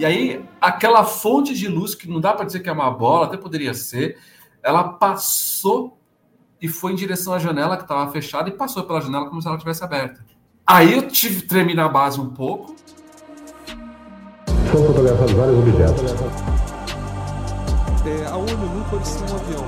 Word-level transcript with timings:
E 0.00 0.04
aí, 0.06 0.42
aquela 0.58 1.04
fonte 1.04 1.52
de 1.52 1.68
luz, 1.68 1.94
que 1.94 2.08
não 2.08 2.22
dá 2.22 2.32
para 2.32 2.46
dizer 2.46 2.60
que 2.60 2.70
é 2.70 2.72
uma 2.72 2.90
bola, 2.90 3.26
até 3.26 3.36
poderia 3.36 3.74
ser, 3.74 4.16
ela 4.62 4.82
passou 4.82 5.98
e 6.58 6.68
foi 6.68 6.92
em 6.92 6.94
direção 6.94 7.34
à 7.34 7.38
janela 7.38 7.76
que 7.76 7.82
estava 7.82 8.10
fechada 8.10 8.48
e 8.48 8.52
passou 8.52 8.82
pela 8.84 9.02
janela 9.02 9.28
como 9.28 9.42
se 9.42 9.46
ela 9.46 9.58
tivesse 9.58 9.84
aberta. 9.84 10.24
Aí 10.66 10.94
eu 10.94 11.06
tive 11.06 11.42
tremi 11.42 11.74
na 11.74 11.86
base 11.86 12.18
um 12.18 12.30
pouco. 12.30 12.74
Foram 14.72 14.86
fotografados 14.86 15.32
vários 15.32 15.58
objetos. 15.58 16.12
É, 18.06 18.26
a 18.26 18.36
ONU 18.36 18.56
nunca 18.56 18.96
um 18.96 19.36
avião. 19.36 19.66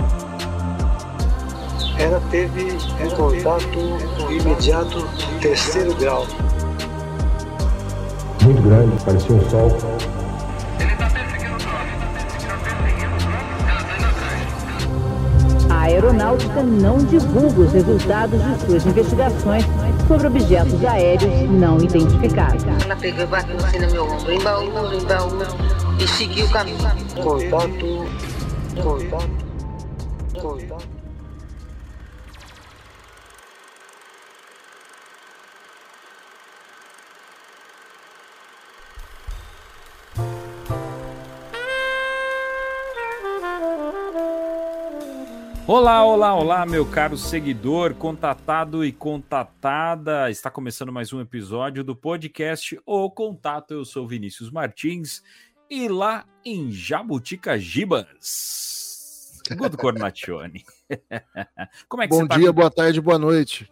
Ela 1.98 2.22
teve 2.30 2.72
um 2.72 3.10
contato 3.16 4.32
imediato 4.32 5.06
terceiro 5.42 5.94
grau. 5.96 6.26
Muito 8.42 8.62
grande, 8.62 9.04
parecia 9.04 9.36
um 9.36 9.50
sol. 9.50 10.11
A 15.82 15.86
aeronáutica 15.86 16.62
não 16.62 16.96
divulga 16.98 17.62
os 17.62 17.72
resultados 17.72 18.40
de 18.40 18.66
suas 18.66 18.86
investigações 18.86 19.64
sobre 20.06 20.28
objetos 20.28 20.84
aéreos 20.84 21.50
não 21.50 21.76
identificados. 21.82 22.64
Ela 22.84 22.94
pegou 22.94 23.24
e 23.24 23.26
bateu 23.26 23.56
assim 23.56 23.80
no 23.80 23.90
meu 23.90 24.04
ombro, 24.04 24.32
embaú, 24.32 24.94
embaú, 24.94 25.38
e 25.98 26.06
seguiu 26.06 26.46
o 26.46 26.50
caminho. 26.50 26.78
Contato, 27.20 28.06
contato, 28.80 29.28
contato. 30.40 30.91
Olá, 45.64 46.04
olá, 46.04 46.34
olá, 46.34 46.66
meu 46.66 46.84
caro 46.84 47.16
seguidor, 47.16 47.94
contatado 47.94 48.84
e 48.84 48.90
contatada. 48.90 50.28
Está 50.28 50.50
começando 50.50 50.92
mais 50.92 51.12
um 51.12 51.20
episódio 51.20 51.84
do 51.84 51.94
podcast 51.94 52.80
O 52.84 53.08
Contato. 53.08 53.72
Eu 53.72 53.84
sou 53.84 54.08
Vinícius 54.08 54.50
Martins 54.50 55.22
e 55.70 55.86
lá 55.86 56.26
em 56.44 56.72
Jabutica 56.72 57.56
Gibas. 57.56 59.40
Guto 59.56 59.76
Cornaccione. 59.78 60.64
Como 61.88 62.02
é 62.02 62.08
que 62.08 62.14
Bom 62.14 62.26
você 62.26 62.38
dia, 62.38 62.46
tá? 62.48 62.52
boa 62.52 62.70
tarde, 62.70 63.00
boa 63.00 63.18
noite. 63.18 63.70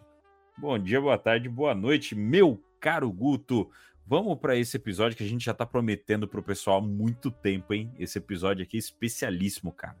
Bom 0.57 0.79
dia, 0.79 1.01
boa 1.01 1.17
tarde, 1.17 1.49
boa 1.49 1.75
noite, 1.75 2.15
meu 2.15 2.63
caro 2.79 3.11
Guto. 3.11 3.69
Vamos 4.07 4.39
para 4.39 4.55
esse 4.55 4.77
episódio 4.77 5.17
que 5.17 5.25
a 5.25 5.27
gente 5.27 5.43
já 5.43 5.51
está 5.51 5.65
prometendo 5.65 6.25
para 6.25 6.39
o 6.39 6.43
pessoal 6.43 6.77
há 6.77 6.81
muito 6.81 7.29
tempo, 7.29 7.73
hein? 7.73 7.91
Esse 7.99 8.17
episódio 8.17 8.63
aqui 8.63 8.77
é 8.77 8.79
especialíssimo, 8.79 9.73
cara. 9.73 9.97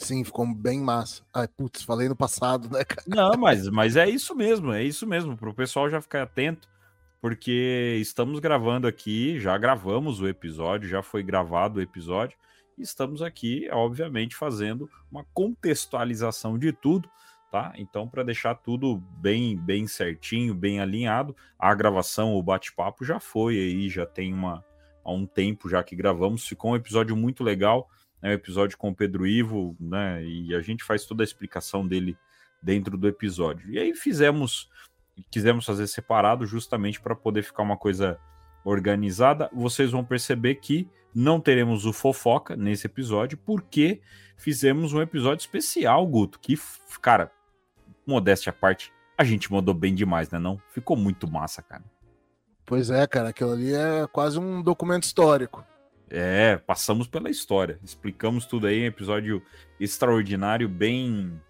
Sim, 0.00 0.24
ficou 0.24 0.46
bem 0.46 0.80
massa. 0.80 1.22
Ai, 1.32 1.46
putz, 1.46 1.82
falei 1.82 2.08
no 2.08 2.16
passado, 2.16 2.70
né, 2.70 2.82
cara? 2.84 3.02
Não, 3.06 3.32
mas, 3.38 3.68
mas 3.68 3.96
é 3.96 4.08
isso 4.08 4.34
mesmo, 4.34 4.72
é 4.72 4.82
isso 4.82 5.06
mesmo, 5.06 5.36
para 5.36 5.50
o 5.50 5.54
pessoal 5.54 5.90
já 5.90 6.00
ficar 6.00 6.22
atento, 6.22 6.66
porque 7.20 7.98
estamos 8.00 8.40
gravando 8.40 8.86
aqui, 8.86 9.38
já 9.38 9.56
gravamos 9.58 10.20
o 10.22 10.26
episódio, 10.26 10.88
já 10.88 11.02
foi 11.02 11.22
gravado 11.22 11.78
o 11.78 11.82
episódio, 11.82 12.38
e 12.78 12.82
estamos 12.82 13.20
aqui, 13.20 13.68
obviamente, 13.70 14.34
fazendo 14.34 14.88
uma 15.12 15.22
contextualização 15.34 16.58
de 16.58 16.72
tudo, 16.72 17.08
tá? 17.52 17.74
Então, 17.76 18.08
para 18.08 18.22
deixar 18.22 18.54
tudo 18.54 18.96
bem, 18.96 19.54
bem 19.54 19.86
certinho, 19.86 20.54
bem 20.54 20.80
alinhado, 20.80 21.36
a 21.58 21.74
gravação, 21.74 22.34
o 22.34 22.42
bate-papo 22.42 23.04
já 23.04 23.20
foi 23.20 23.58
aí, 23.58 23.90
já 23.90 24.06
tem 24.06 24.32
uma, 24.32 24.64
há 25.04 25.12
um 25.12 25.26
tempo 25.26 25.68
já 25.68 25.82
que 25.82 25.94
gravamos, 25.94 26.46
ficou 26.48 26.72
um 26.72 26.76
episódio 26.76 27.14
muito 27.14 27.44
legal 27.44 27.86
né, 28.22 28.30
o 28.30 28.32
episódio 28.32 28.76
com 28.76 28.90
o 28.90 28.94
Pedro 28.94 29.26
Ivo, 29.26 29.76
né, 29.78 30.24
e 30.24 30.54
a 30.54 30.60
gente 30.60 30.84
faz 30.84 31.04
toda 31.04 31.22
a 31.22 31.24
explicação 31.24 31.86
dele 31.86 32.16
dentro 32.62 32.96
do 32.96 33.08
episódio. 33.08 33.70
E 33.72 33.78
aí 33.78 33.94
fizemos, 33.94 34.68
quisemos 35.30 35.64
fazer 35.64 35.86
separado 35.86 36.46
justamente 36.46 37.00
para 37.00 37.14
poder 37.14 37.42
ficar 37.42 37.62
uma 37.62 37.76
coisa 37.76 38.18
organizada. 38.64 39.48
Vocês 39.52 39.90
vão 39.90 40.04
perceber 40.04 40.56
que 40.56 40.88
não 41.14 41.40
teremos 41.40 41.86
o 41.86 41.92
fofoca 41.92 42.56
nesse 42.56 42.86
episódio, 42.86 43.38
porque 43.38 44.00
fizemos 44.36 44.92
um 44.92 45.00
episódio 45.00 45.42
especial, 45.42 46.06
Guto, 46.06 46.38
que, 46.38 46.58
cara, 47.00 47.32
modéstia 48.06 48.50
à 48.50 48.52
parte, 48.52 48.92
a 49.16 49.24
gente 49.24 49.52
mandou 49.52 49.74
bem 49.74 49.94
demais, 49.94 50.30
né 50.30 50.38
não? 50.38 50.60
Ficou 50.70 50.96
muito 50.96 51.30
massa, 51.30 51.62
cara. 51.62 51.84
Pois 52.64 52.90
é, 52.90 53.06
cara, 53.06 53.30
aquilo 53.30 53.52
ali 53.52 53.74
é 53.74 54.06
quase 54.06 54.38
um 54.38 54.62
documento 54.62 55.04
histórico. 55.04 55.64
É, 56.10 56.56
passamos 56.56 57.06
pela 57.06 57.30
história, 57.30 57.78
explicamos 57.84 58.44
tudo 58.44 58.66
aí, 58.66 58.82
um 58.82 58.86
episódio 58.86 59.42
extraordinário, 59.78 60.68
bem 60.68 61.40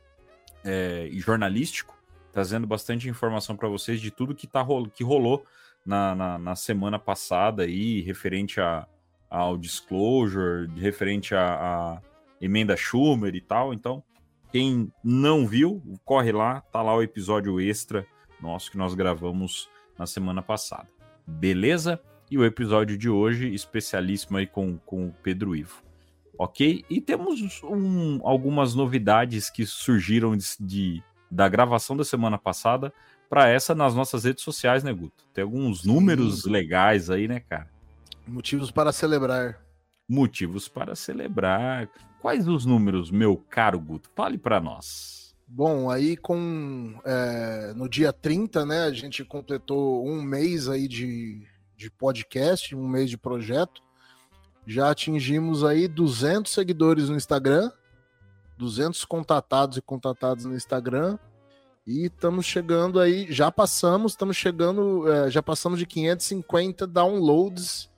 é, 0.62 1.09
jornalístico, 1.12 1.97
trazendo 2.31 2.66
bastante 2.66 3.09
informação 3.09 3.56
para 3.56 3.69
vocês 3.69 4.00
de 4.00 4.10
tudo 4.10 4.34
que, 4.34 4.47
tá, 4.47 4.65
que 4.94 5.03
rolou 5.03 5.44
na, 5.84 6.15
na, 6.15 6.38
na 6.38 6.54
semana 6.54 6.99
passada 6.99 7.62
aí, 7.62 8.03
referente 8.03 8.60
a, 8.60 8.87
ao 9.31 9.56
disclosure, 9.56 10.70
referente 10.76 11.34
à 11.34 12.00
emenda 12.41 12.76
Schumer 12.76 13.34
e 13.34 13.41
tal. 13.41 13.72
Então, 13.72 14.03
quem 14.53 14.93
não 15.03 15.47
viu, 15.47 15.82
corre 16.04 16.32
lá, 16.32 16.60
tá 16.60 16.82
lá 16.82 16.94
o 16.94 17.03
episódio 17.03 17.60
extra 17.60 18.06
nosso 18.41 18.70
que 18.70 18.78
nós 18.78 18.94
gravamos 18.94 19.69
na 19.99 20.06
semana 20.06 20.43
passada. 20.43 20.88
Beleza? 21.26 22.00
E 22.30 22.38
o 22.38 22.44
episódio 22.44 22.96
de 22.96 23.08
hoje 23.08 23.52
especialíssimo 23.52 24.38
aí 24.38 24.46
com, 24.46 24.78
com 24.78 25.08
o 25.08 25.14
Pedro 25.22 25.56
Ivo. 25.56 25.82
Ok? 26.38 26.84
E 26.88 27.00
temos 27.00 27.62
um, 27.64 28.20
algumas 28.22 28.74
novidades 28.74 29.50
que 29.50 29.66
surgiram 29.66 30.36
de, 30.36 30.46
de, 30.60 31.02
da 31.30 31.48
gravação 31.48 31.96
da 31.96 32.04
semana 32.04 32.38
passada 32.38 32.92
para 33.28 33.48
essa 33.48 33.74
nas 33.74 33.94
nossas 33.94 34.24
redes 34.24 34.42
sociais, 34.42 34.82
né, 34.82 34.92
Guto? 34.92 35.24
Tem 35.34 35.42
alguns 35.42 35.84
números 35.84 36.42
Sim. 36.42 36.50
legais 36.50 37.10
aí, 37.10 37.28
né, 37.28 37.40
cara? 37.40 37.69
Motivos 38.26 38.70
para 38.70 38.92
celebrar. 38.92 39.60
Motivos 40.08 40.66
para 40.69 40.94
celebrar. 40.94 41.88
Quais 42.20 42.48
os 42.48 42.64
números, 42.64 43.10
meu 43.10 43.36
caro 43.36 43.78
Guto? 43.78 44.10
Fale 44.14 44.38
para 44.38 44.60
nós. 44.60 45.34
Bom, 45.46 45.90
aí 45.90 46.16
com 46.16 46.94
é, 47.04 47.72
no 47.74 47.88
dia 47.88 48.12
30, 48.12 48.64
né, 48.64 48.84
a 48.84 48.92
gente 48.92 49.24
completou 49.24 50.06
um 50.06 50.22
mês 50.22 50.69
aí 50.69 50.86
de, 50.86 51.42
de 51.80 51.91
podcast, 51.91 52.74
um 52.76 52.86
mês 52.86 53.08
de 53.08 53.16
projeto. 53.16 53.82
Já 54.66 54.91
atingimos 54.91 55.64
aí 55.64 55.88
200 55.88 56.52
seguidores 56.52 57.08
no 57.08 57.16
Instagram, 57.16 57.72
200 58.58 59.04
contatados 59.06 59.78
e 59.78 59.82
contatados 59.82 60.44
no 60.44 60.54
Instagram. 60.54 61.19
E 61.86 62.04
estamos 62.06 62.44
chegando 62.44 63.00
aí, 63.00 63.26
já 63.32 63.50
passamos, 63.50 64.12
estamos 64.12 64.36
chegando, 64.36 65.10
é, 65.10 65.30
já 65.30 65.42
passamos 65.42 65.78
de 65.78 65.86
550 65.86 66.86
downloads 66.86 67.90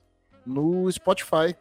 no 0.45 0.89
Spotify. 0.89 1.53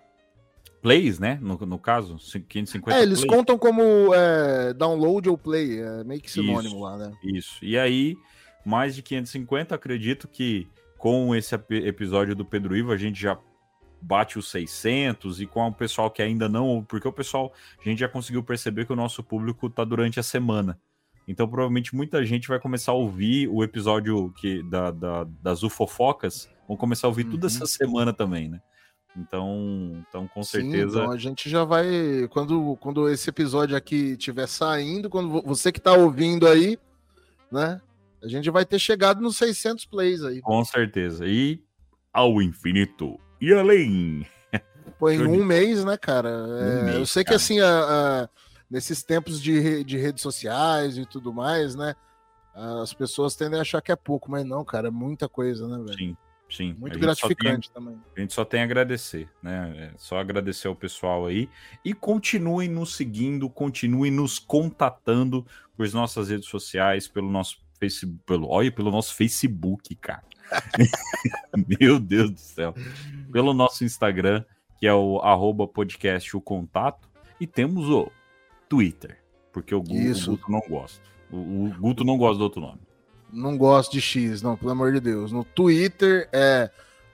Plays, 0.81 1.19
né? 1.19 1.39
No, 1.43 1.57
no 1.67 1.79
caso, 1.79 2.17
550 2.49 2.97
É, 2.97 3.03
eles 3.03 3.21
plays. 3.21 3.35
contam 3.37 3.59
como 3.59 4.15
é, 4.15 4.73
download 4.73 5.29
ou 5.29 5.37
play, 5.37 5.81
é 5.81 6.05
meio 6.05 6.21
que 6.21 6.31
sinônimo 6.31 6.77
isso, 6.77 6.81
lá, 6.81 6.97
né? 6.97 7.13
Isso. 7.25 7.65
E 7.65 7.77
aí, 7.77 8.17
mais 8.65 8.95
de 8.95 9.03
550, 9.03 9.75
acredito 9.75 10.29
que 10.29 10.69
com 11.03 11.35
esse 11.35 11.53
episódio 11.69 12.33
do 12.33 12.45
Pedro 12.45 12.77
Ivo, 12.77 12.93
a 12.93 12.97
gente 12.97 13.21
já 13.21 13.37
bate 14.01 14.39
os 14.39 14.49
600 14.49 15.41
e 15.41 15.49
com 15.49 15.67
o 15.67 15.75
pessoal 15.75 16.09
que 16.09 16.23
ainda 16.23 16.49
não, 16.49 16.85
porque 16.85 17.09
o 17.09 17.13
pessoal, 17.13 17.53
a 17.85 17.89
gente 17.89 17.99
já 17.99 18.09
conseguiu 18.09 18.41
perceber 18.41 18.87
que 18.87 18.93
o 18.93 18.97
nosso 18.97 19.21
público 19.21 19.69
tá 19.69 19.83
durante 19.83 20.21
a 20.21 20.23
semana. 20.23 20.79
Então, 21.27 21.49
provavelmente 21.49 21.93
muita 21.93 22.25
gente 22.25 22.47
vai 22.47 22.61
começar 22.61 22.93
a 22.93 22.95
ouvir 22.95 23.49
o 23.49 23.65
episódio 23.65 24.33
que 24.35 24.63
da, 24.63 24.93
da 24.93 25.25
das 25.43 25.65
ufofocas, 25.65 26.49
vão 26.69 26.77
começar 26.77 27.09
a 27.09 27.11
ouvir 27.11 27.25
uhum. 27.25 27.33
tudo 27.33 27.49
essa 27.49 27.67
semana 27.67 28.13
também, 28.13 28.49
né? 28.49 28.61
Então, 29.17 30.05
então 30.09 30.29
com 30.29 30.45
Sim, 30.45 30.61
certeza. 30.61 31.01
Então 31.01 31.11
a 31.11 31.19
gente 31.19 31.51
já 31.51 31.65
vai. 31.65 32.29
Quando, 32.31 32.77
quando 32.77 33.09
esse 33.09 33.29
episódio 33.29 33.77
aqui 33.77 34.13
estiver 34.13 34.47
saindo, 34.47 35.11
quando 35.11 35.43
você 35.43 35.73
que 35.73 35.81
está 35.81 35.95
ouvindo 35.95 36.47
aí, 36.47 36.79
né? 37.51 37.81
A 38.23 38.29
gente 38.29 38.51
vai 38.51 38.65
ter 38.65 38.79
chegado 38.79 39.21
nos 39.21 39.37
600 39.37 39.85
plays 39.85 40.23
aí. 40.23 40.41
Com 40.41 40.65
certeza. 40.65 41.27
E 41.27 41.63
ao 42.13 42.41
infinito 42.41 43.19
e 43.41 43.53
além. 43.53 44.27
Foi 44.99 45.17
em 45.17 45.27
um 45.27 45.45
mês, 45.45 45.85
né, 45.85 45.97
cara? 45.97 46.29
É, 46.29 46.83
mês, 46.85 46.97
eu 46.97 47.07
sei 47.07 47.25
cara. 47.25 47.37
que 47.37 47.43
assim, 47.43 47.61
a, 47.61 47.67
a, 47.67 48.29
nesses 48.71 49.03
tempos 49.03 49.41
de, 49.41 49.83
de 49.83 49.97
redes 49.97 50.23
sociais 50.23 50.97
e 50.97 51.05
tudo 51.05 51.33
mais, 51.33 51.75
né? 51.75 51.95
As 52.55 52.93
pessoas 52.93 53.35
tendem 53.35 53.59
a 53.59 53.63
achar 53.63 53.81
que 53.81 53.91
é 53.91 53.97
pouco, 53.97 54.31
mas 54.31 54.45
não, 54.45 54.65
cara, 54.65 54.89
é 54.89 54.91
muita 54.91 55.29
coisa, 55.29 55.67
né, 55.67 55.83
velho? 55.85 55.99
Sim, 55.99 56.17
sim. 56.51 56.77
Muito 56.79 56.99
gratificante 56.99 57.71
tem, 57.71 57.75
também. 57.75 58.01
A 58.15 58.21
gente 58.21 58.35
só 58.35 58.45
tem 58.45 58.61
a 58.61 58.65
agradecer, 58.65 59.29
né? 59.43 59.91
É 59.95 59.99
só 59.99 60.19
agradecer 60.19 60.69
ao 60.69 60.77
pessoal 60.77 61.27
aí. 61.27 61.49
E 61.83 61.95
continuem 61.95 62.69
nos 62.69 62.95
seguindo, 62.95 63.49
continuem 63.49 64.13
nos 64.13 64.39
contatando 64.39 65.47
por 65.75 65.91
nossas 65.93 66.29
redes 66.29 66.49
sociais, 66.49 67.09
pelo 67.09 67.31
nosso 67.31 67.62
Facebook, 67.83 68.23
pelo, 68.25 68.49
olha, 68.49 68.71
pelo 68.71 68.93
nosso 68.93 69.13
Facebook, 69.15 69.97
cara. 69.97 70.23
Meu 71.81 71.99
Deus 71.99 72.31
do 72.31 72.39
céu. 72.39 72.75
Pelo 73.33 73.53
nosso 73.53 73.85
Instagram, 73.85 74.45
que 74.79 74.87
é 74.87 74.95
o 74.95 75.19
arroba 75.19 75.67
podcast 75.67 76.37
o 76.37 76.41
contato, 76.41 77.09
e 77.41 77.47
temos 77.47 77.89
o 77.89 78.09
Twitter, 78.69 79.19
porque 79.53 79.75
o 79.75 79.79
o 79.79 79.83
Guto 79.83 80.49
não 80.49 80.61
gosta. 80.61 81.03
O, 81.29 81.37
o 81.37 81.75
Guto 81.81 82.05
não 82.05 82.17
gosta 82.17 82.39
do 82.39 82.45
outro 82.45 82.61
nome. 82.61 82.81
Não 83.33 83.59
gosto 83.59 83.93
de 83.93 84.01
X, 84.01 84.43
não, 84.43 84.57
pelo 84.57 84.71
amor 84.71 84.93
de 84.93 85.01
Deus. 85.01 85.33
No 85.33 85.43
Twitter 85.43 86.29
é 86.33 86.71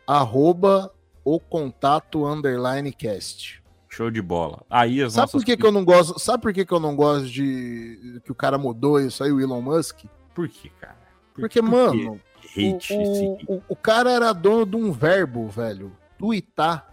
arroba 0.06 0.93
o 1.25 1.41
contato 1.41 2.26
underline 2.26 2.93
cast. 2.93 3.62
Show 3.88 4.11
de 4.11 4.21
bola. 4.21 4.62
Aí 4.69 5.03
as 5.03 5.14
Sabe 5.14 5.23
nossas 5.23 5.41
por 5.41 5.47
que, 5.47 5.56
que 5.56 5.64
eu 5.64 5.73
não 5.73 5.85
gosto? 5.85 6.19
Sabe 6.19 6.43
por 6.43 6.53
que, 6.53 6.67
que 6.67 6.73
eu 6.73 6.81
não 6.81 6.94
gosto 6.94 7.26
de 7.26 8.21
que 8.23 8.31
o 8.31 8.35
cara 8.35 8.59
mudou 8.59 9.00
isso 9.00 9.25
aí, 9.25 9.32
o 9.32 9.41
Elon 9.41 9.62
Musk? 9.62 10.05
Por 10.38 10.49
quê, 10.49 10.70
cara? 10.81 10.96
Por- 11.35 11.40
Porque, 11.43 11.61
por 11.61 11.69
mano, 11.70 12.20
hate 12.56 12.94
o, 12.94 13.55
o, 13.55 13.62
o- 13.70 13.76
cara 13.76 14.11
era 14.11 14.32
dono 14.32 14.64
de 14.64 14.76
um 14.76 14.93
verbo, 14.93 15.49
velho. 15.49 15.93
Tuitar. 16.17 16.93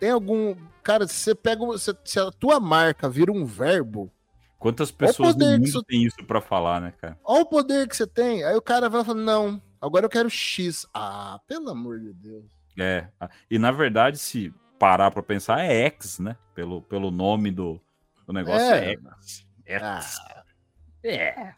Tem 0.00 0.10
algum. 0.10 0.54
Cara, 0.82 1.06
se 1.06 1.14
você 1.14 1.34
pega. 1.34 1.60
Se, 1.78 1.94
se 2.04 2.18
a 2.18 2.30
tua 2.30 2.58
marca 2.58 3.08
vira 3.08 3.30
um 3.30 3.44
verbo, 3.44 4.10
Quantas 4.58 4.90
pessoas 4.90 5.36
no 5.36 5.46
mundo 5.46 5.64
isso- 5.66 5.82
tem 5.82 6.02
isso 6.02 6.24
pra 6.26 6.40
falar, 6.40 6.80
né, 6.80 6.92
cara? 7.00 7.18
olha 7.24 7.42
o 7.42 7.46
poder 7.46 7.86
que 7.86 7.96
você 7.96 8.06
tem. 8.06 8.42
Aí 8.42 8.56
o 8.56 8.62
cara 8.62 8.88
vai 8.88 9.04
falar: 9.04 9.20
não, 9.20 9.60
agora 9.80 10.06
eu 10.06 10.10
quero 10.10 10.30
X. 10.30 10.86
Ah, 10.94 11.38
pelo 11.46 11.68
amor 11.70 12.00
de 12.00 12.12
Deus. 12.14 12.44
É. 12.78 13.06
E 13.50 13.58
na 13.58 13.70
verdade, 13.70 14.18
se 14.18 14.52
parar 14.78 15.10
pra 15.10 15.22
pensar, 15.22 15.60
é 15.60 15.84
X, 15.86 16.18
né? 16.20 16.36
Pelo, 16.54 16.80
pelo 16.82 17.10
nome 17.10 17.50
do, 17.50 17.80
do 18.26 18.32
negócio 18.32 18.60
é, 18.66 18.92
É. 18.94 18.98
X. 19.20 19.46
É. 19.66 19.76
Ah, 19.76 20.00
é. 21.04 21.54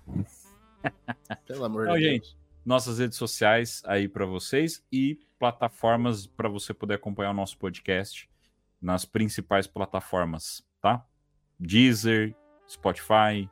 Pelo 1.46 1.64
amor 1.64 1.84
Então, 1.84 1.96
de 1.96 2.02
gente, 2.02 2.20
Deus. 2.22 2.36
nossas 2.64 2.98
redes 2.98 3.16
sociais 3.16 3.82
aí 3.86 4.08
pra 4.08 4.26
vocês 4.26 4.84
e 4.92 5.18
plataformas 5.38 6.26
pra 6.26 6.48
você 6.48 6.74
poder 6.74 6.94
acompanhar 6.94 7.30
o 7.30 7.34
nosso 7.34 7.56
podcast 7.58 8.28
nas 8.80 9.04
principais 9.04 9.66
plataformas, 9.66 10.64
tá? 10.80 11.04
Deezer, 11.58 12.34
Spotify, 12.68 13.48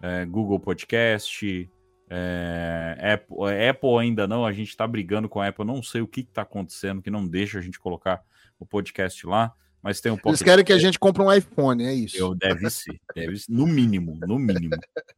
é, 0.00 0.24
Google 0.24 0.60
Podcast, 0.60 1.70
é, 2.08 3.14
Apple, 3.14 3.36
Apple 3.68 3.98
ainda 3.98 4.26
não, 4.26 4.44
a 4.44 4.52
gente 4.52 4.76
tá 4.76 4.86
brigando 4.86 5.28
com 5.28 5.40
a 5.40 5.48
Apple, 5.48 5.64
não 5.64 5.82
sei 5.82 6.00
o 6.00 6.06
que, 6.06 6.22
que 6.24 6.32
tá 6.32 6.42
acontecendo, 6.42 7.02
que 7.02 7.10
não 7.10 7.26
deixa 7.26 7.58
a 7.58 7.62
gente 7.62 7.78
colocar 7.78 8.22
o 8.58 8.66
podcast 8.66 9.26
lá, 9.26 9.52
mas 9.82 10.00
tem 10.00 10.10
um 10.12 10.14
Eles 10.14 10.22
Pocket 10.22 10.42
querem 10.42 10.64
que 10.64 10.72
a 10.72 10.78
gente 10.78 10.98
compre 10.98 11.22
um 11.22 11.32
iPhone, 11.32 11.84
é 11.84 11.92
isso. 11.94 12.16
eu, 12.16 12.34
deve 12.34 12.68
ser, 12.70 13.00
deve 13.14 13.36
ser, 13.36 13.50
no 13.52 13.66
mínimo, 13.66 14.18
no 14.26 14.38
mínimo. 14.38 14.76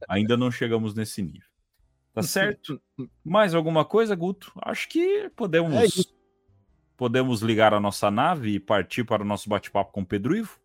Ainda 0.08 0.36
não 0.36 0.50
chegamos 0.50 0.94
nesse 0.94 1.22
nível. 1.22 1.46
Tá 2.14 2.22
certo? 2.22 2.80
Mais 3.24 3.54
alguma 3.54 3.84
coisa, 3.84 4.14
Guto? 4.14 4.52
Acho 4.62 4.88
que 4.88 5.00
É 5.00 5.28
podemos 5.30 5.82
isso. 5.96 6.14
podemos 6.96 7.40
ligar 7.40 7.72
a 7.72 7.80
nossa 7.80 8.10
nave 8.10 8.50
e 8.50 8.60
partir 8.60 9.02
para 9.04 9.22
o 9.22 9.26
nosso 9.26 9.48
bate-papo 9.48 9.92
com 9.92 10.02
o 10.02 10.06
Pedro 10.06 10.36
Ivo. 10.36 10.60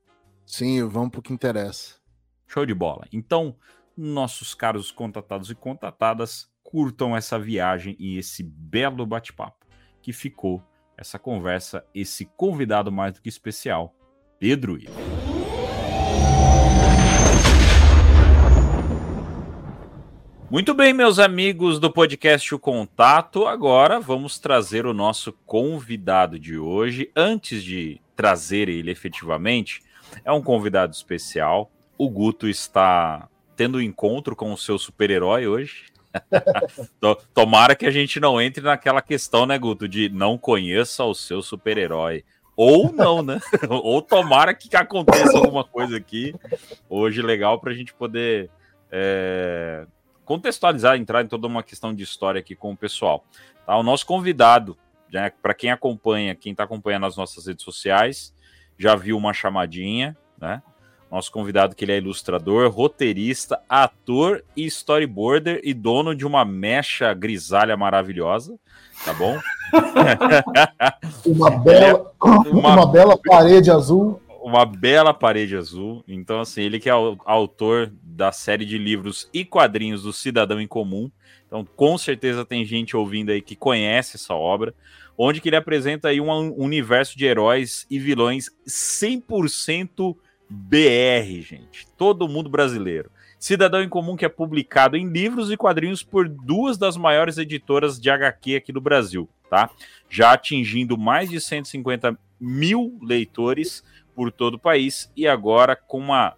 Sim, 0.45 0.83
vamos 0.88 1.09
pro 1.09 1.21
que 1.21 1.31
interessa. 1.33 1.95
Show 2.47 2.65
de 2.65 2.73
bola. 2.73 3.07
Então, 3.13 3.55
nossos 3.95 4.53
caros 4.53 4.91
contatados 4.91 5.49
e 5.49 5.55
contatadas, 5.55 6.49
curtam 6.61 7.15
essa 7.15 7.39
viagem 7.39 7.95
e 7.97 8.17
esse 8.17 8.44
belo 8.44 9.05
bate-papo 9.05 9.65
que 10.01 10.11
ficou 10.11 10.61
essa 10.97 11.19
conversa, 11.19 11.85
esse 11.94 12.25
convidado 12.25 12.91
mais 12.91 13.13
do 13.13 13.21
que 13.21 13.29
especial, 13.29 13.94
Pedro 14.39 14.77
Ivo. 14.77 14.91
Muito 20.49 20.73
bem, 20.73 20.94
meus 20.94 21.19
amigos 21.19 21.77
do 21.77 21.91
podcast 21.91 22.55
O 22.55 22.57
Contato. 22.57 23.45
Agora 23.45 23.99
vamos 23.99 24.39
trazer 24.39 24.85
o 24.85 24.94
nosso 24.94 25.33
convidado 25.45 26.39
de 26.39 26.57
hoje. 26.57 27.11
Antes 27.15 27.63
de 27.63 28.01
trazer 28.15 28.69
ele 28.69 28.89
efetivamente, 28.89 29.83
é 30.23 30.31
um 30.31 30.41
convidado 30.41 30.94
especial. 30.94 31.69
O 31.97 32.09
Guto 32.09 32.47
está 32.47 33.27
tendo 33.57 33.77
um 33.77 33.81
encontro 33.81 34.35
com 34.35 34.53
o 34.53 34.57
seu 34.57 34.79
super-herói 34.79 35.47
hoje. 35.47 35.96
To- 36.99 37.17
Tomara 37.33 37.75
que 37.75 37.85
a 37.85 37.91
gente 37.91 38.19
não 38.19 38.41
entre 38.41 38.63
naquela 38.63 39.01
questão, 39.01 39.45
né, 39.45 39.57
Guto, 39.57 39.87
de 39.87 40.09
não 40.09 40.37
conheça 40.37 41.03
o 41.03 41.13
seu 41.13 41.41
super-herói. 41.41 42.23
Ou 42.55 42.91
não, 42.91 43.21
né? 43.21 43.39
Ou 43.69 44.01
tomara 44.01 44.53
que 44.53 44.75
aconteça 44.75 45.37
alguma 45.37 45.63
coisa 45.63 45.95
aqui 45.97 46.33
hoje 46.89 47.21
legal 47.21 47.59
para 47.59 47.71
a 47.71 47.75
gente 47.75 47.93
poder 47.93 48.49
é, 48.91 49.85
contextualizar, 50.25 50.97
entrar 50.97 51.23
em 51.23 51.27
toda 51.27 51.45
uma 51.45 51.61
questão 51.61 51.93
de 51.93 52.03
história 52.03 52.39
aqui 52.39 52.55
com 52.55 52.71
o 52.71 52.77
pessoal. 52.77 53.23
Tá? 53.65 53.77
O 53.77 53.83
nosso 53.83 54.07
convidado, 54.07 54.75
né, 55.13 55.31
para 55.41 55.53
quem 55.53 55.69
acompanha, 55.69 56.33
quem 56.33 56.51
está 56.51 56.63
acompanhando 56.63 57.05
as 57.05 57.15
nossas 57.15 57.45
redes 57.45 57.63
sociais, 57.63 58.33
já 58.75 58.95
viu 58.95 59.17
uma 59.17 59.33
chamadinha, 59.33 60.17
né? 60.39 60.61
Nosso 61.09 61.31
convidado 61.31 61.75
que 61.75 61.86
ele 61.86 61.94
é 61.94 61.98
ilustrador, 61.98 62.69
roteirista, 62.69 63.59
ator 63.69 64.44
e 64.56 64.65
storyboarder 64.65 65.62
e 65.63 65.74
dono 65.74 66.13
de 66.13 66.25
uma 66.25 66.44
mecha 66.44 67.13
grisalha 67.13 67.77
maravilhosa, 67.77 68.59
tá 69.06 69.13
bom? 69.13 69.38
Uma 71.25 71.51
bela, 71.59 72.12
Uma- 72.21 72.50
uma... 72.74 72.86
bela 72.92 73.18
parede 73.18 73.71
azul. 73.71 74.21
uma 74.42 74.65
bela 74.65 75.13
parede 75.13 75.56
azul. 75.56 76.04
Então, 76.07 76.39
assim, 76.42 76.62
ele 76.62 76.80
que 76.80 76.89
é 76.89 76.95
o 76.95 77.18
autor 77.25 77.92
da 78.01 78.31
série 78.31 78.65
de 78.65 78.77
livros 78.77 79.30
e 79.33 79.44
quadrinhos 79.45 80.04
do 80.04 80.12
Cidadão 80.13 80.59
em 80.59 80.68
Comum. 80.68 81.09
Então, 81.45 81.65
com 81.75 81.98
certeza 81.98 82.44
tem 82.45 82.65
gente 82.65 82.95
ouvindo 82.98 83.30
aí 83.31 83.42
que 83.42 83.56
conhece 83.56 84.18
essa 84.18 84.33
obra, 84.33 84.74
onde 85.18 85.39
que 85.42 85.50
ele 85.50 85.56
apresenta 85.56 86.09
aí 86.09 86.19
um 86.19 86.54
universo 86.62 87.18
de 87.18 87.25
heróis 87.25 87.86
e 87.89 87.98
vilões 88.00 88.50
100% 88.68 90.15
BR, 90.49 91.41
gente. 91.41 91.88
Todo 91.97 92.27
mundo 92.27 92.49
brasileiro. 92.49 93.11
Cidadão 93.39 93.81
em 93.81 93.89
Comum 93.89 94.15
que 94.15 94.25
é 94.25 94.29
publicado 94.29 94.97
em 94.97 95.07
livros 95.07 95.51
e 95.51 95.57
quadrinhos 95.57 96.01
por 96.01 96.27
duas 96.27 96.77
das 96.77 96.97
maiores 96.97 97.38
editoras 97.38 97.99
de 97.99 98.09
HQ 98.09 98.55
aqui 98.55 98.71
do 98.71 98.81
Brasil, 98.81 99.29
tá? 99.49 99.69
Já 100.09 100.31
atingindo 100.31 100.97
mais 100.97 101.29
de 101.29 101.39
150 101.39 102.17
mil 102.39 102.97
leitores 103.01 103.83
por 104.15 104.31
todo 104.31 104.55
o 104.55 104.59
país 104.59 105.11
e 105.15 105.27
agora 105.27 105.75
com 105.75 105.99
uma 105.99 106.35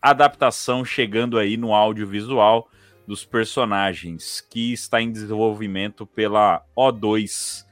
adaptação 0.00 0.84
chegando 0.84 1.38
aí 1.38 1.56
no 1.56 1.74
audiovisual 1.74 2.68
dos 3.06 3.24
personagens 3.24 4.40
que 4.48 4.72
está 4.72 5.00
em 5.02 5.10
desenvolvimento 5.10 6.06
pela 6.06 6.64
O2 6.76 7.66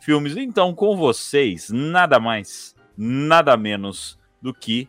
Filmes. 0.00 0.36
Então, 0.36 0.72
com 0.72 0.96
vocês, 0.96 1.70
nada 1.70 2.20
mais, 2.20 2.76
nada 2.96 3.56
menos 3.56 4.16
do 4.40 4.54
que 4.54 4.88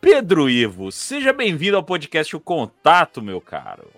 Pedro 0.00 0.48
Ivo. 0.48 0.90
Seja 0.90 1.32
bem-vindo 1.32 1.76
ao 1.76 1.82
podcast 1.82 2.34
O 2.34 2.40
Contato, 2.40 3.20
meu 3.22 3.40
caro. 3.40 3.88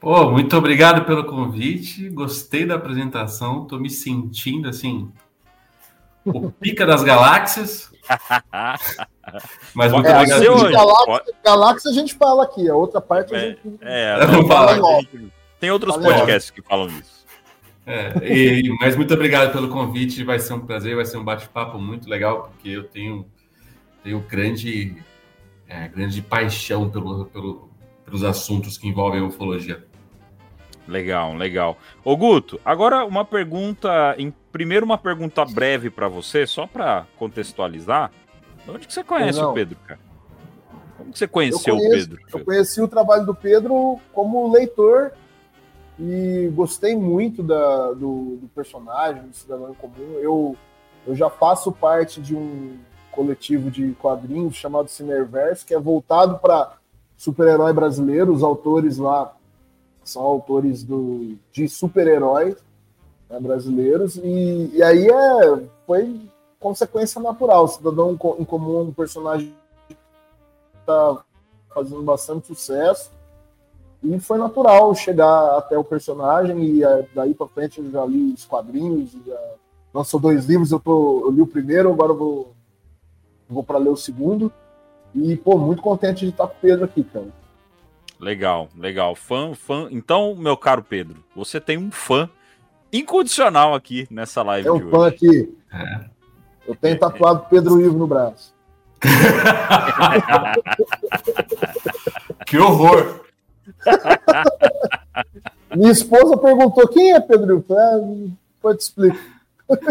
Pô, 0.00 0.30
muito 0.30 0.56
obrigado 0.56 1.04
pelo 1.04 1.24
convite. 1.24 2.08
Gostei 2.10 2.64
da 2.66 2.74
apresentação. 2.76 3.66
Tô 3.66 3.78
me 3.78 3.90
sentindo 3.90 4.68
assim. 4.68 5.10
O 6.24 6.50
pica 6.50 6.86
das 6.86 7.02
galáxias. 7.02 7.92
Mas 9.74 9.92
muito 9.92 10.06
Pode 10.06 10.32
obrigado. 10.32 10.42
hoje. 10.62 10.72
Galáxia, 10.72 11.06
Pode- 11.06 11.32
Galáxia 11.44 11.90
a 11.90 11.94
gente 11.94 12.14
fala 12.14 12.44
aqui, 12.44 12.68
a 12.68 12.74
outra 12.74 13.00
parte 13.00 13.34
a 13.34 13.38
gente. 13.38 13.60
É, 13.80 14.22
Eu 14.22 14.28
não 14.28 14.46
fala- 14.46 14.76
falo. 14.76 15.06
tem 15.60 15.70
outros 15.70 15.96
Valeu. 15.96 16.12
podcasts 16.12 16.50
que 16.50 16.62
falam 16.62 16.88
isso. 16.88 17.24
É, 17.86 18.12
e- 18.22 18.68
mas 18.80 18.96
muito 18.96 19.12
obrigado 19.12 19.52
pelo 19.52 19.68
convite. 19.68 20.24
Vai 20.24 20.38
ser 20.38 20.54
um 20.54 20.60
prazer, 20.60 20.96
vai 20.96 21.04
ser 21.04 21.16
um 21.18 21.24
bate-papo 21.24 21.78
muito 21.78 22.08
legal, 22.08 22.44
porque 22.50 22.70
eu 22.70 22.84
tenho, 22.84 23.26
tenho 24.02 24.20
grande, 24.20 24.96
é, 25.68 25.88
grande 25.88 26.20
paixão 26.22 26.88
pelo, 26.90 27.26
pelo- 27.26 27.68
pelos 28.04 28.22
assuntos 28.24 28.76
que 28.78 28.88
envolvem 28.88 29.20
a 29.20 29.24
ufologia. 29.24 29.84
Legal, 30.86 31.34
legal. 31.34 31.78
Ô 32.04 32.14
Guto, 32.16 32.60
agora 32.64 33.04
uma 33.06 33.24
pergunta, 33.24 34.14
em 34.18 34.30
primeiro 34.52 34.84
uma 34.84 34.98
pergunta 34.98 35.42
breve 35.44 35.88
para 35.88 36.08
você, 36.08 36.46
só 36.46 36.66
para 36.66 37.06
contextualizar. 37.16 38.10
De 38.64 38.70
onde 38.70 38.86
que 38.86 38.92
você 38.92 39.02
conhece 39.02 39.40
Não. 39.40 39.50
o 39.50 39.54
Pedro, 39.54 39.78
cara? 39.86 40.00
Como 40.98 41.10
que 41.12 41.18
você 41.18 41.24
Eu 41.24 41.28
conheceu 41.28 41.74
o 41.74 41.78
conheço, 41.78 42.08
Pedro? 42.10 42.22
eu 42.32 42.44
conheci 42.44 42.82
o 42.82 42.88
trabalho 42.88 43.24
do 43.24 43.34
Pedro 43.34 43.98
como 44.12 44.52
leitor 44.52 45.12
e 45.98 46.50
gostei 46.54 46.94
muito 46.94 47.42
da- 47.42 47.92
do, 47.92 48.36
do 48.42 48.50
personagem, 48.54 49.22
do 49.22 49.34
cidadão 49.34 49.70
em 49.70 49.74
comum. 49.74 50.18
Eu, 50.20 50.56
eu 51.06 51.14
já 51.14 51.30
faço 51.30 51.72
parte 51.72 52.20
de 52.20 52.34
um 52.34 52.76
coletivo 53.14 53.70
de 53.70 53.92
quadrinhos 53.92 54.56
chamado 54.56 54.88
Cineverse, 54.88 55.64
que 55.64 55.74
é 55.74 55.78
voltado 55.78 56.38
para 56.38 56.74
super-herói 57.16 57.72
brasileiro. 57.72 58.32
Os 58.32 58.42
autores 58.42 58.98
lá 58.98 59.34
são 60.04 60.22
autores 60.22 60.82
do, 60.82 61.36
de 61.52 61.68
super-heróis 61.68 62.56
né, 63.30 63.40
brasileiros. 63.40 64.16
E, 64.16 64.70
e 64.74 64.82
aí 64.82 65.08
é, 65.08 65.62
foi 65.86 66.20
consequência 66.60 67.20
natural. 67.20 67.64
O 67.64 67.68
cidadão 67.68 68.12
em 68.12 68.16
Co- 68.16 68.36
em 68.38 68.44
comum 68.44 68.82
um 68.82 68.92
personagem 68.92 69.54
que 69.88 69.96
está 70.80 71.22
fazendo 71.74 72.02
bastante 72.02 72.46
sucesso. 72.46 73.10
E 74.02 74.20
foi 74.20 74.36
natural 74.36 74.94
chegar 74.94 75.56
até 75.56 75.78
o 75.78 75.84
personagem 75.84 76.62
e 76.62 76.84
é, 76.84 77.08
daí 77.14 77.32
pra 77.32 77.48
frente 77.48 77.80
eu 77.80 77.90
já 77.90 78.04
li 78.04 78.34
os 78.34 78.44
quadrinhos, 78.44 79.12
já 79.26 79.40
lançou 79.94 80.20
dois 80.20 80.44
livros, 80.44 80.70
eu, 80.72 80.78
tô, 80.78 81.20
eu 81.24 81.30
li 81.30 81.40
o 81.40 81.46
primeiro, 81.46 81.90
agora 81.90 82.12
eu 82.12 82.16
vou, 82.18 82.53
vou 83.48 83.62
para 83.62 83.78
ler 83.78 83.90
o 83.90 83.96
segundo. 83.96 84.52
E, 85.14 85.36
pô, 85.36 85.58
muito 85.58 85.82
contente 85.82 86.24
de 86.24 86.30
estar 86.30 86.46
com 86.46 86.54
o 86.54 86.60
Pedro 86.60 86.84
aqui, 86.84 87.04
cara. 87.04 87.26
Legal, 88.18 88.68
legal. 88.76 89.14
Fã, 89.14 89.54
fã. 89.54 89.88
Então, 89.90 90.34
meu 90.34 90.56
caro 90.56 90.82
Pedro, 90.82 91.22
você 91.36 91.60
tem 91.60 91.76
um 91.78 91.90
fã 91.90 92.28
incondicional 92.92 93.74
aqui 93.74 94.06
nessa 94.10 94.42
live 94.42 94.68
É 94.68 94.72
um 94.72 94.78
de 94.78 94.90
fã 94.90 94.98
hoje. 94.98 95.14
aqui. 95.14 95.56
É. 95.72 96.04
Eu 96.66 96.74
tenho 96.74 96.98
tatuado 96.98 97.46
Pedro 97.50 97.80
Ivo 97.80 97.98
no 97.98 98.06
braço. 98.06 98.54
Que 102.46 102.58
horror! 102.58 103.20
Minha 105.74 105.92
esposa 105.92 106.36
perguntou 106.36 106.86
quem 106.88 107.12
é 107.12 107.20
Pedro 107.20 107.58
Ivo. 107.58 107.74
Ah, 107.76 107.98
depois 108.54 108.76
te 108.76 108.80
explico. 108.82 109.18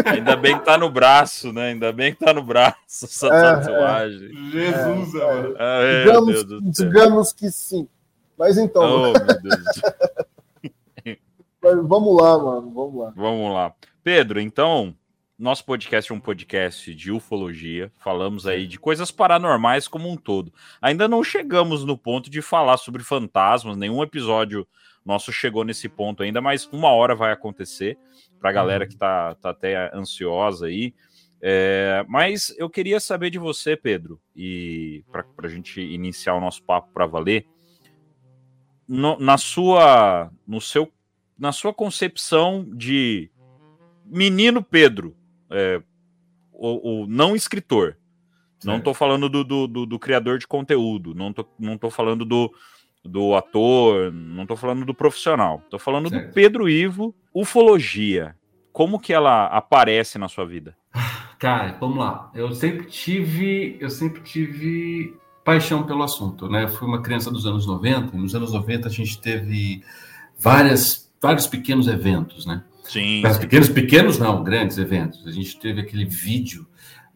Ainda 0.04 0.36
bem 0.36 0.58
que 0.58 0.64
tá 0.64 0.78
no 0.78 0.88
braço, 0.90 1.52
né? 1.52 1.70
Ainda 1.70 1.92
bem 1.92 2.14
que 2.14 2.24
tá 2.24 2.32
no 2.32 2.42
braço 2.42 2.76
essa 3.04 3.26
É, 3.26 3.30
tatuagem. 3.56 4.28
Jesus, 4.50 5.12
mano. 5.14 5.54
Ah, 5.58 5.80
meu 5.80 6.04
digamos, 6.04 6.44
Deus 6.44 6.62
do 6.62 6.74
céu. 6.74 6.86
digamos 6.86 7.32
que 7.32 7.50
sim. 7.50 7.88
Mas 8.38 8.56
então, 8.58 8.82
Oh, 8.82 9.12
mas 11.62 11.76
vamos 11.86 12.20
lá, 12.22 12.38
mano. 12.38 12.70
Vamos 12.72 13.00
lá. 13.02 13.12
Vamos 13.16 13.54
lá. 13.54 13.72
Pedro, 14.02 14.40
então, 14.40 14.94
nosso 15.38 15.64
podcast 15.64 16.12
é 16.12 16.14
um 16.14 16.20
podcast 16.20 16.94
de 16.94 17.10
ufologia. 17.10 17.90
Falamos 17.98 18.46
aí 18.46 18.66
de 18.66 18.78
coisas 18.78 19.10
paranormais 19.10 19.88
como 19.88 20.08
um 20.10 20.16
todo. 20.16 20.52
Ainda 20.80 21.08
não 21.08 21.24
chegamos 21.24 21.84
no 21.84 21.96
ponto 21.96 22.28
de 22.30 22.42
falar 22.42 22.76
sobre 22.76 23.02
fantasmas, 23.02 23.76
nenhum 23.76 24.02
episódio 24.02 24.66
nosso 25.04 25.32
chegou 25.32 25.64
nesse 25.64 25.88
ponto 25.88 26.22
ainda, 26.22 26.40
mas 26.40 26.66
uma 26.72 26.88
hora 26.90 27.14
vai 27.14 27.30
acontecer 27.32 27.98
para 28.40 28.50
a 28.50 28.52
galera 28.52 28.86
que 28.86 28.96
tá, 28.96 29.34
tá 29.36 29.50
até 29.50 29.94
ansiosa 29.94 30.66
aí. 30.66 30.94
É, 31.40 32.04
mas 32.08 32.54
eu 32.58 32.70
queria 32.70 32.98
saber 32.98 33.28
de 33.30 33.38
você, 33.38 33.76
Pedro, 33.76 34.18
e 34.34 35.04
para 35.12 35.26
a 35.42 35.48
gente 35.48 35.80
iniciar 35.80 36.34
o 36.34 36.40
nosso 36.40 36.62
papo 36.62 36.88
para 36.92 37.04
valer, 37.06 37.46
no- 38.88 39.18
na 39.18 39.36
sua, 39.36 40.30
no 40.46 40.60
seu, 40.60 40.90
na 41.38 41.52
sua 41.52 41.72
concepção 41.74 42.66
de 42.74 43.30
menino 44.04 44.62
Pedro, 44.62 45.16
é, 45.50 45.82
o, 46.52 47.02
o 47.02 47.06
não 47.06 47.34
escritor. 47.34 47.98
Não 48.64 48.80
tô 48.80 48.94
falando 48.94 49.28
do, 49.28 49.44
do, 49.44 49.66
do- 49.66 49.86
do 49.86 49.98
criador 49.98 50.38
de 50.38 50.46
conteúdo, 50.46 51.14
não 51.14 51.32
tô, 51.32 51.46
não 51.58 51.76
tô 51.76 51.90
falando 51.90 52.24
do, 52.24 52.50
do 53.04 53.34
ator, 53.34 54.10
não 54.12 54.46
tô 54.46 54.56
falando 54.56 54.84
do 54.84 54.94
profissional. 54.94 55.62
Tô 55.70 55.78
falando 55.78 56.04
do 56.04 56.10
Certo. 56.16 56.32
Pedro 56.34 56.68
Ivo, 56.68 57.14
ufologia. 57.32 58.34
Como 58.72 58.98
que 58.98 59.12
ela 59.12 59.46
aparece 59.46 60.18
na 60.18 60.28
sua 60.28 60.44
vida? 60.46 60.76
Cara, 61.38 61.76
vamos 61.78 61.98
lá. 61.98 62.30
Eu 62.34 62.52
sempre 62.52 62.86
tive, 62.86 63.76
eu 63.80 63.90
sempre 63.90 64.22
tive 64.22 65.14
paixão 65.44 65.82
pelo 65.84 66.02
assunto, 66.02 66.48
né? 66.48 66.64
Eu 66.64 66.68
fui 66.68 66.88
uma 66.88 67.02
criança 67.02 67.30
dos 67.30 67.44
anos 67.46 67.66
90, 67.66 68.16
e 68.16 68.18
nos 68.18 68.34
anos 68.34 68.52
90 68.52 68.88
a 68.88 68.90
gente 68.90 69.20
teve 69.20 69.82
várias, 70.38 71.12
vários 71.20 71.46
pequenos 71.46 71.86
eventos, 71.86 72.46
né? 72.46 72.64
Sim, 72.84 73.20
Mas 73.22 73.38
pequenos, 73.38 73.68
pequenos 73.68 74.18
não, 74.18 74.42
grandes 74.42 74.78
eventos. 74.78 75.26
A 75.26 75.30
gente 75.30 75.58
teve 75.58 75.80
aquele 75.80 76.04
vídeo 76.04 76.66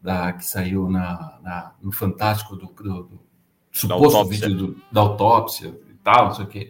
da, 0.01 0.31
que 0.33 0.45
saiu 0.45 0.89
na, 0.89 1.39
na- 1.43 1.71
no 1.81 1.91
Fantástico 1.91 2.55
do, 2.55 2.67
do- 2.67 3.03
do 3.03 3.19
suposto 3.81 4.17
autópsia. 4.17 4.47
vídeo 4.47 4.67
do- 4.67 4.75
da 4.91 5.01
autópsia 5.01 5.67
e 5.89 5.93
tal, 6.03 6.25
não 6.27 6.33
sei 6.35 6.45
o 6.45 6.47
quê. 6.47 6.69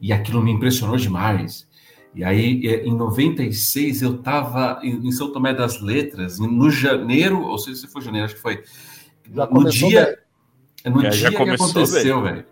E 0.00 0.12
aquilo 0.12 0.42
me 0.42 0.50
impressionou 0.52 0.96
demais. 0.96 1.66
E 2.14 2.24
aí, 2.24 2.66
eh, 2.66 2.84
em 2.86 2.94
96, 2.94 4.00
eu 4.02 4.16
estava 4.16 4.80
em 4.82 5.10
São 5.12 5.32
Tomé 5.32 5.52
das 5.52 5.80
Letras, 5.82 6.38
no 6.38 6.70
janeiro, 6.70 7.42
ou 7.42 7.58
seja, 7.58 7.76
se 7.82 7.86
foi 7.88 8.00
janeiro, 8.02 8.24
acho 8.26 8.34
que 8.36 8.40
foi. 8.40 8.62
Já 9.34 9.46
no 9.46 9.64
dia, 9.68 10.18
no 10.86 11.04
É, 11.04 11.10
já 11.12 11.28
dia 11.30 11.38
que 11.38 11.50
aconteceu, 11.50 12.22
velho. 12.22 12.44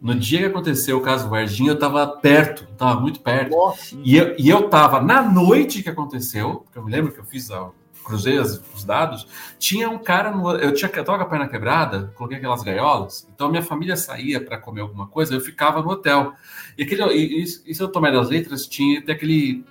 No 0.00 0.14
dia 0.14 0.38
que 0.40 0.44
aconteceu 0.44 0.98
o 0.98 1.00
caso 1.00 1.28
Varginha, 1.28 1.70
eu 1.70 1.74
estava 1.74 2.06
perto, 2.06 2.64
estava 2.70 3.00
muito 3.00 3.20
perto. 3.20 3.50
Nossa, 3.56 3.96
E 4.04 4.16
eu, 4.16 4.36
e 4.38 4.48
eu 4.48 4.68
tava 4.68 5.00
na 5.00 5.22
noite 5.22 5.82
que 5.82 5.88
aconteceu, 5.88 6.56
porque 6.64 6.78
eu 6.78 6.84
me 6.84 6.90
lembro 6.92 7.10
que 7.12 7.18
eu 7.18 7.24
fiz, 7.24 7.50
a, 7.50 7.70
cruzei 8.08 8.38
as- 8.38 8.60
os 8.74 8.84
dados, 8.84 9.26
tinha 9.58 9.88
um 9.90 9.98
cara, 9.98 10.30
no, 10.30 10.50
eu 10.52 10.72
tinha 10.74 10.90
eu 10.94 11.04
tava 11.04 11.18
com 11.18 11.24
a 11.24 11.28
perna 11.28 11.48
quebrada, 11.48 12.12
coloquei 12.16 12.38
aquelas 12.38 12.62
gaiolas, 12.62 13.28
então 13.34 13.48
a 13.48 13.50
minha 13.50 13.62
família 13.62 13.96
saía 13.96 14.40
para 14.40 14.58
comer 14.58 14.80
alguma 14.80 15.06
coisa, 15.06 15.34
eu 15.34 15.40
ficava 15.40 15.82
no 15.82 15.90
hotel. 15.90 16.32
E 16.76 16.82
aquele, 16.82 17.02
e, 17.12 17.40
e, 17.40 17.44
e 17.44 17.74
se 17.74 17.80
eu 17.82 17.88
tomar 17.88 18.10
das 18.10 18.28
letras, 18.28 18.66
tinha 18.66 19.02
tem 19.02 19.14
aquele 19.14 19.64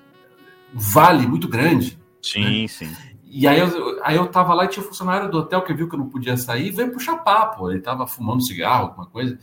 vale 0.74 1.26
muito 1.28 1.48
grande. 1.48 1.98
sim, 2.22 2.68
sim. 2.68 2.96
E 3.30 3.46
aí 3.48 3.60
eu, 3.60 4.00
aí 4.04 4.16
eu 4.16 4.28
tava 4.28 4.54
lá 4.54 4.66
e 4.66 4.68
tinha 4.70 4.84
um 4.84 4.88
funcionário 4.88 5.30
do 5.30 5.40
hotel 5.40 5.62
que 5.62 5.74
viu 5.74 5.88
que 5.90 5.96
eu 5.96 6.00
não 6.00 6.10
podia 6.10 6.38
sair, 6.38 6.72
veio 6.72 6.92
puxar 6.92 7.18
papo. 7.18 7.70
Ele 7.70 7.82
tava 7.82 8.08
fumando 8.08 8.42
cigarro, 8.42 8.88
alguma 8.88 9.06
coisa. 9.06 9.38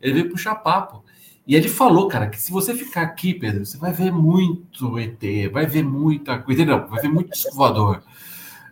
Ele 0.00 0.14
veio 0.14 0.30
puxar 0.30 0.54
papo. 0.56 1.04
E 1.46 1.54
ele 1.54 1.68
falou, 1.68 2.08
cara, 2.08 2.28
que 2.28 2.40
se 2.40 2.50
você 2.50 2.74
ficar 2.74 3.02
aqui, 3.02 3.32
Pedro, 3.34 3.64
você 3.64 3.78
vai 3.78 3.92
ver 3.92 4.10
muito 4.10 4.98
ET, 4.98 5.48
vai 5.52 5.66
ver 5.66 5.84
muita 5.84 6.38
coisa. 6.38 6.64
Não, 6.64 6.88
vai 6.88 7.00
ver 7.00 7.08
muito 7.08 7.30
disco 7.30 7.54
voador. 7.54 8.02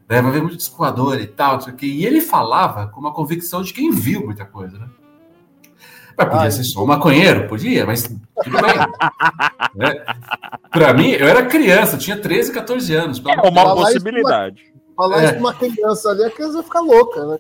Né? 0.09 0.21
Vai 0.21 0.31
ver 0.33 0.43
muito 0.43 0.57
disco 0.57 0.77
voador 0.77 1.19
e 1.21 1.27
tal, 1.27 1.55
não 1.55 1.61
sei 1.61 1.73
o 1.73 1.77
quê. 1.77 1.87
E 1.87 2.05
ele 2.07 2.21
falava 2.21 2.89
com 2.89 3.01
uma 3.01 3.13
convicção 3.13 3.63
de 3.63 3.73
quem 3.73 3.91
viu 3.91 4.25
muita 4.25 4.45
coisa, 4.45 4.79
né? 4.79 4.89
Mas 6.17 6.29
podia 6.29 6.43
Ai. 6.43 6.51
ser 6.53 6.63
só 6.65 6.85
um 6.85 6.87
maconheiro, 6.87 7.49
podia, 7.49 7.85
mas 7.85 8.03
tudo 8.05 8.21
bem. 8.45 8.75
né? 9.75 10.05
Pra 10.71 10.95
mim, 10.95 11.09
eu 11.11 11.27
era 11.27 11.47
criança, 11.47 11.97
eu 11.97 11.99
tinha 11.99 12.17
13, 12.21 12.53
14 12.53 12.95
anos. 12.95 13.19
É 13.27 13.33
uma 13.33 13.53
Falar 13.53 13.73
isso 13.75 13.83
possibilidade. 13.85 14.73
falar 14.97 15.17
É. 15.21 15.25
isso 15.25 15.33
pra 15.33 15.41
uma 15.41 15.55
criança 15.55 16.11
ali 16.11 16.23
eles 16.23 16.53
vão 16.53 16.63
ficar 16.63 16.81
louca, 16.81 17.27
né? 17.27 17.39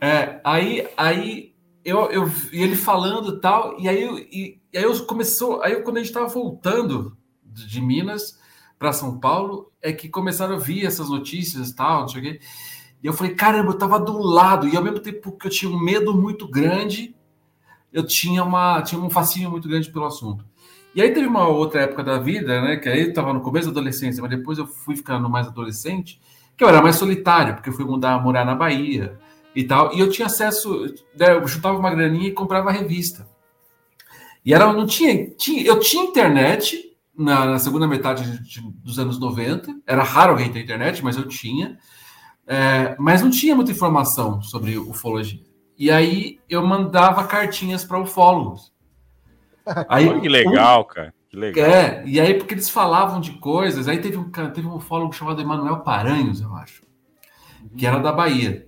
É, 0.00 0.40
aí, 0.44 0.86
aí 0.96 1.52
eu, 1.84 2.10
eu 2.10 2.30
e 2.52 2.62
ele 2.62 2.76
falando 2.76 3.36
e 3.36 3.40
tal, 3.40 3.76
e 3.80 3.88
aí, 3.88 4.02
eu- 4.02 4.18
e, 4.18 4.60
e 4.72 4.78
aí 4.78 4.84
eu 4.84 5.04
começou, 5.04 5.60
aí 5.62 5.72
eu, 5.72 5.82
quando 5.82 5.96
a 5.96 6.00
gente 6.00 6.08
estava 6.10 6.26
voltando 6.28 7.16
de, 7.44 7.66
de 7.68 7.80
Minas 7.80 8.38
para 8.82 8.92
São 8.92 9.16
Paulo, 9.16 9.70
é 9.80 9.92
que 9.92 10.08
começaram 10.08 10.56
a 10.56 10.58
vir 10.58 10.84
essas 10.84 11.08
notícias 11.08 11.70
e 11.70 11.76
tal, 11.76 12.00
não 12.00 12.08
sei 12.08 12.20
o 12.20 12.24
quê. 12.24 12.40
E 13.00 13.06
eu 13.06 13.12
falei, 13.12 13.32
caramba, 13.32 13.70
eu 13.70 13.78
tava 13.78 14.00
do 14.00 14.18
lado, 14.18 14.66
e 14.66 14.76
ao 14.76 14.82
mesmo 14.82 14.98
tempo 14.98 15.30
que 15.30 15.46
eu 15.46 15.50
tinha 15.50 15.70
um 15.70 15.78
medo 15.78 16.12
muito 16.12 16.48
grande, 16.48 17.14
eu 17.92 18.04
tinha 18.04 18.42
uma 18.42 18.82
tinha 18.82 19.00
um 19.00 19.08
fascínio 19.08 19.52
muito 19.52 19.68
grande 19.68 19.88
pelo 19.88 20.04
assunto. 20.04 20.44
E 20.96 21.00
aí 21.00 21.12
teve 21.12 21.28
uma 21.28 21.46
outra 21.46 21.82
época 21.82 22.02
da 22.02 22.18
vida, 22.18 22.60
né, 22.60 22.76
que 22.76 22.88
aí 22.88 23.02
eu 23.02 23.14
tava 23.14 23.32
no 23.32 23.40
começo 23.40 23.66
da 23.66 23.72
adolescência, 23.72 24.20
mas 24.20 24.30
depois 24.30 24.58
eu 24.58 24.66
fui 24.66 24.96
ficando 24.96 25.30
mais 25.30 25.46
adolescente, 25.46 26.20
que 26.56 26.64
eu 26.64 26.68
era 26.68 26.82
mais 26.82 26.96
solitário, 26.96 27.54
porque 27.54 27.70
eu 27.70 27.72
fui 27.72 27.84
mudar, 27.84 28.20
morar 28.20 28.44
na 28.44 28.56
Bahia 28.56 29.16
e 29.54 29.62
tal, 29.62 29.94
e 29.94 30.00
eu 30.00 30.10
tinha 30.10 30.26
acesso, 30.26 30.86
né, 31.16 31.34
eu 31.34 31.46
juntava 31.46 31.78
uma 31.78 31.90
graninha 31.90 32.26
e 32.26 32.32
comprava 32.32 32.72
revista. 32.72 33.28
E 34.44 34.52
era, 34.52 34.72
não 34.72 34.86
tinha, 34.86 35.30
tinha 35.30 35.64
eu 35.64 35.78
tinha 35.78 36.02
internet 36.02 36.91
na, 37.16 37.44
na 37.46 37.58
segunda 37.58 37.86
metade 37.86 38.38
de- 38.38 38.60
de- 38.60 38.72
dos 38.78 38.98
anos 38.98 39.18
90, 39.18 39.74
era 39.86 40.02
raro 40.02 40.32
alguém 40.32 40.50
ter 40.50 40.62
internet, 40.62 41.02
mas 41.04 41.16
eu 41.16 41.26
tinha, 41.28 41.78
é, 42.46 42.96
mas 42.98 43.22
não 43.22 43.30
tinha 43.30 43.54
muita 43.54 43.70
informação 43.70 44.40
sobre 44.42 44.76
ufologia. 44.78 45.40
E 45.78 45.90
aí 45.90 46.38
eu 46.48 46.64
mandava 46.66 47.24
cartinhas 47.26 47.84
para 47.84 47.98
ufólogos. 48.00 48.72
Aí, 49.88 50.20
que 50.20 50.28
legal, 50.28 50.84
cara. 50.84 51.14
Que 51.30 51.36
legal. 51.36 51.64
é, 51.64 52.02
e 52.06 52.20
aí 52.20 52.34
porque 52.34 52.52
eles 52.52 52.68
falavam 52.68 53.20
de 53.20 53.32
coisas, 53.38 53.88
aí 53.88 53.98
teve 54.00 54.18
um, 54.18 54.28
teve 54.30 54.66
um 54.66 54.74
ufólogo 54.76 55.14
chamado 55.14 55.40
Emanuel 55.40 55.78
Paranhos, 55.80 56.40
eu 56.42 56.54
acho, 56.56 56.82
que 57.76 57.86
era 57.86 57.98
da 58.00 58.12
Bahia. 58.12 58.66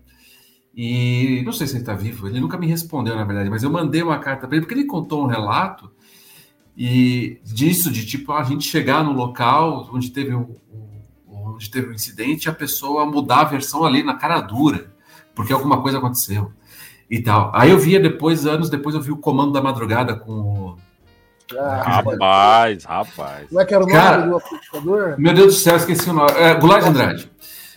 E 0.75 1.43
não 1.45 1.53
sei 1.53 1.67
se 1.67 1.75
ele 1.75 1.83
está 1.83 1.95
vivo, 1.95 2.27
ele 2.27 2.41
nunca 2.41 2.57
me 2.57 2.67
respondeu, 2.67 3.15
na 3.15 3.25
verdade, 3.25 3.51
mas 3.51 3.63
eu 3.63 3.71
mandei 3.71 4.03
uma 4.03 4.19
carta 4.19 4.47
para 4.47 4.57
ele, 4.57 4.65
porque 4.65 4.75
ele 4.75 4.87
contou 4.87 5.23
um 5.23 5.27
relato 5.27 5.93
e 6.77 7.39
disso, 7.45 7.91
de 7.91 8.05
tipo, 8.05 8.33
a 8.33 8.43
gente 8.43 8.65
chegar 8.69 9.05
no 9.05 9.13
local 9.13 9.89
onde 9.93 10.11
teve 10.11 10.35
o, 10.35 10.41
o- 11.29 11.55
onde 11.55 11.71
teve 11.71 11.89
o 11.89 11.95
incidente, 11.95 12.49
a 12.49 12.53
pessoa 12.53 13.07
mudar 13.07 13.41
a 13.41 13.45
versão 13.45 13.85
ali 13.85 14.03
na 14.03 14.15
cara 14.15 14.41
dura, 14.41 14.93
porque 15.35 15.53
alguma 15.53 15.81
coisa 15.83 15.99
aconteceu 15.99 16.51
e 17.11 17.21
tal. 17.23 17.51
Aí 17.55 17.71
eu 17.71 17.79
via 17.79 18.01
depois, 18.01 18.47
anos 18.47 18.69
depois, 18.71 18.95
eu 18.95 19.01
vi 19.01 19.13
o 19.13 19.17
Comando 19.17 19.53
da 19.53 19.63
Madrugada 19.63 20.17
com 20.17 20.33
o 20.33 20.77
Ah, 21.59 22.01
Rapaz, 22.03 22.85
rapaz. 22.85 23.49
como 23.49 23.61
é 23.61 23.65
que 23.65 23.75
era 23.75 23.85
o 23.85 23.87
nome 23.87 23.99
Cara- 24.01 24.27
do? 24.27 25.21
Meu 25.21 25.35
Deus 25.35 25.55
do 25.55 25.61
céu, 25.61 25.77
esqueci 25.77 26.09
o 26.09 26.13
nome. 26.15 26.33
É, 26.33 26.55
Goulart 26.55 26.83
de 26.83 26.89
Andrade. 26.89 27.31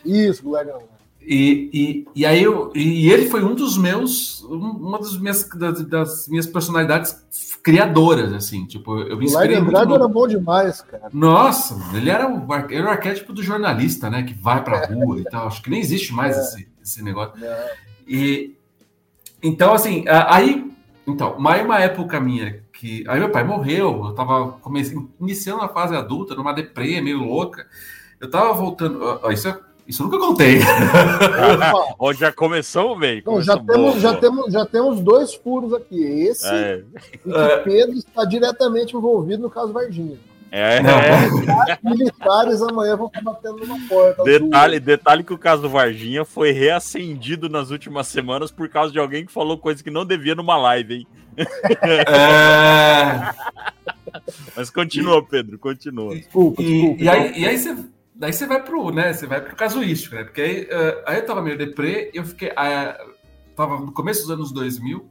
Isso, 0.05 0.49
legal. 0.49 0.81
E, 1.21 1.69
e, 1.73 2.07
e 2.21 2.25
aí 2.25 2.41
eu, 2.41 2.71
e 2.73 3.11
ele 3.11 3.29
foi 3.29 3.43
um 3.43 3.53
dos 3.53 3.77
meus, 3.77 4.41
um- 4.45 4.55
uma 4.87 4.97
das 4.97 5.17
minhas, 5.19 5.43
das, 5.49 5.83
das 5.85 6.27
minhas 6.29 6.47
personalidades 6.47 7.56
criadoras, 7.71 8.31
assim, 8.31 8.65
tipo, 8.65 8.97
eu 9.01 9.17
me 9.17 9.25
inspirei 9.25 9.57
muito 9.57 9.67
Andrade 9.69 9.89
no- 9.89 9.95
era 9.95 10.07
bom 10.07 10.25
demais, 10.25 10.81
cara. 10.81 11.09
Nossa, 11.12 11.75
ele 11.97 12.09
era, 12.09 12.25
o, 12.25 12.47
era 12.71 12.86
o 12.88 12.89
arquétipo 12.89 13.33
do 13.33 13.43
jornalista, 13.43 14.09
né, 14.09 14.24
que 14.24 14.33
vai 14.33 14.63
pra 14.63 14.86
rua 14.86 15.19
e 15.19 15.25
tal, 15.25 15.47
acho 15.47 15.62
que 15.62 15.69
nem 15.69 15.81
existe 15.81 16.13
mais 16.13 16.38
É. 16.38 16.39
esse, 16.39 16.67
esse 16.81 17.03
negócio. 17.03 17.43
É. 17.43 17.74
E, 18.07 18.55
então, 19.43 19.74
assim, 19.74 20.05
aí, 20.07 20.71
então, 21.05 21.38
mais 21.38 21.62
uma 21.65 21.77
época 21.79 22.21
minha 22.21 22.63
que. 22.71 23.03
Aí 23.07 23.19
meu 23.19 23.29
pai 23.31 23.43
morreu, 23.43 24.05
eu 24.05 24.13
tava 24.15 24.53
comecei, 24.62 24.97
iniciando 25.19 25.62
a 25.62 25.67
fase 25.67 25.93
adulta, 25.93 26.36
numa 26.36 26.53
deprê 26.53 27.01
meio 27.01 27.19
louca. 27.19 27.67
Eu 28.19 28.29
tava 28.29 28.53
voltando. 28.53 29.19
ó, 29.21 29.29
Isso, 29.29 29.47
é- 29.50 29.59
isso 29.88 30.03
eu 30.03 30.08
nunca 30.08 30.20
contei. 30.20 30.60
Ó, 31.98 32.13
já 32.13 32.32
começamos 32.32 33.00
bem. 33.00 33.22
não, 33.25 33.41
já, 33.41 33.56
temos, 33.58 33.75
boa, 33.75 34.00
já, 34.00 34.10
boa. 34.10 34.22
temos, 34.22 34.53
já 34.53 34.65
temos 34.65 35.00
dois 35.00 35.34
furos 35.34 35.74
aqui. 35.74 36.01
Esse 36.03 36.48
É, 36.48 36.84
e 37.25 37.32
que 37.32 37.58
Pedro 37.63 37.96
está 37.98 38.25
diretamente 38.25 38.96
envolvido 38.96 39.41
no 39.44 39.50
caso 39.50 39.72
Varginha. 39.74 40.17
é, 40.51 40.82
Não. 40.82 40.91
é. 40.91 41.77
Militares 41.84 42.62
amanhã 42.62 42.96
vão 42.96 43.08
estar 43.08 43.22
batendo 43.22 43.58
numa 43.65 43.79
porta. 43.88 44.24
Detalhe, 44.24 44.79
detalhe 44.79 45.24
que 45.24 45.34
o 45.34 45.38
caso 45.38 45.62
do 45.63 45.70
Varginha 45.70 46.24
foi 46.25 46.51
reacendido 46.51 47.50
nas 47.50 47.70
últimas 47.72 48.08
semanas 48.08 48.51
por 48.51 48.67
causa 48.70 48.91
de 48.91 49.00
alguém 49.00 49.25
que 49.25 49.32
falou 49.32 49.58
coisa 49.58 49.84
que 49.84 49.89
não 49.91 50.06
devia 50.06 50.36
numa 50.36 50.58
live, 50.58 50.96
hein? 50.96 51.08
É, 51.38 51.46
Mas 54.56 54.70
continua, 54.70 55.24
Pedro, 55.24 55.60
continua. 55.60 56.15
Desculpa, 56.15 56.62
E, 56.62 56.65
desculpa. 56.65 57.03
e 57.03 57.10
aí, 57.10 57.39
e 57.41 57.46
aí 57.48 57.58
você, 57.58 57.75
daí 58.17 58.33
você 58.33 58.45
vai 58.45 58.62
pro, 58.63 58.91
né? 58.91 59.13
Você 59.13 59.27
vai 59.27 59.41
pro 59.41 59.55
casuístico, 59.55 60.15
né? 60.15 60.24
Porque 60.24 60.41
aí, 60.41 60.67
eh, 60.69 61.03
aí 61.05 61.17
eu 61.17 61.25
tava 61.25 61.41
meio 61.41 61.57
deprê, 61.57 62.12
eu 62.13 62.25
fiquei. 62.25 62.51
ah, 62.55 62.97
tava 63.55 63.79
no 63.79 63.91
começo 63.91 64.21
dos 64.21 64.31
anos 64.31 64.51
2000, 64.51 65.09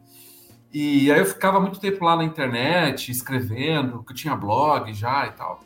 e 0.73 1.11
aí 1.11 1.19
eu 1.19 1.27
ficava 1.27 1.59
muito 1.61 1.81
tempo 1.81 2.05
lá 2.05 2.17
na 2.17 2.25
internet, 2.25 3.11
escrevendo, 3.11 4.05
que 4.05 4.13
eu 4.13 4.17
tinha 4.17 4.37
blog 4.37 4.93
já 4.93 5.27
e 5.27 5.33
tal. 5.33 5.61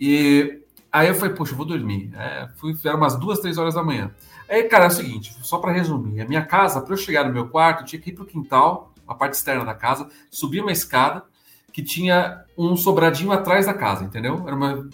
E 0.00 0.62
aí 0.90 1.08
eu 1.08 1.14
falei, 1.14 1.34
poxa, 1.34 1.52
eu 1.52 1.56
vou 1.56 1.66
dormir. 1.66 2.12
É, 2.16 2.48
fui, 2.56 2.74
umas 2.94 3.16
duas, 3.18 3.40
três 3.40 3.58
horas 3.58 3.74
da 3.74 3.82
manhã. 3.82 4.10
Aí, 4.48 4.64
cara, 4.64 4.84
é 4.84 4.88
o 4.88 4.90
seguinte, 4.90 5.34
só 5.42 5.58
para 5.58 5.72
resumir, 5.72 6.20
a 6.20 6.26
minha 6.26 6.44
casa, 6.44 6.80
para 6.80 6.92
eu 6.92 6.96
chegar 6.96 7.24
no 7.24 7.32
meu 7.32 7.48
quarto, 7.48 7.82
eu 7.82 7.86
tinha 7.86 8.00
que 8.00 8.10
ir 8.10 8.14
pro 8.14 8.24
quintal, 8.24 8.92
a 9.06 9.14
parte 9.14 9.34
externa 9.34 9.64
da 9.64 9.74
casa, 9.74 10.08
subir 10.30 10.60
uma 10.60 10.72
escada 10.72 11.24
que 11.72 11.82
tinha 11.82 12.44
um 12.56 12.76
sobradinho 12.76 13.32
atrás 13.32 13.66
da 13.66 13.74
casa, 13.74 14.04
entendeu? 14.04 14.44
Era 14.46 14.54
uma 14.54 14.88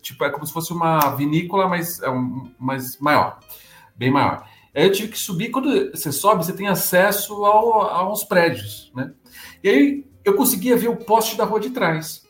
tipo 0.00 0.24
é 0.24 0.30
como 0.30 0.46
se 0.46 0.52
fosse 0.52 0.72
uma 0.72 1.10
vinícola, 1.16 1.68
mas 1.68 2.00
é 2.02 2.10
um 2.10 2.50
mais 2.58 2.98
maior, 2.98 3.38
bem 3.96 4.10
maior. 4.10 4.46
Aí 4.74 4.84
eu 4.84 4.92
tive 4.92 5.08
que 5.08 5.18
subir. 5.18 5.50
Quando 5.50 5.90
você 5.90 6.10
sobe, 6.10 6.44
você 6.44 6.52
tem 6.52 6.66
acesso 6.66 7.44
ao, 7.44 7.82
a 7.82 8.10
uns 8.10 8.24
prédios, 8.24 8.90
né? 8.94 9.12
E 9.62 9.68
aí 9.68 10.06
eu 10.24 10.34
conseguia 10.34 10.76
ver 10.76 10.88
o 10.88 10.96
poste 10.96 11.36
da 11.36 11.44
rua 11.44 11.60
de 11.60 11.70
trás. 11.70 12.24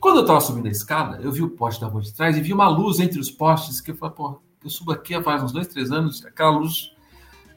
Quando 0.00 0.18
eu 0.18 0.22
estava 0.22 0.40
subindo 0.40 0.66
a 0.66 0.70
escada, 0.70 1.18
eu 1.22 1.32
vi 1.32 1.42
o 1.42 1.50
poste 1.50 1.80
da 1.80 1.88
rua 1.88 2.02
de 2.02 2.12
trás 2.12 2.36
e 2.36 2.40
vi 2.40 2.52
uma 2.52 2.68
luz 2.68 3.00
entre 3.00 3.18
os 3.18 3.30
postes 3.30 3.80
que 3.80 3.90
eu 3.90 3.96
falei, 3.96 4.14
pô, 4.14 4.40
eu 4.62 4.70
subo 4.70 4.92
aqui 4.92 5.14
há 5.14 5.22
faz 5.22 5.42
uns 5.42 5.52
dois, 5.52 5.66
três 5.66 5.90
anos, 5.90 6.24
aquela 6.24 6.50
luz 6.50 6.92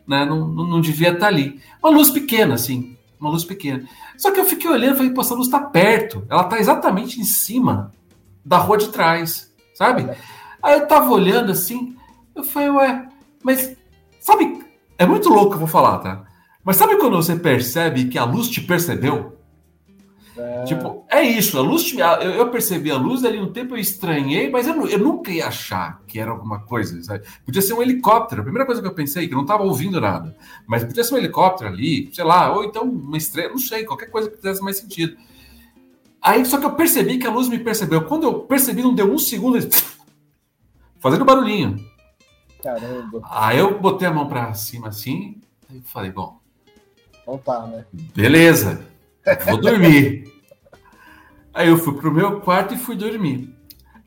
né, 0.08 0.26
não, 0.26 0.48
não, 0.48 0.66
não 0.66 0.82
devia 0.82 1.12
estar 1.12 1.28
ali. 1.28 1.62
Uma 1.84 1.92
luz 1.92 2.10
pequena, 2.10 2.56
assim, 2.56 2.98
uma 3.20 3.30
luz 3.30 3.44
pequena. 3.44 3.88
Só 4.18 4.32
que 4.32 4.40
eu 4.40 4.46
fiquei 4.46 4.70
olhando 4.70 4.94
e 4.94 4.98
falei, 4.98 5.14
pô, 5.14 5.22
essa 5.22 5.36
luz 5.36 5.48
está 5.48 5.60
perto, 5.60 6.26
ela 6.30 6.44
está 6.44 6.60
exatamente 6.60 7.20
em 7.20 7.24
cima 7.24 7.92
da 8.44 8.58
rua 8.58 8.78
de 8.78 8.90
trás, 8.90 9.54
sabe? 9.74 10.10
Aí 10.62 10.80
eu 10.80 10.88
tava 10.88 11.10
olhando 11.12 11.52
assim, 11.52 11.96
eu 12.36 12.44
falei, 12.44 12.70
ué, 12.70 13.08
mas 13.44 13.76
sabe, 14.20 14.64
é 14.98 15.06
muito 15.06 15.30
louco 15.30 15.50
que 15.52 15.56
eu 15.56 15.60
vou 15.60 15.68
falar, 15.68 16.00
tá? 16.00 16.24
Mas 16.64 16.76
sabe 16.78 16.98
quando 16.98 17.16
você 17.16 17.36
percebe 17.36 18.06
que 18.06 18.18
a 18.18 18.24
luz 18.26 18.50
te 18.50 18.62
percebeu? 18.62 19.38
Tipo, 20.66 21.06
é 21.10 21.22
isso, 21.24 21.58
a 21.58 21.62
luz, 21.62 21.84
te- 21.84 22.00
eu, 22.00 22.32
eu 22.32 22.50
percebi 22.50 22.92
a 22.92 22.98
luz 22.98 23.24
ali 23.26 23.40
um 23.40 23.52
tempo, 23.52 23.74
eu 23.76 23.80
estranhei, 23.80 24.50
mas 24.50 24.68
eu, 24.68 24.88
eu 24.88 25.00
nunca 25.00 25.32
ia 25.32 25.48
achar 25.48 26.02
que 26.08 26.20
era 26.20 26.30
alguma 26.32 26.60
coisa, 26.60 27.02
sabe? 27.02 27.26
Podia 27.46 27.62
ser 27.62 27.74
um 27.74 27.82
helicóptero, 27.82 28.42
a 28.42 28.44
primeira 28.44 28.66
coisa 28.66 28.82
que 28.82 28.88
eu 28.88 28.94
pensei, 28.94 29.28
que 29.28 29.34
eu 29.34 29.38
não 29.38 29.44
estava 29.46 29.64
ouvindo 29.64 30.00
nada, 30.00 30.36
mas 30.68 30.84
podia 30.84 31.04
ser 31.04 31.16
um 31.16 31.18
helicóptero 31.18 31.70
ali, 31.70 32.10
sei 32.14 32.24
lá, 32.24 32.54
ou 32.54 32.64
então 32.64 32.84
uma 32.84 33.18
estrela, 33.18 33.50
não 33.50 33.58
sei, 33.58 33.84
qualquer 33.84 34.12
coisa 34.12 34.30
que 34.30 34.36
fizesse 34.38 34.62
mais 34.62 34.78
sentido. 34.78 35.18
Aí, 36.22 36.46
só 36.46 36.60
que 36.60 36.66
eu 36.66 36.76
percebi 36.76 37.18
que 37.18 37.28
a 37.28 37.32
luz 37.32 37.48
me 37.48 37.60
percebeu. 37.60 38.06
Quando 38.06 38.24
eu 38.24 38.40
percebi, 38.42 38.82
não 38.82 38.94
deu 38.94 39.12
um 39.12 39.18
segundo, 39.18 39.58
fazendo 41.00 41.26
barulhinho. 41.26 41.78
Caramba, 42.62 43.22
Aí 43.24 43.58
eu 43.58 43.80
botei 43.80 44.08
a 44.08 44.12
mão 44.12 44.28
pra 44.28 44.54
cima 44.54 44.90
assim, 44.90 45.40
e 45.72 45.80
falei, 45.82 46.12
bom, 46.12 46.40
não 47.26 47.38
tá, 47.38 47.66
né? 47.68 47.86
Beleza, 48.14 48.86
vou 49.46 49.62
dormir. 49.62 50.30
Aí 51.54 51.70
eu 51.70 51.78
fui 51.78 51.94
pro 51.94 52.12
meu 52.12 52.42
quarto 52.42 52.74
e 52.74 52.78
fui 52.78 52.96
dormir. 52.96 53.56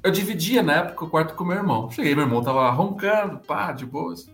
Eu 0.02 0.10
dividia 0.10 0.62
na 0.62 0.74
época 0.74 1.04
o 1.04 1.08
quarto 1.08 1.34
com 1.34 1.44
meu 1.44 1.56
irmão. 1.56 1.90
Cheguei, 1.90 2.14
meu 2.14 2.24
irmão 2.24 2.42
tava 2.42 2.68
roncando, 2.70 3.38
pá, 3.38 3.72
de 3.72 3.86
boas. 3.86 4.28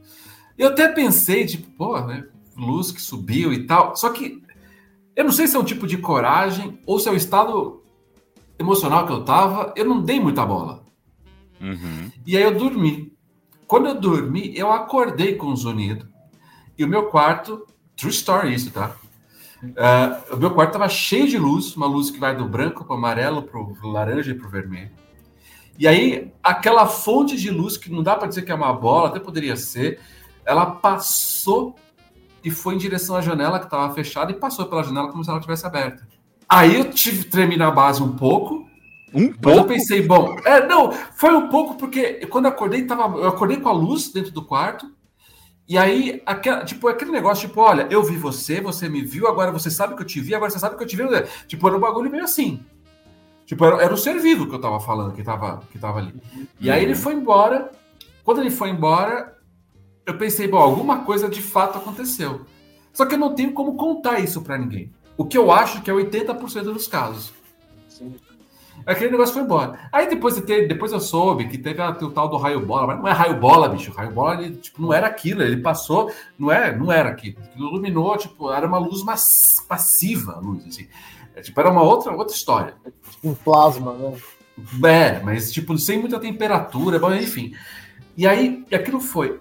Eu 0.56 0.68
até 0.68 0.88
pensei, 0.88 1.44
tipo, 1.46 1.70
pô, 1.72 2.00
né? 2.00 2.26
Luz 2.56 2.90
que 2.90 3.00
subiu 3.00 3.52
e 3.52 3.66
tal. 3.66 3.94
Só 3.94 4.10
que 4.10 4.42
eu 5.18 5.24
não 5.24 5.32
sei 5.32 5.48
se 5.48 5.56
é 5.56 5.58
um 5.58 5.64
tipo 5.64 5.84
de 5.84 5.98
coragem 5.98 6.78
ou 6.86 7.00
se 7.00 7.08
é 7.08 7.10
o 7.10 7.16
estado 7.16 7.82
emocional 8.56 9.04
que 9.04 9.12
eu 9.12 9.24
tava. 9.24 9.74
Eu 9.74 9.84
não 9.84 10.00
dei 10.00 10.20
muita 10.20 10.46
bola. 10.46 10.84
Uhum. 11.60 12.08
E 12.24 12.36
aí 12.36 12.44
eu 12.44 12.56
dormi. 12.56 13.12
Quando 13.66 13.88
eu 13.88 14.00
dormi, 14.00 14.56
eu 14.56 14.70
acordei 14.70 15.34
com 15.34 15.48
o 15.48 15.56
zunido. 15.56 16.08
E 16.78 16.84
o 16.84 16.88
meu 16.88 17.06
quarto, 17.06 17.66
true 17.96 18.12
story 18.12 18.54
isso, 18.54 18.70
tá? 18.70 18.94
Ah, 19.76 20.20
o 20.30 20.36
meu 20.36 20.52
quarto 20.52 20.74
tava 20.74 20.88
cheio 20.88 21.26
de 21.26 21.36
luz, 21.36 21.74
uma 21.74 21.88
luz 21.88 22.12
que 22.12 22.20
vai 22.20 22.36
do 22.36 22.44
branco 22.44 22.84
para 22.84 22.94
o 22.94 22.96
amarelo, 22.96 23.42
para 23.42 23.58
o 23.58 23.90
laranja 23.90 24.30
e 24.30 24.34
para 24.34 24.46
o 24.46 24.50
vermelho. 24.50 24.92
E 25.76 25.88
aí, 25.88 26.32
aquela 26.40 26.86
fonte 26.86 27.36
de 27.36 27.50
luz, 27.50 27.76
que 27.76 27.90
não 27.90 28.04
dá 28.04 28.14
para 28.14 28.28
dizer 28.28 28.42
que 28.42 28.52
é 28.52 28.54
uma 28.54 28.72
bola, 28.72 29.08
até 29.08 29.18
poderia 29.18 29.56
ser, 29.56 29.98
ela 30.44 30.64
passou 30.64 31.74
e 32.44 32.50
foi 32.50 32.74
em 32.74 32.78
direção 32.78 33.16
à 33.16 33.20
janela 33.20 33.58
que 33.58 33.66
estava 33.66 33.92
fechada 33.94 34.30
e 34.30 34.34
passou 34.34 34.66
pela 34.66 34.82
janela 34.82 35.10
como 35.10 35.24
se 35.24 35.30
ela 35.30 35.40
tivesse 35.40 35.66
aberta. 35.66 36.06
Aí 36.48 36.76
eu 36.76 36.90
tive 36.90 37.24
tremi 37.24 37.56
na 37.56 37.70
base 37.70 38.02
um 38.02 38.16
pouco, 38.16 38.66
Um 39.14 39.26
mas 39.26 39.32
eu 39.32 39.38
pouco. 39.38 39.68
pensei, 39.68 40.06
bom, 40.06 40.36
é, 40.44 40.66
não, 40.66 40.92
foi 40.92 41.34
um 41.34 41.48
pouco 41.48 41.74
porque 41.74 42.26
quando 42.26 42.46
eu 42.46 42.50
acordei, 42.50 42.84
tava, 42.86 43.18
eu 43.18 43.28
acordei 43.28 43.58
com 43.58 43.68
a 43.68 43.72
luz 43.72 44.10
dentro 44.12 44.32
do 44.32 44.44
quarto, 44.44 44.90
e 45.68 45.76
aí, 45.76 46.22
aquela, 46.24 46.64
tipo, 46.64 46.88
aquele 46.88 47.10
negócio, 47.10 47.46
tipo, 47.46 47.60
olha, 47.60 47.86
eu 47.90 48.02
vi 48.02 48.16
você, 48.16 48.58
você 48.58 48.88
me 48.88 49.02
viu, 49.02 49.28
agora 49.28 49.52
você 49.52 49.70
sabe 49.70 49.94
que 49.94 50.00
eu 50.00 50.06
te 50.06 50.18
vi, 50.18 50.34
agora 50.34 50.50
você 50.50 50.58
sabe 50.58 50.78
que 50.78 50.82
eu 50.82 50.86
te 50.86 50.96
vi. 50.96 51.02
Tipo, 51.46 51.68
era 51.68 51.76
um 51.76 51.80
bagulho 51.80 52.10
meio 52.10 52.24
assim. 52.24 52.64
Tipo, 53.44 53.66
era, 53.66 53.82
era 53.82 53.92
o 53.92 53.96
ser 53.98 54.18
vivo 54.18 54.46
que 54.48 54.54
eu 54.54 54.60
tava 54.60 54.80
falando, 54.80 55.12
que 55.12 55.22
tava, 55.22 55.60
que 55.70 55.78
tava 55.78 55.98
ali. 55.98 56.14
E 56.58 56.70
aí 56.70 56.82
ele 56.82 56.94
foi 56.94 57.12
embora. 57.12 57.70
Quando 58.24 58.40
ele 58.40 58.50
foi 58.50 58.70
embora, 58.70 59.37
eu 60.08 60.16
pensei, 60.18 60.48
bom, 60.48 60.58
alguma 60.58 61.00
coisa 61.04 61.28
de 61.28 61.42
fato 61.42 61.78
aconteceu. 61.78 62.42
Só 62.92 63.04
que 63.06 63.14
eu 63.14 63.18
não 63.18 63.34
tenho 63.34 63.52
como 63.52 63.74
contar 63.76 64.18
isso 64.20 64.40
pra 64.42 64.56
ninguém. 64.58 64.90
O 65.16 65.24
que 65.24 65.36
eu 65.36 65.50
acho 65.52 65.82
que 65.82 65.90
é 65.90 65.94
80% 65.94 66.62
dos 66.72 66.86
casos. 66.88 67.32
Aquele 68.86 69.10
negócio 69.10 69.34
foi 69.34 69.42
embora. 69.42 69.78
Aí 69.92 70.08
depois, 70.08 70.40
depois 70.40 70.92
eu 70.92 71.00
soube 71.00 71.48
que 71.48 71.58
teve 71.58 71.82
a- 71.82 71.90
o 71.90 72.10
tal 72.10 72.28
do 72.28 72.36
raio 72.38 72.64
bola, 72.64 72.86
mas 72.86 72.98
não 72.98 73.06
é 73.08 73.12
raio 73.12 73.38
bola, 73.38 73.68
bicho. 73.68 73.92
Raio 73.92 74.12
bola, 74.12 74.42
ele, 74.42 74.56
tipo, 74.56 74.80
não 74.80 74.92
era 74.92 75.06
aquilo. 75.06 75.42
Ele 75.42 75.58
passou, 75.58 76.10
não 76.38 76.50
é, 76.50 76.74
não 76.74 76.90
era 76.90 77.10
aquilo. 77.10 77.36
Aquilo 77.42 77.68
iluminou, 77.68 78.16
tipo, 78.16 78.50
era 78.50 78.66
uma 78.66 78.78
luz 78.78 79.02
mas- 79.02 79.62
passiva, 79.68 80.36
a 80.36 80.38
luz, 80.40 80.64
assim. 80.66 80.86
É, 81.34 81.42
tipo, 81.42 81.60
era 81.60 81.70
uma 81.70 81.82
outra, 81.82 82.12
outra 82.14 82.34
história. 82.34 82.74
Um 83.22 83.34
plasma, 83.34 83.92
né? 83.92 84.16
É, 84.88 85.20
mas 85.22 85.52
tipo, 85.52 85.76
sem 85.76 85.98
muita 85.98 86.18
temperatura, 86.18 86.98
bom, 86.98 87.12
enfim. 87.12 87.52
E 88.16 88.26
aí, 88.26 88.64
aquilo 88.72 89.00
foi. 89.00 89.38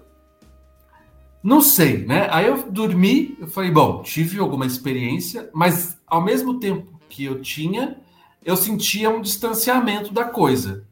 Não 1.42 1.60
sei, 1.60 2.04
né? 2.04 2.28
Aí 2.30 2.46
eu 2.46 2.70
dormi, 2.70 3.36
eu 3.40 3.46
falei, 3.46 3.70
bom, 3.70 4.02
tive 4.02 4.38
alguma 4.38 4.66
experiência, 4.66 5.48
mas 5.52 5.98
ao 6.06 6.22
mesmo 6.22 6.58
tempo 6.58 7.00
que 7.08 7.24
eu 7.24 7.40
tinha, 7.40 7.96
eu 8.44 8.56
sentia 8.56 9.08
um 9.10 9.20
distanciamento 9.20 10.12
da 10.12 10.24
coisa. 10.24 10.84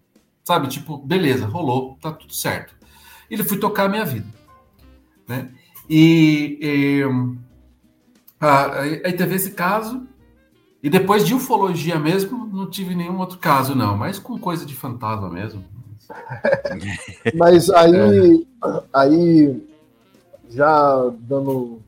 Sabe? 0.45 0.69
Tipo, 0.69 0.97
beleza, 0.99 1.47
rolou, 1.47 1.99
tá 2.01 2.13
tudo 2.13 2.33
certo. 2.33 2.75
E 3.29 3.35
ele 3.35 3.43
fui 3.43 3.59
tocar 3.59 3.85
a 3.85 3.89
minha 3.89 4.05
vida. 4.05 4.27
Né? 5.27 5.51
E, 5.91 6.59
e, 6.61 7.03
ah, 8.41 8.81
aí 8.81 9.13
teve 9.13 9.35
esse 9.35 9.51
caso, 9.51 10.07
e 10.83 10.89
depois 10.89 11.27
de 11.27 11.35
ufologia 11.35 11.99
mesmo, 11.99 12.47
não 12.47 12.71
tive 12.71 12.95
nenhum 12.95 13.19
outro 13.19 13.39
caso, 13.39 13.75
não. 13.75 13.97
Mas 13.97 14.21
com 14.21 14.39
coisa 14.39 14.65
de 14.65 14.75
fantasma 14.75 15.29
mesmo. 15.29 15.65
Mas 17.35 17.69
aí, 17.71 18.47
É. 18.65 18.83
aí 18.93 19.67
já 20.51 21.11
dando 21.21 21.81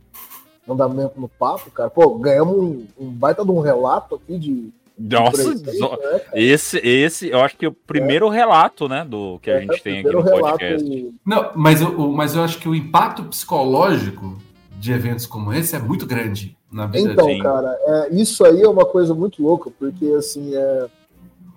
andamento 0.69 1.21
no 1.21 1.29
papo, 1.29 1.71
cara, 1.71 1.89
pô, 1.91 2.19
ganhamos 2.19 2.57
um, 2.57 2.87
um 2.99 3.11
baita 3.11 3.45
de 3.45 3.51
um 3.51 3.61
relato 3.61 4.17
aqui 4.17 4.39
de. 4.39 4.71
Nossa, 5.01 5.55
três, 5.55 5.79
zo- 5.79 5.91
né, 5.97 6.21
esse, 6.35 6.79
esse, 6.79 7.29
eu 7.29 7.41
acho 7.41 7.57
que 7.57 7.65
é 7.65 7.69
o 7.69 7.73
primeiro 7.73 8.29
relato, 8.29 8.89
né, 8.89 9.05
do 9.09 9.39
que 9.41 9.49
a 9.49 9.59
É, 9.59 9.61
gente 9.61 9.81
tem 9.81 10.01
aqui 10.01 10.11
no 10.11 10.25
podcast. 10.25 11.15
Não, 11.25 11.53
mas 11.55 11.81
eu, 11.81 11.97
mas 12.11 12.35
eu 12.35 12.43
acho 12.43 12.59
que 12.59 12.69
o 12.69 12.75
impacto 12.75 13.23
psicológico 13.25 14.37
de 14.73 14.93
eventos 14.93 15.25
como 15.25 15.53
esse 15.53 15.77
é 15.77 15.79
muito 15.79 16.05
grande 16.05 16.57
na 16.71 16.87
vida 16.87 17.13
Então, 17.13 17.27
Sim. 17.27 17.39
cara, 17.39 17.79
é, 17.81 18.15
isso 18.15 18.45
aí 18.45 18.61
é 18.61 18.69
uma 18.69 18.85
coisa 18.85 19.15
muito 19.15 19.41
louca, 19.41 19.71
porque 19.79 20.05
assim, 20.19 20.53
é, 20.57 20.87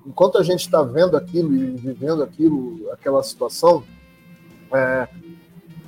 enquanto 0.05 0.37
a 0.37 0.43
gente 0.43 0.61
está 0.61 0.83
vendo 0.83 1.17
aquilo 1.17 1.51
e 1.51 1.65
vivendo 1.71 2.21
aquilo, 2.21 2.91
aquela 2.91 3.23
situação, 3.23 3.83
é, 4.71 5.07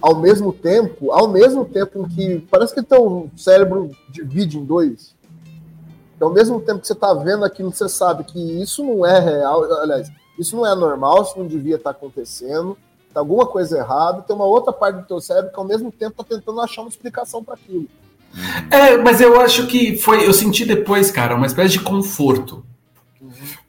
ao 0.03 0.17
mesmo 0.17 0.51
tempo, 0.51 1.13
ao 1.13 1.29
mesmo 1.29 1.63
tempo 1.63 1.99
em 1.99 2.09
que 2.09 2.39
parece 2.51 2.75
que 2.75 2.83
teu 2.83 3.31
cérebro 3.37 3.89
divide 4.09 4.57
em 4.57 4.65
dois. 4.65 5.15
Porque 6.09 6.25
ao 6.25 6.33
mesmo 6.33 6.59
tempo 6.59 6.81
que 6.81 6.87
você 6.87 6.93
tá 6.93 7.13
vendo 7.13 7.45
aquilo, 7.45 7.71
você 7.71 7.87
sabe 7.87 8.25
que 8.25 8.37
isso 8.61 8.83
não 8.83 9.05
é 9.05 9.17
real, 9.17 9.63
aliás, 9.79 10.11
isso 10.37 10.57
não 10.57 10.67
é 10.67 10.75
normal, 10.75 11.23
isso 11.23 11.39
não 11.39 11.47
devia 11.47 11.77
estar 11.77 11.91
acontecendo, 11.91 12.77
tá 13.13 13.21
alguma 13.21 13.45
coisa 13.45 13.77
errada, 13.77 14.21
tem 14.23 14.35
uma 14.35 14.43
outra 14.43 14.73
parte 14.73 14.97
do 14.97 15.07
teu 15.07 15.21
cérebro 15.21 15.53
que 15.53 15.59
ao 15.59 15.65
mesmo 15.65 15.89
tempo 15.89 16.21
tá 16.21 16.35
tentando 16.35 16.59
achar 16.59 16.81
uma 16.81 16.89
explicação 16.89 17.41
para 17.41 17.53
aquilo. 17.53 17.87
É, 18.69 18.97
mas 18.97 19.21
eu 19.21 19.39
acho 19.39 19.67
que 19.67 19.95
foi. 19.95 20.27
Eu 20.27 20.33
senti 20.33 20.65
depois, 20.65 21.11
cara, 21.11 21.33
uma 21.33 21.45
espécie 21.47 21.77
de 21.77 21.79
conforto. 21.79 22.65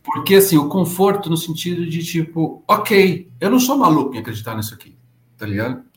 Porque, 0.02 0.34
assim, 0.34 0.58
o 0.58 0.68
conforto 0.68 1.30
no 1.30 1.36
sentido 1.36 1.86
de 1.86 2.02
tipo, 2.02 2.64
ok, 2.66 3.30
eu 3.40 3.50
não 3.50 3.60
sou 3.60 3.76
maluco 3.76 4.16
em 4.16 4.18
acreditar 4.18 4.56
nisso 4.56 4.74
aqui, 4.74 4.96
tá 5.38 5.46
ligado? 5.46 5.93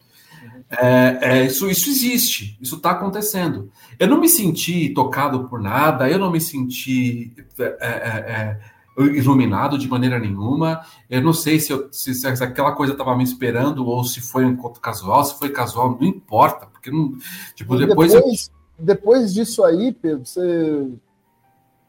É, 0.70 1.18
é, 1.22 1.46
isso, 1.46 1.70
isso 1.70 1.90
existe, 1.90 2.58
isso 2.62 2.76
está 2.76 2.92
acontecendo. 2.92 3.72
Eu 3.98 4.08
não 4.08 4.20
me 4.20 4.28
senti 4.28 4.90
tocado 4.90 5.48
por 5.48 5.62
nada, 5.62 6.10
eu 6.10 6.20
não 6.20 6.30
me 6.30 6.42
senti 6.42 7.34
é, 7.58 7.64
é, 7.80 8.60
é, 9.00 9.06
iluminado 9.16 9.78
de 9.78 9.88
maneira 9.88 10.20
nenhuma. 10.20 10.82
Eu 11.10 11.22
não 11.22 11.32
sei 11.32 11.58
se, 11.60 11.72
eu, 11.72 11.88
se, 11.92 12.14
se 12.14 12.28
aquela 12.28 12.74
coisa 12.74 12.92
estava 12.92 13.16
me 13.16 13.24
esperando 13.24 13.86
ou 13.86 14.04
se 14.04 14.20
foi 14.20 14.44
um 14.44 14.52
encontro 14.52 14.82
casual. 14.82 15.24
Se 15.24 15.40
foi 15.40 15.50
casual, 15.50 15.98
não 16.00 16.06
importa, 16.08 16.66
porque 16.66 16.92
não. 16.92 17.18
Tipo, 17.56 17.76
E 17.76 17.86
depois, 17.88 18.14
eu- 18.14 18.20
depois, 18.20 18.52
depois 18.78 19.34
disso 19.34 19.64
aí, 19.64 19.94
Pedro, 19.94 20.26
você 20.26 20.88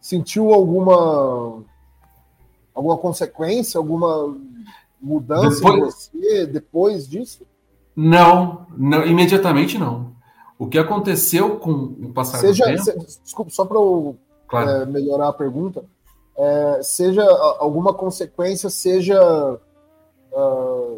sentiu 0.00 0.52
alguma 0.54 1.64
alguma 2.72 2.96
consequência, 2.96 3.76
alguma 3.76 4.36
mudança 5.02 5.56
em 5.56 5.72
Depois- 5.72 5.94
você 6.12 6.46
depois 6.46 7.08
disso? 7.08 7.44
Não, 8.00 8.64
não, 8.76 9.04
imediatamente 9.04 9.76
não. 9.76 10.12
O 10.56 10.68
que 10.68 10.78
aconteceu 10.78 11.56
com 11.58 11.72
o 11.72 12.12
passar 12.12 12.38
Seja, 12.38 12.64
do 12.64 12.70
tempo, 12.84 13.10
se- 13.10 13.20
desculpa, 13.24 13.50
só 13.50 13.64
para 13.64 13.76
eu 13.76 14.16
claro, 14.46 14.70
é, 14.70 14.86
melhorar 14.86 15.28
a 15.28 15.32
pergunta, 15.32 15.84
é, 16.36 16.80
seja 16.80 17.24
alguma 17.58 17.92
consequência, 17.92 18.70
seja 18.70 19.20
ah, 20.32 20.96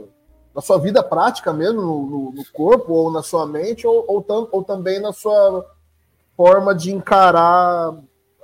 na 0.55 0.61
sua 0.61 0.77
vida 0.79 1.03
prática 1.03 1.55
mesmo, 1.55 1.81
no, 1.81 2.07
no- 2.07 2.33
no 2.33 2.45
corpo, 2.53 2.93
ou 2.93 3.11
na 3.11 3.23
sua 3.23 3.47
mente, 3.47 3.87
ou, 3.87 4.05
ou, 4.07 4.23
tam- 4.23 4.49
ou 4.53 4.63
também 4.63 5.01
na 5.01 5.13
sua 5.13 5.65
forma 6.37 6.75
de 6.75 6.93
encarar 6.93 7.95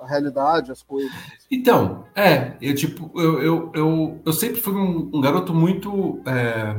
a 0.00 0.06
realidade, 0.06 0.72
as 0.72 0.82
coisas. 0.82 1.12
Então, 1.50 2.04
é, 2.14 2.56
eu 2.62 2.74
tipo, 2.74 3.10
eu, 3.20 3.42
eu, 3.42 3.72
eu, 3.74 4.20
eu 4.24 4.32
sempre 4.32 4.62
fui 4.62 4.72
um, 4.74 5.10
um 5.12 5.20
garoto 5.20 5.52
muito, 5.52 6.20
é, 6.26 6.74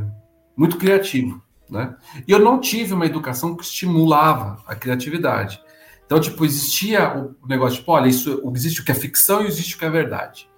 muito 0.56 0.78
criativo, 0.78 1.40
né? 1.70 1.96
E 2.28 2.32
eu 2.32 2.40
não 2.40 2.60
tive 2.60 2.94
uma 2.94 3.06
educação 3.06 3.56
que 3.56 3.64
estimulava 3.64 4.62
a 4.66 4.76
criatividade. 4.76 5.62
Então, 6.06 6.20
tipo, 6.20 6.46
existia 6.46 7.18
o 7.18 7.48
negócio, 7.48 7.80
tipo, 7.80 7.92
olha, 7.92 8.08
isso, 8.08 8.42
existe 8.56 8.82
o 8.82 8.86
que 8.86 8.92
é 8.92 8.96
ficção 8.96 9.44
e 9.44 9.48
existe 9.48 9.76
o 9.76 9.78
que 9.78 9.86
é 9.86 9.90
verdade. 9.90 10.50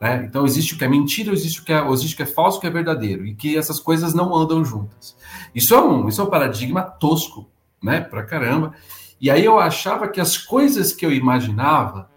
Né? 0.00 0.24
Então, 0.28 0.44
existe 0.44 0.74
o 0.74 0.78
que 0.78 0.84
é 0.84 0.88
mentira, 0.88 1.32
existe 1.32 1.60
o 1.60 1.64
que 1.64 1.72
é, 1.72 1.88
existe 1.90 2.14
o 2.14 2.16
que 2.16 2.22
é 2.22 2.26
falso, 2.26 2.58
o 2.58 2.60
que 2.60 2.66
é 2.66 2.70
verdadeiro. 2.70 3.26
E 3.26 3.34
que 3.34 3.56
essas 3.56 3.80
coisas 3.80 4.14
não 4.14 4.34
andam 4.34 4.64
juntas. 4.64 5.16
Isso 5.54 5.74
é 5.74 5.82
um, 5.82 6.08
isso 6.08 6.20
é 6.20 6.24
um 6.24 6.30
paradigma 6.30 6.82
tosco, 6.82 7.50
né? 7.82 8.00
Pra 8.00 8.22
caramba. 8.22 8.74
E 9.20 9.30
aí 9.30 9.44
eu 9.44 9.58
achava 9.58 10.08
que 10.08 10.20
as 10.20 10.36
coisas 10.36 10.92
que 10.92 11.04
eu 11.04 11.12
imaginava 11.12 12.10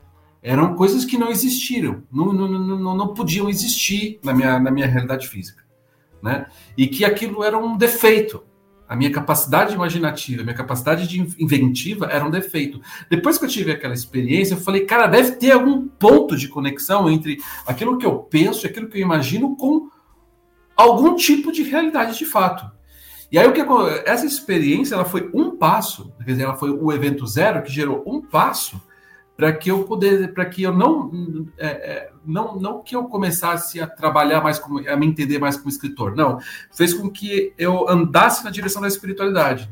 eram 0.45 0.75
coisas 0.75 1.03
que 1.03 1.17
não 1.17 1.29
existiram, 1.29 2.03
não, 2.11 2.31
não, 2.31 2.47
não, 2.47 2.95
não, 2.95 3.13
podiam 3.15 3.49
existir 3.49 4.19
na 4.23 4.31
minha, 4.31 4.59
na 4.59 4.69
minha 4.69 4.85
realidade 4.85 5.27
física. 5.27 5.64
Né? 6.25 6.47
E 6.75 6.87
que 6.87 7.05
aquilo 7.05 7.43
era 7.43 7.55
um 7.55 7.77
defeito. 7.77 8.43
A 8.87 8.95
minha 8.95 9.11
capacidade 9.11 9.75
imaginativa, 9.75 10.41
minha 10.43 10.55
capacidade 10.55 11.07
de 11.07 11.19
inventiva 11.39 12.07
era 12.07 12.25
um 12.25 12.31
defeito. 12.31 12.81
Depois 13.09 13.37
que 13.37 13.45
eu 13.45 13.49
tive 13.49 13.71
aquela 13.71 13.93
experiência, 13.93 14.55
eu 14.55 14.59
falei, 14.59 14.85
cara, 14.85 15.05
deve 15.05 15.33
ter 15.33 15.51
algum 15.51 15.87
ponto 15.87 16.35
de 16.35 16.47
conexão 16.47 17.09
entre 17.09 17.37
aquilo 17.65 17.97
que 17.97 18.05
eu 18.05 18.17
penso 18.19 18.65
e 18.65 18.69
aquilo 18.69 18.87
que 18.87 18.97
eu 18.97 19.01
imagino 19.01 19.55
com 19.55 19.87
algum 20.75 21.15
tipo 21.15 21.51
de 21.51 21.61
realidade 21.61 22.17
de 22.17 22.25
fato. 22.25 22.69
E 23.31 23.37
aí 23.37 23.47
o 23.47 23.53
que 23.53 23.61
essa 24.05 24.25
experiência 24.25 24.95
ela 24.95 25.05
foi 25.05 25.29
um 25.33 25.57
passo, 25.57 26.11
quer 26.23 26.31
dizer, 26.31 26.43
ela 26.43 26.55
foi 26.55 26.71
o 26.71 26.91
evento 26.91 27.25
zero 27.27 27.61
que 27.61 27.71
gerou 27.71 28.03
um 28.05 28.21
passo 28.21 28.81
para 29.37 29.51
que 29.51 29.69
eu 29.69 29.83
pudesse, 29.83 30.27
para 30.29 30.45
que 30.45 30.63
eu 30.63 30.73
não, 30.73 31.45
é, 31.57 31.67
é, 31.67 32.11
não, 32.25 32.55
não 32.59 32.81
que 32.81 32.95
eu 32.95 33.03
começasse 33.05 33.81
a 33.81 33.87
trabalhar 33.87 34.41
mais 34.41 34.57
como, 34.59 34.79
a 34.87 34.95
me 34.95 35.05
entender 35.05 35.39
mais 35.39 35.57
como 35.57 35.69
escritor, 35.69 36.15
não, 36.15 36.39
fez 36.73 36.93
com 36.93 37.09
que 37.09 37.53
eu 37.57 37.89
andasse 37.89 38.43
na 38.45 38.49
direção 38.49 38.81
da 38.81 38.87
espiritualidade. 38.87 39.69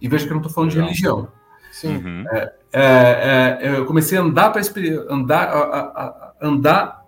E 0.00 0.08
veja 0.08 0.24
que 0.24 0.30
eu 0.30 0.34
não 0.34 0.40
estou 0.42 0.52
falando 0.52 0.70
de 0.70 0.80
religião. 0.80 1.28
Sim. 1.70 1.96
Uhum. 1.96 2.24
É, 2.72 3.58
é, 3.62 3.78
eu 3.78 3.86
comecei 3.86 4.18
a 4.18 4.20
andar 4.22 4.50
para 4.50 4.62
andar, 5.10 5.44
a, 5.48 5.58
a- 5.58 5.80
a- 5.80 6.32
andar 6.42 7.04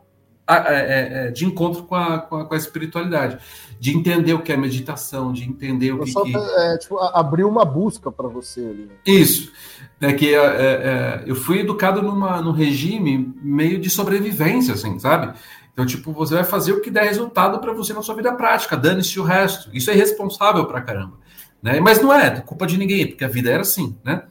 a- 0.46 0.72
é, 0.72 1.26
é, 1.26 1.30
de 1.30 1.44
encontro 1.44 1.84
com 1.84 1.94
a, 1.94 2.18
com 2.18 2.36
a, 2.36 2.44
com 2.44 2.54
a 2.54 2.56
espiritualidade, 2.56 3.38
de 3.78 3.96
entender 3.96 4.34
o 4.34 4.42
que 4.42 4.52
é 4.52 4.56
meditação, 4.56 5.32
de 5.32 5.44
entender 5.48 5.92
o 5.92 5.98
Eu 5.98 6.04
que, 6.04 6.10
só 6.12 6.22
que- 6.24 6.36
é, 6.36 6.78
tipo, 6.78 6.98
abriu 6.98 7.48
uma 7.48 7.64
busca 7.64 8.10
para 8.10 8.28
você 8.28 8.60
ali. 8.60 8.90
isso, 9.06 9.52
né, 10.00 10.14
que 10.14 10.34
é, 10.34 10.38
é, 10.38 10.42
é, 10.42 11.22
eu 11.26 11.36
fui 11.36 11.60
educado 11.60 12.00
numa, 12.00 12.40
num 12.40 12.52
regime 12.52 13.34
meio 13.42 13.78
de 13.78 13.90
sobrevivência, 13.90 14.72
assim, 14.72 14.98
sabe? 14.98 15.34
Então, 15.72 15.84
tipo, 15.84 16.12
você 16.12 16.34
vai 16.34 16.44
fazer 16.44 16.72
o 16.72 16.80
que 16.80 16.90
der 16.90 17.04
resultado 17.04 17.58
para 17.60 17.72
você 17.72 17.92
na 17.92 18.02
sua 18.02 18.14
vida 18.14 18.32
prática, 18.32 18.76
dane-se 18.76 19.20
o 19.20 19.22
resto. 19.22 19.70
Isso 19.72 19.90
é 19.90 19.94
irresponsável 19.94 20.64
pra 20.64 20.80
caramba, 20.80 21.18
né? 21.62 21.78
Mas 21.80 22.00
não 22.00 22.12
é 22.12 22.40
culpa 22.40 22.66
de 22.66 22.78
ninguém, 22.78 23.06
porque 23.06 23.24
a 23.24 23.28
vida 23.28 23.50
era 23.50 23.60
assim, 23.60 23.96
né? 24.02 24.24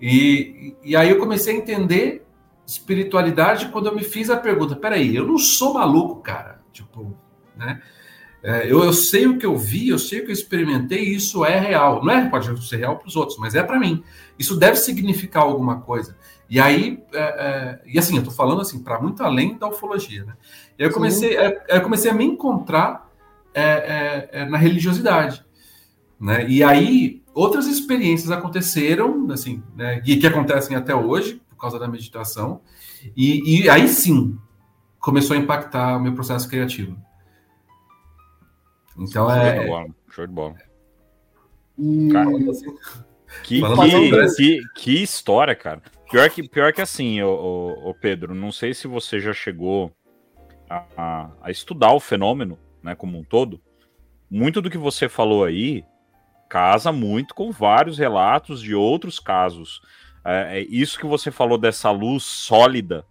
E, 0.00 0.76
e 0.84 0.94
aí 0.94 1.10
eu 1.10 1.18
comecei 1.18 1.54
a 1.54 1.58
entender 1.58 2.24
espiritualidade 2.64 3.68
quando 3.68 3.86
eu 3.86 3.94
me 3.94 4.04
fiz 4.04 4.30
a 4.30 4.36
pergunta: 4.36 4.76
peraí, 4.76 5.14
eu 5.14 5.26
não 5.26 5.36
sou 5.36 5.74
maluco, 5.74 6.22
cara. 6.22 6.60
Tipo, 6.72 7.16
né? 7.56 7.82
É, 8.42 8.70
eu, 8.70 8.84
eu 8.84 8.92
sei 8.92 9.26
o 9.26 9.36
que 9.36 9.44
eu 9.44 9.56
vi, 9.56 9.88
eu 9.88 9.98
sei 9.98 10.20
o 10.20 10.24
que 10.24 10.30
eu 10.30 10.34
experimentei, 10.34 11.04
e 11.04 11.16
isso 11.16 11.44
é 11.44 11.58
real. 11.58 12.04
Não 12.04 12.12
é, 12.12 12.28
pode 12.28 12.66
ser 12.66 12.76
real 12.76 12.96
para 12.96 13.08
os 13.08 13.16
outros, 13.16 13.38
mas 13.38 13.54
é 13.54 13.62
para 13.62 13.78
mim. 13.78 14.02
Isso 14.38 14.56
deve 14.56 14.76
significar 14.76 15.42
alguma 15.42 15.80
coisa. 15.80 16.16
E 16.48 16.58
aí, 16.58 17.02
é, 17.12 17.20
é, 17.20 17.80
e 17.86 17.98
assim, 17.98 18.16
eu 18.16 18.24
tô 18.24 18.30
falando 18.30 18.62
assim, 18.62 18.82
para 18.82 19.00
muito 19.00 19.22
além 19.22 19.58
da 19.58 19.68
ufologia, 19.68 20.24
né? 20.24 20.34
E 20.78 20.82
eu 20.82 20.90
comecei, 20.92 21.36
é, 21.36 21.64
eu 21.68 21.82
comecei 21.82 22.10
a 22.10 22.14
me 22.14 22.24
encontrar 22.24 23.10
é, 23.52 23.62
é, 23.62 24.28
é, 24.32 24.44
na 24.46 24.56
religiosidade, 24.56 25.44
né? 26.18 26.48
E 26.48 26.62
aí 26.62 27.22
outras 27.34 27.66
experiências 27.66 28.30
aconteceram, 28.30 29.30
assim, 29.30 29.62
né? 29.76 30.00
E 30.06 30.16
que 30.16 30.26
acontecem 30.26 30.76
até 30.76 30.94
hoje 30.94 31.42
por 31.50 31.56
causa 31.56 31.78
da 31.78 31.88
meditação. 31.88 32.60
E, 33.16 33.62
e 33.62 33.68
aí 33.68 33.88
sim 33.88 34.38
começou 34.98 35.36
a 35.36 35.38
impactar 35.38 35.96
o 35.96 36.00
meu 36.00 36.14
processo 36.14 36.48
criativo. 36.48 36.96
Então 38.98 39.28
Show 39.30 39.38
de 39.38 39.46
é, 39.46 39.66
bola. 39.66 39.86
Show 40.10 40.26
de 40.26 40.32
bola. 40.32 40.54
E 41.78 42.08
Cara, 42.10 42.26
Que, 43.44 43.60
Falando 43.60 43.82
que, 43.82 43.90
sobre- 44.28 44.34
que, 44.36 44.62
que 44.74 45.02
história, 45.02 45.54
cara. 45.54 45.82
Pior 46.10 46.28
que, 46.30 46.48
pior 46.48 46.72
que 46.72 46.80
assim, 46.80 47.22
ô 47.22 47.94
Pedro, 48.00 48.34
não 48.34 48.50
sei 48.50 48.72
se 48.72 48.88
você 48.88 49.20
já 49.20 49.32
chegou 49.32 49.92
a, 50.68 50.84
a- 50.96 51.30
a 51.42 51.50
estudar 51.50 51.92
o 51.92 52.00
fenômeno, 52.00 52.58
né, 52.82 52.94
como 52.94 53.18
um 53.18 53.22
todo. 53.24 53.60
Muito 54.30 54.60
do 54.62 54.70
que 54.70 54.78
você 54.78 55.08
falou 55.08 55.44
aí 55.44 55.84
casa 56.48 56.90
muito 56.90 57.34
com 57.34 57.52
vários 57.52 57.98
relatos 57.98 58.62
de 58.62 58.74
outros 58.74 59.20
casos. 59.20 59.82
É, 60.24 60.60
é 60.60 60.62
isso 60.62 60.98
que 60.98 61.06
você 61.06 61.30
falou 61.30 61.58
dessa 61.58 61.90
luz 61.90 62.22
sólida 62.24 63.04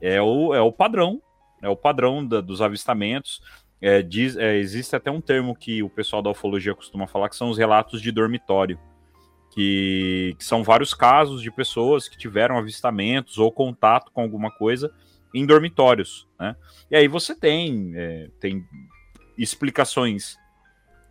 é 0.00 0.20
o, 0.20 0.54
é 0.54 0.60
o 0.60 0.70
padrão, 0.70 1.20
é 1.62 1.68
o 1.68 1.76
padrão 1.76 2.24
da- 2.26 2.42
dos 2.42 2.60
avistamentos. 2.60 3.40
É, 3.80 4.02
diz- 4.02 4.36
é, 4.36 4.56
existe 4.56 4.96
até 4.96 5.10
um 5.10 5.20
termo 5.20 5.54
que 5.54 5.82
o 5.82 5.90
pessoal 5.90 6.22
da 6.22 6.30
ufologia 6.30 6.74
costuma 6.74 7.06
falar 7.06 7.28
que 7.28 7.36
são 7.36 7.50
os 7.50 7.58
relatos 7.58 8.00
de 8.00 8.10
dormitório 8.10 8.78
que, 9.54 10.34
que 10.36 10.44
são 10.44 10.64
vários 10.64 10.92
casos 10.92 11.40
de 11.40 11.50
pessoas 11.50 12.08
que 12.08 12.18
tiveram 12.18 12.58
avistamentos 12.58 13.38
ou 13.38 13.52
contato 13.52 14.10
com 14.12 14.20
alguma 14.20 14.50
coisa 14.50 14.92
em 15.32 15.46
dormitórios, 15.46 16.26
né? 16.38 16.56
E 16.90 16.96
aí 16.96 17.06
você 17.06 17.34
tem, 17.36 17.92
é, 17.94 18.28
tem 18.40 18.64
explicações 19.38 20.36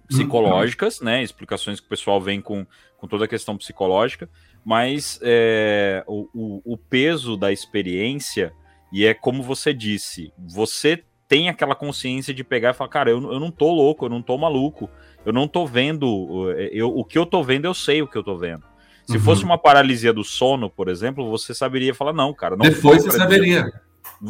psicológicas, 0.07 0.99
né? 0.99 1.23
Explicações 1.23 1.79
que 1.79 1.85
o 1.85 1.89
pessoal 1.89 2.19
vem 2.19 2.41
com, 2.41 2.65
com 2.97 3.07
toda 3.07 3.25
a 3.25 3.27
questão 3.29 3.57
psicológica, 3.57 4.29
mas 4.63 5.19
é, 5.21 6.03
o, 6.05 6.27
o, 6.33 6.73
o 6.73 6.77
peso 6.77 7.37
da 7.37 7.51
experiência, 7.51 8.53
e 8.91 9.05
é 9.05 9.13
como 9.13 9.41
você 9.41 9.73
disse, 9.73 10.33
você 10.37 11.03
tem 11.33 11.49
aquela 11.49 11.73
consciência 11.73 12.31
de 12.31 12.43
pegar 12.43 12.69
e 12.69 12.73
falar, 12.75 12.89
cara, 12.91 13.09
eu, 13.09 13.17
eu 13.31 13.39
não 13.39 13.49
tô 13.49 13.71
louco, 13.73 14.05
eu 14.05 14.09
não 14.09 14.21
tô 14.21 14.37
maluco, 14.37 14.87
eu 15.25 15.33
não 15.33 15.47
tô 15.47 15.65
vendo, 15.65 16.51
eu, 16.71 16.89
o 16.95 17.03
que 17.03 17.17
eu 17.17 17.25
tô 17.25 17.41
vendo, 17.41 17.65
eu 17.65 17.73
sei 17.73 18.03
o 18.03 18.07
que 18.07 18.15
eu 18.15 18.23
tô 18.23 18.37
vendo. 18.37 18.63
Se 19.07 19.17
Uhum. 19.17 19.23
fosse 19.23 19.43
uma 19.43 19.57
paralisia 19.57 20.13
do 20.13 20.23
sono, 20.23 20.69
por 20.69 20.87
exemplo, 20.87 21.27
você 21.27 21.55
saberia 21.55 21.95
falar, 21.95 22.13
não, 22.13 22.31
cara, 22.35 22.55
não 22.55 22.69
depois 22.69 23.03
você 23.03 23.17
saberia. 23.17 23.65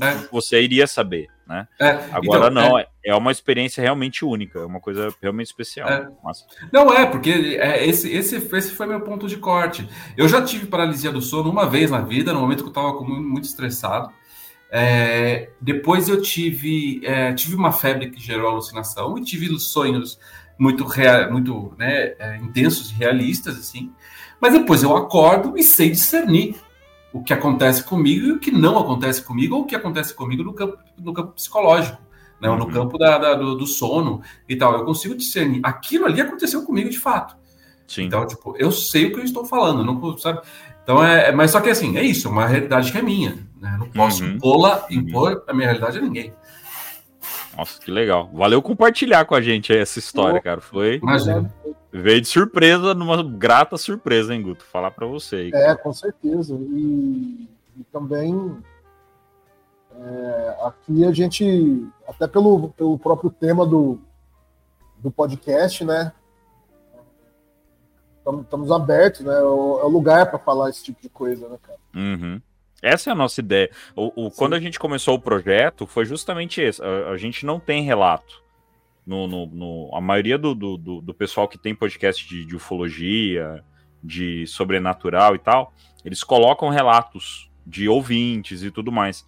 É. 0.02 0.13
Você 0.32 0.62
iria 0.62 0.88
saber. 0.88 1.28
né? 1.46 1.68
É, 1.78 1.89
Agora 2.13 2.48
então, 2.48 2.50
não, 2.52 2.80
é- 2.80 2.88
é, 3.04 3.12
é 3.12 3.16
uma 3.16 3.32
experiência 3.32 3.82
realmente 3.82 4.24
única, 4.24 4.60
é 4.60 4.66
uma 4.66 4.80
coisa 4.80 5.13
realmente 5.22 5.48
especial. 5.48 5.89
É. 5.89 6.08
Não 6.72 6.94
é, 6.94 7.06
porque 7.06 7.30
é, 7.60 7.86
esse, 7.86 8.10
esse, 8.10 8.38
esse 8.38 8.72
foi 8.72 8.88
meu 8.88 9.02
ponto 9.02 9.28
de 9.28 9.36
corte. 9.36 9.86
Eu 10.16 10.30
já 10.30 10.42
tive 10.42 10.68
paralisia 10.68 11.12
do 11.12 11.22
sono 11.22 11.50
uma 11.50 11.66
vez 11.70 11.92
na 11.92 12.00
vida, 12.00 12.32
no 12.32 12.39
momento 12.39 12.60
que 12.63 12.70
eu 12.70 12.70
estava 12.70 12.94
muito 13.02 13.44
estressado. 13.44 14.10
É, 14.75 15.51
depois 15.62 16.09
eu 16.09 16.19
tive, 16.19 16.99
é, 17.05 17.31
tive 17.33 17.53
uma 17.55 17.71
febre 17.71 18.09
que 18.09 18.19
gerou 18.19 18.49
alucinação 18.49 19.15
e 19.19 19.23
tive 19.23 19.47
sonhos 19.59 20.17
muito, 20.57 20.83
rea- 20.83 21.29
muito 21.29 21.75
né, 21.77 22.15
é, 22.17 22.38
intensos 22.38 22.89
e 22.89 22.95
realistas, 22.95 23.55
assim. 23.55 23.91
Mas 24.41 24.53
depois 24.53 24.81
eu 24.81 24.97
acordo 24.97 25.55
e 25.55 25.63
sei 25.63 25.91
discernir 25.91 26.55
o 27.13 27.21
que 27.23 27.31
acontece 27.31 27.83
comigo 27.83 28.25
e 28.25 28.31
o 28.31 28.39
que 28.39 28.49
não 28.49 28.79
acontece 28.79 29.21
comigo, 29.21 29.55
ou 29.55 29.62
o 29.62 29.65
que 29.65 29.75
acontece 29.75 30.12
comigo 30.15 30.43
no 30.43 30.53
campo, 30.53 30.75
no 30.97 31.13
campo 31.13 31.33
psicológico, 31.33 32.01
né, 32.41 32.49
ou 32.49 32.57
no 32.57 32.65
Uhum. 32.65 32.71
campo 32.71 32.97
da, 32.97 33.19
da- 33.19 33.36
do, 33.36 33.53
do 33.55 33.67
sono 33.67 34.23
e 34.49 34.55
tal. 34.55 34.73
Eu 34.73 34.86
consigo 34.86 35.13
discernir. 35.13 35.59
Aquilo 35.62 36.05
ali 36.07 36.19
aconteceu 36.19 36.63
comigo 36.63 36.89
de 36.89 36.97
fato. 36.99 37.38
Sim. 37.88 38.05
Então, 38.05 38.25
tipo, 38.25 38.55
eu 38.57 38.71
sei 38.71 39.05
o 39.05 39.13
que 39.13 39.19
eu 39.19 39.23
estou 39.23 39.45
falando, 39.45 39.83
não 39.83 40.17
sabe? 40.17 40.41
Então 40.84 41.04
é, 41.04 41.30
é- 41.30 41.32
mas 41.32 41.52
só 41.52 41.62
que 41.62 41.69
assim, 41.69 41.98
é 41.98 42.04
isso, 42.04 42.28
é 42.28 42.32
uma 42.32 42.46
realidade 42.46 42.91
que 42.91 42.98
é 42.98 43.02
minha, 43.02 43.38
né? 43.62 43.76
Não 43.80 43.89
posso 43.89 44.24
Uhum. 44.24 44.32
impô-la, 44.32 44.86
impor 44.91 45.43
a 45.48 45.54
minha 45.54 45.67
realidade 45.67 45.98
a 45.98 46.02
ninguém. 46.02 46.34
Nossa, 47.58 47.80
que 47.80 47.91
legal. 47.91 48.30
Valeu 48.34 48.62
compartilhar 48.62 49.26
com 49.26 49.36
a 49.36 49.41
gente 49.41 49.72
aí 49.72 49.78
essa 49.80 50.00
história, 50.00 50.41
cara. 50.41 50.60
Foi. 50.60 50.96
Imagina. 50.98 51.54
Veio 51.91 52.19
de 52.19 52.28
surpresa, 52.28 52.96
numa 52.96 53.22
grata 53.22 53.78
surpresa, 53.78 54.34
hein, 54.34 54.41
Guto? 54.41 54.65
Falar 54.65 54.89
pra 54.91 55.06
você 55.06 55.36
aí. 55.36 55.52
É, 55.54 55.76
com 55.76 55.93
certeza. 55.93 56.56
E, 56.56 57.48
e 57.78 57.84
também 57.91 58.58
é, 59.96 60.56
aqui 60.63 61.06
a 61.06 61.12
gente, 61.12 61.86
até 62.08 62.28
pelo, 62.28 62.69
pelo 62.69 62.98
próprio 62.98 63.30
tema 63.30 63.65
do, 63.65 64.00
do 64.98 65.12
podcast, 65.12 65.86
né? 65.86 66.12
Estamos, 68.41 68.71
abertos, 68.71 69.21
né? 69.21 69.33
É 69.33 69.43
o, 69.43 69.79
é 69.81 69.86
lugar 69.86 70.29
para 70.29 70.39
falar 70.39 70.69
esse 70.69 70.83
tipo 70.83 71.01
de 71.01 71.09
coisa, 71.09 71.47
né, 71.49 71.57
cara? 71.62 71.77
Uhum. 71.95 72.41
Essa 72.81 73.09
é 73.09 73.13
a 73.13 73.15
nossa 73.15 73.39
ideia. 73.41 73.69
O, 73.95 74.25
o- 74.27 74.31
quando 74.31 74.53
a 74.53 74.59
gente 74.59 74.79
começou 74.79 75.15
o 75.15 75.19
projeto, 75.21 75.86
foi 75.86 76.05
justamente 76.05 76.62
esse. 76.62 76.81
A, 76.83 77.09
a 77.12 77.17
gente 77.17 77.45
não 77.45 77.59
tem 77.59 77.83
relato. 77.83 78.41
No, 79.05 79.27
no- 79.27 79.45
no- 79.47 79.89
a 79.95 79.99
maioria 79.99 80.38
do, 80.38 80.55
do, 80.55 80.77
do- 80.77 81.13
pessoal 81.13 81.47
que 81.47 81.57
tem 81.57 81.75
podcast 81.75 82.25
de, 82.27 82.45
de 82.45 82.55
ufologia, 82.55 83.63
de 84.03 84.45
sobrenatural 84.47 85.36
e 85.36 85.39
tal, 85.39 85.73
eles 86.05 86.23
colocam 86.23 86.69
relatos 86.69 87.49
de 87.65 87.88
ouvintes 87.88 88.63
e 88.63 88.71
tudo 88.71 88.91
mais. 88.91 89.25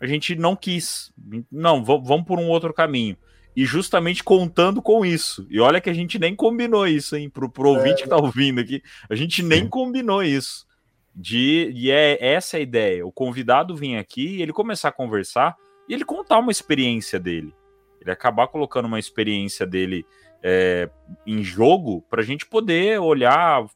A 0.00 0.06
gente 0.06 0.34
não 0.36 0.54
quis. 0.54 1.12
Não, 1.50 1.82
va- 1.84 1.98
vamos 2.02 2.26
por 2.26 2.38
um 2.38 2.48
outro 2.48 2.72
caminho. 2.72 3.16
E 3.58 3.64
justamente 3.64 4.22
contando 4.22 4.80
com 4.80 5.04
isso. 5.04 5.44
E 5.50 5.58
olha 5.58 5.80
que 5.80 5.90
a 5.90 5.92
gente 5.92 6.16
nem 6.16 6.32
combinou 6.32 6.86
isso, 6.86 7.16
hein? 7.16 7.28
Pro, 7.28 7.50
pro 7.50 7.70
ouvinte 7.70 8.04
que 8.04 8.08
tá 8.08 8.16
ouvindo 8.16 8.60
aqui. 8.60 8.80
A 9.10 9.16
gente 9.16 9.42
nem 9.42 9.66
combinou 9.66 10.22
isso. 10.22 10.64
De, 11.12 11.68
e 11.74 11.90
é 11.90 12.24
essa 12.24 12.56
a 12.56 12.60
ideia. 12.60 13.04
O 13.04 13.10
convidado 13.10 13.74
vir 13.74 13.96
aqui 13.96 14.36
e 14.36 14.42
ele 14.42 14.52
começar 14.52 14.90
a 14.90 14.92
conversar 14.92 15.56
e 15.88 15.92
ele 15.92 16.04
contar 16.04 16.38
uma 16.38 16.52
experiência 16.52 17.18
dele. 17.18 17.52
Ele 18.00 18.12
acabar 18.12 18.46
colocando 18.46 18.86
uma 18.86 19.00
experiência 19.00 19.66
dele 19.66 20.06
é, 20.40 20.88
em 21.26 21.42
jogo 21.42 22.02
pra 22.02 22.22
gente 22.22 22.46
poder 22.46 23.00
olhar, 23.00 23.66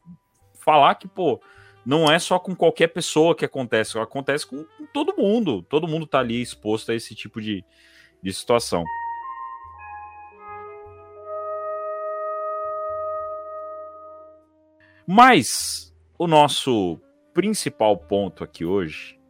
falar 0.61 0.95
que, 0.95 1.09
pô, 1.09 1.40
não 1.85 2.09
é 2.09 2.21
só 2.21 2.38
com 2.38 2.55
qualquer 2.55 2.87
pessoa 2.87 3.35
que 3.35 3.45
acontece, 3.45 3.99
acontece 3.99 4.47
com, 4.47 4.62
com 4.62 4.87
todo 4.95 5.16
mundo. 5.16 5.61
Todo 5.61 5.88
mundo 5.88 6.07
tá 6.07 6.21
ali 6.21 6.40
exposto 6.40 6.92
a 6.92 6.95
esse 6.95 7.16
tipo 7.16 7.40
de, 7.40 7.64
de 8.23 8.33
situação. 8.33 8.85
Mas 15.14 15.94
o 16.18 16.27
nosso 16.27 16.98
principal 17.35 17.98
ponto 17.98 18.42
aqui 18.42 18.64
hoje 18.64 19.20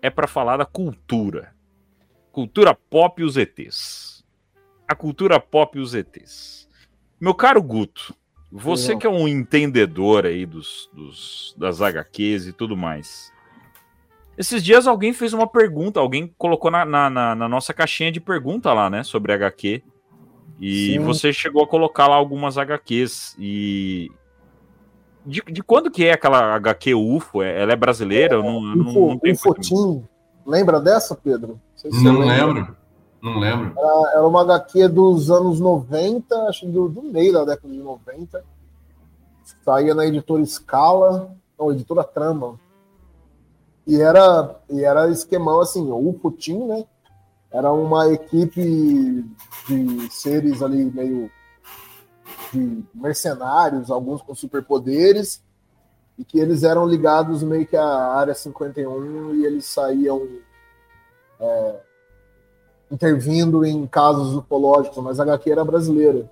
é 0.00 0.08
para 0.08 0.28
falar 0.28 0.56
da 0.56 0.64
cultura. 0.64 1.52
Cultura 2.30 2.72
pop 2.76 3.20
e 3.20 3.24
os 3.24 3.36
ETs. 3.36 4.24
A 4.86 4.94
cultura 4.94 5.40
pop 5.40 5.76
e 5.76 5.80
os 5.80 5.94
ETs. 5.94 6.68
Meu 7.20 7.34
caro 7.34 7.60
Guto, 7.60 8.14
você 8.52 8.96
que 8.96 9.04
é 9.04 9.10
um 9.10 9.26
entendedor 9.26 10.26
aí 10.26 10.46
dos, 10.46 10.88
dos- 10.92 11.56
das 11.58 11.80
HQs 11.82 12.46
e 12.46 12.52
tudo 12.52 12.76
mais. 12.76 13.32
Esses 14.38 14.62
dias 14.62 14.86
alguém 14.86 15.12
fez 15.12 15.32
uma 15.32 15.48
pergunta, 15.48 15.98
alguém 15.98 16.32
colocou 16.38 16.70
na, 16.70 16.84
na- 16.84 17.10
na- 17.10 17.34
na 17.34 17.48
nossa 17.48 17.74
caixinha 17.74 18.12
de 18.12 18.20
pergunta 18.20 18.72
lá, 18.72 18.88
né, 18.88 19.02
sobre 19.02 19.32
HQ. 19.32 19.82
E 20.60 20.92
Sim. 20.92 20.98
você 21.00 21.32
chegou 21.32 21.64
a 21.64 21.66
colocar 21.66 22.06
lá 22.06 22.14
algumas 22.14 22.56
HQs. 22.56 23.34
E. 23.40 24.08
De, 25.24 25.40
de 25.40 25.62
quando 25.62 25.90
que 25.90 26.04
é 26.04 26.12
aquela 26.12 26.54
HQ 26.56 26.94
UFO? 26.94 27.42
É- 27.42 27.62
Ela 27.62 27.72
é 27.72 27.76
brasileira? 27.76 28.34
Eu 28.36 28.42
não, 28.42 28.60
não, 28.60 28.88
Ufo, 28.90 29.00
não 29.00 29.06
muito- 29.08 29.30
Ufotim. 29.32 30.04
Lembra 30.46 30.78
dessa, 30.80 31.14
Pedro? 31.14 31.58
sei 31.76 31.90
se 31.90 31.98
você 31.98 32.04
Não 32.04 32.18
lembra. 32.20 32.46
lembro. 32.54 32.76
Não 33.22 33.38
lembro. 33.38 33.72
Era, 33.78 34.10
era 34.18 34.26
uma 34.26 34.42
HQ 34.42 34.88
dos 34.88 35.30
anos 35.30 35.58
90, 35.58 36.34
acho 36.48 36.60
que 36.60 36.66
do, 36.72 36.88
do 36.88 37.02
meio 37.02 37.32
da 37.32 37.44
década 37.44 37.72
de 37.72 37.78
90. 37.80 38.44
Saía 39.64 39.94
na 39.94 40.04
editora 40.06 40.44
Scala, 40.44 41.34
não, 41.58 41.72
editora 41.72 42.04
Trama. 42.04 42.58
E 43.86 44.00
era, 44.00 44.56
e 44.70 44.84
era 44.84 45.08
esquemão 45.10 45.60
assim, 45.60 45.90
o 45.90 46.12
Putin, 46.12 46.66
né? 46.66 46.84
Era 47.50 47.72
uma 47.72 48.10
equipe 48.12 49.24
de 49.68 50.08
seres 50.12 50.62
ali 50.62 50.84
meio 50.86 51.30
de 52.58 52.84
mercenários, 52.94 53.90
alguns 53.90 54.22
com 54.22 54.34
superpoderes, 54.34 55.42
e 56.18 56.24
que 56.24 56.38
eles 56.38 56.62
eram 56.62 56.86
ligados 56.86 57.42
meio 57.42 57.66
que 57.66 57.76
à 57.76 57.86
área 57.86 58.34
51 58.34 59.34
e 59.34 59.44
eles 59.44 59.64
saíam 59.64 60.28
é, 61.40 61.80
intervindo 62.90 63.64
em 63.64 63.86
casos 63.86 64.34
ufológicos, 64.34 65.02
mas 65.02 65.18
a 65.18 65.24
HQ 65.24 65.50
era 65.50 65.64
brasileira. 65.64 66.30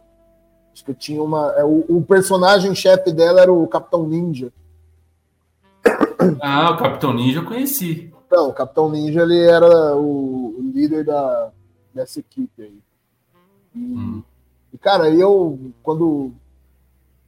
Acho 0.73 0.85
que 0.85 0.95
tinha 0.95 1.23
uma. 1.23 1.53
é, 1.57 1.65
o, 1.65 1.85
o 1.89 2.03
personagem-chefe 2.03 3.13
dela 3.13 3.43
era 3.43 3.53
o 3.53 3.67
Capitão 3.67 4.07
Ninja. 4.07 4.53
Ah, 6.41 6.71
o 6.71 6.77
Capitão 6.79 7.13
Ninja 7.13 7.41
eu 7.41 7.45
conheci. 7.45 8.13
Então, 8.27 8.49
o 8.49 8.53
Capitão 8.55 8.89
Ninja 8.89 9.23
ele 9.23 9.39
era 9.39 9.97
o, 9.97 10.57
o 10.59 10.71
líder 10.73 11.05
da, 11.05 11.51
dessa 11.93 12.21
equipe 12.21 12.63
aí. 12.63 12.79
E, 13.75 13.79
Hum. 13.79 14.23
E, 14.73 14.79
cara, 14.79 15.09
eu, 15.11 15.59
quando. 15.83 16.33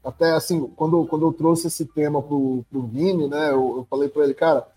Até 0.02 0.32
assim, 0.32 0.60
quando, 0.76 1.06
quando 1.06 1.26
eu 1.26 1.32
trouxe 1.32 1.66
esse 1.68 1.86
tema 1.86 2.20
pro, 2.22 2.62
pro 2.70 2.82
Vini, 2.82 3.26
né, 3.26 3.48
eu, 3.50 3.78
eu 3.78 3.86
falei 3.88 4.06
para 4.08 4.24
ele, 4.24 4.34
cara, 4.34 4.68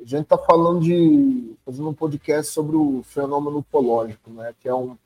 a 0.00 0.04
gente 0.04 0.26
tá 0.26 0.38
falando 0.38 0.80
de. 0.80 1.54
fazendo 1.66 1.88
um 1.88 1.94
podcast 1.94 2.52
sobre 2.52 2.74
o 2.76 3.02
fenômeno 3.04 3.58
ufológico, 3.58 4.30
né, 4.30 4.54
que 4.60 4.68
é 4.68 4.74
um. 4.74 4.96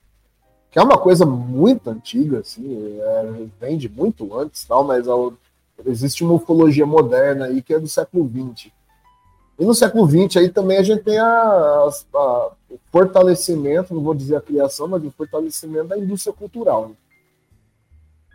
Que 0.71 0.79
é 0.79 0.83
uma 0.83 0.97
coisa 0.97 1.27
muito 1.27 1.91
antiga, 1.91 2.39
assim, 2.39 2.99
é, 2.99 3.47
vem 3.61 3.77
de 3.77 3.89
muito 3.91 4.35
antes, 4.39 4.65
tal, 4.65 4.83
mas 4.85 5.07
ao- 5.07 5.35
existe 5.85 6.25
uma 6.25 6.33
ufologia 6.35 6.87
moderna 6.87 7.45
aí 7.47 7.61
que 7.61 7.75
é 7.75 7.79
do 7.79 7.89
século 7.89 8.27
XX. 8.27 8.71
E 9.59 9.65
no 9.67 9.75
século 9.75 10.09
XX 10.09 10.37
aí 10.39 10.49
também 10.49 10.79
a 10.79 10.83
gente 10.83 11.03
tem 11.03 11.19
a- 11.19 11.27
a- 12.15 12.51
o 12.53 12.53
fortalecimento, 12.91 13.95
não 13.95 14.03
vou 14.03 14.15
dizer 14.15 14.37
a 14.37 14.41
criação, 14.41 14.89
mas 14.89 15.03
o 15.05 15.11
fortalecimento 15.11 15.89
da 15.89 15.99
indústria 15.99 16.33
cultural. 16.33 16.89
né? 16.89 16.95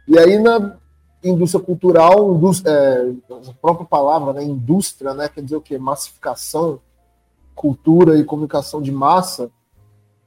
E 0.07 0.17
aí 0.17 0.37
na 0.39 0.77
indústria 1.23 1.63
cultural, 1.63 2.35
indús- 2.35 2.63
é, 2.65 3.11
a 3.29 3.53
própria 3.61 3.85
palavra, 3.85 4.33
né, 4.33 4.43
indústria, 4.43 5.13
né, 5.13 5.27
quer 5.27 5.41
dizer 5.43 5.55
o 5.55 5.61
quê? 5.61 5.77
Massificação, 5.77 6.79
cultura 7.55 8.17
e 8.17 8.23
comunicação 8.23 8.81
de 8.81 8.91
massa. 8.91 9.49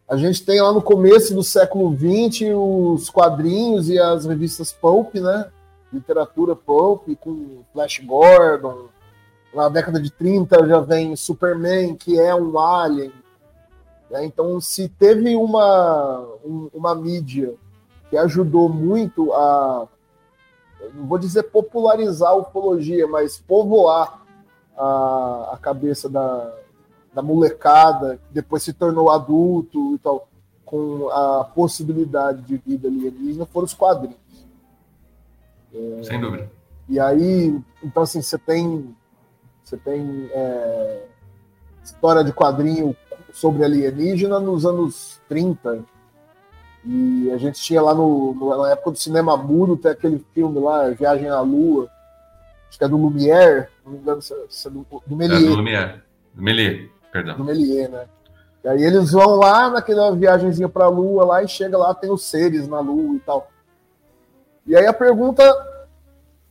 A 0.08 0.16
gente 0.16 0.44
tem 0.44 0.60
lá 0.60 0.72
no 0.72 0.82
começo 0.82 1.32
do 1.32 1.42
século 1.42 1.96
XX 1.96 2.48
os 2.54 3.08
quadrinhos 3.08 3.88
e 3.88 3.98
as 3.98 4.26
revistas 4.26 4.72
pulp, 4.72 5.14
né? 5.14 5.48
Literatura 5.92 6.56
pulp, 6.56 7.08
com 7.20 7.62
Flash 7.72 8.00
Gordon, 8.04 8.88
na 9.54 9.68
década 9.68 10.00
de 10.00 10.10
30 10.10 10.66
já 10.66 10.80
vem 10.80 11.14
Superman, 11.14 11.94
que 11.94 12.18
é 12.18 12.34
um 12.34 12.58
alien. 12.58 13.12
Né? 14.10 14.24
Então, 14.24 14.60
se 14.60 14.88
teve 14.88 15.34
uma, 15.36 16.20
um- 16.44 16.68
uma 16.74 16.94
mídia 16.94 17.54
que 18.08 18.16
ajudou 18.16 18.68
muito 18.68 19.32
a, 19.32 19.86
não 20.94 21.06
vou 21.06 21.18
dizer 21.18 21.44
popularizar 21.44 22.30
a 22.30 22.34
ufologia, 22.36 23.06
mas 23.06 23.38
povoar 23.38 24.20
a, 24.76 25.50
a 25.52 25.58
cabeça 25.58 26.08
da, 26.08 26.52
da 27.14 27.22
molecada, 27.22 28.16
que 28.16 28.34
depois 28.34 28.62
se 28.62 28.72
tornou 28.72 29.10
adulto 29.10 29.94
e 29.94 29.98
tal, 29.98 30.26
com 30.64 31.08
a 31.10 31.44
possibilidade 31.44 32.42
de 32.42 32.56
vida 32.56 32.88
alienígena, 32.88 33.46
foram 33.46 33.64
os 33.66 33.74
quadrinhos. 33.74 34.16
Sem 36.02 36.20
dúvida. 36.20 36.50
E 36.88 36.98
aí, 36.98 37.56
então 37.82 38.02
assim, 38.02 38.20
você 38.22 38.36
tem 38.38 38.94
você 39.64 39.76
tem 39.76 40.28
é, 40.32 41.06
história 41.84 42.24
de 42.24 42.32
quadrinho 42.32 42.96
sobre 43.32 43.64
alienígena 43.64 44.38
nos 44.40 44.64
anos 44.66 45.20
30. 45.28 45.84
E 46.84 47.30
a 47.32 47.36
gente 47.36 47.60
tinha 47.60 47.82
lá 47.82 47.94
no, 47.94 48.34
no- 48.34 48.56
na 48.62 48.70
época 48.70 48.92
do 48.92 48.98
cinema 48.98 49.36
mudo, 49.36 49.76
tem 49.76 49.90
aquele 49.90 50.24
filme 50.32 50.58
lá, 50.58 50.88
Viagem 50.90 51.28
à 51.28 51.40
Lua, 51.40 51.88
acho 52.68 52.78
que 52.78 52.84
é 52.84 52.88
do 52.88 52.96
Lumière, 52.96 53.68
não 53.84 53.92
me 53.92 53.98
engano, 53.98 54.22
se 54.22 54.32
é- 54.32 54.36
é 54.68 54.70
do, 54.70 54.86
do 55.06 55.22
É, 55.22 55.28
do 55.28 55.56
Lumière. 55.56 56.02
Do 56.34 56.42
Méliès, 56.42 56.88
perdão. 57.12 57.36
do 57.36 57.44
Méliès, 57.44 57.90
né? 57.90 58.06
E 58.64 58.68
aí 58.68 58.82
eles 58.82 59.12
vão 59.12 59.36
lá 59.36 59.68
naquela 59.70 60.14
viagenzinha 60.14 60.68
pra 60.68 60.88
Lua 60.88 61.24
lá 61.24 61.42
e 61.42 61.48
chega 61.48 61.76
lá, 61.76 61.94
tem 61.94 62.10
os 62.10 62.24
seres 62.24 62.66
na 62.68 62.80
Lua 62.80 63.16
e 63.16 63.20
tal. 63.20 63.50
E 64.66 64.76
aí 64.76 64.86
a 64.86 64.92
pergunta, 64.92 65.42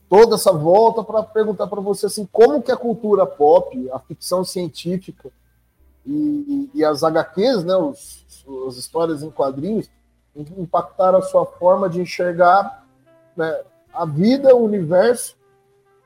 toda 0.09 0.35
essa 0.35 0.51
volta 0.51 1.03
para 1.03 1.23
perguntar 1.23 1.67
para 1.67 1.79
você 1.81 2.05
assim, 2.07 2.27
como 2.31 2.61
que 2.61 2.71
a 2.71 2.77
cultura 2.77 3.25
pop, 3.25 3.89
a 3.91 3.99
ficção 3.99 4.43
científica 4.43 5.29
e, 6.11 6.69
e 6.79 6.85
as 6.85 7.03
HQs, 7.03 7.63
né, 7.63 7.75
os, 7.75 8.25
as 8.67 8.77
histórias 8.77 9.21
em 9.23 9.29
quadrinhos, 9.29 9.89
impactaram 10.35 11.19
a 11.19 11.21
sua 11.21 11.45
forma 11.45 11.89
de 11.89 11.99
enxergar 12.01 12.85
né, 13.35 13.61
a 13.93 14.05
vida, 14.05 14.55
o 14.55 14.63
universo 14.63 15.35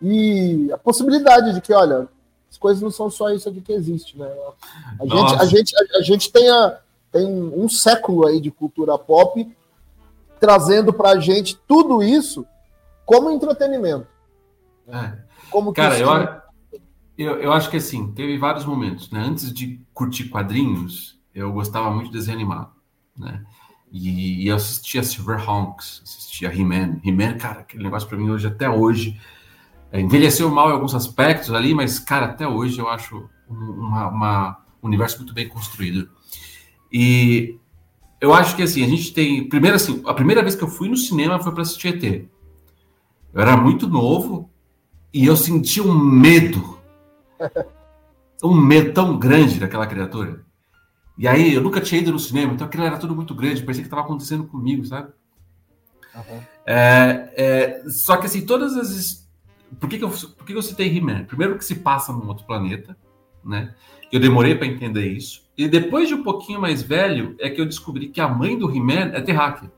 e 0.02 0.70
a 0.72 0.78
possibilidade 0.78 1.54
de 1.54 1.62
que, 1.62 1.74
olha, 1.74 2.08
as 2.50 2.58
coisas 2.58 2.82
não 2.82 2.92
são 2.92 3.10
só 3.10 3.30
isso 3.30 3.48
aqui 3.50 3.62
que 3.62 3.74
existe, 3.74 4.18
né? 4.18 4.30
A 5.00 5.06
gente, 5.06 5.42
a 5.42 5.46
gente, 5.46 5.76
a, 5.76 5.98
a 5.98 6.02
gente 6.02 6.32
tem, 6.32 6.50
a- 6.50 6.80
tem 7.12 7.26
um 7.26 7.70
século 7.70 8.28
aí 8.28 8.39
de 8.42 8.52
cultura 8.52 8.98
pop 8.98 9.56
trazendo 10.39 10.92
pra 10.92 11.20
gente 11.20 11.56
tudo 11.68 12.04
isso 12.04 12.46
como 13.06 13.32
entretenimento. 13.32 14.08
É. 14.88 15.13
Como 15.50 15.72
Cara, 15.74 15.98
eu, 15.98 16.10
a- 16.12 16.43
eu, 17.17 17.34
eu 17.39 17.54
acho 17.54 17.69
que 17.69 17.78
assim, 17.78 18.12
teve 18.12 18.38
vários 18.38 18.65
momentos, 18.65 19.10
né? 19.12 19.19
Antes 19.19 19.54
de 19.54 19.80
curtir 19.93 20.26
quadrinhos, 20.30 21.19
eu 21.34 21.52
gostava 21.52 21.91
muito 21.91 22.08
de 22.08 22.13
desenho 22.13 22.38
animado, 22.38 22.71
né? 23.17 23.43
E, 23.91 24.43
e 24.43 24.47
eu 24.47 24.56
assistia 24.56 25.04
Silverhawks, 25.04 26.02
assistia 26.04 26.52
He-Man. 26.54 26.99
He-Man, 27.06 27.38
cara, 27.38 27.60
aquele 27.62 27.84
negócio 27.84 28.08
pra 28.10 28.17
mim 28.17 28.30
hoje, 28.30 28.47
até 28.47 28.67
hoje, 28.69 29.19
é, 29.91 30.02
envelheceu 30.02 30.49
mal 30.49 30.69
em 30.69 30.73
alguns 30.73 30.95
aspectos 30.95 31.52
ali, 31.54 31.73
mas, 31.76 31.99
cara, 31.99 32.26
até 32.28 32.47
hoje 32.47 32.80
eu 32.80 32.89
acho 32.89 33.30
um 33.49 33.54
uma, 33.56 34.08
uma- 34.08 34.58
um 34.82 34.88
universo 34.88 35.17
muito 35.17 35.34
bem 35.34 35.47
construído. 35.47 36.10
E 36.91 37.58
eu 38.19 38.34
acho 38.34 38.56
que, 38.56 38.63
assim, 38.63 38.84
a 38.84 38.88
gente 38.88 39.13
tem... 39.13 39.47
Primeiro, 39.47 39.76
assim, 39.76 40.02
a 40.06 40.13
primeira 40.13 40.41
vez 40.41 40.56
que 40.56 40.63
eu 40.63 40.67
fui 40.67 40.89
no 40.89 40.97
cinema 40.97 41.39
foi 41.39 41.52
para 41.52 41.62
assistir 41.62 41.89
ET. 41.89 42.26
Eu 43.34 43.41
era 43.41 43.56
muito 43.58 43.88
novo, 43.88 44.49
e 45.13 45.26
eu 45.26 45.36
senti 45.36 45.80
um 45.82 45.93
medo. 45.93 46.73
Um 48.43 48.56
medo 48.56 48.93
tão 48.93 49.17
grande 49.17 49.60
daquela 49.60 49.88
criatura. 49.88 50.43
E 51.17 51.28
aí, 51.28 51.54
eu 51.54 51.62
nunca 51.62 51.80
tinha 51.80 52.02
ido 52.02 52.12
no 52.12 52.19
cinema, 52.19 52.54
então 52.54 52.67
aquilo 52.67 52.84
era 52.84 52.98
tudo 52.98 53.15
muito 53.15 53.36
grande, 53.36 53.62
parecia 53.62 53.84
que 53.84 53.88
estava 53.88 54.02
acontecendo 54.02 54.46
comigo, 54.46 54.84
sabe? 54.86 55.12
É, 56.65 57.34
é, 57.36 57.89
só 57.89 58.17
que 58.17 58.26
assim, 58.26 58.46
todas 58.46 58.76
as. 58.78 59.28
Por 59.80 59.89
que, 59.89 59.98
que, 59.98 60.04
eu, 60.04 60.10
por 60.10 60.46
que 60.46 60.54
que 60.54 60.58
eu 60.58 60.62
citei 60.62 60.96
He-Man? 60.96 61.26
Primeiro 61.26 61.58
que 61.58 61.65
se 61.65 61.76
passa 61.76 62.13
num 62.13 62.28
outro 62.28 62.46
planeta, 62.46 62.96
né? 63.43 63.74
Eu 64.12 64.19
demorei 64.19 64.56
para 64.56 64.67
entender 64.67 65.08
isso. 65.08 65.43
E 65.58 65.67
depois 65.67 66.08
de 66.08 66.13
um 66.13 66.24
pouquinho 66.24 66.62
mais 66.62 66.84
velho, 66.84 67.36
é 67.39 67.50
que 67.50 67.60
eu 67.60 67.65
descobri 67.65 68.10
que 68.10 68.22
a 68.22 68.28
mãe 68.28 68.58
do 68.58 68.69
He-Man 68.69 69.12
é 69.13 69.22
terráquea. 69.22 69.72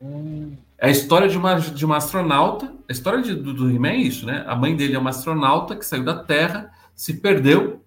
É 0.00 0.65
a 0.80 0.90
história 0.90 1.28
de 1.28 1.38
uma, 1.38 1.54
de 1.58 1.84
uma 1.84 1.96
astronauta. 1.96 2.72
A 2.88 2.92
história 2.92 3.22
de- 3.22 3.34
do, 3.34 3.54
do 3.54 3.70
He-Man 3.70 3.90
é 3.90 3.96
isso, 3.96 4.26
né? 4.26 4.44
A 4.46 4.54
mãe 4.54 4.76
dele 4.76 4.94
é 4.94 4.98
uma 4.98 5.10
astronauta 5.10 5.74
que 5.74 5.84
saiu 5.84 6.04
da 6.04 6.22
Terra, 6.22 6.70
se 6.94 7.14
perdeu, 7.14 7.82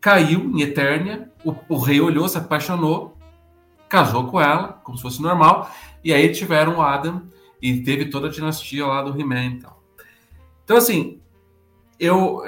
caiu 0.00 0.50
em 0.50 0.62
Eternia. 0.62 1.30
O, 1.44 1.54
o 1.68 1.78
rei 1.78 2.00
olhou, 2.00 2.28
se 2.28 2.38
apaixonou, 2.38 3.16
casou 3.88 4.26
com 4.26 4.40
ela, 4.40 4.80
como 4.82 4.96
se 4.96 5.02
fosse 5.02 5.20
normal. 5.20 5.70
E 6.02 6.12
aí 6.12 6.32
tiveram 6.32 6.78
o 6.78 6.82
Adam 6.82 7.22
e 7.60 7.82
teve 7.82 8.06
toda 8.06 8.28
a 8.28 8.30
dinastia 8.30 8.86
lá 8.86 9.02
do 9.02 9.18
He-Man 9.18 9.46
e 9.46 9.58
tal. 9.60 9.82
Então, 10.64 10.76
assim, 10.76 11.20
eu 11.98 12.42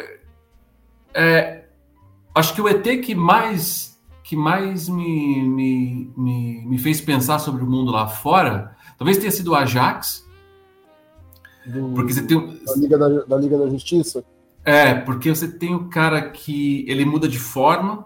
é, 1.14 1.64
acho 2.34 2.54
que 2.54 2.62
o 2.62 2.68
ET 2.68 2.82
que 3.02 3.14
mais 3.14 3.90
que 4.22 4.36
mais 4.36 4.88
me, 4.88 5.42
me, 5.42 6.12
me, 6.16 6.64
me 6.64 6.78
fez 6.78 7.00
pensar 7.00 7.40
sobre 7.40 7.64
o 7.64 7.66
mundo 7.66 7.90
lá 7.90 8.06
fora, 8.06 8.76
talvez 9.00 9.16
tenha 9.16 9.30
sido 9.32 9.52
o 9.52 9.54
Ajax, 9.54 10.26
do- 11.66 11.92
porque 11.94 12.12
você 12.12 12.22
tem 12.22 12.38
da, 12.66 12.74
Liga 12.76 12.98
da, 12.98 13.08
da 13.24 13.36
Liga 13.38 13.56
da 13.56 13.70
Justiça. 13.70 14.22
É, 14.62 14.94
porque 14.94 15.30
você 15.30 15.48
tem 15.48 15.74
o 15.74 15.88
cara 15.88 16.20
que 16.30 16.84
ele 16.86 17.06
muda 17.06 17.26
de 17.26 17.38
forma, 17.38 18.04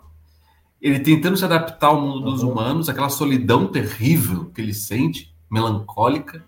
ele 0.80 1.00
tentando 1.00 1.36
se 1.36 1.44
adaptar 1.44 1.88
ao 1.88 2.00
mundo 2.00 2.20
dos 2.30 2.44
Uhum. 2.44 2.52
humanos, 2.52 2.88
aquela 2.88 3.08
solidão 3.08 3.66
terrível 3.66 4.52
que 4.54 4.60
ele 4.60 4.72
sente, 4.72 5.34
melancólica, 5.50 6.44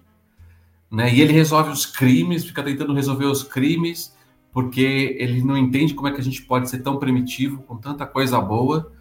né? 0.88 1.12
E 1.12 1.20
ele 1.20 1.32
resolve 1.32 1.70
os 1.70 1.84
crimes, 1.84 2.44
fica 2.44 2.62
tentando 2.62 2.94
resolver 2.94 3.24
os 3.24 3.42
crimes, 3.42 4.14
porque 4.52 5.16
ele 5.18 5.42
não 5.42 5.58
entende 5.58 5.92
como 5.92 6.06
é 6.06 6.12
que 6.12 6.20
a 6.20 6.24
gente 6.24 6.42
pode 6.42 6.70
ser 6.70 6.78
tão 6.82 6.98
primitivo 6.98 7.62
com 7.64 7.76
tanta 7.76 8.06
coisa 8.06 8.40
boa. 8.40 8.92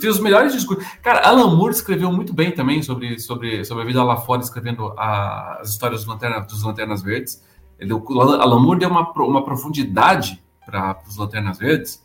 Tem 0.00 0.10
os 0.10 0.20
melhores 0.20 0.52
discursos. 0.52 0.84
Cara, 1.02 1.26
Alan 1.26 1.56
Moore 1.56 1.72
escreveu 1.72 2.12
muito 2.12 2.34
bem 2.34 2.52
também 2.52 2.82
sobre, 2.82 3.18
sobre, 3.18 3.64
sobre 3.64 3.82
a 3.82 3.86
vida 3.86 4.02
lá 4.04 4.16
fora, 4.16 4.42
escrevendo 4.42 4.92
a- 4.96 5.58
as 5.60 5.70
histórias 5.70 6.00
dos, 6.00 6.08
lanterna, 6.08 6.40
dos 6.40 6.62
Lanternas 6.62 7.02
Verdes. 7.02 7.42
Ele, 7.78 7.92
o 7.94 8.20
Alan 8.20 8.60
Moore 8.60 8.78
deu 8.80 8.90
uma, 8.90 9.10
uma 9.12 9.42
profundidade 9.44 10.42
para 10.66 10.98
os 11.08 11.16
Lanternas 11.16 11.58
Verdes, 11.58 12.04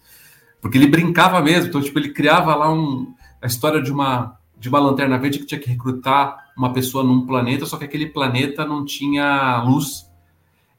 porque 0.61 0.77
ele 0.77 0.87
brincava 0.87 1.41
mesmo. 1.41 1.67
Então, 1.67 1.81
tipo, 1.81 1.99
ele 1.99 2.13
criava 2.13 2.55
lá 2.55 2.71
um, 2.71 3.13
a 3.41 3.45
história 3.45 3.81
de 3.81 3.91
uma, 3.91 4.37
de 4.57 4.69
uma 4.69 4.79
Lanterna 4.79 5.17
Verde 5.17 5.39
que 5.39 5.45
tinha 5.45 5.59
que 5.59 5.69
recrutar 5.69 6.45
uma 6.57 6.71
pessoa 6.71 7.03
num 7.03 7.25
planeta, 7.25 7.65
só 7.65 7.75
que 7.77 7.83
aquele 7.83 8.07
planeta 8.07 8.65
não 8.65 8.85
tinha 8.85 9.61
luz. 9.63 10.09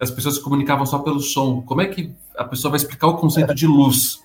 As 0.01 0.11
pessoas 0.11 0.37
se 0.37 0.43
comunicavam 0.43 0.87
só 0.87 0.99
pelo 1.01 1.21
som. 1.21 1.61
Como 1.61 1.83
é 1.83 1.87
que 1.87 2.15
a 2.37 2.45
pessoa 2.45 2.71
vai 2.71 2.79
explicar 2.79 3.07
o 3.09 3.17
conceito 3.19 3.55
de 3.55 3.67
luz 3.67 4.19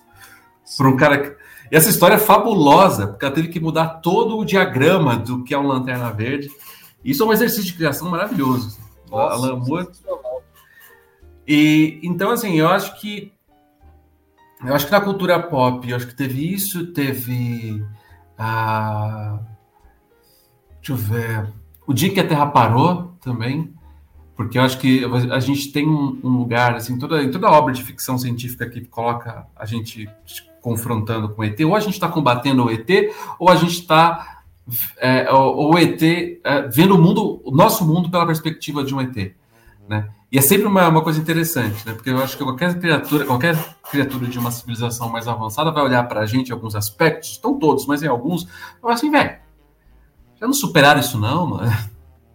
para 0.78 0.88
um 0.88 0.96
cara 0.96 1.18
que... 1.18 1.42
E 1.72 1.76
essa 1.76 1.88
história 1.88 2.16
é 2.16 2.18
fabulosa, 2.18 3.06
porque 3.06 3.24
ela 3.24 3.34
teve 3.34 3.48
que 3.48 3.58
mudar 3.58 4.00
todo 4.02 4.36
o 4.36 4.44
diagrama 4.44 5.16
do 5.16 5.42
que 5.42 5.54
é 5.54 5.58
um 5.58 5.66
Lanterna 5.66 6.10
Verde. 6.10 6.50
Isso 7.02 7.22
é 7.22 7.26
um 7.26 7.32
exercício 7.32 7.64
de 7.64 7.72
criação 7.72 8.10
maravilhoso. 8.10 8.78
Nossa, 9.10 9.34
Alan 9.34 9.56
Moore 9.56 9.88
e 11.48 11.98
então, 12.02 12.30
assim, 12.30 12.58
eu 12.58 12.68
acho 12.68 13.00
que 13.00 13.32
eu 14.62 14.74
acho 14.74 14.84
que 14.84 14.92
na 14.92 15.00
cultura 15.00 15.42
pop, 15.42 15.88
eu 15.88 15.96
acho 15.96 16.06
que 16.06 16.14
teve 16.14 16.52
isso, 16.52 16.88
teve 16.92 17.82
a 18.38 19.40
deixa 20.76 20.92
eu 20.92 20.96
ver, 20.96 21.52
o 21.86 21.94
dia 21.94 22.12
que 22.12 22.20
a 22.20 22.26
Terra 22.26 22.46
parou 22.46 23.14
também, 23.20 23.72
porque 24.36 24.58
eu 24.58 24.62
acho 24.62 24.78
que 24.78 25.04
a 25.30 25.40
gente 25.40 25.72
tem 25.72 25.88
um, 25.88 26.20
um 26.22 26.36
lugar 26.36 26.74
assim, 26.74 26.98
toda 26.98 27.22
em 27.22 27.30
toda 27.30 27.50
obra 27.50 27.72
de 27.72 27.82
ficção 27.82 28.18
científica 28.18 28.68
que 28.68 28.84
coloca 28.84 29.46
a 29.56 29.64
gente 29.64 30.08
confrontando 30.62 31.28
com 31.28 31.42
o 31.42 31.44
ET, 31.44 31.60
ou 31.60 31.76
a 31.76 31.80
gente 31.80 31.94
está 31.94 32.08
combatendo 32.08 32.64
o 32.64 32.70
ET, 32.70 32.88
ou 33.38 33.50
a 33.50 33.56
gente 33.56 33.72
está 33.72 34.42
é, 34.98 35.30
ou 35.30 35.74
o 35.74 35.78
ET 35.78 36.00
é, 36.02 36.62
vendo 36.68 36.94
o 36.94 36.98
mundo, 36.98 37.42
o 37.44 37.50
nosso 37.50 37.84
mundo 37.84 38.10
pela 38.10 38.24
perspectiva 38.24 38.82
de 38.82 38.94
um 38.94 39.00
ET, 39.00 39.34
né? 39.88 40.08
E 40.30 40.38
é 40.38 40.40
sempre 40.40 40.66
uma, 40.66 40.88
uma 40.88 41.02
coisa 41.02 41.20
interessante, 41.20 41.86
né? 41.86 41.92
Porque 41.92 42.08
eu 42.08 42.22
acho 42.22 42.38
que 42.38 42.42
qualquer 42.42 42.78
criatura, 42.78 43.26
qualquer 43.26 43.76
criatura 43.90 44.26
de 44.26 44.38
uma 44.38 44.50
civilização 44.50 45.10
mais 45.10 45.28
avançada 45.28 45.70
vai 45.70 45.82
olhar 45.82 46.08
para 46.08 46.20
a 46.20 46.26
gente 46.26 46.48
em 46.48 46.52
alguns 46.52 46.74
aspectos, 46.74 47.38
não 47.44 47.58
todos, 47.58 47.84
mas 47.84 48.02
em 48.02 48.06
alguns, 48.06 48.46
falar 48.80 48.94
assim, 48.94 49.10
velho, 49.10 49.36
já 50.40 50.46
não 50.46 50.54
superaram 50.54 51.00
isso 51.00 51.18
não, 51.18 51.46
mano? 51.48 51.70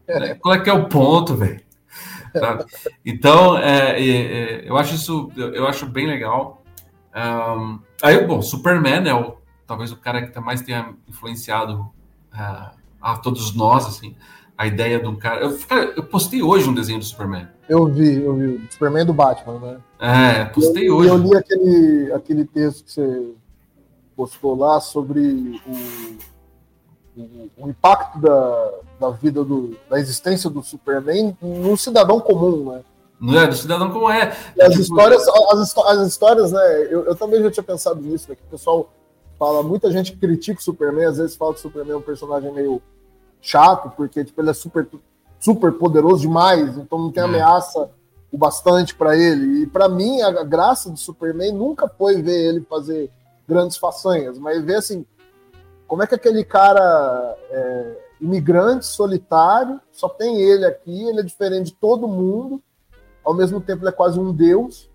É, 0.07 0.35
Qual 0.35 0.53
é 0.53 0.59
que 0.59 0.69
é 0.69 0.73
o 0.73 0.87
ponto, 0.87 1.35
velho? 1.35 1.59
Então, 3.03 3.57
é, 3.57 3.99
é, 3.99 4.09
é, 4.09 4.69
eu 4.69 4.77
acho 4.77 4.95
isso, 4.95 5.31
eu, 5.35 5.53
eu 5.53 5.67
acho 5.67 5.85
bem 5.85 6.05
legal. 6.05 6.56
Ahn, 7.17 7.79
aí, 8.03 8.23
bom, 8.27 8.43
Superman 8.43 9.09
é 9.09 9.13
o, 9.13 9.37
talvez 9.65 9.91
o 9.91 9.97
cara 9.97 10.27
que 10.27 10.39
mais 10.39 10.61
tenha 10.61 10.93
influenciado 11.07 11.89
ah, 12.31 12.73
a 13.01 13.17
todos 13.17 13.55
nós, 13.55 13.87
assim, 13.87 14.15
a 14.55 14.67
ideia 14.67 14.99
de 14.99 15.07
um 15.07 15.15
cara. 15.15 15.41
Eu, 15.41 15.57
cara, 15.67 15.93
eu 15.95 16.03
postei 16.03 16.43
hoje 16.43 16.69
um 16.69 16.75
desenho 16.75 16.99
do 16.99 17.05
Superman. 17.05 17.47
Eu 17.67 17.87
vi, 17.87 18.21
eu 18.21 18.35
vi. 18.35 18.45
O 18.45 18.71
Superman 18.71 19.03
do 19.03 19.13
Batman, 19.13 19.59
né? 19.59 19.77
É, 19.99 20.45
postei 20.45 20.87
eu, 20.87 20.97
hoje. 20.97 21.09
Eu 21.09 21.17
li 21.17 21.35
aquele, 21.35 22.13
aquele 22.13 22.45
texto 22.45 22.85
que 22.85 22.91
você 22.91 23.31
postou 24.15 24.55
lá 24.55 24.79
sobre 24.79 25.59
o, 25.65 27.19
o, 27.19 27.49
o 27.57 27.69
impacto 27.69 28.19
da, 28.19 28.71
da 28.99 29.09
vida, 29.09 29.43
do, 29.43 29.75
da 29.89 29.99
existência 29.99 30.51
do 30.51 30.61
Superman 30.61 31.35
num 31.41 31.75
cidadão 31.75 32.19
comum, 32.19 32.73
né? 32.73 32.81
Não 33.19 33.39
é? 33.39 33.47
Do 33.47 33.55
cidadão 33.55 33.91
como 33.91 34.09
é. 34.11 34.35
As 34.61 34.69
Tipo, 34.71 34.81
histórias, 34.81 35.27
as, 35.27 35.77
as 35.77 36.07
histórias, 36.07 36.51
né? 36.51 36.87
Eu, 36.89 37.05
eu 37.05 37.15
também 37.15 37.41
já 37.41 37.49
tinha 37.51 37.63
pensado 37.63 37.99
nisso, 38.01 38.29
né? 38.29 38.35
Que 38.35 38.43
o 38.43 38.51
pessoal 38.51 38.89
fala, 39.39 39.63
muita 39.63 39.91
gente 39.91 40.15
critica 40.15 40.59
o 40.59 40.63
Superman, 40.63 41.05
às 41.05 41.17
vezes 41.17 41.35
fala 41.35 41.53
que 41.53 41.59
o 41.59 41.61
Superman 41.63 41.93
é 41.93 41.97
um 41.97 42.01
personagem 42.01 42.51
meio 42.53 42.81
chato, 43.41 43.91
porque 43.95 44.23
tipo, 44.23 44.39
ele 44.41 44.49
é 44.49 44.53
super, 44.53 44.87
super 45.39 45.71
poderoso 45.73 46.21
demais, 46.21 46.77
então 46.77 46.97
não 46.99 47.11
tem 47.11 47.23
É. 47.23 47.25
ameaça 47.25 47.89
o 48.31 48.37
bastante 48.37 48.93
pra 48.95 49.15
ele. 49.15 49.63
E 49.63 49.67
pra 49.67 49.87
mim, 49.87 50.21
a, 50.21 50.27
a 50.27 50.43
graça 50.43 50.89
do 50.89 50.97
Superman 50.97 51.53
nunca 51.53 51.87
foi 51.87 52.21
ver 52.21 52.49
ele 52.49 52.61
fazer 52.69 53.09
grandes 53.47 53.77
façanhas, 53.77 54.37
mas 54.37 54.63
ver 54.63 54.75
assim, 54.75 55.05
como 55.87 56.03
é 56.03 56.07
que 56.07 56.15
aquele 56.15 56.43
cara 56.43 57.35
é, 57.49 57.97
imigrante, 58.19 58.85
solitário, 58.85 59.79
só 59.91 60.09
tem 60.09 60.41
ele 60.41 60.65
aqui, 60.65 61.07
ele 61.07 61.21
é 61.21 61.23
diferente 61.23 61.67
de 61.67 61.73
todo 61.75 62.07
mundo, 62.07 62.61
ao 63.27 63.33
mesmo 63.33 63.59
tempo 63.61 63.81
ele 63.83 63.89
é 63.89 63.93
quase 63.93 64.19
um 64.19 64.33
deus, 64.33 64.89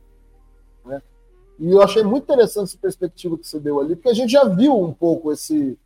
né? 0.84 1.00
E 1.58 1.70
eu 1.70 1.82
achei 1.82 2.02
muito 2.02 2.24
interessante 2.24 2.64
essa 2.70 2.78
perspectiva 2.78 3.36
que 3.38 3.46
você 3.46 3.60
deu 3.60 3.80
ali, 3.80 3.94
porque 3.94 4.08
a 4.08 4.14
gente 4.14 4.30
já 4.32 4.44
viu 4.44 4.76
um 4.82 4.92
pouco 4.92 5.30
esse, 5.30 5.78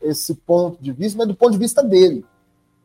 esse 0.00 0.34
ponto 0.34 0.80
de 0.82 0.92
vista, 0.92 1.16
mas 1.18 1.26
do 1.28 1.34
ponto 1.34 1.52
de 1.52 1.58
vista 1.58 1.82
dele. 1.82 2.24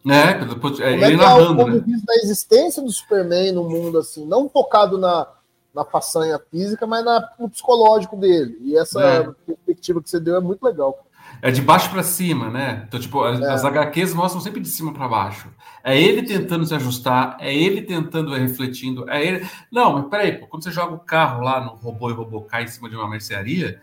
É, 0.07 0.33
ponto- 0.45 0.81
é, 0.81 0.91
Como 0.93 1.03
é 1.03 1.07
ele 1.07 1.17
que 1.17 1.23
é 1.23 1.25
o 1.25 1.29
narrando, 1.29 1.55
ponto 1.57 1.71
né? 1.71 1.79
de 1.79 1.85
vista 1.85 2.05
da 2.05 2.15
existência 2.15 2.81
do 2.81 2.89
Superman 2.91 3.51
no 3.51 3.69
mundo, 3.69 3.99
assim, 3.99 4.25
não 4.25 4.47
focado 4.49 4.97
na, 4.97 5.27
na 5.75 5.83
façanha 5.83 6.39
física, 6.49 6.87
mas 6.87 7.03
na, 7.03 7.29
no 7.37 7.49
psicológico 7.49 8.15
dele. 8.15 8.57
E 8.61 8.77
essa 8.77 9.01
É. 9.03 9.29
perspectiva 9.45 10.01
que 10.01 10.09
você 10.09 10.19
deu 10.19 10.37
é 10.37 10.39
muito 10.39 10.63
legal. 10.63 11.05
É 11.41 11.51
de 11.51 11.61
baixo 11.61 11.89
pra 11.91 12.01
cima, 12.03 12.49
né? 12.49 12.85
Então, 12.87 12.99
tipo, 12.99 13.21
as, 13.23 13.41
as 13.41 13.65
HQs 13.65 14.13
mostram 14.13 14.41
sempre 14.41 14.61
de 14.61 14.69
cima 14.69 14.93
pra 14.93 15.07
baixo. 15.07 15.49
É 15.83 15.99
ele 15.99 16.23
tentando 16.23 16.65
se 16.65 16.75
ajustar, 16.75 17.37
é 17.39 17.53
ele 17.53 17.81
tentando, 17.81 18.35
é 18.35 18.39
refletindo, 18.39 19.09
é 19.09 19.25
ele. 19.25 19.49
Não, 19.71 19.93
mas 19.93 20.07
peraí, 20.09 20.37
pô, 20.37 20.47
quando 20.47 20.63
você 20.63 20.71
joga 20.71 20.93
o 20.93 20.99
carro 20.99 21.41
lá 21.41 21.61
no 21.61 21.75
robô 21.75 22.09
e 22.09 22.13
o 22.13 22.15
robô 22.15 22.41
cai 22.41 22.63
em 22.63 22.67
cima 22.67 22.89
de 22.89 22.95
uma 22.95 23.09
mercearia, 23.09 23.79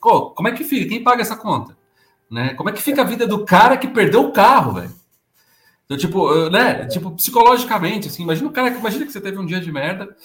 pô, 0.00 0.30
como 0.30 0.48
é 0.48 0.52
que 0.52 0.64
fica? 0.64 0.88
Quem 0.88 1.02
paga 1.02 1.22
essa 1.22 1.36
conta? 1.36 1.76
Né? 2.30 2.54
Como 2.54 2.68
é 2.68 2.72
que 2.72 2.82
fica 2.82 3.02
a 3.02 3.04
vida 3.04 3.26
do 3.26 3.44
cara 3.44 3.76
que 3.76 3.88
perdeu 3.88 4.22
o 4.24 4.32
carro, 4.32 4.74
velho? 4.74 4.94
Então, 5.84 5.96
tipo, 5.96 6.50
né? 6.50 6.84
Tipo, 6.86 7.12
psicologicamente, 7.12 8.08
assim, 8.08 8.24
imagina 8.24 8.48
o 8.48 8.52
cara 8.52 8.70
que 8.70 8.78
imagina 8.78 9.06
que 9.06 9.12
você 9.12 9.20
teve 9.20 9.38
um 9.38 9.46
dia 9.46 9.60
de 9.60 9.70
merda, 9.70 10.16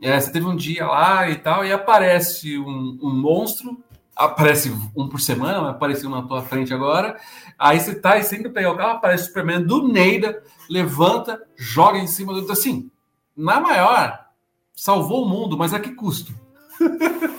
é, 0.00 0.18
você 0.18 0.32
teve 0.32 0.46
um 0.46 0.56
dia 0.56 0.86
lá 0.86 1.28
e 1.28 1.36
tal, 1.36 1.64
e 1.64 1.72
aparece 1.72 2.56
um, 2.58 2.98
um 3.02 3.14
monstro, 3.14 3.82
aparece 4.24 4.70
um 4.96 5.08
por 5.08 5.20
semana, 5.20 5.70
apareceu 5.70 6.08
na 6.10 6.22
tua 6.22 6.42
frente 6.42 6.72
agora. 6.74 7.18
Aí 7.58 7.78
você 7.80 7.94
tá 7.94 8.18
e 8.18 8.22
sempre 8.22 8.50
pegar 8.50 8.72
o 8.72 8.76
carro, 8.76 8.96
aparece 8.96 9.24
o 9.24 9.26
Superman 9.26 9.62
do 9.62 9.88
Neida, 9.88 10.42
levanta, 10.68 11.40
joga 11.56 11.98
em 11.98 12.06
cima 12.06 12.32
do. 12.32 12.50
Assim, 12.52 12.90
na 13.36 13.60
maior, 13.60 14.26
salvou 14.74 15.24
o 15.24 15.28
mundo, 15.28 15.56
mas 15.58 15.72
a 15.74 15.80
que 15.80 15.94
custo? 15.94 16.32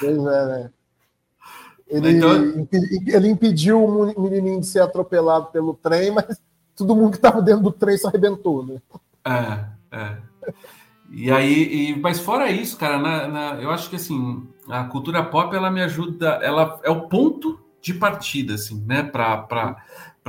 Pois 0.00 0.16
é, 0.18 0.46
né? 0.46 0.70
Ele, 1.88 2.10
Então- 2.18 2.68
ele 3.06 3.28
impediu 3.28 3.82
o 3.82 4.22
menininho 4.22 4.60
de 4.60 4.66
ser 4.66 4.80
atropelado 4.80 5.46
pelo 5.46 5.74
trem, 5.74 6.10
mas 6.12 6.40
todo 6.76 6.94
mundo 6.94 7.10
que 7.12 7.16
estava 7.16 7.40
dentro 7.42 7.62
do 7.62 7.72
trem 7.72 7.96
se 7.96 8.06
arrebentou, 8.06 8.64
né? 8.64 8.80
É, 9.24 9.96
é. 9.96 10.16
E 11.10 11.30
aí, 11.32 11.90
e- 11.92 11.96
mas 12.00 12.20
fora 12.20 12.50
isso, 12.50 12.76
cara, 12.76 12.98
na- 12.98 13.28
na- 13.28 13.62
eu 13.62 13.70
acho 13.70 13.88
que 13.88 13.96
assim, 13.96 14.46
a 14.70 14.84
cultura 14.84 15.22
pop 15.24 15.54
ela 15.54 15.70
me 15.70 15.82
ajuda, 15.82 16.40
ela 16.42 16.80
é 16.82 16.90
o 16.90 17.02
ponto 17.02 17.60
de 17.80 17.94
partida, 17.94 18.54
assim, 18.54 18.82
né, 18.86 19.02
para 19.02 19.76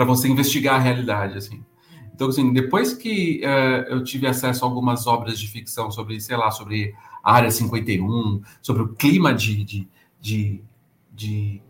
você 0.05 0.27
investigar 0.27 0.75
a 0.75 0.79
realidade, 0.79 1.37
assim. 1.37 1.63
Então, 2.13 2.27
assim, 2.27 2.51
depois 2.51 2.93
que 2.93 3.41
eh, 3.43 3.87
eu 3.89 4.03
tive 4.03 4.27
acesso 4.27 4.65
a 4.65 4.67
algumas 4.67 5.07
obras 5.07 5.39
de 5.39 5.47
ficção 5.47 5.89
sobre, 5.89 6.19
sei 6.19 6.35
lá, 6.35 6.51
sobre 6.51 6.93
a 7.23 7.33
Área 7.33 7.49
51, 7.49 8.41
sobre 8.61 8.83
o 8.83 8.89
clima 8.89 9.33
de, 9.33 9.63
de, 9.63 9.87
de, 10.19 10.61
de 11.13 11.61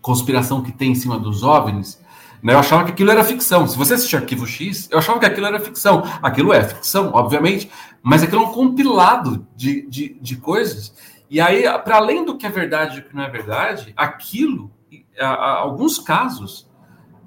conspiração 0.00 0.62
que 0.62 0.72
tem 0.72 0.92
em 0.92 0.94
cima 0.94 1.18
dos 1.18 1.42
OVNIs, 1.42 2.02
né, 2.42 2.52
eu 2.52 2.58
achava 2.58 2.84
que 2.84 2.92
aquilo 2.92 3.10
era 3.10 3.24
ficção. 3.24 3.66
Se 3.66 3.76
você 3.76 3.94
assistir 3.94 4.16
Arquivo 4.16 4.46
X, 4.46 4.88
eu 4.90 4.98
achava 4.98 5.18
que 5.18 5.26
aquilo 5.26 5.46
era 5.46 5.60
ficção. 5.60 6.02
Aquilo 6.22 6.52
é 6.52 6.62
ficção, 6.62 7.10
obviamente, 7.14 7.70
mas 8.02 8.22
aquilo 8.22 8.42
é 8.42 8.46
um 8.46 8.52
compilado 8.52 9.46
de, 9.56 9.88
de, 9.88 10.18
de 10.20 10.36
coisas. 10.36 10.94
E 11.34 11.40
aí, 11.40 11.64
para 11.80 11.96
além 11.96 12.24
do 12.24 12.38
que 12.38 12.46
é 12.46 12.48
verdade 12.48 12.98
e 12.98 13.00
o 13.00 13.04
que 13.08 13.12
não 13.16 13.24
é 13.24 13.28
verdade, 13.28 13.92
aquilo, 13.96 14.70
a- 15.18 15.26
a- 15.26 15.58
alguns 15.58 15.98
casos, 15.98 16.70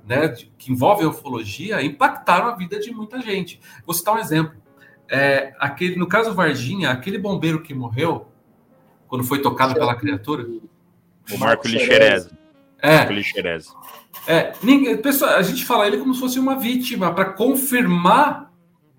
né, 0.08 0.30
de- 0.30 0.46
que 0.58 0.72
envolvem 0.72 1.06
ufologia, 1.06 1.84
impactaram 1.84 2.48
a 2.48 2.56
vida 2.56 2.80
de 2.80 2.90
muita 2.90 3.20
gente. 3.20 3.60
Vou 3.86 3.94
citar 3.94 4.16
um 4.16 4.18
exemplo. 4.18 4.56
É, 5.10 5.54
aquele, 5.60 5.98
no 5.98 6.08
caso 6.08 6.34
Varginha, 6.34 6.90
aquele 6.90 7.18
bombeiro 7.18 7.62
que 7.62 7.74
morreu 7.74 8.32
quando 9.10 9.26
foi 9.26 9.42
tocado 9.42 9.74
pela 9.74 9.94
criatura. 9.94 10.48
O 11.30 11.38
Marco 11.38 11.68
Lixerese. 11.68 12.30
É, 12.82 12.98
Marco 13.00 13.12
Lixerese. 13.12 13.70
é, 14.26 14.54
ninguém, 14.64 14.96
pessoal, 15.02 15.32
a 15.36 15.42
gente 15.42 15.66
fala 15.66 15.86
ele 15.86 15.98
como 15.98 16.14
se 16.14 16.22
fosse 16.22 16.40
uma 16.40 16.56
vítima 16.58 17.14
para 17.14 17.26
confirmar 17.34 18.47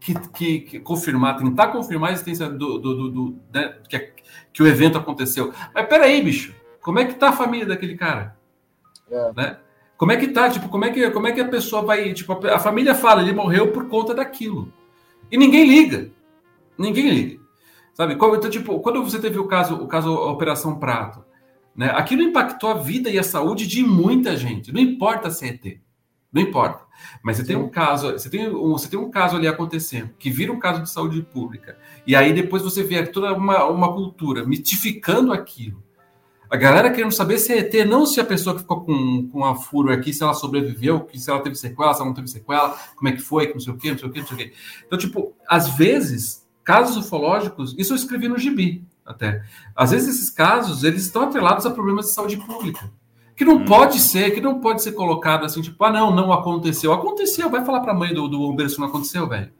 que, 0.00 0.14
que, 0.30 0.60
que- 0.60 0.80
confirmar, 0.80 1.36
tentar 1.36 1.68
confirmar 1.68 2.10
a 2.10 2.12
existência 2.12 2.48
do, 2.48 2.78
do, 2.78 2.94
do- 2.94 3.10
do- 3.10 3.38
né, 3.52 3.76
que, 3.88 4.12
que 4.52 4.62
o 4.62 4.66
evento 4.66 4.98
aconteceu. 4.98 5.52
Mas 5.74 5.86
peraí, 5.86 6.22
bicho, 6.22 6.54
como 6.80 6.98
é 6.98 7.04
que 7.04 7.14
tá 7.14 7.30
a 7.30 7.32
família 7.32 7.66
daquele 7.66 7.96
cara? 7.96 8.36
É. 9.10 9.32
Né? 9.34 9.58
Como 9.96 10.12
é 10.12 10.16
que 10.16 10.28
tá? 10.28 10.48
Tipo, 10.48 10.68
como 10.68 10.84
é 10.84 10.90
que, 10.90 11.10
como 11.10 11.26
é 11.26 11.32
que 11.32 11.40
a 11.40 11.48
pessoa 11.48 11.82
vai. 11.82 12.12
Tipo, 12.12 12.46
a, 12.46 12.56
a 12.56 12.58
família 12.58 12.94
fala, 12.94 13.22
ele 13.22 13.32
morreu 13.32 13.72
por 13.72 13.88
conta 13.88 14.14
daquilo. 14.14 14.72
E 15.30 15.36
ninguém 15.36 15.66
liga. 15.66 16.10
Ninguém 16.78 17.10
liga. 17.10 17.40
Sabe? 17.94 18.14
Então, 18.14 18.48
tipo, 18.48 18.78
quando 18.78 19.02
você 19.02 19.18
teve 19.18 19.38
o 19.40 19.48
caso, 19.48 19.74
o 19.74 19.88
caso 19.88 20.14
Operação 20.14 20.78
Prato, 20.78 21.24
né? 21.74 21.90
Aquilo 21.94 22.22
impactou 22.22 22.70
a 22.70 22.74
vida 22.74 23.10
e 23.10 23.18
a 23.18 23.24
saúde 23.24 23.66
de 23.66 23.82
muita 23.82 24.36
gente. 24.36 24.72
Não 24.72 24.80
importa 24.80 25.30
se 25.30 25.44
é 25.46 25.48
ET. 25.48 25.80
Não 26.32 26.42
importa. 26.42 26.84
Mas 27.22 27.36
você 27.36 27.44
tem 27.44 27.56
um 27.56 27.68
caso, 27.68 28.12
você 28.12 28.28
tem 28.28 28.48
um, 28.48 28.72
você 28.72 28.88
tem 28.88 28.98
um 28.98 29.10
caso 29.10 29.36
ali 29.36 29.46
acontecendo, 29.46 30.10
que 30.18 30.30
vira 30.30 30.52
um 30.52 30.58
caso 30.58 30.82
de 30.82 30.90
saúde 30.90 31.22
pública. 31.22 31.78
E 32.06 32.14
aí 32.14 32.32
depois 32.32 32.62
você 32.62 32.82
vê 32.82 33.06
toda 33.06 33.32
uma, 33.32 33.64
uma 33.64 33.92
cultura 33.92 34.44
mitificando 34.44 35.32
aquilo. 35.32 35.82
A 36.50 36.56
galera 36.56 36.90
querendo 36.90 37.12
saber 37.12 37.38
se 37.38 37.52
é 37.52 37.58
ET, 37.58 37.86
não 37.86 38.06
se 38.06 38.20
a 38.20 38.24
pessoa 38.24 38.54
que 38.54 38.62
ficou 38.62 38.80
com, 38.80 39.28
com 39.28 39.44
a 39.44 39.54
furo 39.54 39.92
aqui, 39.92 40.14
se 40.14 40.22
ela 40.22 40.32
sobreviveu, 40.32 41.00
que 41.00 41.18
se 41.18 41.30
ela 41.30 41.40
teve 41.40 41.56
sequela, 41.56 41.92
se 41.92 42.00
ela 42.00 42.08
não 42.08 42.14
teve 42.14 42.28
sequela, 42.28 42.70
como 42.96 43.08
é 43.08 43.12
que 43.12 43.20
foi, 43.20 43.48
que 43.48 43.54
não 43.54 43.60
sei 43.60 43.72
o 43.72 43.76
quê, 43.76 43.90
não 43.90 43.98
sei 43.98 44.08
o 44.08 44.12
quê, 44.12 44.20
não 44.20 44.26
sei 44.26 44.34
o 44.34 44.38
quê. 44.38 44.52
Então, 44.86 44.98
tipo, 44.98 45.34
às 45.46 45.76
vezes, 45.76 46.48
casos 46.64 46.96
ufológicos, 46.96 47.74
isso 47.76 47.92
eu 47.92 47.96
escrevi 47.96 48.28
no 48.28 48.38
gibi 48.38 48.82
até. 49.04 49.42
Às 49.76 49.90
vezes 49.90 50.16
esses 50.16 50.30
casos, 50.30 50.84
eles 50.84 51.04
estão 51.04 51.22
atrelados 51.22 51.66
a 51.66 51.70
problemas 51.70 52.06
de 52.06 52.12
saúde 52.12 52.38
pública. 52.38 52.90
Que 53.38 53.44
não 53.44 53.58
Hum. 53.58 53.64
pode 53.64 54.00
ser, 54.00 54.32
que 54.32 54.40
não 54.40 54.58
pode 54.58 54.82
ser 54.82 54.90
colocado 54.92 55.44
assim, 55.44 55.62
tipo, 55.62 55.82
ah, 55.84 55.92
não, 55.92 56.10
não 56.10 56.32
aconteceu. 56.32 56.92
Aconteceu, 56.92 57.48
vai 57.48 57.64
falar 57.64 57.80
pra 57.80 57.94
mãe 57.94 58.12
do, 58.12 58.26
do 58.26 58.68
se 58.68 58.80
não 58.80 58.88
aconteceu, 58.88 59.28
velho. 59.28 59.52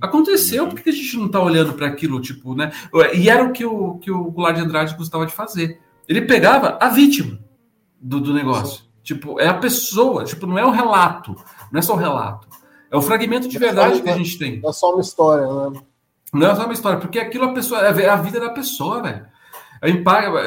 Aconteceu, 0.00 0.68
por 0.68 0.80
que 0.80 0.90
a 0.90 0.92
gente 0.92 1.16
não 1.16 1.28
tá 1.28 1.42
olhando 1.42 1.72
para 1.72 1.88
aquilo, 1.88 2.20
tipo, 2.20 2.54
né? 2.54 2.70
E 3.12 3.28
era 3.28 3.42
o 3.42 3.50
que 3.52 3.64
o, 3.66 3.98
que 3.98 4.08
o 4.08 4.30
Goulart 4.30 4.54
de 4.54 4.62
Andrade 4.62 4.96
gostava 4.96 5.26
de 5.26 5.32
fazer. 5.32 5.80
Ele 6.08 6.22
pegava 6.22 6.78
a 6.80 6.88
vítima 6.88 7.40
do, 8.00 8.20
do 8.20 8.32
negócio. 8.32 8.84
Tipo, 9.02 9.40
é 9.40 9.48
a 9.48 9.54
pessoa, 9.54 10.22
tipo, 10.24 10.46
não 10.46 10.56
é 10.56 10.64
o 10.64 10.70
relato, 10.70 11.34
não 11.72 11.80
é 11.80 11.82
só 11.82 11.94
o 11.94 11.98
relato. 11.98 12.46
É 12.88 12.96
o 12.96 13.02
fragmento 13.02 13.48
de 13.48 13.58
verdade 13.58 14.00
que 14.00 14.08
a 14.08 14.16
gente 14.16 14.38
tem. 14.38 14.60
É 14.64 14.72
só 14.72 14.92
uma 14.92 15.00
história, 15.00 15.44
né? 15.44 15.80
Não 16.32 16.46
é 16.46 16.54
só 16.54 16.62
uma 16.62 16.72
história, 16.72 17.00
porque 17.00 17.18
aquilo 17.18 17.46
a 17.46 17.52
pessoa 17.52 17.80
é 17.80 18.08
a 18.08 18.16
vida 18.16 18.38
da 18.38 18.50
pessoa, 18.50 19.02
velho. 19.02 19.26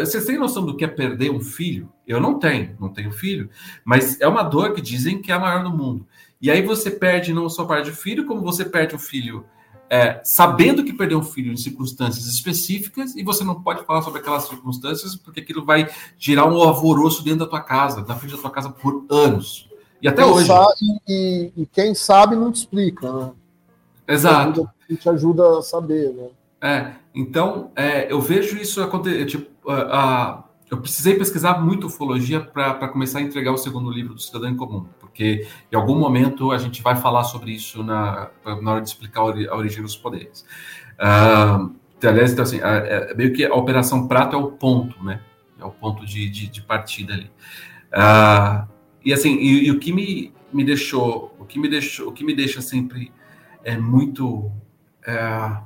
Vocês 0.05 0.25
têm 0.25 0.37
noção 0.37 0.65
do 0.65 0.75
que 0.75 0.83
é 0.83 0.87
perder 0.87 1.31
um 1.31 1.39
filho? 1.39 1.89
Eu 2.07 2.19
não 2.19 2.39
tenho, 2.39 2.75
não 2.79 2.89
tenho 2.89 3.11
filho, 3.11 3.49
mas 3.85 4.19
é 4.19 4.27
uma 4.27 4.43
dor 4.43 4.73
que 4.73 4.81
dizem 4.81 5.21
que 5.21 5.31
é 5.31 5.35
a 5.35 5.39
maior 5.39 5.63
do 5.63 5.69
mundo. 5.71 6.05
E 6.41 6.49
aí 6.49 6.61
você 6.61 6.89
perde 6.89 7.33
não 7.33 7.49
só 7.49 7.65
parte 7.65 7.89
do 7.89 7.95
filho, 7.95 8.25
como 8.25 8.41
você 8.41 8.65
perde 8.65 8.95
o 8.95 8.99
filho 8.99 9.45
é, 9.89 10.21
sabendo 10.23 10.83
que 10.83 10.93
perdeu 10.93 11.17
um 11.17 11.23
filho 11.23 11.51
em 11.51 11.57
circunstâncias 11.57 12.27
específicas 12.27 13.15
e 13.15 13.23
você 13.23 13.43
não 13.43 13.59
pode 13.61 13.83
falar 13.85 14.03
sobre 14.03 14.19
aquelas 14.19 14.43
circunstâncias 14.43 15.15
porque 15.15 15.39
aquilo 15.39 15.65
vai 15.65 15.89
gerar 16.17 16.45
um 16.45 16.61
alvoroço 16.61 17.23
dentro 17.23 17.39
da 17.39 17.47
tua 17.47 17.61
casa, 17.61 18.05
na 18.07 18.15
frente 18.15 18.35
da 18.35 18.41
tua 18.41 18.51
casa 18.51 18.69
por 18.69 19.03
anos. 19.09 19.67
E 20.01 20.07
até 20.07 20.23
Quem 20.23 20.31
hoje. 20.31 20.47
sabe- 20.47 20.75
e, 21.07 21.51
e 21.57 21.65
quem 21.65 21.95
sabe 21.95 22.35
não 22.35 22.51
te 22.51 22.57
explica, 22.57 23.11
né? 23.11 23.31
Exato. 24.07 24.53
Te 24.53 24.59
ajuda, 24.61 25.01
te 25.01 25.09
ajuda 25.09 25.57
a 25.57 25.61
saber, 25.61 26.13
né? 26.13 26.27
É, 26.61 26.93
então 27.19 27.71
é, 27.75 28.11
eu 28.11 28.19
vejo 28.21 28.57
isso 28.57 28.81
acontecer. 28.81 29.25
Tipo, 29.25 29.49
eu 30.71 30.77
precisei 30.77 31.15
pesquisar 31.15 31.59
muito 31.59 31.87
ufologia 31.87 32.39
para 32.39 32.87
começar 32.89 33.19
a 33.19 33.21
entregar 33.21 33.51
o 33.51 33.57
segundo 33.57 33.89
livro 33.89 34.13
do 34.13 34.21
Cidadão 34.21 34.49
em 34.49 34.55
Comum, 34.55 34.85
porque 34.99 35.47
em 35.71 35.75
algum 35.75 35.97
momento 35.97 36.51
a 36.51 36.57
gente 36.57 36.81
vai 36.81 36.95
falar 36.95 37.23
sobre 37.23 37.51
isso 37.51 37.83
na, 37.83 38.29
na 38.61 38.71
hora 38.71 38.81
de 38.81 38.89
explicar 38.89 39.21
a, 39.21 39.25
ori- 39.25 39.47
a 39.47 39.55
origem 39.55 39.81
dos 39.81 39.95
poderes. 39.95 40.45
Então, 41.97 42.09
aliás, 42.11 42.31
então, 42.31 42.43
assim, 42.43 42.59
é, 42.61 43.09
é 43.11 43.13
meio 43.15 43.33
que 43.33 43.43
a 43.45 43.53
Operação 43.53 44.07
Prato 44.07 44.35
é 44.35 44.39
o 44.39 44.51
ponto, 44.51 45.03
né? 45.03 45.21
É 45.59 45.65
o 45.65 45.71
ponto 45.71 46.05
de, 46.05 46.29
de, 46.29 46.47
de 46.47 46.61
partida 46.61 47.13
ali. 47.13 47.29
Ah, 47.91 48.67
e 49.03 49.11
assim, 49.11 49.35
e, 49.37 49.65
e 49.65 49.71
o 49.71 49.79
que 49.79 49.91
me, 49.91 50.31
me 50.53 50.63
deixou, 50.63 51.35
o 51.39 51.45
que 51.45 51.59
me 51.59 51.67
deixou, 51.67 52.09
o 52.09 52.11
que 52.13 52.23
me 52.23 52.33
deixa 52.33 52.61
sempre 52.61 53.11
é 53.63 53.75
muito 53.75 54.51
é, 55.05 55.57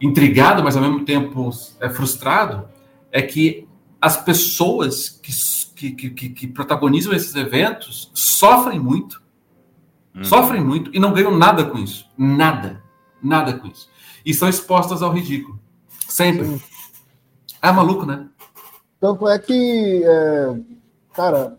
intrigado, 0.00 0.62
mas 0.62 0.76
ao 0.76 0.82
mesmo 0.82 1.04
tempo 1.04 1.50
é 1.80 1.88
frustrado, 1.90 2.68
é 3.10 3.20
que 3.22 3.66
as 4.00 4.16
pessoas 4.16 5.08
que, 5.08 5.90
que, 5.92 6.10
que- 6.10 6.28
que, 6.30 6.46
protagonizam 6.46 7.12
esses 7.12 7.34
eventos 7.34 8.10
sofrem 8.14 8.78
muito, 8.78 9.22
Uhum. 10.14 10.24
sofrem 10.24 10.64
muito 10.64 10.90
e 10.94 10.98
não 10.98 11.12
ganham 11.12 11.36
nada 11.36 11.64
com 11.64 11.78
isso. 11.78 12.08
Nada. 12.16 12.82
Nada 13.22 13.52
com 13.56 13.68
isso. 13.68 13.88
E 14.24 14.32
são 14.34 14.48
expostas 14.48 15.02
ao 15.02 15.12
ridículo. 15.12 15.58
Sempre. 16.08 16.60
É 17.62 17.70
maluco, 17.70 18.04
né? 18.06 18.26
Tanto 19.00 19.28
é 19.28 19.38
que 19.38 20.02
é, 20.04 20.56
cara, 21.12 21.56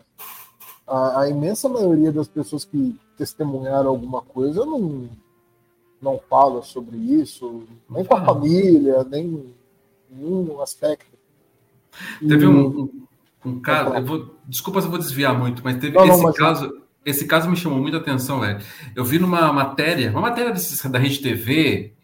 a, 0.86 1.20
a 1.20 1.28
imensa 1.30 1.68
maioria 1.68 2.12
das 2.12 2.28
pessoas 2.28 2.64
que 2.64 2.98
testemunharam 3.16 3.88
alguma 3.88 4.20
coisa 4.20 4.64
não, 4.66 5.08
não 6.00 6.20
fala 6.30 6.62
sobre 6.62 6.96
isso, 6.96 7.64
nem 7.88 8.04
com 8.04 8.14
a 8.16 8.24
família, 8.24 9.04
nem 9.04 9.24
em 9.26 9.54
nenhum 10.10 10.60
aspecto. 10.60 11.06
Teve 12.26 12.46
um, 12.46 12.66
um, 12.82 13.06
um 13.44 13.60
caso, 13.60 13.94
eu 13.94 14.04
vou, 14.04 14.34
desculpa 14.46 14.80
se 14.80 14.86
eu 14.86 14.90
vou 14.90 14.98
desviar 14.98 15.38
muito, 15.38 15.62
mas 15.64 15.76
teve 15.78 15.96
Não, 15.96 16.06
não, 16.06 16.14
esse 16.14 16.22
mas- 16.24 16.36
caso. 16.36 16.80
Esse 17.02 17.26
caso 17.26 17.48
me 17.48 17.56
chamou 17.56 17.80
muita 17.80 17.96
atenção, 17.96 18.40
velho. 18.40 18.60
Eu 18.94 19.02
vi 19.02 19.18
numa 19.18 19.50
matéria, 19.50 20.10
uma 20.10 20.20
matéria 20.20 20.52
desses, 20.52 20.84
da 20.90 20.98
Rede 20.98 21.18
TV, 21.20 21.94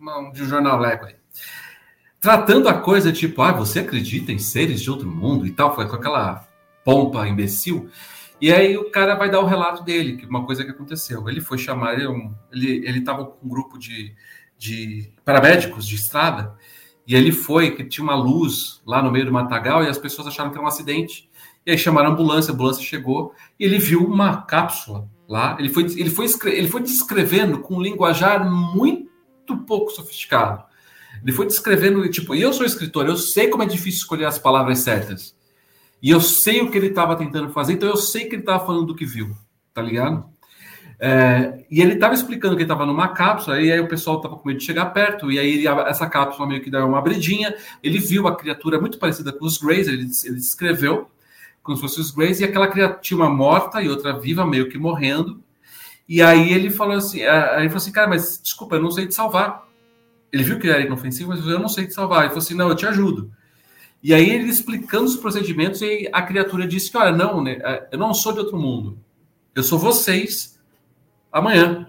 uma- 0.00 0.32
de 0.32 0.42
um 0.42 0.46
jornal 0.46 0.76
Leco 0.76 1.06
aí, 1.06 1.14
tratando 2.20 2.68
a 2.68 2.74
coisa 2.74 3.12
tipo, 3.12 3.40
ah, 3.42 3.52
você 3.52 3.78
acredita 3.78 4.32
em 4.32 4.38
seres 4.40 4.80
de 4.82 4.90
outro 4.90 5.08
mundo 5.08 5.46
e 5.46 5.52
tal, 5.52 5.72
foi 5.74 5.86
com 5.88 5.94
aquela 5.94 6.44
pompa 6.84 7.28
imbecil. 7.28 7.88
E 8.40 8.52
aí 8.52 8.76
o 8.76 8.90
cara 8.90 9.14
vai 9.14 9.30
dar 9.30 9.40
o 9.40 9.46
relato 9.46 9.84
dele, 9.84 10.16
que 10.16 10.24
uma 10.24 10.46
coisa 10.46 10.64
que 10.64 10.70
aconteceu. 10.70 11.28
Ele 11.28 11.40
foi 11.40 11.58
chamar, 11.58 11.94
ele 11.94 12.08
ele 12.52 12.98
estava 12.98 13.24
com 13.26 13.46
um 13.46 13.48
grupo 13.48 13.78
de, 13.78 14.14
de 14.56 15.12
paramédicos 15.24 15.86
de 15.86 15.96
estrada, 15.96 16.56
e 17.06 17.14
ele 17.14 17.32
foi, 17.32 17.72
que 17.72 17.84
tinha 17.84 18.04
uma 18.04 18.14
luz 18.14 18.80
lá 18.86 19.02
no 19.02 19.10
meio 19.10 19.26
do 19.26 19.32
matagal, 19.32 19.84
e 19.84 19.88
as 19.88 19.98
pessoas 19.98 20.28
acharam 20.28 20.50
que 20.50 20.56
era 20.56 20.64
um 20.64 20.68
acidente. 20.68 21.28
E 21.66 21.70
aí 21.70 21.76
chamaram 21.76 22.10
a 22.10 22.12
ambulância, 22.12 22.52
a 22.52 22.54
ambulância 22.54 22.82
chegou, 22.82 23.34
e 23.58 23.64
ele 23.64 23.78
viu 23.78 24.02
uma 24.04 24.42
cápsula 24.42 25.08
lá. 25.28 25.56
Ele 25.58 25.68
foi, 25.68 25.84
ele 25.84 26.10
foi, 26.10 26.26
ele 26.46 26.68
foi 26.68 26.82
descrevendo 26.82 27.60
com 27.60 27.76
um 27.76 27.82
linguajar 27.82 28.50
muito 28.50 29.10
pouco 29.66 29.90
sofisticado. 29.90 30.64
Ele 31.22 31.32
foi 31.32 31.46
descrevendo, 31.46 32.08
tipo, 32.08 32.34
e 32.34 32.40
eu 32.40 32.52
sou 32.52 32.64
escritor, 32.64 33.06
eu 33.06 33.16
sei 33.16 33.48
como 33.48 33.62
é 33.62 33.66
difícil 33.66 34.00
escolher 34.00 34.24
as 34.24 34.38
palavras 34.38 34.78
certas. 34.78 35.36
E 36.02 36.10
eu 36.10 36.20
sei 36.20 36.60
o 36.60 36.70
que 36.70 36.78
ele 36.78 36.88
estava 36.88 37.16
tentando 37.16 37.50
fazer, 37.50 37.74
então 37.74 37.88
eu 37.88 37.96
sei 37.96 38.26
que 38.26 38.34
ele 38.34 38.42
estava 38.42 38.64
falando 38.64 38.86
do 38.86 38.94
que 38.94 39.04
viu, 39.04 39.36
tá 39.74 39.82
ligado? 39.82 40.24
É, 40.98 41.64
e 41.70 41.80
ele 41.80 41.94
estava 41.94 42.14
explicando 42.14 42.54
que 42.56 42.62
ele 42.62 42.70
estava 42.70 42.86
numa 42.86 43.08
cápsula, 43.08 43.60
e 43.60 43.72
aí 43.72 43.80
o 43.80 43.88
pessoal 43.88 44.16
estava 44.16 44.36
com 44.36 44.48
medo 44.48 44.58
de 44.58 44.64
chegar 44.64 44.86
perto, 44.86 45.30
e 45.32 45.38
aí 45.38 45.66
essa 45.66 46.06
cápsula 46.08 46.46
meio 46.48 46.62
que 46.62 46.70
deu 46.70 46.86
uma 46.86 46.98
abridinha, 46.98 47.54
ele 47.82 47.98
viu 47.98 48.28
a 48.28 48.36
criatura 48.36 48.80
muito 48.80 48.98
parecida 48.98 49.32
com 49.32 49.44
os 49.44 49.58
Greys, 49.58 49.88
ele, 49.88 50.06
ele 50.24 50.36
descreveu 50.36 51.10
como 51.62 51.76
se 51.76 51.82
fosse 51.82 52.00
os 52.00 52.10
Greys, 52.10 52.40
e 52.40 52.44
aquela 52.44 52.68
criatura 52.68 53.00
tinha 53.00 53.16
uma 53.16 53.30
morta 53.30 53.82
e 53.82 53.88
outra 53.88 54.18
viva, 54.18 54.46
meio 54.46 54.68
que 54.68 54.78
morrendo, 54.78 55.42
e 56.10 56.20
aí 56.20 56.52
ele 56.52 56.70
falou 56.70 56.96
assim, 56.96 57.22
aí 57.22 57.60
ele 57.60 57.68
falou 57.68 57.76
assim, 57.76 57.92
cara, 57.92 58.08
mas 58.08 58.40
desculpa, 58.42 58.74
eu 58.74 58.82
não 58.82 58.90
sei 58.90 59.06
te 59.06 59.14
salvar. 59.14 59.64
Ele 60.32 60.42
viu 60.42 60.58
que 60.58 60.68
era 60.68 60.80
inofensivo, 60.80 61.28
mas 61.28 61.46
eu 61.46 61.60
não 61.60 61.68
sei 61.68 61.86
te 61.86 61.94
salvar. 61.94 62.22
Ele 62.22 62.30
falou 62.30 62.42
assim, 62.42 62.54
não, 62.54 62.68
eu 62.68 62.74
te 62.74 62.84
ajudo. 62.84 63.30
E 64.02 64.14
aí 64.14 64.30
ele 64.30 64.48
explicando 64.48 65.04
os 65.04 65.16
procedimentos, 65.16 65.82
e 65.82 66.08
a 66.12 66.22
criatura 66.22 66.66
disse 66.66 66.90
que, 66.90 66.96
olha, 66.96 67.12
não, 67.12 67.42
né, 67.42 67.58
eu 67.92 67.98
não 67.98 68.14
sou 68.14 68.32
de 68.32 68.38
outro 68.38 68.58
mundo. 68.58 68.98
Eu 69.54 69.62
sou 69.62 69.78
vocês 69.78 70.58
amanhã. 71.30 71.86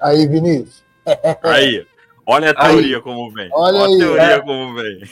Aí, 0.00 0.26
Vinícius. 0.26 0.84
Aí, 1.42 1.86
olha 2.26 2.50
a 2.50 2.66
Aí. 2.66 2.72
teoria 2.72 3.00
como 3.00 3.30
vem. 3.30 3.48
Olha 3.52 3.80
a 3.80 3.86
aí, 3.86 3.98
teoria 3.98 4.22
é. 4.22 4.40
como 4.40 4.74
vem. 4.74 5.02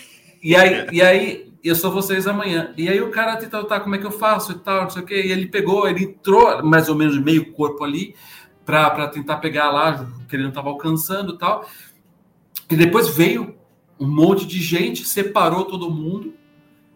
E 0.43 0.55
aí, 0.57 0.87
e 0.93 1.01
aí, 1.01 1.55
eu 1.65 1.75
sou 1.75 1.91
vocês 1.91 2.27
amanhã. 2.27 2.75
E 2.77 2.89
aí 2.89 3.01
o 3.01 3.11
cara 3.11 3.37
tentou, 3.37 3.65
tá, 3.65 3.81
como 3.81 3.95
é 3.95 3.99
que 3.99 4.05
eu 4.05 4.11
faço 4.11 4.53
e 4.53 4.59
tal, 4.59 4.83
não 4.83 4.91
sei 4.91 5.03
o 5.03 5.07
quê. 5.07 5.23
E 5.25 5.33
ele 5.33 5.47
pegou, 5.47 5.89
ele 5.89 6.05
entrou 6.05 6.63
mais 6.63 6.91
ou 6.91 6.95
menos 6.95 7.19
meio 7.19 7.53
corpo 7.53 7.83
ali 7.83 8.15
para 8.67 9.09
tentar 9.09 9.39
pegar 9.39 9.71
lá, 9.71 10.07
que 10.29 10.37
ele 10.37 10.43
não 10.43 10.51
estava 10.51 10.69
alcançando 10.69 11.35
e 11.35 11.39
tal. 11.39 11.67
E 12.71 12.77
depois 12.77 13.17
veio 13.17 13.57
um 14.05 14.11
monte 14.11 14.47
de 14.47 14.61
gente, 14.61 15.07
separou 15.07 15.65
todo 15.65 15.91
mundo, 15.91 16.35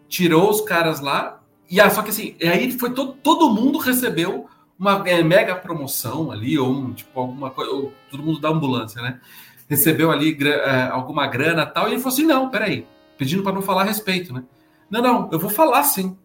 tirou 0.07 0.49
os 0.49 0.61
caras 0.61 0.99
lá. 0.99 1.41
E 1.69 1.79
ah, 1.81 1.89
só 1.89 2.01
que 2.01 2.09
assim, 2.09 2.35
e 2.39 2.47
aí 2.47 2.71
foi 2.71 2.93
todo, 2.93 3.13
todo 3.13 3.49
mundo 3.49 3.79
recebeu 3.79 4.47
uma 4.77 5.03
é, 5.07 5.21
mega 5.23 5.55
promoção 5.55 6.31
ali, 6.31 6.57
ou 6.57 6.71
um, 6.71 6.93
tipo, 6.93 7.19
alguma 7.19 7.49
coisa, 7.49 7.71
ou 7.71 7.93
todo 8.09 8.23
mundo 8.23 8.39
da 8.39 8.49
ambulância, 8.49 9.01
né? 9.01 9.19
Recebeu 9.67 10.11
ali 10.11 10.37
é, 10.41 10.87
alguma 10.87 11.27
grana 11.27 11.63
e 11.63 11.65
tal, 11.65 11.87
e 11.87 11.91
ele 11.91 11.99
falou 11.99 12.13
assim: 12.13 12.25
não, 12.25 12.49
peraí, 12.49 12.87
pedindo 13.17 13.43
para 13.43 13.53
não 13.53 13.61
falar 13.61 13.81
a 13.81 13.85
respeito, 13.85 14.33
né? 14.33 14.43
Não, 14.89 15.01
não, 15.01 15.29
eu 15.31 15.39
vou 15.39 15.49
falar 15.49 15.83
sim. 15.83 16.17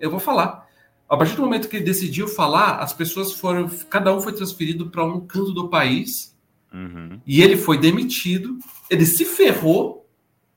Eu 0.00 0.10
vou 0.10 0.18
falar. 0.18 0.66
A 1.08 1.16
partir 1.16 1.34
do 1.34 1.42
momento 1.42 1.68
que 1.68 1.76
ele 1.76 1.84
decidiu 1.84 2.26
falar, 2.26 2.78
as 2.78 2.92
pessoas 2.92 3.32
foram, 3.32 3.68
cada 3.88 4.14
um 4.14 4.20
foi 4.20 4.32
transferido 4.32 4.90
para 4.90 5.04
um 5.04 5.20
canto 5.20 5.52
do 5.52 5.68
país 5.68 6.30
Uhum. 6.72 7.20
e 7.26 7.42
ele 7.42 7.56
foi 7.56 7.78
demitido. 7.78 8.58
Ele 8.88 9.04
se 9.04 9.24
ferrou, 9.24 9.99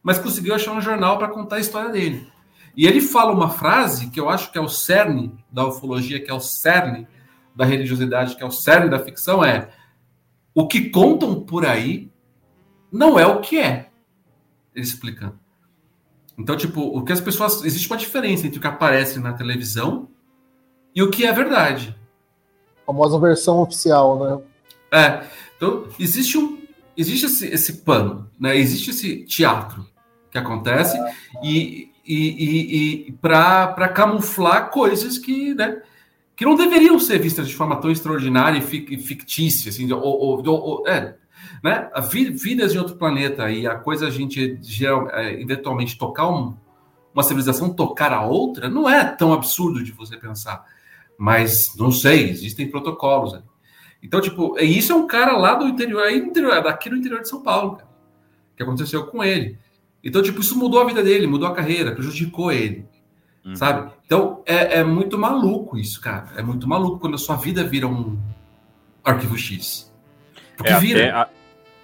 mas 0.03 0.19
conseguiu 0.19 0.53
achar 0.53 0.73
um 0.73 0.81
jornal 0.81 1.17
para 1.17 1.29
contar 1.29 1.55
a 1.55 1.61
história 1.61 1.89
dele. 1.89 2.27
E 2.75 2.85
ele 2.85 2.99
fala 2.99 3.31
uma 3.31 3.49
frase 3.49 4.09
que 4.09 4.19
eu 4.19 4.29
acho 4.29 4.51
que 4.51 4.57
é 4.57 4.61
o 4.61 4.67
cerne 4.67 5.33
da 5.49 5.65
ufologia, 5.65 6.19
que 6.19 6.29
é 6.29 6.33
o 6.33 6.39
cerne 6.39 7.07
da 7.55 7.63
religiosidade, 7.63 8.35
que 8.35 8.43
é 8.43 8.45
o 8.45 8.51
cerne 8.51 8.89
da 8.89 8.99
ficção, 8.99 9.43
é 9.43 9.69
o 10.53 10.67
que 10.67 10.89
contam 10.89 11.41
por 11.41 11.65
aí 11.65 12.11
não 12.91 13.17
é 13.17 13.25
o 13.25 13.41
que 13.41 13.57
é. 13.57 13.89
Ele 14.75 14.85
explicando. 14.85 15.39
Então, 16.37 16.57
tipo, 16.57 16.81
o 16.81 17.03
que 17.03 17.11
as 17.11 17.21
pessoas. 17.21 17.63
Existe 17.63 17.87
uma 17.87 17.97
diferença 17.97 18.45
entre 18.45 18.57
o 18.57 18.61
que 18.61 18.67
aparece 18.67 19.19
na 19.19 19.33
televisão 19.33 20.09
e 20.95 21.01
o 21.01 21.09
que 21.09 21.25
é 21.25 21.31
verdade. 21.31 21.95
A 22.83 22.85
famosa 22.87 23.19
versão 23.19 23.59
oficial, 23.59 24.19
né? 24.19 24.43
É, 24.91 25.27
então 25.57 25.87
existe 25.99 26.37
um 26.37 26.61
existe 26.95 27.25
esse, 27.25 27.47
esse 27.47 27.73
pano, 27.81 28.29
né? 28.39 28.55
Existe 28.55 28.91
esse 28.91 29.25
teatro 29.25 29.87
que 30.33 30.37
acontece 30.39 30.97
e, 31.43 31.91
e, 32.05 32.17
e, 32.17 33.07
e 33.07 33.11
para 33.13 33.87
camuflar 33.89 34.71
coisas 34.71 35.17
que, 35.19 35.53
né, 35.53 35.81
que 36.35 36.43
não 36.43 36.55
deveriam 36.55 36.99
ser 36.99 37.19
vistas 37.19 37.47
de 37.47 37.55
forma 37.55 37.75
tão 37.77 37.91
extraordinária 37.91 38.57
e 38.57 38.61
fic- 38.61 38.97
fictícia, 38.97 39.69
assim, 39.69 39.89
ou, 39.93 40.01
ou- 40.01 40.43
ou- 40.47 40.87
é, 40.87 41.15
né? 41.63 41.87
Vidas 42.33 42.73
em 42.73 42.79
outro 42.79 42.95
planeta 42.95 43.49
e 43.51 43.67
a 43.67 43.75
coisa 43.75 44.07
a 44.07 44.09
gente 44.09 44.57
geral, 44.61 45.07
é, 45.11 45.39
eventualmente 45.39 45.97
tocar 45.97 46.27
um- 46.27 46.55
uma 47.13 47.21
civilização 47.23 47.71
tocar 47.71 48.11
a 48.11 48.25
outra 48.25 48.67
não 48.67 48.89
é 48.89 49.05
tão 49.05 49.31
absurdo 49.31 49.83
de 49.83 49.91
você 49.91 50.17
pensar, 50.17 50.65
mas 51.15 51.75
não 51.77 51.91
sei, 51.91 52.27
existem 52.27 52.67
protocolos. 52.71 53.35
ali. 53.35 53.43
Então, 54.01 54.19
tipo, 54.19 54.57
isso 54.59 54.91
é 54.91 54.95
um 54.95 55.05
cara 55.05 55.37
lá 55.37 55.53
do 55.53 55.67
interior, 55.67 56.01
aí 56.01 56.17
interior, 56.17 56.61
daqui 56.63 56.89
no 56.89 56.97
interior 56.97 57.21
de 57.21 57.29
São 57.29 57.43
Paulo, 57.43 57.75
cara, 57.75 57.87
que 58.57 58.63
aconteceu 58.63 59.05
com 59.05 59.23
ele. 59.23 59.57
Então, 60.03 60.21
tipo, 60.21 60.41
isso 60.41 60.57
mudou 60.57 60.81
a 60.81 60.85
vida 60.85 61.01
dele, 61.03 61.27
mudou 61.27 61.47
a 61.47 61.53
carreira, 61.53 61.93
prejudicou 61.93 62.51
ele, 62.51 62.85
Uhum. 63.45 63.55
sabe? 63.55 63.91
Então, 64.05 64.41
é, 64.45 64.79
é 64.79 64.83
muito 64.83 65.17
maluco 65.17 65.77
isso, 65.77 66.01
cara. 66.01 66.29
É 66.35 66.41
muito 66.43 66.67
maluco 66.67 66.99
quando 66.99 67.15
a 67.15 67.17
sua 67.17 67.35
vida 67.37 67.63
vira 67.63 67.87
um 67.87 68.17
arquivo 69.03 69.37
X. 69.37 69.91
Porque 70.57 70.71
É, 70.73 70.79
vira. 70.79 71.21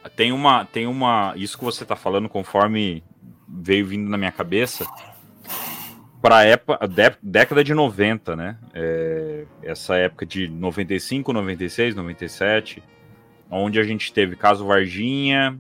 a- 0.03 0.09
tem 0.09 0.32
uma, 0.32 0.65
tem 0.65 0.88
uma, 0.88 1.34
isso 1.36 1.57
que 1.57 1.63
você 1.63 1.86
tá 1.86 1.95
falando 1.95 2.28
conforme 2.30 3.03
veio 3.47 3.86
vindo 3.88 4.09
na 4.09 4.17
minha 4.17 4.32
cabeça, 4.32 4.86
para 6.22 6.43
época, 6.43 6.86
dé- 6.88 7.15
década 7.22 7.63
de 7.63 7.74
90, 7.74 8.36
né? 8.36 8.57
É, 8.74 9.45
essa 9.63 9.95
época 9.95 10.26
de 10.26 10.47
95, 10.49 11.32
96, 11.32 11.95
97, 11.95 12.84
onde 13.49 13.80
a 13.80 13.84
gente 13.84 14.11
teve 14.13 14.36
caso 14.36 14.65
Varginha, 14.65 15.57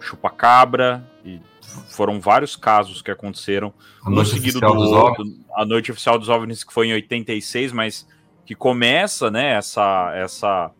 Chupacabra, 0.00 1.02
e 1.24 1.40
foram 1.88 2.20
vários 2.20 2.56
casos 2.56 3.00
que 3.00 3.10
aconteceram 3.10 3.72
A 4.04 4.10
um 4.10 4.14
noite 4.14 4.30
seguido 4.30 4.58
oficial 4.58 4.74
do 4.74 4.80
dos 4.80 4.92
outro. 4.92 5.22
OVNIs. 5.22 5.46
A 5.54 5.64
noite 5.64 5.92
oficial 5.92 6.18
dos 6.18 6.28
OVNIs 6.28 6.64
que 6.64 6.72
foi 6.72 6.88
em 6.88 6.92
86, 6.94 7.72
mas 7.72 8.08
que 8.44 8.54
começa, 8.54 9.30
né, 9.30 9.52
essa 9.52 10.12
essa 10.14 10.70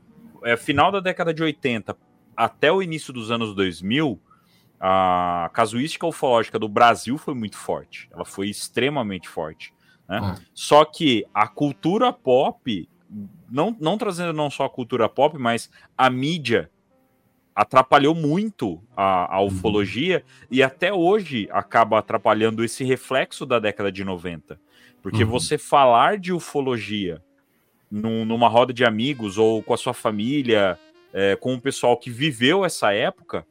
é 0.45 0.57
final 0.57 0.91
da 0.91 1.01
década 1.01 1.33
de 1.33 1.43
80 1.43 1.97
até 2.37 2.73
o 2.73 2.83
início 2.83 3.13
dos 3.13 3.31
anos 3.31 3.55
2000, 3.55 4.21
a 4.81 5.51
casuística 5.53 6.07
ufológica 6.07 6.59
do 6.59 6.69
Brasil 6.69 7.17
foi 7.17 7.35
muito 7.35 7.57
forte. 7.57 8.09
Ela 8.13 8.25
foi 8.25 8.49
extremamente 8.49 9.29
forte, 9.29 9.73
né? 10.09 10.19
Ah. 10.23 10.37
Só 10.53 10.85
que 10.85 11.25
a 11.33 11.47
cultura 11.47 12.13
pop 12.13 12.89
não, 13.51 13.77
não 13.79 13.99
trazendo 13.99 14.33
não 14.33 14.51
só 14.51 14.65
a 14.65 14.71
cultura 14.71 15.09
pop, 15.09 15.39
mas 15.39 15.71
a 15.97 16.09
mídia 16.11 16.71
atrapalhou 17.55 18.15
muito 18.15 18.83
a, 18.97 19.37
a 19.37 19.41
ufologia 19.43 20.25
e 20.51 20.63
até 20.63 20.93
hoje 20.93 21.49
acaba 21.51 21.99
atrapalhando 21.99 22.65
esse 22.65 22.83
reflexo 22.85 23.45
da 23.45 23.59
década 23.59 23.91
de 23.93 24.03
90. 24.05 24.59
Porque 25.03 25.25
Uhum. 25.25 25.31
você 25.31 25.59
falar 25.59 26.19
de 26.19 26.33
ufologia 26.33 27.23
num- 27.91 28.25
numa 28.25 28.49
roda 28.49 28.73
de 28.73 28.85
amigos 28.85 29.37
ou 29.37 29.63
com 29.63 29.75
a 29.75 29.77
sua 29.77 29.93
família, 29.93 30.79
é, 31.13 31.37
com 31.37 31.55
o 31.55 31.61
pessoal 31.61 31.97
que 31.99 32.09
viveu 32.11 32.65
essa 32.65 32.93
época, 32.93 33.47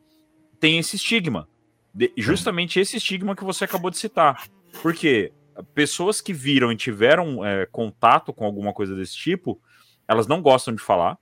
tem 0.60 0.80
esse 0.80 0.96
estigma. 0.96 1.48
De- 1.94 2.12
justamente 2.18 2.80
esse 2.80 2.98
estigma 2.98 3.36
que 3.36 3.44
você 3.44 3.66
acabou 3.66 3.92
de 3.92 3.98
citar. 3.98 4.48
Porque 4.82 5.32
pessoas 5.76 6.22
que 6.22 6.34
viram 6.34 6.72
e 6.72 6.76
tiveram 6.78 7.46
é, 7.46 7.66
contato 7.68 8.34
com 8.34 8.46
alguma 8.46 8.74
coisa 8.74 8.96
desse 8.96 9.16
tipo, 9.16 9.62
elas 10.08 10.26
não 10.26 10.42
gostam 10.42 10.74
de 10.74 10.82
falar. 10.82 11.18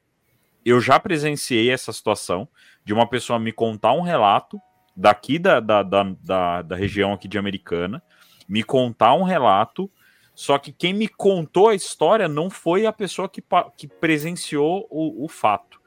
Eu 0.69 0.79
já 0.79 0.99
presenciei 0.99 1.71
essa 1.71 1.91
situação 1.91 2.47
de 2.85 2.93
uma 2.93 3.09
pessoa 3.09 3.39
me 3.39 3.51
contar 3.51 3.93
um 3.93 4.01
relato 4.01 4.61
daqui 4.95 5.39
da, 5.39 5.59
da, 5.59 5.81
da, 5.81 6.03
da, 6.21 6.61
da 6.61 6.75
região 6.75 7.11
aqui 7.11 7.27
de 7.27 7.39
Americana, 7.39 8.03
me 8.47 8.63
contar 8.63 9.13
um 9.15 9.23
relato 9.23 9.89
Só 10.35 10.57
que 10.57 10.71
quem 10.71 10.93
me 10.93 11.07
contou 11.07 11.69
a 11.69 11.75
história 11.75 12.27
não 12.27 12.49
foi 12.49 12.85
a 12.85 12.93
pessoa 12.93 13.27
que, 13.27 13.43
que 13.75 13.87
presenciou 13.87 14.87
o, 14.91 15.25
o 15.25 15.27
fato. 15.27 15.81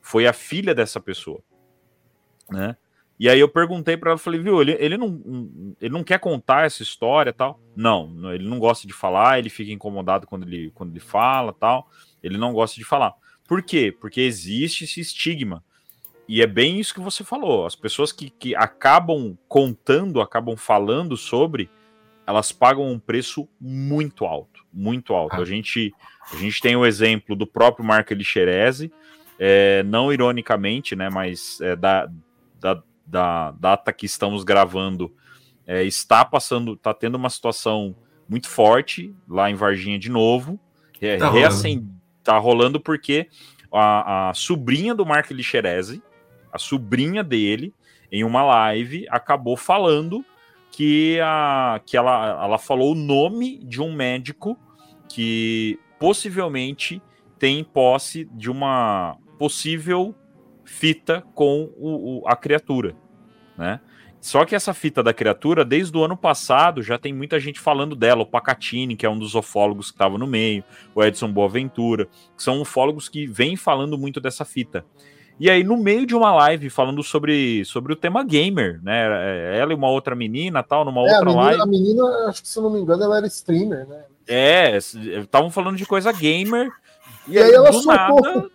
Foi 0.00 0.26
a 0.26 0.32
filha 0.32 0.74
dessa 0.74 1.00
pessoa. 1.00 1.42
Né? 2.48 2.76
E 3.18 3.28
aí 3.28 3.40
eu 3.40 3.48
perguntei 3.48 3.96
para 3.96 4.12
ela, 4.12 4.18
falei, 4.18 4.40
viu, 4.40 4.62
ele, 4.62 4.76
ele, 4.78 4.96
não, 4.96 5.74
ele 5.80 5.92
não 5.92 6.04
quer 6.04 6.20
contar 6.20 6.64
essa 6.64 6.82
história 6.82 7.32
tal? 7.32 7.60
Não, 7.74 8.32
ele 8.32 8.48
não 8.48 8.60
gosta 8.60 8.86
de 8.86 8.92
falar, 8.92 9.40
ele 9.40 9.50
fica 9.50 9.72
incomodado 9.72 10.26
quando 10.26 10.44
ele, 10.46 10.70
quando 10.70 10.90
ele 10.90 11.00
fala 11.00 11.52
tal. 11.52 11.90
Ele 12.22 12.38
não 12.38 12.52
gosta 12.52 12.76
de 12.76 12.84
falar. 12.84 13.14
Por 13.48 13.62
quê? 13.62 13.90
Porque 13.90 14.20
existe 14.20 14.84
esse 14.84 15.00
estigma. 15.00 15.64
E 16.28 16.42
é 16.42 16.46
bem 16.46 16.78
isso 16.78 16.92
que 16.92 17.00
você 17.00 17.24
falou. 17.24 17.64
As 17.64 17.74
pessoas 17.74 18.12
que, 18.12 18.28
que 18.28 18.54
acabam 18.54 19.36
contando, 19.48 20.20
acabam 20.20 20.54
falando 20.54 21.16
sobre, 21.16 21.70
elas 22.26 22.52
pagam 22.52 22.92
um 22.92 22.98
preço 22.98 23.48
muito 23.58 24.26
alto. 24.26 24.62
Muito 24.70 25.14
alto. 25.14 25.36
Ah. 25.36 25.40
A, 25.40 25.44
gente, 25.46 25.94
a 26.30 26.36
gente 26.36 26.60
tem 26.60 26.76
o 26.76 26.84
exemplo 26.84 27.34
do 27.34 27.46
próprio 27.46 27.86
Marco 27.86 28.12
Elixerese, 28.12 28.92
é, 29.38 29.82
não 29.84 30.12
ironicamente, 30.12 30.94
né, 30.94 31.08
mas 31.08 31.58
é, 31.62 31.74
da, 31.74 32.10
da, 32.60 32.82
da 33.06 33.52
data 33.52 33.92
que 33.94 34.04
estamos 34.04 34.44
gravando, 34.44 35.10
é, 35.66 35.84
está 35.84 36.22
passando, 36.22 36.74
está 36.74 36.92
tendo 36.92 37.14
uma 37.14 37.30
situação 37.30 37.96
muito 38.28 38.48
forte 38.48 39.14
lá 39.26 39.50
em 39.50 39.54
Varginha 39.54 39.98
de 39.98 40.10
novo. 40.10 40.60
Tá 41.16 41.28
rolando. 41.28 41.97
Tá 42.28 42.36
rolando 42.36 42.78
porque 42.78 43.26
a, 43.72 44.28
a 44.28 44.34
sobrinha 44.34 44.94
do 44.94 45.06
Marco 45.06 45.32
Elixerese, 45.32 46.02
a 46.52 46.58
sobrinha 46.58 47.24
dele, 47.24 47.72
em 48.12 48.22
uma 48.22 48.42
live, 48.42 49.06
acabou 49.08 49.56
falando 49.56 50.22
que, 50.70 51.18
a, 51.22 51.80
que 51.86 51.96
ela, 51.96 52.44
ela 52.44 52.58
falou 52.58 52.92
o 52.92 52.94
nome 52.94 53.58
de 53.64 53.80
um 53.80 53.94
médico 53.94 54.58
que 55.08 55.78
possivelmente 55.98 57.00
tem 57.38 57.64
posse 57.64 58.26
de 58.32 58.50
uma 58.50 59.16
possível 59.38 60.14
fita 60.66 61.24
com 61.34 61.72
o, 61.78 62.20
o- 62.20 62.28
a 62.28 62.36
criatura, 62.36 62.94
né? 63.56 63.80
Só 64.20 64.44
que 64.44 64.54
essa 64.54 64.74
fita 64.74 65.02
da 65.02 65.12
criatura, 65.14 65.64
desde 65.64 65.96
o 65.96 66.04
ano 66.04 66.16
passado, 66.16 66.82
já 66.82 66.98
tem 66.98 67.12
muita 67.12 67.38
gente 67.38 67.60
falando 67.60 67.94
dela. 67.94 68.22
O 68.22 68.26
Pacatini, 68.26 68.96
que 68.96 69.06
é 69.06 69.10
um 69.10 69.18
dos 69.18 69.34
ufólogos 69.34 69.86
que 69.90 69.94
estava 69.94 70.18
no 70.18 70.26
meio, 70.26 70.64
o 70.94 71.02
Edson 71.04 71.30
Boaventura, 71.32 72.06
que 72.36 72.42
são 72.42 72.60
ufólogos 72.60 73.08
que 73.08 73.26
vêm 73.26 73.56
falando 73.56 73.96
muito 73.96 74.20
dessa 74.20 74.44
fita. 74.44 74.84
E 75.40 75.48
aí, 75.48 75.62
no 75.62 75.76
meio 75.76 76.04
de 76.04 76.16
uma 76.16 76.34
live 76.34 76.68
falando 76.68 77.00
sobre, 77.00 77.64
sobre 77.64 77.92
o 77.92 77.96
tema 77.96 78.24
gamer, 78.24 78.80
né? 78.82 79.06
é, 79.54 79.58
Ela 79.60 79.72
e 79.72 79.76
uma 79.76 79.88
outra 79.88 80.16
menina, 80.16 80.64
tal, 80.64 80.84
numa 80.84 81.00
É, 81.06 81.10
a 81.12 81.18
outra 81.18 81.24
menina, 81.26 81.42
live. 81.44 81.62
a 81.62 81.66
menina, 81.66 82.04
acho 82.28 82.42
que 82.42 82.48
se 82.48 82.58
eu 82.58 82.64
não 82.64 82.70
me 82.70 82.80
engano, 82.80 83.04
ela 83.04 83.18
era 83.18 83.26
streamer, 83.28 83.86
né? 83.86 84.02
É, 84.26 84.76
estavam 84.76 85.48
falando 85.48 85.76
de 85.76 85.86
coisa 85.86 86.10
gamer. 86.10 86.68
E, 87.28 87.34
E 87.34 87.38
aí 87.38 87.52
ela 87.52 87.70
do 87.70 87.80
soltou. 87.80 88.20
nada, 88.20 88.50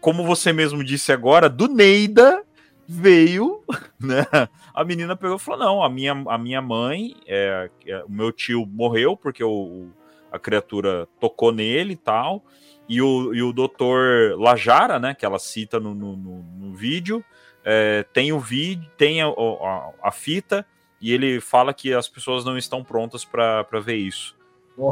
como 0.00 0.24
você 0.24 0.52
mesmo 0.52 0.82
disse 0.82 1.12
agora, 1.12 1.48
do 1.48 1.68
Neida 1.68 2.42
veio, 2.88 3.62
né? 4.00 4.24
A 4.72 4.82
menina 4.82 5.14
pegou 5.14 5.36
e 5.36 5.38
falou: 5.38 5.60
não, 5.60 5.82
a 5.82 5.90
minha, 5.90 6.12
a 6.12 6.38
minha 6.38 6.62
mãe, 6.62 7.14
é, 7.26 7.68
é, 7.86 8.02
o 8.04 8.10
meu 8.10 8.32
tio 8.32 8.64
morreu 8.66 9.14
porque 9.16 9.44
o, 9.44 9.88
a 10.32 10.38
criatura 10.38 11.06
tocou 11.20 11.52
nele 11.52 11.92
e 11.92 11.96
tal. 11.96 12.42
E 12.88 13.02
o, 13.02 13.34
e 13.34 13.42
o 13.42 13.52
doutor 13.52 14.38
Lajara, 14.40 14.98
né, 14.98 15.14
que 15.14 15.26
ela 15.26 15.38
cita 15.38 15.78
no, 15.78 15.94
no, 15.94 16.16
no- 16.16 16.42
no 16.42 16.74
vídeo, 16.74 17.22
é, 17.62 18.02
tem 18.14 18.32
o 18.32 18.40
vídeo, 18.40 18.90
tem 18.96 19.20
a, 19.20 19.26
a- 19.28 19.90
a 20.04 20.10
fita, 20.10 20.64
e 20.98 21.12
ele 21.12 21.38
fala 21.38 21.74
que 21.74 21.92
as 21.92 22.08
pessoas 22.08 22.46
não 22.46 22.56
estão 22.56 22.82
prontas 22.82 23.26
para 23.26 23.62
ver 23.84 23.96
isso. 23.96 24.34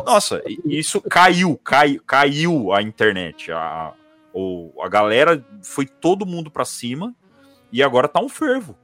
Nossa, 0.05 0.43
isso 0.67 1.01
caiu, 1.01 1.59
cai, 1.65 1.99
caiu 2.07 2.71
a 2.73 2.83
internet. 2.83 3.51
A, 3.51 3.95
o, 4.35 4.71
a 4.83 4.89
galera 4.91 5.43
foi 5.63 5.87
todo 5.87 6.27
mundo 6.27 6.51
pra 6.51 6.67
cima 6.67 7.15
e 7.77 7.83
agora 7.83 8.09
tá 8.09 8.21
um 8.21 8.29
fervo. 8.29 8.77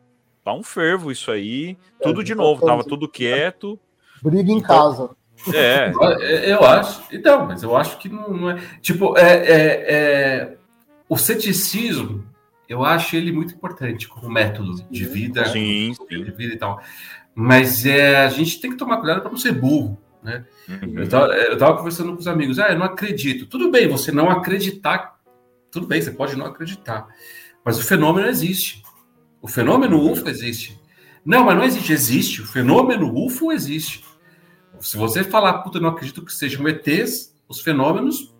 Tá 0.44 0.52
um 0.52 0.62
fervo 0.62 1.10
isso 1.12 1.30
aí. 1.30 1.76
É, 2.00 2.04
Tudo 2.04 2.22
de 2.24 2.34
tá 2.34 2.42
novo, 2.42 2.66
tava 2.66 2.82
tudo 2.84 3.08
quieto. 3.08 3.78
Briga 4.22 4.50
em 4.52 4.58
Então- 4.58 4.66
casa. 4.68 5.10
É, 5.54 5.92
Eu 6.52 6.64
acho. 6.64 7.02
Então, 7.12 7.46
mas 7.46 7.62
eu 7.62 7.76
acho 7.76 7.98
que 7.98 8.08
não, 8.08 8.28
não 8.30 8.50
é. 8.50 8.60
Tipo, 8.80 9.16
é, 9.16 9.32
é- 9.32 9.84
é- 9.94 10.56
o 11.08 11.16
ceticismo, 11.16 12.24
eu 12.68 12.84
acho 12.84 13.16
ele 13.16 13.32
muito 13.32 13.54
importante 13.54 14.06
como 14.08 14.30
método 14.30 14.82
de 14.90 15.04
vida, 15.04 15.44
sim, 15.46 15.90
de 15.90 15.96
sim. 15.96 16.30
vida 16.32 16.54
e 16.54 16.58
tal. 16.58 16.80
Mas 17.34 17.84
é, 17.86 18.16
a 18.24 18.28
gente 18.28 18.60
tem 18.60 18.70
que 18.70 18.76
tomar 18.76 18.98
cuidado 18.98 19.20
para 19.22 19.30
não 19.30 19.38
ser 19.38 19.52
burro, 19.52 19.98
né? 20.22 20.44
Uhum. 20.68 20.98
Eu 20.98 21.08
tava, 21.08 21.26
eu 21.34 21.58
tava 21.58 21.76
conversando 21.78 22.12
com 22.12 22.18
os 22.18 22.26
amigos, 22.28 22.58
ah, 22.58 22.68
eu 22.70 22.78
não 22.78 22.86
acredito. 22.86 23.46
Tudo 23.46 23.70
bem, 23.70 23.88
você 23.88 24.12
não 24.12 24.30
acreditar, 24.30 25.18
tudo 25.70 25.86
bem, 25.86 26.00
você 26.00 26.10
pode 26.10 26.36
não 26.36 26.46
acreditar. 26.46 27.06
Mas 27.64 27.78
o 27.78 27.82
fenômeno 27.82 28.26
existe. 28.28 28.82
O 29.40 29.48
fenômeno 29.48 30.10
UFO 30.10 30.28
existe. 30.28 30.80
Não, 31.24 31.44
mas 31.44 31.56
não 31.56 31.64
existe, 31.64 31.92
existe. 31.92 32.42
O 32.42 32.46
fenômeno 32.46 33.12
UFO 33.14 33.52
existe. 33.52 34.04
Se 34.80 34.96
você 34.96 35.22
falar, 35.22 35.58
puta, 35.58 35.78
eu 35.78 35.82
não 35.82 35.90
acredito 35.90 36.24
que 36.24 36.32
sejam 36.32 36.66
ETs, 36.66 37.34
os 37.48 37.60
fenômenos, 37.60 38.34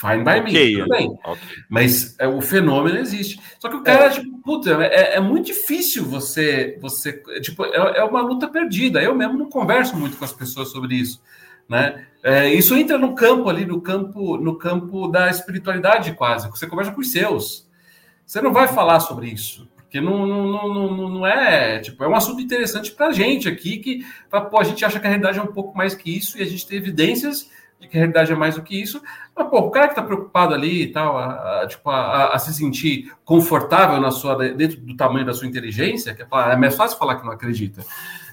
fine 0.00 0.24
by 0.24 0.40
Ok, 0.40 0.42
me, 0.42 0.78
tudo 0.78 0.88
bem. 0.88 1.18
ok. 1.24 1.40
Mas 1.68 2.16
é, 2.18 2.26
o 2.26 2.40
fenômeno 2.40 2.98
existe. 2.98 3.38
Só 3.58 3.68
que 3.68 3.76
o 3.76 3.82
cara, 3.82 4.08
tipo, 4.10 4.38
puta, 4.38 4.70
é, 4.82 5.16
é 5.16 5.20
muito 5.20 5.46
difícil 5.46 6.04
você. 6.06 6.78
você 6.80 7.12
tipo, 7.42 7.64
é, 7.66 7.98
é 7.98 8.04
uma 8.04 8.22
luta 8.22 8.48
perdida. 8.48 9.02
Eu 9.02 9.14
mesmo 9.14 9.36
não 9.36 9.50
converso 9.50 9.96
muito 9.96 10.16
com 10.16 10.24
as 10.24 10.32
pessoas 10.32 10.70
sobre 10.70 10.94
isso. 10.94 11.22
Né? 11.68 12.06
É, 12.22 12.52
isso 12.52 12.74
entra 12.74 12.96
no 12.96 13.14
campo 13.14 13.48
ali, 13.48 13.66
no 13.66 13.80
campo, 13.80 14.38
no 14.38 14.56
campo 14.56 15.08
da 15.08 15.28
espiritualidade, 15.28 16.14
quase. 16.14 16.48
Você 16.48 16.66
conversa 16.66 16.92
com 16.92 17.00
os 17.00 17.12
seus. 17.12 17.68
Você 18.30 18.40
não 18.40 18.52
vai 18.52 18.68
falar 18.68 19.00
sobre 19.00 19.26
isso. 19.26 19.68
Porque 19.74 20.00
não, 20.00 20.24
não, 20.24 20.46
não, 20.72 21.08
não, 21.08 21.26
é. 21.26 21.80
Tipo, 21.80 22.04
é 22.04 22.08
um 22.08 22.14
assunto 22.14 22.40
interessante 22.40 22.92
pra 22.92 23.10
gente 23.10 23.48
aqui, 23.48 23.78
que 23.78 24.06
pô, 24.48 24.60
a 24.60 24.62
gente 24.62 24.84
acha 24.84 25.00
que 25.00 25.06
a 25.08 25.10
realidade 25.10 25.40
é 25.40 25.42
um 25.42 25.48
pouco 25.52 25.76
mais 25.76 25.96
que 25.96 26.16
isso, 26.16 26.38
e 26.38 26.42
a 26.42 26.46
gente 26.46 26.64
tem 26.64 26.78
evidências 26.78 27.50
de 27.80 27.88
que 27.88 27.96
a 27.96 28.00
realidade 28.02 28.30
é 28.30 28.36
mais 28.36 28.54
do 28.54 28.62
que 28.62 28.80
isso. 28.80 29.02
Mas, 29.36 29.48
pô, 29.48 29.58
o 29.58 29.70
cara 29.72 29.88
que 29.88 29.96
tá 29.96 30.02
preocupado 30.04 30.54
ali 30.54 30.82
e 30.82 30.92
tal, 30.92 31.18
a, 31.18 31.62
a- 31.62 31.66
tipo, 31.66 31.90
a, 31.90 31.96
a- 31.96 32.34
a 32.36 32.38
se 32.38 32.54
sentir 32.54 33.12
confortável 33.24 34.00
na 34.00 34.12
sua, 34.12 34.36
dentro 34.54 34.80
do 34.80 34.96
tamanho 34.96 35.26
da 35.26 35.34
sua 35.34 35.48
inteligência, 35.48 36.14
que 36.14 36.22
é, 36.22 36.26
é 36.52 36.56
mais 36.56 36.76
fácil 36.76 36.96
falar 36.98 37.16
que 37.16 37.26
não 37.26 37.32
acredita, 37.32 37.84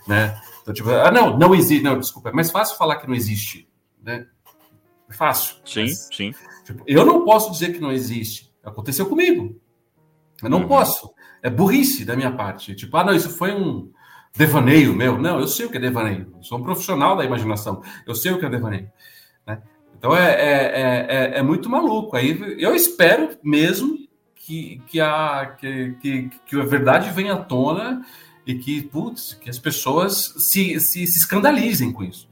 né? 0.07 0.39
Então, 0.61 0.75
tipo, 0.75 0.91
ah, 0.91 1.09
não, 1.09 1.39
não 1.39 1.55
existe, 1.55 1.83
não, 1.83 1.97
desculpa, 1.97 2.29
é 2.29 2.33
mais 2.33 2.51
fácil 2.51 2.77
falar 2.77 2.97
que 2.97 3.07
não 3.07 3.15
existe, 3.15 3.67
né? 4.03 4.27
É 5.09 5.13
fácil. 5.13 5.55
Sim, 5.65 5.85
Mas, 5.85 6.07
sim. 6.13 6.35
tipo, 6.63 6.83
eu 6.85 7.03
não 7.03 7.25
posso 7.25 7.51
dizer 7.51 7.73
que 7.73 7.79
não 7.79 7.91
existe. 7.91 8.53
Aconteceu 8.63 9.07
comigo. 9.07 9.59
Eu 10.43 10.49
não 10.49 10.61
Uhum. 10.61 10.67
posso. 10.67 11.11
É 11.41 11.49
burrice 11.49 12.03
da 12.05 12.15
minha 12.15 12.31
parte. 12.31 12.75
Tipo, 12.75 12.97
ah, 12.97 13.03
não, 13.03 13.13
isso 13.15 13.29
foi 13.29 13.53
um 13.53 13.91
devaneio 14.35 14.93
meu. 14.95 15.17
Não, 15.17 15.39
eu 15.39 15.47
sei 15.47 15.65
o 15.65 15.69
que 15.69 15.77
é 15.77 15.79
devaneio. 15.79 16.31
Eu 16.35 16.43
sou 16.43 16.59
um 16.59 16.63
profissional 16.63 17.15
da 17.15 17.23
imaginação. 17.25 17.81
Eu 18.05 18.13
sei 18.15 18.31
o 18.31 18.39
que 18.39 18.45
é 18.45 18.49
devaneio. 18.49 18.89
né? 19.45 19.59
Então 19.97 20.15
é, 20.15 20.29
é, 20.31 20.51
é, 20.51 21.07
é- 21.09 21.39
é 21.39 21.41
muito 21.41 21.69
maluco. 21.69 22.15
Aí 22.15 22.55
eu 22.59 22.75
espero 22.75 23.29
mesmo 23.43 23.97
que, 24.35 24.81
que, 24.87 24.99
a, 24.99 25.55
que, 25.59 25.95
que, 26.01 26.29
que 26.45 26.59
a 26.59 26.63
verdade 26.65 27.09
venha 27.11 27.33
à 27.33 27.37
tona 27.37 28.05
e 28.45 28.55
que, 28.55 28.81
putz, 28.81 29.33
que 29.33 29.49
as 29.49 29.57
pessoas 29.59 30.33
se, 30.37 30.79
se, 30.79 31.05
se 31.07 31.19
escandalizem 31.19 31.91
com 31.91 32.03
isso. 32.03 32.29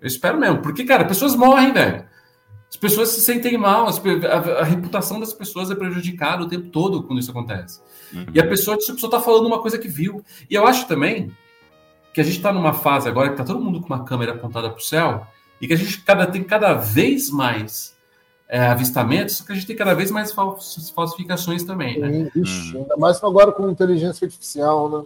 Eu 0.00 0.06
espero 0.06 0.38
mesmo. 0.38 0.58
Porque, 0.62 0.84
cara, 0.84 1.04
pessoas 1.04 1.34
morrem, 1.34 1.72
velho. 1.72 2.04
As 2.70 2.76
pessoas 2.76 3.08
se 3.08 3.20
sentem 3.20 3.58
mal, 3.58 3.88
a, 3.88 4.60
a 4.60 4.64
reputação 4.64 5.18
das 5.18 5.32
pessoas 5.32 5.70
é 5.72 5.74
prejudicada 5.74 6.44
o 6.44 6.48
tempo 6.48 6.68
todo 6.68 7.02
quando 7.02 7.18
isso 7.18 7.32
acontece. 7.32 7.80
Uhum. 8.14 8.26
E 8.32 8.40
a 8.40 8.46
pessoa, 8.46 8.76
a 8.76 8.78
pessoa 8.78 9.10
tá 9.10 9.20
falando 9.20 9.46
uma 9.46 9.60
coisa 9.60 9.76
que 9.76 9.88
viu. 9.88 10.24
E 10.48 10.54
eu 10.54 10.64
acho 10.66 10.86
também 10.86 11.32
que 12.14 12.20
a 12.20 12.24
gente 12.24 12.36
está 12.36 12.52
numa 12.52 12.72
fase 12.72 13.08
agora 13.08 13.30
que 13.30 13.36
tá 13.36 13.44
todo 13.44 13.60
mundo 13.60 13.80
com 13.80 13.86
uma 13.86 14.04
câmera 14.04 14.32
apontada 14.32 14.70
para 14.70 14.78
o 14.78 14.82
céu 14.82 15.26
e 15.60 15.66
que 15.66 15.72
a 15.72 15.76
gente 15.76 16.00
cada, 16.02 16.26
tem 16.26 16.44
cada 16.44 16.74
vez 16.74 17.28
mais 17.28 17.94
é, 18.48 18.60
avistamentos, 18.66 19.36
só 19.36 19.44
que 19.44 19.52
a 19.52 19.54
gente 19.54 19.66
tem 19.66 19.76
cada 19.76 19.94
vez 19.94 20.10
mais 20.10 20.32
fal- 20.32 20.58
falsificações 20.94 21.62
também, 21.64 21.98
né? 21.98 22.30
Ixi, 22.34 22.76
ainda 22.76 22.96
mais 22.96 23.22
agora 23.22 23.52
com 23.52 23.68
inteligência 23.68 24.24
artificial, 24.24 24.88
né? 24.90 25.04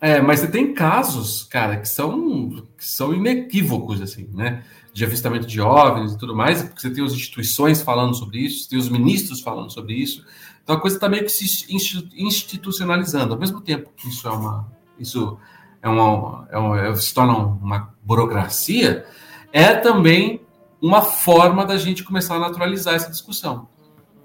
É, 0.00 0.20
mas 0.20 0.40
você 0.40 0.48
tem 0.48 0.72
casos, 0.72 1.44
cara, 1.44 1.76
que 1.76 1.88
são, 1.88 2.64
que 2.78 2.84
são 2.86 3.12
inequívocos, 3.12 4.00
assim, 4.00 4.28
né? 4.32 4.64
De 4.92 5.04
avistamento 5.04 5.46
de 5.46 5.60
OVNIs 5.60 6.12
e 6.12 6.18
tudo 6.18 6.34
mais, 6.34 6.62
porque 6.62 6.80
você 6.80 6.90
tem 6.90 7.04
as 7.04 7.12
instituições 7.12 7.80
falando 7.80 8.14
sobre 8.14 8.38
isso, 8.38 8.68
tem 8.68 8.78
os 8.78 8.88
ministros 8.88 9.40
falando 9.40 9.70
sobre 9.70 9.94
isso. 9.94 10.24
Então 10.62 10.76
a 10.76 10.80
coisa 10.80 10.96
está 10.96 11.08
meio 11.08 11.24
que 11.24 11.30
se 11.30 11.72
insti- 11.72 12.08
institucionalizando. 12.14 13.34
Ao 13.34 13.38
mesmo 13.40 13.60
tempo 13.60 13.90
que 13.96 14.08
isso 14.08 14.26
é 14.26 14.30
uma. 14.30 14.66
Isso 14.98 15.38
é 15.80 15.88
uma, 15.88 16.48
é 16.50 16.58
uma- 16.58 16.80
é- 16.80 16.94
se 16.96 17.14
torna 17.14 17.36
uma 17.36 17.94
burocracia, 18.02 19.06
é 19.52 19.74
também 19.74 20.42
uma 20.80 21.02
forma 21.02 21.64
da 21.64 21.76
gente 21.76 22.02
começar 22.04 22.36
a 22.36 22.38
naturalizar 22.38 22.94
essa 22.94 23.10
discussão. 23.10 23.68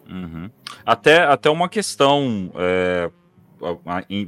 Uhum. 0.10 0.50
Até, 0.86 1.24
até 1.24 1.50
uma 1.50 1.68
questão, 1.68 2.52
é, 2.56 3.12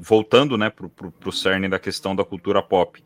voltando 0.02 0.58
né, 0.58 0.70
para 0.70 0.88
o 1.26 1.32
cerne 1.32 1.68
da 1.70 1.80
questão 1.80 2.16
da 2.16 2.24
cultura 2.24 2.62
pop. 2.62 3.04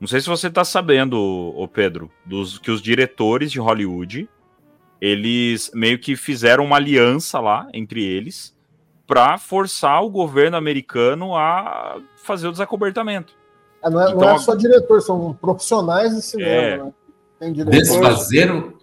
Não 0.00 0.06
sei 0.06 0.20
se 0.20 0.28
você 0.28 0.50
tá 0.50 0.64
sabendo, 0.64 1.16
ô 1.56 1.66
Pedro, 1.66 2.10
dos 2.24 2.58
que 2.58 2.70
os 2.70 2.82
diretores 2.82 3.50
de 3.50 3.58
Hollywood, 3.58 4.28
eles 5.00 5.70
meio 5.74 5.98
que 5.98 6.16
fizeram 6.16 6.64
uma 6.64 6.76
aliança 6.76 7.40
lá 7.40 7.66
entre 7.72 8.04
eles 8.04 8.54
para 9.06 9.38
forçar 9.38 10.02
o 10.02 10.10
governo 10.10 10.56
americano 10.56 11.34
a 11.34 11.98
fazer 12.16 12.48
o 12.48 12.52
desacobertamento. 12.52 13.32
É, 13.82 13.88
não, 13.88 14.00
é, 14.00 14.04
Então, 14.06 14.20
não 14.20 14.28
é 14.28 14.32
a- 14.34 14.38
só 14.38 14.54
diretor, 14.54 15.00
são 15.00 15.32
profissionais 15.40 16.14
de 16.14 16.22
cinema, 16.22 16.50
É. 16.50 16.76
né? 16.78 16.92
Tem 17.38 17.52
diretor. 17.52 17.78
Desfazeram. 17.78 18.74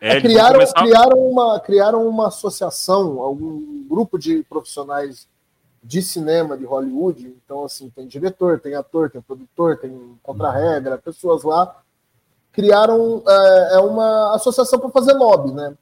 É, 0.00 0.16
É, 0.16 0.20
criaram, 0.20 0.52
começar- 0.54 0.82
criaram, 0.82 1.18
uma, 1.18 1.60
criaram 1.60 2.08
uma 2.08 2.28
associação, 2.28 3.20
algum 3.20 3.86
grupo 3.88 4.18
de 4.18 4.42
profissionais 4.44 5.26
de 5.84 6.00
cinema 6.00 6.56
de 6.56 6.64
Hollywood. 6.64 7.36
Então, 7.44 7.62
assim, 7.64 7.90
tem 7.90 8.06
diretor, 8.06 8.58
tem 8.58 8.74
ator, 8.74 9.10
tem 9.10 9.20
produtor, 9.20 9.76
tem 9.78 10.18
contra-regra, 10.22 10.96
pessoas 10.96 11.42
lá. 11.42 11.76
Criaram 12.50 13.22
é, 13.28 13.74
é 13.74 13.78
uma 13.80 14.34
associação 14.34 14.80
para 14.80 14.90
fazer 14.90 15.12
lobby, 15.12 15.52
né? 15.52 15.76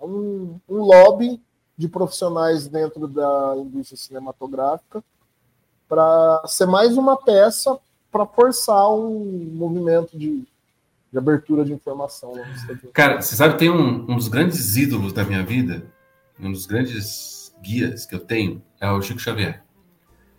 É 0.00 0.04
Um, 0.04 0.58
um 0.68 0.78
lobby 0.78 1.40
de 1.76 1.88
profissionais 1.88 2.66
dentro 2.66 3.06
da 3.06 3.54
indústria 3.56 3.96
cinematográfica 3.96 5.02
para 5.88 6.42
ser 6.46 6.66
mais 6.66 6.96
uma 6.96 7.16
peça 7.16 7.78
para 8.10 8.26
forçar 8.26 8.92
um 8.92 9.50
movimento 9.52 10.18
de, 10.18 10.44
de 11.12 11.18
abertura 11.18 11.64
de 11.64 11.72
informação. 11.72 12.32
Cara, 12.92 13.22
você 13.22 13.36
sabe, 13.36 13.56
tem 13.56 13.70
um, 13.70 14.10
um 14.10 14.16
dos 14.16 14.28
grandes 14.28 14.76
ídolos 14.76 15.12
da 15.12 15.24
minha 15.24 15.44
vida, 15.44 15.84
um 16.38 16.50
dos 16.50 16.66
grandes 16.66 17.54
guias 17.62 18.04
que 18.04 18.14
eu 18.14 18.20
tenho, 18.20 18.62
é 18.80 18.90
o 18.90 19.02
Chico 19.02 19.20
Xavier. 19.20 19.62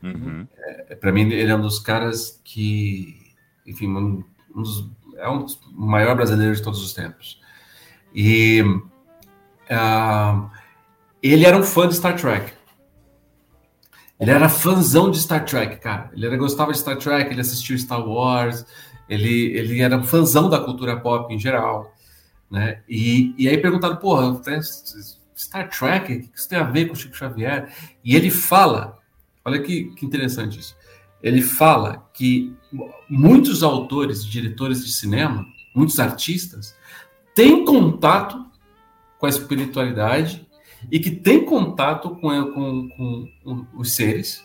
Uhum. 0.01 0.47
Para 0.99 1.11
mim, 1.11 1.31
ele 1.31 1.51
é 1.51 1.55
um 1.55 1.61
dos 1.61 1.79
caras 1.79 2.41
que, 2.43 3.33
enfim, 3.65 3.87
um, 3.87 4.23
um 4.55 4.61
dos, 4.61 4.89
é 5.15 5.29
um 5.29 5.43
dos 5.43 5.59
maiores 5.71 6.15
brasileiros 6.15 6.57
de 6.57 6.63
todos 6.63 6.83
os 6.83 6.93
tempos. 6.93 7.39
E 8.13 8.63
ah, 9.69 10.49
ele 11.21 11.45
era 11.45 11.55
um 11.55 11.63
fã 11.63 11.87
de 11.87 11.95
Star 11.95 12.19
Trek. 12.19 12.51
Ele 14.19 14.31
era 14.31 14.49
fãzão 14.49 15.09
de 15.09 15.19
Star 15.19 15.45
Trek, 15.45 15.77
cara. 15.77 16.11
Ele 16.13 16.25
era, 16.25 16.37
gostava 16.37 16.71
de 16.71 16.79
Star 16.79 16.97
Trek, 16.97 17.31
ele 17.31 17.41
assistiu 17.41 17.77
Star 17.77 18.07
Wars, 18.07 18.65
ele, 19.09 19.57
ele 19.57 19.81
era 19.81 20.01
fãzão 20.03 20.49
da 20.49 20.59
cultura 20.59 20.99
pop 20.99 21.33
em 21.33 21.39
geral. 21.39 21.93
Né? 22.49 22.81
E, 22.87 23.33
e 23.37 23.47
aí 23.47 23.57
perguntaram, 23.57 23.95
porra, 23.95 24.41
Star 25.41 25.69
Trek, 25.69 26.13
o 26.13 26.19
que 26.19 26.37
isso 26.37 26.47
tem 26.47 26.57
a 26.57 26.63
ver 26.63 26.87
com 26.87 26.95
Chico 26.95 27.15
Xavier? 27.15 27.73
E 28.03 28.15
ele 28.15 28.29
fala, 28.29 28.97
olha 29.43 29.61
que, 29.61 29.85
que 29.95 30.05
interessante 30.05 30.59
isso. 30.59 30.75
Ele 31.21 31.41
fala 31.41 32.09
que 32.13 32.55
muitos 33.09 33.63
autores, 33.63 34.25
diretores 34.25 34.85
de 34.85 34.91
cinema, 34.91 35.45
muitos 35.75 35.99
artistas, 35.99 36.75
têm 37.35 37.63
contato 37.63 38.45
com 39.19 39.25
a 39.25 39.29
espiritualidade 39.29 40.47
e 40.91 40.99
que 40.99 41.11
têm 41.11 41.45
contato 41.45 42.09
com, 42.15 42.51
com, 42.53 42.89
com 43.43 43.67
os 43.75 43.93
seres 43.93 44.43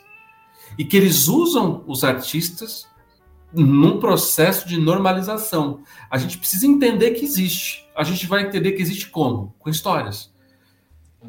e 0.78 0.84
que 0.84 0.96
eles 0.96 1.28
usam 1.28 1.82
os 1.86 2.04
artistas 2.04 2.86
num 3.52 3.98
processo 3.98 4.68
de 4.68 4.78
normalização. 4.78 5.80
A 6.10 6.18
gente 6.18 6.36
precisa 6.36 6.66
entender 6.66 7.12
que 7.12 7.24
existe. 7.24 7.86
A 7.96 8.04
gente 8.04 8.26
vai 8.26 8.42
entender 8.42 8.72
que 8.72 8.82
existe 8.82 9.08
como? 9.08 9.54
Com 9.58 9.70
histórias. 9.70 10.30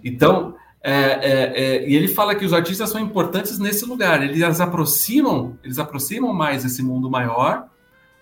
Então, 0.03 0.55
é, 0.81 0.91
é, 0.91 1.53
é, 1.55 1.89
e 1.89 1.95
ele 1.95 2.07
fala 2.07 2.35
que 2.35 2.45
os 2.45 2.53
artistas 2.53 2.89
são 2.89 3.01
importantes 3.01 3.59
nesse 3.59 3.85
lugar. 3.85 4.23
Eles 4.23 4.61
aproximam, 4.61 5.57
eles 5.63 5.79
aproximam 5.79 6.33
mais 6.33 6.63
esse 6.63 6.81
mundo 6.83 7.09
maior, 7.09 7.67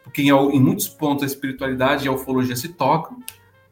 porque 0.04 0.22
em, 0.22 0.30
em 0.30 0.60
muitos 0.60 0.88
pontos 0.88 1.24
a 1.24 1.28
espiritualidade 1.28 2.06
e 2.06 2.08
a 2.08 2.12
ufologia 2.12 2.56
se 2.56 2.70
tocam, 2.70 3.20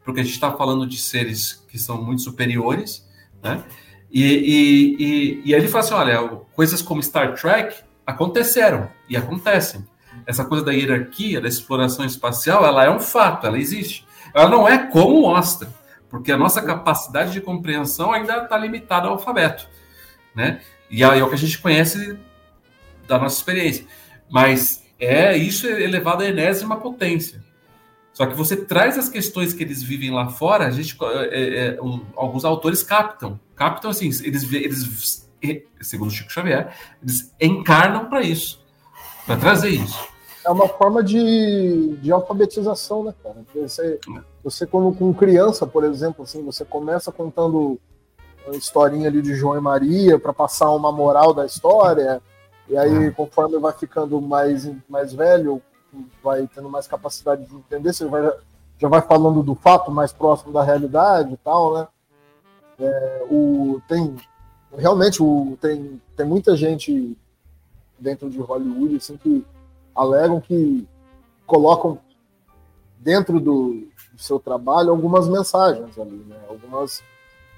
porque 0.04 0.20
a 0.20 0.22
gente 0.22 0.34
está 0.34 0.52
falando 0.52 0.86
de 0.86 0.98
seres 0.98 1.64
que 1.68 1.78
são 1.78 2.02
muito 2.02 2.22
superiores, 2.22 3.04
né? 3.42 3.64
E, 4.12 4.22
e, 4.22 4.96
e, 4.98 5.42
e 5.46 5.54
aí 5.54 5.60
ele 5.60 5.68
fala 5.68 5.84
assim: 5.84 5.94
olha, 5.94 6.28
coisas 6.54 6.80
como 6.80 7.02
Star 7.02 7.34
Trek 7.34 7.82
aconteceram 8.06 8.88
e 9.08 9.16
acontecem. 9.16 9.84
Essa 10.24 10.44
coisa 10.44 10.64
da 10.64 10.72
hierarquia, 10.72 11.40
da 11.40 11.48
exploração 11.48 12.04
espacial, 12.04 12.64
ela 12.64 12.84
é 12.84 12.90
um 12.90 13.00
fato, 13.00 13.46
ela 13.46 13.58
existe. 13.58 14.06
Ela 14.32 14.48
não 14.48 14.68
é 14.68 14.78
como 14.78 15.22
mostra 15.22 15.68
porque 16.14 16.30
a 16.30 16.36
nossa 16.36 16.62
capacidade 16.62 17.32
de 17.32 17.40
compreensão 17.40 18.12
ainda 18.12 18.44
está 18.44 18.56
limitada 18.56 19.08
ao 19.08 19.14
alfabeto, 19.14 19.68
né? 20.32 20.60
E 20.88 21.02
aí 21.02 21.18
é 21.18 21.24
o 21.24 21.28
que 21.28 21.34
a 21.34 21.38
gente 21.38 21.58
conhece 21.58 22.16
da 23.04 23.18
nossa 23.18 23.36
experiência. 23.36 23.84
Mas 24.30 24.84
é 24.96 25.36
isso 25.36 25.66
é 25.66 25.82
elevado 25.82 26.22
à 26.22 26.28
enésima 26.28 26.76
potência. 26.76 27.42
Só 28.12 28.26
que 28.26 28.34
você 28.36 28.54
traz 28.54 28.96
as 28.96 29.08
questões 29.08 29.52
que 29.52 29.64
eles 29.64 29.82
vivem 29.82 30.12
lá 30.12 30.28
fora, 30.28 30.68
a 30.68 30.70
gente, 30.70 30.96
é, 31.02 31.66
é, 31.74 31.82
um, 31.82 32.06
alguns 32.14 32.44
autores 32.44 32.84
captam, 32.84 33.40
captam 33.56 33.90
assim, 33.90 34.06
eles, 34.22 34.44
eles 34.52 35.28
segundo 35.80 36.12
Chico 36.12 36.30
Xavier, 36.30 36.72
eles 37.02 37.34
encarnam 37.40 38.08
para 38.08 38.22
isso, 38.22 38.64
para 39.26 39.36
trazer 39.36 39.70
isso 39.70 40.14
é 40.44 40.50
uma 40.50 40.68
forma 40.68 41.02
de, 41.02 41.96
de 42.02 42.12
alfabetização, 42.12 43.02
né, 43.02 43.14
cara? 43.22 43.36
Você, 43.54 43.98
você 44.44 44.66
quando 44.66 44.94
com 44.94 45.14
criança, 45.14 45.66
por 45.66 45.84
exemplo, 45.84 46.22
assim, 46.22 46.44
você 46.44 46.66
começa 46.66 47.10
contando 47.10 47.80
uma 48.46 48.54
historinha 48.54 49.08
ali 49.08 49.22
de 49.22 49.34
João 49.34 49.56
e 49.56 49.60
Maria 49.60 50.18
para 50.18 50.34
passar 50.34 50.70
uma 50.72 50.92
moral 50.92 51.32
da 51.32 51.46
história, 51.46 52.20
e 52.68 52.76
aí 52.76 53.10
conforme 53.12 53.58
vai 53.58 53.72
ficando 53.72 54.20
mais, 54.20 54.70
mais 54.86 55.14
velho, 55.14 55.62
vai 56.22 56.46
tendo 56.54 56.68
mais 56.68 56.86
capacidade 56.86 57.46
de 57.46 57.56
entender, 57.56 57.94
você 57.94 58.04
vai, 58.04 58.30
já 58.76 58.86
vai 58.86 59.00
falando 59.00 59.42
do 59.42 59.54
fato 59.54 59.90
mais 59.90 60.12
próximo 60.12 60.52
da 60.52 60.62
realidade 60.62 61.32
e 61.32 61.36
tal, 61.38 61.74
né? 61.74 61.88
É, 62.78 63.26
o, 63.30 63.80
tem 63.88 64.14
realmente 64.76 65.22
o, 65.22 65.56
tem, 65.60 66.02
tem 66.16 66.26
muita 66.26 66.56
gente 66.56 67.16
dentro 67.98 68.28
de 68.28 68.40
Hollywood 68.40 68.96
assim 68.96 69.16
que 69.16 69.46
alegam 69.94 70.40
que 70.40 70.86
colocam 71.46 71.98
dentro 72.98 73.38
do, 73.38 73.86
do, 74.14 74.22
seu 74.22 74.38
trabalho 74.38 74.90
algumas 74.90 75.28
mensagens 75.28 75.98
ali, 75.98 76.24
né? 76.28 76.36
Algumas 76.48 77.02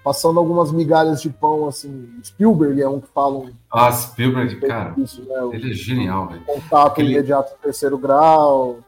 passando 0.06 0.38
algumas 0.38 0.70
migalhas 0.70 1.20
de 1.20 1.28
pão 1.28 1.66
assim. 1.66 2.08
Spielberg 2.22 2.80
é 2.80 2.88
um 2.88 3.00
que 3.00 3.08
falam. 3.08 3.50
Ah, 3.68 3.90
Spielberg, 3.90 4.60
cara, 4.60 4.94
isso, 4.98 5.22
né? 5.22 5.34
ele 5.52 5.72
é 5.72 5.74
genial, 5.74 6.28
velho. 6.28 6.44
Contato 6.44 6.92
Aquele... 6.92 7.12
imediato 7.12 7.56
do 7.56 7.58
terceiro 7.58 7.98
grau, 7.98 8.78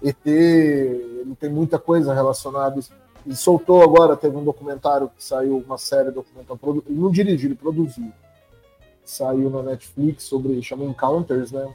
ET, 0.00 0.24
ele 0.24 1.34
tem 1.40 1.50
muita 1.50 1.76
coisa 1.76 2.14
relacionada. 2.14 2.78
Ele 3.26 3.34
soltou 3.34 3.82
agora, 3.82 4.16
teve 4.16 4.36
um 4.36 4.44
documentário 4.44 5.08
que 5.08 5.22
saiu, 5.22 5.58
uma 5.58 5.76
série 5.76 6.12
documental, 6.12 6.56
ele 6.64 6.98
não 7.00 7.10
dirigiu, 7.10 7.48
ele 7.48 7.56
produziu. 7.56 8.12
Saiu 9.04 9.50
na 9.50 9.62
Netflix 9.62 10.22
sobre, 10.22 10.62
chama 10.62 10.84
Encounters, 10.84 11.50
né? 11.50 11.74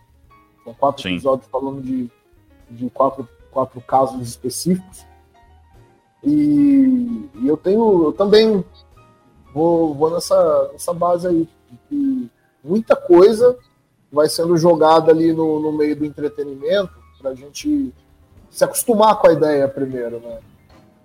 São 0.63 0.73
quatro 0.73 1.03
Sim. 1.03 1.09
episódios 1.15 1.49
falando 1.51 1.81
de, 1.81 2.09
de 2.71 2.89
quatro, 2.89 3.27
quatro 3.51 3.81
casos 3.81 4.21
específicos. 4.25 5.05
E, 6.25 7.29
e 7.35 7.47
eu 7.47 7.55
tenho, 7.55 8.05
eu 8.05 8.11
também 8.11 8.65
vou, 9.53 9.93
vou 9.93 10.09
nessa, 10.09 10.69
nessa 10.73 10.93
base 10.93 11.27
aí. 11.27 11.47
Que 11.87 12.31
muita 12.63 12.95
coisa 12.95 13.57
vai 14.11 14.27
sendo 14.27 14.57
jogada 14.57 15.11
ali 15.11 15.31
no, 15.31 15.59
no 15.59 15.71
meio 15.71 15.95
do 15.95 16.05
entretenimento 16.05 16.91
para 17.19 17.31
a 17.31 17.35
gente 17.35 17.93
se 18.49 18.63
acostumar 18.63 19.19
com 19.19 19.27
a 19.27 19.33
ideia 19.33 19.67
primeiro, 19.67 20.19
né? 20.19 20.39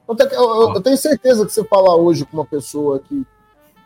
Eu, 0.08 0.16
eu, 0.32 0.74
eu 0.74 0.80
tenho 0.80 0.96
certeza 0.96 1.46
que 1.46 1.52
você 1.52 1.62
falar 1.64 1.94
hoje 1.94 2.24
com 2.24 2.36
uma 2.36 2.44
pessoa 2.44 2.98
que, 2.98 3.26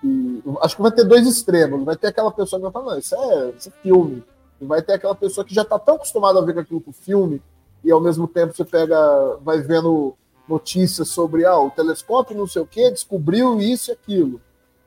que, 0.01 0.43
Acho 0.61 0.77
que 0.77 0.83
vai 0.83 0.93
ter 0.93 1.05
dois 1.05 1.27
extremos. 1.27 1.85
Vai 1.85 1.97
ter 1.97 2.09
aquela 2.09 2.31
pessoa 2.31 2.59
que 2.59 2.63
vai 2.63 2.73
falar, 2.73 2.93
não, 2.93 2.99
isso 2.99 3.15
é, 3.15 3.51
isso 3.51 3.69
é 3.69 3.83
filme. 3.83 4.25
E 4.61 4.65
vai 4.65 4.81
ter 4.81 4.95
aquela 4.95 5.15
pessoa 5.15 5.45
que 5.45 5.55
já 5.55 5.63
está 5.63 5.79
tão 5.79 5.97
acostumada 5.97 6.39
a 6.39 6.43
ver 6.43 6.59
aquilo 6.59 6.81
com 6.81 6.93
filme, 6.93 7.43
e 7.83 7.91
ao 7.91 8.01
mesmo 8.01 8.27
tempo 8.27 8.55
você 8.55 8.65
pega, 8.65 8.97
vai 9.43 9.61
vendo 9.61 10.15
notícias 10.49 11.09
sobre 11.09 11.45
ah, 11.45 11.59
o 11.59 11.71
telescópio, 11.71 12.37
não 12.37 12.47
sei 12.47 12.63
o 12.63 12.67
que, 12.67 12.91
descobriu 12.91 13.61
isso 13.61 13.91
e 13.91 13.93
aquilo. 13.93 14.41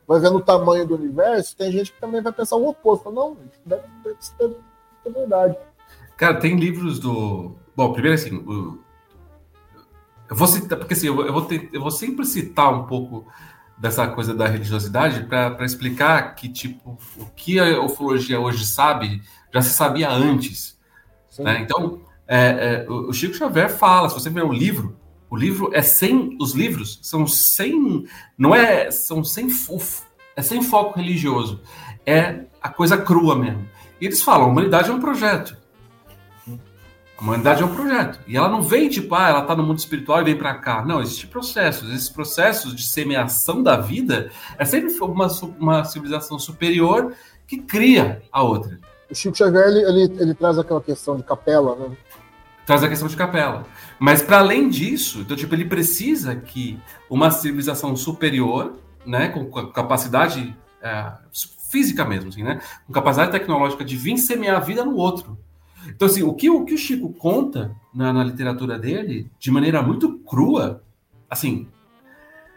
Vai 0.07 0.19
vendo 0.19 0.37
o 0.37 0.41
tamanho 0.41 0.87
do 0.87 0.95
universo, 0.95 1.55
tem 1.55 1.71
gente 1.71 1.91
que 1.91 1.99
também 1.99 2.21
vai 2.21 2.31
pensar 2.31 2.55
o 2.55 2.67
oposto. 2.67 3.11
Não, 3.11 3.35
deve 3.65 3.83
ser 4.19 4.55
é 5.07 5.09
verdade. 5.09 5.57
Cara, 6.15 6.39
tem 6.39 6.55
livros 6.55 6.99
do. 6.99 7.55
Bom, 7.75 7.93
primeiro 7.93 8.15
assim, 8.15 8.35
o... 8.35 8.79
eu 10.29 10.35
vou 10.35 10.47
citar, 10.47 10.77
porque 10.77 10.93
assim, 10.93 11.07
eu 11.07 11.33
vou, 11.33 11.43
ter, 11.43 11.69
eu 11.71 11.81
vou 11.81 11.91
sempre 11.91 12.25
citar 12.25 12.73
um 12.73 12.85
pouco 12.85 13.25
dessa 13.77 14.07
coisa 14.07 14.33
da 14.33 14.47
religiosidade 14.47 15.23
para 15.25 15.63
explicar 15.63 16.35
que, 16.35 16.49
tipo, 16.49 16.97
o 17.17 17.25
que 17.35 17.59
a 17.59 17.81
ufologia 17.81 18.39
hoje 18.39 18.65
sabe 18.65 19.21
já 19.53 19.61
se 19.61 19.69
sabia 19.69 20.09
antes. 20.09 20.77
Né? 21.37 21.61
Então, 21.61 22.01
é, 22.27 22.85
é, 22.87 22.89
o 22.89 23.13
Chico 23.13 23.35
Xavier 23.35 23.69
fala, 23.69 24.09
se 24.09 24.15
você 24.15 24.29
ver 24.29 24.43
o 24.43 24.51
livro, 24.51 24.97
o 25.29 25.35
livro 25.35 25.71
é 25.73 25.81
sem. 25.81 26.37
Os 26.39 26.53
livros 26.53 26.99
são 27.01 27.27
sem. 27.27 28.05
Não 28.37 28.55
é. 28.55 28.89
São 28.91 29.23
sem. 29.23 29.47
É 30.35 30.41
sem 30.41 30.61
foco 30.61 30.97
religioso. 30.97 31.61
É 32.05 32.45
a 32.61 32.69
coisa 32.69 32.97
crua 32.97 33.35
mesmo. 33.35 33.67
E 33.99 34.05
eles 34.05 34.21
falam: 34.21 34.47
a 34.47 34.49
humanidade 34.49 34.89
é 34.89 34.93
um 34.93 34.99
projeto. 34.99 35.57
A 37.17 37.21
humanidade 37.21 37.63
é 37.63 37.65
um 37.65 37.75
projeto. 37.75 38.19
E 38.27 38.37
ela 38.37 38.47
não 38.47 38.61
vem, 38.61 38.87
tipo, 38.89 39.15
ah, 39.15 39.29
ela 39.29 39.41
tá 39.41 39.55
no 39.55 39.63
mundo 39.63 39.79
espiritual 39.79 40.21
e 40.21 40.23
vem 40.23 40.37
para 40.37 40.53
cá. 40.53 40.85
Não, 40.85 41.01
existem 41.01 41.27
processos. 41.27 41.89
Esses 41.89 42.09
processos 42.09 42.75
de 42.75 42.85
semeação 42.85 43.63
da 43.63 43.75
vida 43.75 44.31
é 44.57 44.63
sempre 44.63 44.93
uma, 44.99 45.27
uma 45.59 45.83
civilização 45.83 46.37
superior 46.37 47.13
que 47.47 47.57
cria 47.57 48.21
a 48.31 48.43
outra. 48.43 48.79
O 49.09 49.15
Chico 49.15 49.35
Xavier, 49.35 49.67
ele, 49.67 49.79
ele, 49.79 50.21
ele 50.21 50.33
traz 50.35 50.59
aquela 50.59 50.81
questão 50.81 51.17
de 51.17 51.23
capela, 51.23 51.75
né? 51.75 51.97
Traz 52.67 52.83
a 52.83 52.89
questão 52.89 53.07
de 53.07 53.15
capela. 53.15 53.65
Mas 53.97 54.21
para 54.21 54.39
além 54.39 54.67
disso, 54.67 55.21
então, 55.21 55.37
tipo, 55.37 55.55
ele 55.55 55.63
precisa 55.63 56.35
que 56.35 56.77
uma 57.09 57.31
civilização 57.31 57.95
superior, 57.95 58.77
né, 59.05 59.29
com 59.29 59.45
com 59.45 59.67
capacidade 59.67 60.53
é, 60.81 61.13
física 61.71 62.03
mesmo, 62.03 62.27
assim, 62.27 62.43
né, 62.43 62.59
com 62.85 62.91
capacidade 62.91 63.31
tecnológica 63.31 63.85
de 63.85 63.95
vir 63.95 64.17
semear 64.17 64.57
a 64.57 64.59
vida 64.59 64.83
no 64.83 64.97
outro. 64.97 65.39
Então, 65.87 66.07
assim, 66.07 66.23
o 66.23 66.33
que 66.33 66.49
o, 66.49 66.65
que 66.65 66.73
o 66.73 66.77
Chico 66.77 67.13
conta 67.13 67.73
na, 67.95 68.11
na 68.11 68.21
literatura 68.21 68.77
dele, 68.77 69.31
de 69.39 69.49
maneira 69.49 69.81
muito 69.81 70.19
crua, 70.19 70.83
assim, 71.29 71.69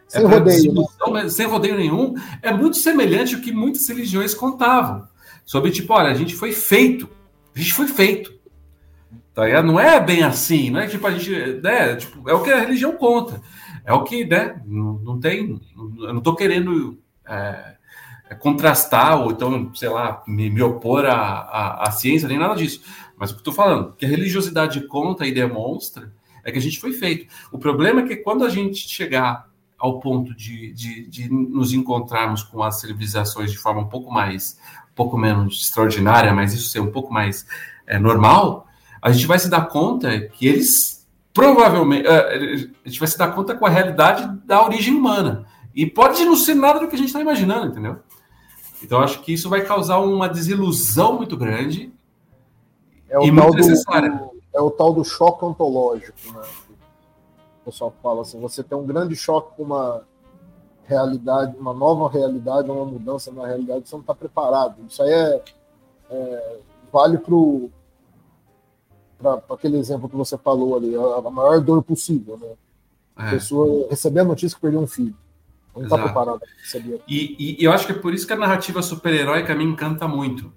Sem 0.09 0.23
pra 0.23 0.39
rodeio, 0.39 0.75
né? 1.13 1.29
sem 1.29 1.47
rodeio 1.47 1.77
nenhum, 1.77 2.15
é 2.43 2.53
muito 2.53 2.79
semelhante 2.79 3.37
ao 3.37 3.41
que 3.41 3.53
muitas 3.53 3.89
religiões 3.89 4.35
contavam. 4.35 5.09
Sobre, 5.47 5.71
tipo, 5.71 5.93
olha, 5.93 6.11
a 6.11 6.15
gente 6.15 6.35
foi 6.35 6.51
feito. 6.51 7.09
A 7.55 7.59
gente 7.61 7.73
foi 7.73 7.87
feito. 7.87 8.40
Tá 9.35 9.45
ligado? 9.45 9.67
Não 9.67 9.79
é 9.79 10.01
bem 10.01 10.23
assim, 10.23 10.71
não 10.71 10.81
é 10.81 10.87
tipo 10.87 11.07
a 11.07 11.11
gente. 11.13 11.61
Né, 11.63 11.97
tipo, 11.97 12.29
é 12.29 12.35
o 12.35 12.43
que 12.43 12.51
a 12.51 12.61
religião 12.61 12.93
conta. 12.97 13.41
É 13.85 13.93
o 13.93 14.05
que, 14.05 14.25
né? 14.25 14.61
Não, 14.67 14.95
não 14.95 15.21
tem. 15.21 15.61
Eu 15.77 16.15
não 16.15 16.21
tô 16.21 16.35
querendo 16.35 16.99
é, 17.27 17.77
é, 18.29 18.35
contrastar, 18.35 19.21
ou 19.21 19.31
então, 19.31 19.73
sei 19.75 19.89
lá, 19.89 20.23
me, 20.27 20.51
me 20.51 20.63
opor 20.63 21.05
à, 21.05 21.15
à, 21.15 21.89
à 21.89 21.91
ciência, 21.91 22.29
nem 22.29 22.39
nada 22.39 22.55
disso. 22.55 22.83
Mas 23.17 23.31
o 23.31 23.35
que 23.35 23.41
eu 23.41 23.45
tô 23.45 23.53
falando, 23.53 23.93
que 23.93 24.05
a 24.05 24.09
religiosidade 24.09 24.87
conta 24.87 25.27
e 25.27 25.33
demonstra 25.33 26.13
é 26.43 26.51
que 26.51 26.59
a 26.59 26.63
gente 26.63 26.81
foi 26.81 26.93
feito. 26.93 27.33
O 27.53 27.59
problema 27.59 28.01
é 28.01 28.07
que 28.07 28.17
quando 28.17 28.45
a 28.45 28.49
gente 28.49 28.89
chegar 28.89 29.49
ao 29.79 29.99
ponto 29.99 30.35
de, 30.35 30.73
de, 30.73 31.07
de 31.07 31.33
nos 31.33 31.73
encontrarmos 31.73 32.43
com 32.43 32.63
as 32.63 32.81
civilizações 32.81 33.51
de 33.51 33.59
forma 33.59 33.81
um 33.81 33.89
pouco 33.89 34.13
mais, 34.13 34.59
um 34.91 34.95
pouco 34.95 35.17
menos 35.17 35.63
extraordinária, 35.63 36.35
mas 36.35 36.53
isso 36.53 36.69
ser 36.69 36.81
um 36.81 36.91
pouco 36.91 37.13
mais 37.13 37.47
é, 37.87 37.99
normal, 37.99 38.67
a 39.01 39.11
gente 39.13 39.27
vai 39.27 39.39
se 39.39 39.49
dar 39.49 39.69
conta 39.69 40.21
que 40.29 40.47
eles 40.47 41.07
provavelmente 41.33 42.07
é, 42.07 42.55
a 42.85 42.89
gente 42.89 42.99
vai 42.99 43.09
se 43.09 43.17
dar 43.17 43.35
conta 43.35 43.55
com 43.55 43.65
a 43.65 43.71
realidade 43.71 44.29
da 44.45 44.65
origem 44.65 44.95
humana 44.95 45.47
e 45.75 45.87
pode 45.87 46.25
não 46.25 46.37
ser 46.37 46.55
nada 46.55 46.81
do 46.81 46.89
que 46.89 46.95
a 46.95 46.99
gente 46.99 47.09
está 47.09 47.21
imaginando, 47.21 47.69
entendeu? 47.69 47.99
Então 48.83 49.01
acho 49.01 49.21
que 49.21 49.33
isso 49.33 49.49
vai 49.49 49.63
causar 49.63 49.99
uma 49.99 50.29
desilusão 50.29 51.17
muito 51.17 51.37
grande 51.37 51.93
É 53.09 53.19
o, 53.19 53.25
e 53.25 53.27
tal 53.27 53.35
muito 53.35 53.51
do, 53.51 53.57
necessária. 53.57 54.31
é 54.53 54.61
o 54.61 54.71
tal 54.71 54.93
do 54.93 55.05
choque 55.05 55.45
ontológico, 55.45 56.19
né? 56.35 56.43
O 57.63 57.65
pessoal 57.67 57.95
fala 58.03 58.23
assim, 58.23 58.41
você 58.41 58.63
tem 58.63 58.77
um 58.77 58.87
grande 58.87 59.15
choque 59.15 59.55
com 59.57 59.63
uma 59.63 60.03
realidade, 60.85 61.57
uma 61.57 61.73
nova 61.73 62.09
realidade, 62.11 62.69
uma 62.69 62.85
mudança 62.85 63.31
na 63.31 63.47
realidade, 63.47 63.89
você 63.89 63.95
não 63.95 64.01
está 64.01 64.15
preparado. 64.15 64.77
Isso 64.89 65.03
aí 65.03 65.13
é, 65.13 65.43
é, 66.11 66.59
vale 66.93 67.19
para 67.19 67.35
aquele 69.51 69.79
exemplo 69.79 70.09
que 70.09 70.17
você 70.17 70.37
falou 70.39 70.77
ali, 70.77 70.95
a, 70.97 71.29
a 71.29 71.31
maior 71.31 71.61
dor 71.61 71.83
possível, 71.83 72.39
né? 72.39 72.49
A 73.17 73.29
É. 73.29 73.31
pessoa 73.33 73.87
receber 73.91 74.21
a 74.21 74.25
notícia 74.25 74.55
que 74.57 74.63
perdeu 74.63 74.81
um 74.81 74.87
filho. 74.87 75.15
Não 75.77 75.85
está 75.85 75.97
preparada 75.99 76.39
para 76.39 76.49
receber. 76.63 77.01
E, 77.07 77.37
e- 77.39 77.57
e 77.61 77.65
eu 77.65 77.73
acho 77.73 77.87
que 77.87 77.93
é 77.93 77.95
por 77.95 78.13
isso 78.13 78.27
que 78.27 78.33
a 78.33 78.37
narrativa 78.37 78.83
super-heróica 78.83 79.55
me 79.55 79.65
encanta 79.65 80.09
muito. 80.09 80.53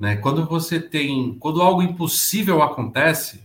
Né? 0.00 0.16
Quando 0.16 0.44
você 0.46 0.80
tem. 0.80 1.34
Quando 1.38 1.60
algo 1.62 1.82
impossível 1.82 2.62
acontece 2.62 3.42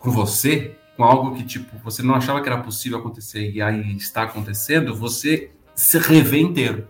com 0.00 0.10
você, 0.10 0.74
com 0.96 1.04
algo 1.04 1.34
que 1.36 1.44
tipo, 1.44 1.76
você 1.84 2.02
não 2.02 2.14
achava 2.14 2.40
que 2.40 2.48
era 2.48 2.62
possível 2.62 2.98
acontecer 2.98 3.50
e 3.52 3.60
aí 3.60 3.96
está 3.96 4.22
acontecendo, 4.22 4.94
você 4.94 5.50
se 5.74 5.98
revê 5.98 6.40
inteiro. 6.40 6.88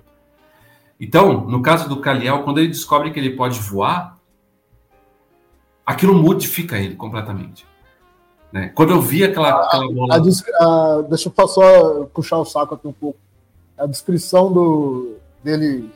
Então, 0.99 1.45
no 1.47 1.61
caso 1.61 1.89
do 1.89 2.01
Kaliel, 2.01 2.43
quando 2.45 2.59
ele 2.59 2.69
descobre 2.69 3.11
que 3.11 3.19
ele 3.19 3.31
pode 3.37 3.59
voar, 3.61 4.16
aquilo 5.87 6.15
modifica 6.15 6.77
ele 6.79 6.97
completamente. 6.97 7.65
Né? 8.53 8.71
Quando 8.75 8.91
eu 8.91 9.01
vi 9.01 9.25
aquela, 9.25 9.65
aquela 9.65 9.91
bola. 9.93 10.15
A 10.17 10.19
des- 10.19 10.43
a- 10.61 11.05
deixa 11.09 11.33
eu 11.35 11.49
só 11.49 12.05
puxar 12.13 12.39
o 12.39 12.45
saco 12.45 12.75
aqui 12.75 12.87
um 12.89 12.93
pouco. 12.93 13.19
A 13.79 13.87
descrição 13.87 14.53
do, 14.53 15.17
dele 15.45 15.91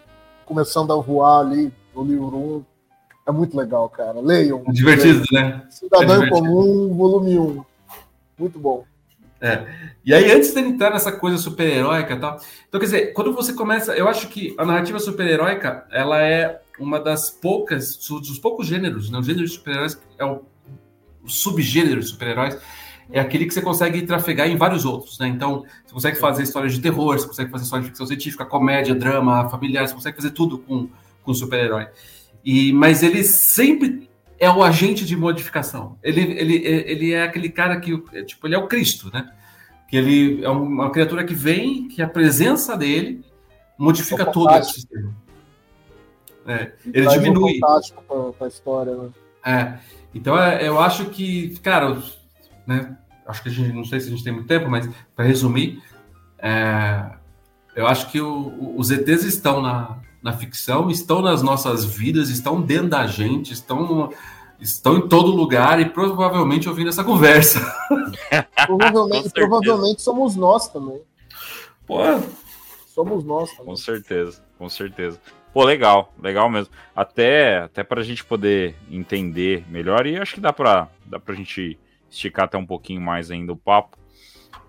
começando 0.47 0.93
a 0.93 0.97
voar 0.97 1.41
ali 1.41 1.73
no 1.95 2.05
livro 2.05 2.37
1 2.37 2.65
é 3.29 3.33
muito 3.33 3.57
legal, 3.57 3.89
cara. 3.89 4.21
Leiam. 4.21 4.63
Divertido, 4.69 5.23
né? 5.33 5.63
Cidadão 5.71 6.03
É 6.17 6.19
divertido. 6.21 6.31
Comum, 6.47 6.95
volume 6.95 7.39
1. 7.39 7.65
Muito 8.39 8.59
bom. 8.59 8.85
E 10.05 10.13
aí, 10.13 10.31
antes 10.33 10.53
dele 10.53 10.69
entrar 10.69 10.91
nessa 10.91 11.13
coisa 11.13 11.39
super-heróica 11.39 12.13
e 12.15 12.19
tal. 12.21 12.39
Então, 12.69 12.79
quer 12.81 12.87
dizer, 12.87 13.13
quando 13.15 13.33
você 13.33 13.53
começa. 13.55 13.95
Eu 13.95 14.07
acho 14.09 14.29
que 14.29 14.55
a 14.59 14.65
narrativa 14.67 14.99
super-heróica 14.99 15.87
ela 15.91 16.21
é 16.21 16.61
uma 16.81 16.99
das 16.99 17.31
poucas, 17.31 17.97
dos 18.09 18.39
poucos 18.39 18.67
gêneros, 18.67 19.11
né? 19.11 19.19
O 19.19 19.23
gênero 19.23 19.45
de 19.45 19.53
super-heróis 19.53 20.01
é 20.19 20.25
o, 20.25 20.43
o 21.23 21.29
subgênero 21.29 22.01
de 22.01 22.07
super-heróis. 22.07 22.59
É 23.13 23.21
aquele 23.21 23.45
que 23.45 23.53
você 23.53 23.61
consegue 23.61 24.03
trafegar 24.03 24.49
em 24.49 24.57
vários 24.57 24.85
outros, 24.85 25.19
né? 25.19 25.29
Então, 25.29 25.65
você 25.85 25.93
consegue 25.93 26.19
fazer 26.19 26.43
histórias 26.45 26.73
de 26.73 26.81
terror, 26.81 27.19
você 27.19 27.27
consegue 27.27 27.51
fazer 27.51 27.65
histórias 27.65 27.85
de 27.85 27.91
ficção 27.91 28.07
científica, 28.07 28.45
comédia, 28.45 28.95
drama, 28.95 29.49
familiar, 29.49 29.87
você 29.87 29.95
consegue 29.95 30.17
fazer 30.17 30.31
tudo 30.31 30.59
com, 30.59 30.89
com 31.23 31.35
super-herói. 31.35 31.89
E, 32.45 32.73
mas 32.73 33.03
ele 33.03 33.23
sempre 33.25 34.09
é 34.39 34.51
o 34.51 34.63
agente 34.63 35.05
de 35.05 35.17
modificação. 35.17 35.99
Ele, 36.03 36.23
ele, 36.23 36.55
ele 36.65 37.13
é 37.13 37.25
aquele 37.25 37.51
cara 37.51 37.79
que, 37.79 37.97
tipo, 38.25 38.47
ele 38.47 38.55
é 38.55 38.59
o 38.59 38.67
Cristo, 38.67 39.11
né? 39.13 39.29
Que 39.89 39.97
ele 39.97 40.45
é 40.45 40.49
uma 40.49 40.91
criatura 40.91 41.25
que 41.25 41.35
vem, 41.35 41.89
que 41.89 42.01
a 42.01 42.09
presença 42.09 42.77
dele 42.77 43.23
modifica 43.77 44.23
o 44.23 44.33
todo 44.33 44.45
fantástico. 44.45 44.81
sistema. 44.81 45.15
É, 46.47 46.73
ele 46.87 47.03
Traz 47.05 47.19
um 47.19 47.23
diminui. 47.23 47.59
fantástico 47.61 48.03
pra, 48.09 48.33
pra 48.33 48.49
história, 48.49 48.95
né? 48.97 49.09
É, 49.45 49.79
então 50.15 50.39
é, 50.39 50.67
eu 50.67 50.81
acho 50.81 51.07
que, 51.07 51.59
cara, 51.61 52.03
né? 52.67 52.97
Acho 53.27 53.43
que 53.43 53.49
a 53.49 53.53
gente 53.53 53.73
não 53.73 53.85
sei 53.85 54.01
se 54.01 54.09
a 54.09 54.11
gente 54.11 54.25
tem 54.25 54.33
muito 54.33 54.49
tempo, 54.49 54.69
mas 54.69 54.89
para 55.15 55.25
resumir, 55.25 55.83
é, 56.39 57.11
eu 57.77 57.87
acho 57.87 58.11
que 58.11 58.21
o- 58.21 58.75
os 58.77 58.91
ETs 58.91 59.23
estão 59.25 59.61
na, 59.63 59.99
na 60.23 60.33
ficção, 60.33 60.91
estão 60.91 61.23
nas 61.23 61.43
nossas 61.43 61.85
vidas, 61.85 62.29
estão 62.29 62.61
dentro 62.61 62.89
da 62.89 63.07
gente, 63.07 63.53
estão 63.53 63.83
no- 63.87 64.13
estão 64.61 64.97
em 64.99 65.09
todo 65.09 65.31
lugar 65.31 65.81
e 65.81 65.89
provavelmente 65.89 66.69
ouvindo 66.69 66.89
essa 66.89 67.05
conversa. 67.05 67.61
Provavelmente, 68.67 69.31
provavelmente 69.31 70.03
somos 70.03 70.37
nós 70.37 70.69
também. 70.69 71.01
Pô, 71.87 71.99
Somos 72.87 73.25
nós 73.25 73.49
também. 73.53 73.67
Com 73.67 73.77
certeza, 73.77 74.43
com 74.59 74.69
certeza. 74.69 75.19
Pô, 75.53 75.65
legal, 75.65 76.15
legal 76.23 76.49
mesmo. 76.49 76.73
Até, 76.95 77.59
até 77.59 77.83
pra 77.83 78.03
gente 78.03 78.25
poder 78.25 78.75
entender 78.91 79.65
melhor, 79.69 80.07
e 80.07 80.17
acho 80.17 80.35
que 80.35 80.41
dá 80.41 80.53
pra, 80.53 80.89
dá 81.05 81.19
pra 81.19 81.35
gente 81.35 81.79
esticar 82.09 82.45
até 82.45 82.57
um 82.57 82.67
pouquinho 82.67 83.01
mais 83.01 83.31
ainda 83.31 83.53
o 83.53 83.57
papo. 83.57 83.99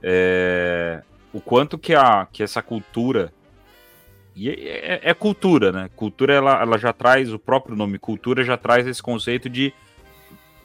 É, 0.01 1.03
o 1.31 1.39
quanto 1.39 1.77
que, 1.77 1.93
a, 1.93 2.27
que 2.31 2.41
essa 2.41 2.61
cultura. 2.61 3.31
E 4.35 4.49
é, 4.49 4.53
é- 4.53 5.01
é 5.09 5.13
cultura, 5.13 5.71
né? 5.71 5.89
Cultura 5.95 6.33
ela, 6.33 6.59
ela 6.61 6.77
já 6.77 6.91
traz, 6.93 7.31
o 7.31 7.37
próprio 7.37 7.75
nome 7.75 7.99
cultura 7.99 8.43
já 8.43 8.57
traz 8.57 8.87
esse 8.87 9.03
conceito 9.03 9.49
de 9.49 9.73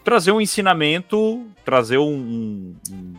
trazer 0.04 0.30
um 0.32 0.40
ensinamento, 0.40 1.46
trazer 1.64 1.98
um- 1.98 2.04
um- 2.14 2.76
um- 2.90 3.14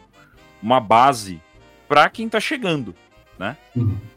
uma 0.63 0.79
base 0.79 1.39
para 1.87 2.09
quem 2.09 2.27
tá 2.29 2.39
chegando. 2.39 2.95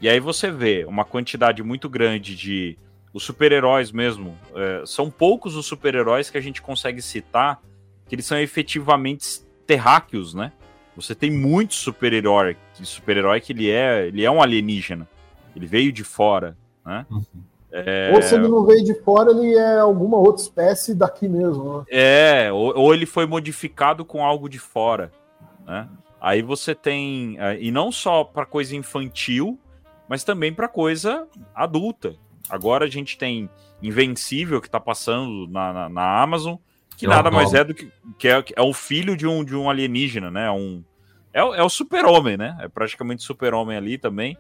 E 0.00 0.08
aí 0.08 0.20
você 0.20 0.50
vê 0.50 0.84
uma 0.86 1.04
quantidade 1.04 1.62
muito 1.62 1.88
grande 1.88 2.34
de. 2.34 2.76
Os 3.12 3.24
super-heróis 3.24 3.90
mesmo. 3.90 4.36
é, 4.54 4.82
são 4.86 5.10
poucos 5.10 5.56
os 5.56 5.66
super-heróis 5.66 6.30
que 6.30 6.38
a 6.38 6.40
gente 6.40 6.62
consegue 6.62 7.02
citar 7.02 7.60
que 8.06 8.14
eles 8.14 8.26
são 8.26 8.38
efetivamente 8.38 9.40
terráqueos, 9.66 10.34
né? 10.34 10.52
Você 10.96 11.14
tem 11.14 11.30
muitos 11.30 11.76
super-herói, 11.76 12.56
super-herói 12.74 13.40
que 13.40 13.52
ele 13.52 13.70
é, 13.70 14.06
ele 14.08 14.24
é 14.24 14.30
um 14.30 14.42
alienígena. 14.42 15.08
Ele 15.54 15.66
veio 15.66 15.92
de 15.92 16.04
fora, 16.04 16.56
né? 16.84 17.06
É, 17.72 18.10
Ou 18.12 18.20
se 18.20 18.34
ele 18.34 18.48
não 18.48 18.64
veio 18.64 18.84
de 18.84 18.94
fora, 18.94 19.30
ele 19.30 19.54
é 19.54 19.78
alguma 19.78 20.16
outra 20.16 20.42
espécie 20.42 20.92
daqui 20.92 21.28
mesmo, 21.28 21.78
né? 21.78 21.84
É, 21.88 22.52
ou, 22.52 22.76
ou 22.76 22.92
ele 22.92 23.06
foi 23.06 23.26
modificado 23.26 24.04
com 24.04 24.24
algo 24.24 24.48
de 24.48 24.58
fora, 24.58 25.12
né? 25.64 25.88
Aí 26.20 26.42
você 26.42 26.74
tem 26.74 27.36
é, 27.38 27.60
e 27.60 27.70
não 27.70 27.90
só 27.90 28.24
para 28.24 28.44
coisa 28.44 28.76
infantil, 28.76 29.58
mas 30.08 30.22
também 30.22 30.52
para 30.52 30.68
coisa 30.68 31.26
adulta. 31.54 32.14
Agora 32.48 32.84
a 32.84 32.90
gente 32.90 33.16
tem 33.16 33.48
Invencível 33.82 34.60
que 34.60 34.68
tá 34.68 34.78
passando 34.78 35.48
na, 35.48 35.72
na, 35.72 35.88
na 35.88 36.22
Amazon, 36.22 36.56
que 36.96 37.06
Eu 37.06 37.10
nada 37.10 37.30
mais 37.30 37.54
adoro. 37.54 37.62
é 37.62 37.64
do 37.64 37.74
que, 37.74 37.92
que 38.18 38.28
é, 38.28 38.44
é 38.56 38.60
o 38.60 38.74
filho 38.74 39.16
de 39.16 39.26
um, 39.26 39.42
de 39.42 39.56
um 39.56 39.70
alienígena, 39.70 40.30
né? 40.30 40.50
Um, 40.50 40.84
é, 41.32 41.40
é 41.40 41.62
o 41.62 41.68
super-homem, 41.70 42.36
né? 42.36 42.58
É 42.60 42.68
praticamente 42.68 43.22
super-homem 43.22 43.76
ali 43.76 43.96
também, 43.96 44.36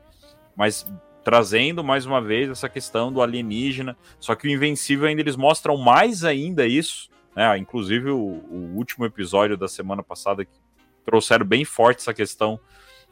mas 0.54 0.86
trazendo 1.24 1.82
mais 1.82 2.04
uma 2.04 2.20
vez 2.20 2.50
essa 2.50 2.68
questão 2.68 3.10
do 3.10 3.22
alienígena. 3.22 3.96
Só 4.18 4.34
que 4.34 4.46
o 4.46 4.50
Invencível 4.50 5.08
ainda 5.08 5.22
eles 5.22 5.36
mostram 5.36 5.78
mais 5.78 6.22
ainda 6.22 6.66
isso 6.66 7.08
né? 7.34 7.56
Inclusive 7.58 8.10
o, 8.10 8.18
o 8.18 8.76
último 8.76 9.04
episódio 9.04 9.56
da 9.56 9.68
semana 9.68 10.02
passada 10.02 10.44
que 10.44 10.59
trouxeram 11.04 11.44
bem 11.44 11.64
forte 11.64 12.00
essa 12.00 12.14
questão 12.14 12.58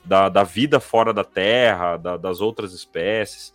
da, 0.05 0.29
da 0.29 0.43
vida 0.43 0.81
fora 0.81 1.13
da 1.13 1.25
Terra, 1.25 1.97
da, 1.97 2.17
das 2.17 2.41
outras 2.41 2.73
espécies. 2.73 3.55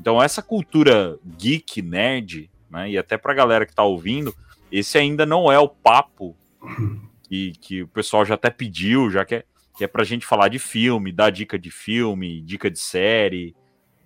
Então, 0.00 0.22
essa 0.22 0.42
cultura 0.42 1.18
geek, 1.36 1.82
nerd, 1.82 2.50
né, 2.70 2.90
e 2.90 2.98
até 2.98 3.16
para 3.16 3.32
a 3.32 3.36
galera 3.36 3.66
que 3.66 3.72
está 3.72 3.82
ouvindo, 3.82 4.34
esse 4.70 4.96
ainda 4.96 5.26
não 5.26 5.50
é 5.50 5.58
o 5.58 5.68
papo 5.68 6.36
que, 7.28 7.52
que 7.60 7.82
o 7.82 7.88
pessoal 7.88 8.24
já 8.24 8.34
até 8.34 8.50
pediu, 8.50 9.10
já 9.10 9.24
que 9.24 9.36
é, 9.36 9.44
que 9.76 9.84
é 9.84 9.88
para 9.88 10.02
a 10.02 10.04
gente 10.04 10.26
falar 10.26 10.48
de 10.48 10.58
filme, 10.58 11.12
dar 11.12 11.30
dica 11.30 11.58
de 11.58 11.70
filme, 11.70 12.40
dica 12.42 12.70
de 12.70 12.78
série, 12.78 13.54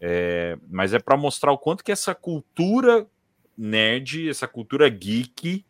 é, 0.00 0.58
mas 0.70 0.92
é 0.92 0.98
para 0.98 1.16
mostrar 1.16 1.52
o 1.52 1.58
quanto 1.58 1.84
que 1.84 1.92
essa 1.92 2.14
cultura 2.14 3.06
nerd, 3.56 4.28
essa 4.28 4.48
cultura 4.48 4.88
geek, 4.88 5.64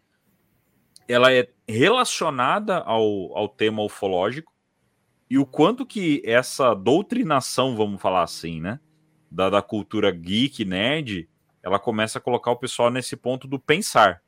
ela 1.13 1.33
é 1.33 1.49
relacionada 1.69 2.79
ao, 2.79 3.37
ao 3.37 3.49
tema 3.49 3.83
ufológico 3.83 4.53
e 5.29 5.39
o 5.39 5.47
quanto 5.47 5.87
que 5.87 6.23
essa 6.25 6.75
doutrinação, 6.75 7.77
vamos 7.77 8.01
falar 8.01 8.23
assim, 8.23 8.61
né, 8.61 8.81
da, 9.31 9.49
da 9.49 9.63
cultura 9.63 10.11
geek, 10.11 10.65
nerd, 10.65 11.29
ela 11.63 11.79
começa 11.79 12.19
a 12.19 12.21
colocar 12.21 12.51
o 12.51 12.57
pessoal 12.57 12.91
nesse 12.91 13.17
ponto 13.17 13.47
do 13.47 13.59
pensar, 13.59 14.23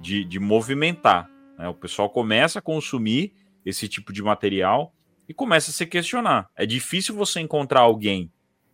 de, 0.00 0.24
de 0.24 0.38
movimentar. 0.38 1.28
Né? 1.58 1.68
O 1.68 1.74
pessoal 1.74 2.10
começa 2.10 2.58
a 2.58 2.62
consumir 2.62 3.32
esse 3.64 3.88
tipo 3.88 4.12
de 4.12 4.22
material 4.22 4.94
e 5.28 5.34
começa 5.34 5.70
a 5.70 5.74
se 5.74 5.86
questionar. 5.86 6.48
É 6.54 6.66
difícil 6.66 7.14
você 7.14 7.40
encontrar 7.40 7.80
alguém 7.80 8.30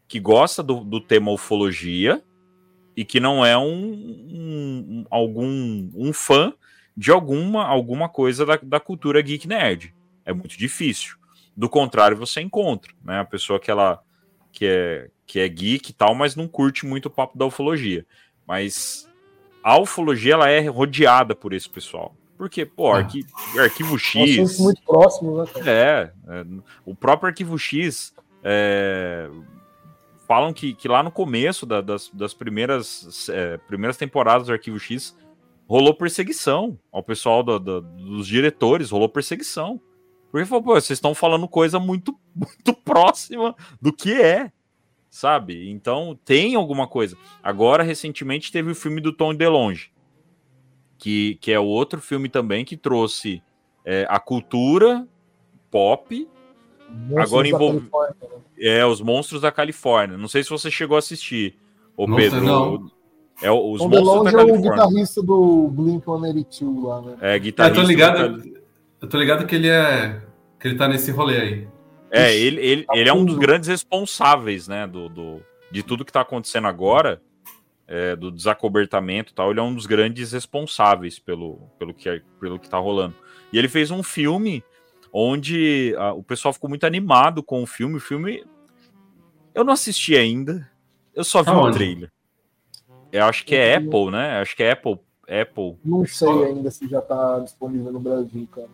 que 0.09 0.21
gosta 0.21 0.63
do, 0.63 0.85
do 0.85 1.01
tema 1.01 1.31
ufologia 1.31 2.23
e 2.95 3.05
que 3.05 3.19
não 3.19 3.45
é 3.45 3.57
um, 3.57 3.93
um, 3.93 5.07
algum 5.11 5.91
um 5.95 6.13
fã 6.13 6.53
de 6.97 7.11
alguma 7.11 7.65
alguma 7.65 8.09
coisa 8.09 8.45
da, 8.45 8.59
da 8.63 8.81
cultura 8.81 9.21
geek 9.23 9.47
nerd. 9.49 9.95
É 10.25 10.33
muito 10.33 10.57
difícil. 10.57 11.17
Do 11.57 11.69
contrário, 11.69 12.17
você 12.17 12.41
encontra, 12.41 12.93
né? 13.05 13.21
A 13.21 13.25
pessoa 13.25 13.61
que 13.61 13.71
ela 13.71 14.03
que 14.53 14.67
é 14.67 15.11
que 15.27 15.41
é 15.41 15.49
geek 15.49 15.91
e 15.91 15.95
tal, 15.95 16.15
mas 16.15 16.37
não 16.37 16.47
curte 16.47 16.85
muito 16.85 17.07
o 17.07 17.11
papo 17.11 17.39
da 17.39 17.47
ufologia. 17.47 18.07
Mas 18.47 19.09
a 19.63 19.79
ufologia 19.79 20.35
ela 20.35 20.49
é 20.49 20.67
rodeada 20.69 21.35
por 21.35 21.53
esse 21.53 21.69
pessoal. 21.69 22.15
Porque, 22.37 22.67
pô, 22.67 22.93
ah. 22.93 22.99
arqui, 22.99 23.25
arquivo 23.59 23.99
X. 23.99 24.59
muito 24.59 24.83
próximo, 24.83 25.39
né? 25.39 25.49
É, 25.65 26.13
é, 26.29 26.45
o 26.85 26.95
próprio 26.95 27.29
arquivo 27.29 27.57
X 27.57 28.13
é, 28.43 29.31
falam 30.27 30.53
que, 30.53 30.75
que 30.75 30.89
lá 30.89 31.03
no 31.03 31.11
começo 31.11 31.65
da, 31.65 31.81
das, 31.81 32.11
das 32.13 32.35
primeiras, 32.35 33.29
é, 33.29 33.59
primeiras 33.59 33.97
temporadas 33.97 34.49
do 34.49 34.53
arquivo 34.53 34.79
X 34.79 35.17
rolou 35.73 35.95
perseguição 35.95 36.79
ao 36.93 37.03
pessoal 37.03 37.43
do, 37.43 37.59
do, 37.59 37.81
dos 37.81 38.27
diretores, 38.27 38.91
rolou 38.91 39.09
perseguição. 39.09 39.81
Porque 40.31 40.45
falou, 40.45 40.63
pô, 40.63 40.75
vocês 40.75 40.99
estão 40.99 41.15
falando 41.15 41.49
coisa 41.49 41.79
muito, 41.81 42.15
muito 42.37 42.75
próxima 42.75 43.57
do 43.81 43.91
que 43.91 44.13
é 44.13 44.53
sabe? 45.09 45.71
Então 45.71 46.19
tem 46.27 46.55
alguma 46.55 46.87
coisa. 46.87 47.17
Agora, 47.43 47.83
recentemente, 47.83 48.53
teve 48.53 48.71
o 48.71 48.75
filme 48.75 49.01
do 49.01 49.15
Tom 49.15 49.35
DeLonge, 49.35 49.91
que, 50.99 51.37
que 51.41 51.51
é 51.51 51.59
outro 51.59 52.03
filme 52.03 52.29
também 52.29 52.67
que 52.67 52.77
trouxe 52.77 53.43
é, 53.83 54.07
a 54.11 54.21
cultura 54.21 55.09
pop. 55.71 56.29
Monstros 56.89 57.23
agora 57.23 57.49
envolve 57.49 57.81
né? 57.81 58.43
é 58.59 58.85
os 58.85 59.01
monstros 59.01 59.41
da 59.41 59.51
Califórnia. 59.51 60.19
Não 60.19 60.29
sei 60.29 60.45
se 60.45 60.51
você 60.51 60.71
chegou 60.71 60.97
a 60.97 60.99
assistir, 60.99 61.59
o 61.97 62.07
Pedro. 62.15 62.43
Não. 62.43 62.91
É 63.41 63.51
os 63.51 63.79
Tom 63.79 63.89
da 63.89 64.33
Califórnia. 64.33 64.41
é 64.41 64.59
o 64.59 64.63
guitarrista 64.63 65.23
do 65.23 65.69
Blink 65.69 66.05
182 66.05 66.85
lá, 66.85 67.01
né? 67.01 67.17
É, 67.21 67.39
guitarrista. 67.39 67.79
eu 67.79 67.83
tô 67.83 67.89
ligado. 67.89 68.43
Eu 69.01 69.09
tô 69.09 69.19
ligado 69.19 69.47
que 69.47 69.55
ele 69.55 69.69
é 69.69 70.23
que 70.61 70.69
ele 70.69 70.77
tá 70.77 70.87
nesse 70.87 71.11
rolê 71.11 71.41
aí. 71.41 71.69
É, 72.11 72.37
ele, 72.37 72.61
ele, 72.61 72.85
tá 72.85 72.97
ele 72.97 73.09
é 73.09 73.13
um 73.13 73.25
dos 73.25 73.37
grandes 73.37 73.69
responsáveis, 73.69 74.69
né, 74.69 74.87
do, 74.87 75.09
do 75.09 75.43
de 75.73 75.83
tudo 75.83 76.05
que 76.05 76.11
está 76.11 76.21
acontecendo 76.21 76.69
agora, 76.69 77.21
é, 77.89 78.15
do 78.15 78.31
desacobertamento 78.31 79.33
e 79.33 79.35
tal. 79.35 79.51
Ele 79.51 79.59
é 79.59 79.63
um 79.63 79.75
dos 79.75 79.87
grandes 79.87 80.31
responsáveis 80.33 81.19
pelo, 81.19 81.71
pelo, 81.79 81.95
que, 81.95 82.09
é, 82.09 82.21
pelo 82.39 82.59
que 82.59 82.69
tá 82.69 82.79
rolando. 82.79 83.15
E 83.53 83.59
ele 83.59 83.69
fez 83.69 83.91
um 83.91 84.03
filme 84.03 84.63
onde 85.13 85.95
a, 85.99 86.13
o 86.13 86.23
pessoal 86.23 86.53
ficou 86.53 86.69
muito 86.69 86.85
animado 86.85 87.43
com 87.43 87.63
o 87.63 87.67
filme. 87.67 87.97
O 87.97 88.01
filme 88.01 88.45
eu 89.55 89.65
não 89.65 89.73
assisti 89.73 90.17
ainda, 90.17 90.71
eu 91.15 91.25
só 91.25 91.43
vi 91.43 91.51
o 91.51 91.67
um 91.67 91.71
trailer. 91.71 92.13
Eu 93.13 93.25
acho 93.27 93.45
que 93.45 93.55
é 93.55 93.77
Apple, 93.77 94.11
né? 94.11 94.41
Acho 94.41 94.57
que 94.57 94.63
é 94.63 94.73
Apple. 94.73 94.99
Apple. 95.29 95.77
Não 95.85 96.05
sei 96.07 96.45
ainda 96.45 96.71
se 96.71 96.89
já 96.89 96.99
está 96.99 97.39
disponível 97.41 97.93
no 97.93 98.01
Brasil, 98.01 98.49
cara. 98.51 98.69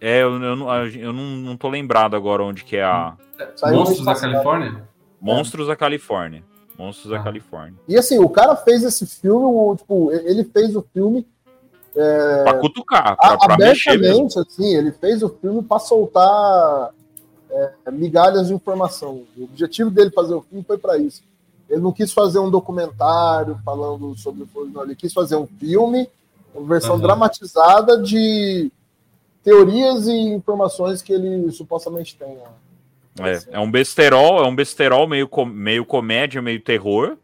É, 0.00 0.22
eu, 0.22 0.40
eu, 0.40 0.56
não, 0.56 0.86
eu 0.86 1.12
não, 1.12 1.24
não 1.36 1.56
tô 1.56 1.68
lembrado 1.68 2.14
agora 2.14 2.44
onde 2.44 2.64
que 2.64 2.76
é 2.76 2.84
a. 2.84 3.16
Monstros 3.64 4.04
da 4.04 4.14
Califórnia? 4.14 4.88
Monstros 5.20 5.66
da 5.66 5.76
Califórnia. 5.76 6.44
Monstros 6.78 7.10
da 7.10 7.18
ah. 7.18 7.22
Califórnia. 7.22 7.74
E 7.88 7.96
assim, 7.96 8.18
o 8.18 8.28
cara 8.28 8.54
fez 8.54 8.84
esse 8.84 9.04
filme, 9.04 9.76
tipo, 9.76 10.12
ele 10.12 10.44
fez 10.44 10.76
o 10.76 10.86
filme. 10.94 11.26
É, 11.96 12.44
pra 12.44 12.54
cutucar, 12.54 13.16
pra, 13.16 13.36
pra 13.36 13.54
abertamente, 13.54 14.38
assim, 14.38 14.76
ele 14.76 14.92
fez 14.92 15.22
o 15.22 15.28
filme 15.28 15.62
para 15.62 15.80
soltar 15.80 16.90
é, 17.50 17.90
migalhas 17.90 18.48
de 18.48 18.54
informação. 18.54 19.24
O 19.36 19.44
objetivo 19.44 19.90
dele 19.90 20.10
fazer 20.10 20.34
o 20.34 20.42
filme 20.42 20.64
foi 20.64 20.78
para 20.78 20.96
isso. 20.96 21.22
Ele 21.68 21.80
não 21.80 21.92
quis 21.92 22.12
fazer 22.12 22.38
um 22.38 22.50
documentário 22.50 23.58
falando 23.64 24.16
sobre 24.16 24.42
o 24.42 24.64
não, 24.66 24.82
ele 24.82 24.96
quis 24.96 25.12
fazer 25.12 25.36
um 25.36 25.46
filme, 25.46 26.08
uma 26.54 26.66
versão 26.66 26.94
uhum. 26.94 27.00
dramatizada 27.00 28.00
de 28.00 28.70
teorias 29.44 30.06
e 30.06 30.12
informações 30.12 31.02
que 31.02 31.12
ele 31.12 31.50
supostamente 31.50 32.16
tem. 32.16 32.34
Né? 32.34 32.44
É, 33.20 33.56
é 33.56 33.60
um 33.60 33.70
besterol, 33.70 34.44
é 34.44 34.46
um 34.46 34.54
besterol 34.54 35.06
meio, 35.06 35.28
meio 35.46 35.84
comédia, 35.84 36.40
meio 36.40 36.60
terror. 36.60 37.16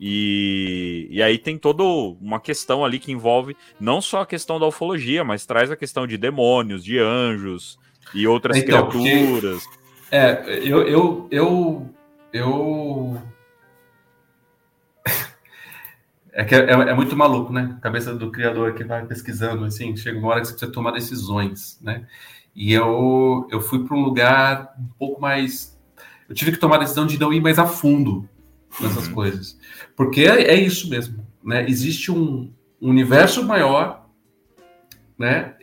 E, 0.00 1.08
e 1.10 1.20
aí 1.20 1.38
tem 1.38 1.58
toda 1.58 1.82
uma 1.82 2.38
questão 2.38 2.84
ali 2.84 3.00
que 3.00 3.10
envolve 3.10 3.56
não 3.80 4.00
só 4.00 4.20
a 4.20 4.26
questão 4.26 4.60
da 4.60 4.66
ufologia, 4.66 5.24
mas 5.24 5.44
traz 5.44 5.70
a 5.70 5.76
questão 5.76 6.06
de 6.06 6.16
demônios, 6.16 6.84
de 6.84 6.98
anjos 6.98 7.78
e 8.14 8.26
outras 8.26 8.56
então, 8.56 8.88
criaturas. 8.88 9.62
Porque, 9.64 9.78
é, 10.10 10.60
eu, 10.62 10.86
eu, 10.86 11.28
eu, 11.30 11.86
eu 12.32 13.22
é 16.38 16.44
que 16.44 16.54
é, 16.54 16.70
é, 16.70 16.94
muito 16.94 17.16
maluco, 17.16 17.52
né? 17.52 17.74
A 17.78 17.80
cabeça 17.80 18.14
do 18.14 18.30
criador 18.30 18.72
que 18.72 18.84
vai 18.84 19.04
pesquisando, 19.04 19.64
assim, 19.64 19.96
chega 19.96 20.16
uma 20.16 20.28
hora 20.28 20.40
que 20.40 20.46
você 20.46 20.52
precisa 20.52 20.70
tomar 20.70 20.92
decisões, 20.92 21.80
né? 21.82 22.06
E 22.54 22.72
eu, 22.72 23.48
eu 23.50 23.60
fui 23.60 23.84
para 23.84 23.96
um 23.96 24.02
lugar 24.02 24.72
um 24.78 24.86
pouco 24.96 25.20
mais. 25.20 25.76
Eu 26.28 26.36
tive 26.36 26.52
que 26.52 26.58
tomar 26.58 26.76
a 26.76 26.78
decisão 26.78 27.08
de 27.08 27.18
não 27.18 27.32
ir 27.32 27.40
mais 27.40 27.58
a 27.58 27.66
fundo 27.66 28.28
nessas 28.80 29.08
uhum. 29.08 29.14
coisas. 29.14 29.58
Porque 29.96 30.20
é, 30.20 30.52
é, 30.52 30.54
isso 30.54 30.88
mesmo, 30.88 31.26
né? 31.42 31.68
Existe 31.68 32.12
um, 32.12 32.52
um 32.80 32.88
universo 32.88 33.42
maior, 33.42 34.08
né? 35.18 35.56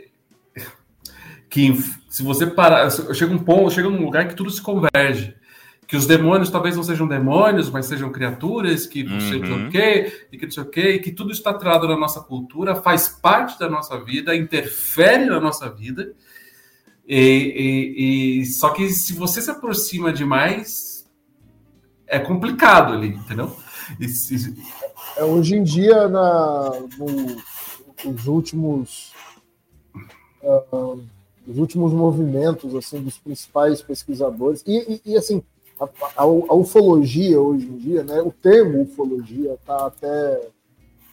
Que 1.50 1.74
se 2.10 2.22
você 2.22 2.48
parar. 2.48 2.92
Chega 3.14 3.34
um 3.34 3.40
ponto, 3.40 3.74
chega 3.74 3.90
num 3.90 4.04
lugar 4.04 4.28
que 4.28 4.36
tudo 4.36 4.50
se 4.50 4.62
converge 4.62 5.38
que 5.96 5.98
os 5.98 6.06
demônios 6.06 6.50
talvez 6.50 6.76
não 6.76 6.84
sejam 6.84 7.08
demônios, 7.08 7.70
mas 7.70 7.86
sejam 7.86 8.12
criaturas, 8.12 8.86
que 8.86 9.02
não 9.02 9.22
sei 9.22 9.40
uhum. 9.42 9.68
o 9.68 9.72
quê, 9.72 10.28
e 10.30 10.38
que 10.38 10.44
não 10.44 10.52
sei 10.52 10.64
o 10.64 10.66
quê, 10.66 10.90
e 10.90 11.00
que 11.00 11.10
tudo 11.10 11.32
está 11.32 11.52
atrelado 11.52 11.88
na 11.88 11.96
nossa 11.96 12.20
cultura, 12.20 12.76
faz 12.76 13.08
parte 13.08 13.58
da 13.58 13.70
nossa 13.70 13.98
vida, 14.04 14.36
interfere 14.36 15.26
na 15.26 15.40
nossa 15.40 15.70
vida. 15.70 16.14
E, 17.08 17.18
e, 17.18 18.42
e, 18.42 18.46
só 18.46 18.72
que 18.72 18.90
se 18.90 19.14
você 19.14 19.42
se 19.42 19.50
aproxima 19.50 20.12
demais, 20.12 21.10
é 22.06 22.20
complicado 22.20 22.92
ali, 22.92 23.10
entendeu? 23.10 23.56
E, 23.98 24.06
é, 25.16 25.24
hoje 25.24 25.56
em 25.56 25.64
dia, 25.64 26.10
na, 26.10 26.72
no, 26.98 28.12
os 28.12 28.28
últimos 28.28 29.14
uh, 30.44 31.02
os 31.48 31.58
últimos 31.58 31.94
movimentos 31.94 32.76
assim 32.76 33.02
dos 33.02 33.18
principais 33.20 33.82
pesquisadores 33.82 34.64
e, 34.66 35.02
e, 35.06 35.12
e 35.14 35.18
assim 35.18 35.44
a, 35.80 35.86
a, 35.86 36.24
a, 36.24 36.56
ufologia 36.56 37.40
hoje 37.40 37.66
em 37.66 37.78
dia, 37.78 38.04
né? 38.04 38.22
O 38.22 38.32
termo 38.32 38.82
ufologia 38.82 39.54
está 39.54 39.88
até 39.88 40.48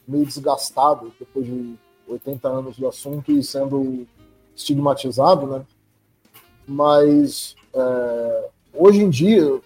meio 0.07 0.25
desgastado 0.25 1.13
depois 1.19 1.47
de 1.47 1.75
80 2.09 2.49
anos 2.49 2.77
do 2.77 2.87
assunto 2.87 3.33
e 3.33 3.43
sendo 3.43 4.07
estigmatizado, 4.55 5.47
né? 5.47 5.63
Mas 6.67 7.57
é, 7.75 8.49
hoje 8.75 9.03
em 9.03 9.11
dia 9.11 9.61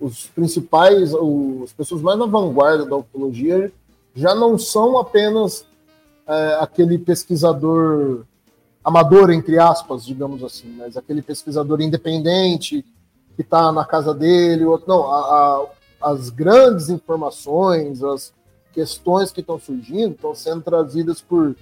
os 0.00 0.26
principais, 0.28 1.12
as 1.14 1.72
pessoas 1.74 2.00
mais 2.00 2.18
na 2.18 2.26
vanguarda 2.26 2.86
da 2.86 2.96
ufologia 2.96 3.70
já 4.14 4.34
não 4.34 4.58
são 4.58 4.98
apenas 4.98 5.66
é, 6.26 6.58
aquele 6.60 6.98
pesquisador 6.98 8.24
amador, 8.82 9.30
entre 9.30 9.58
aspas, 9.58 10.06
digamos 10.06 10.42
assim, 10.42 10.74
mas 10.76 10.96
aquele 10.96 11.20
pesquisador 11.20 11.82
independente 11.82 12.84
que 13.36 13.42
está 13.42 13.72
na 13.72 13.84
casa 13.84 14.12
dele, 14.14 14.64
outro, 14.64 14.88
não, 14.88 15.10
a, 15.10 15.18
a, 16.02 16.10
as 16.12 16.30
grandes 16.30 16.88
informações, 16.88 18.02
as 18.02 18.32
questões 18.72 19.32
que 19.32 19.40
estão 19.40 19.58
surgindo 19.58 20.14
estão 20.14 20.34
sendo 20.34 20.62
trazidas 20.62 21.20
por 21.20 21.56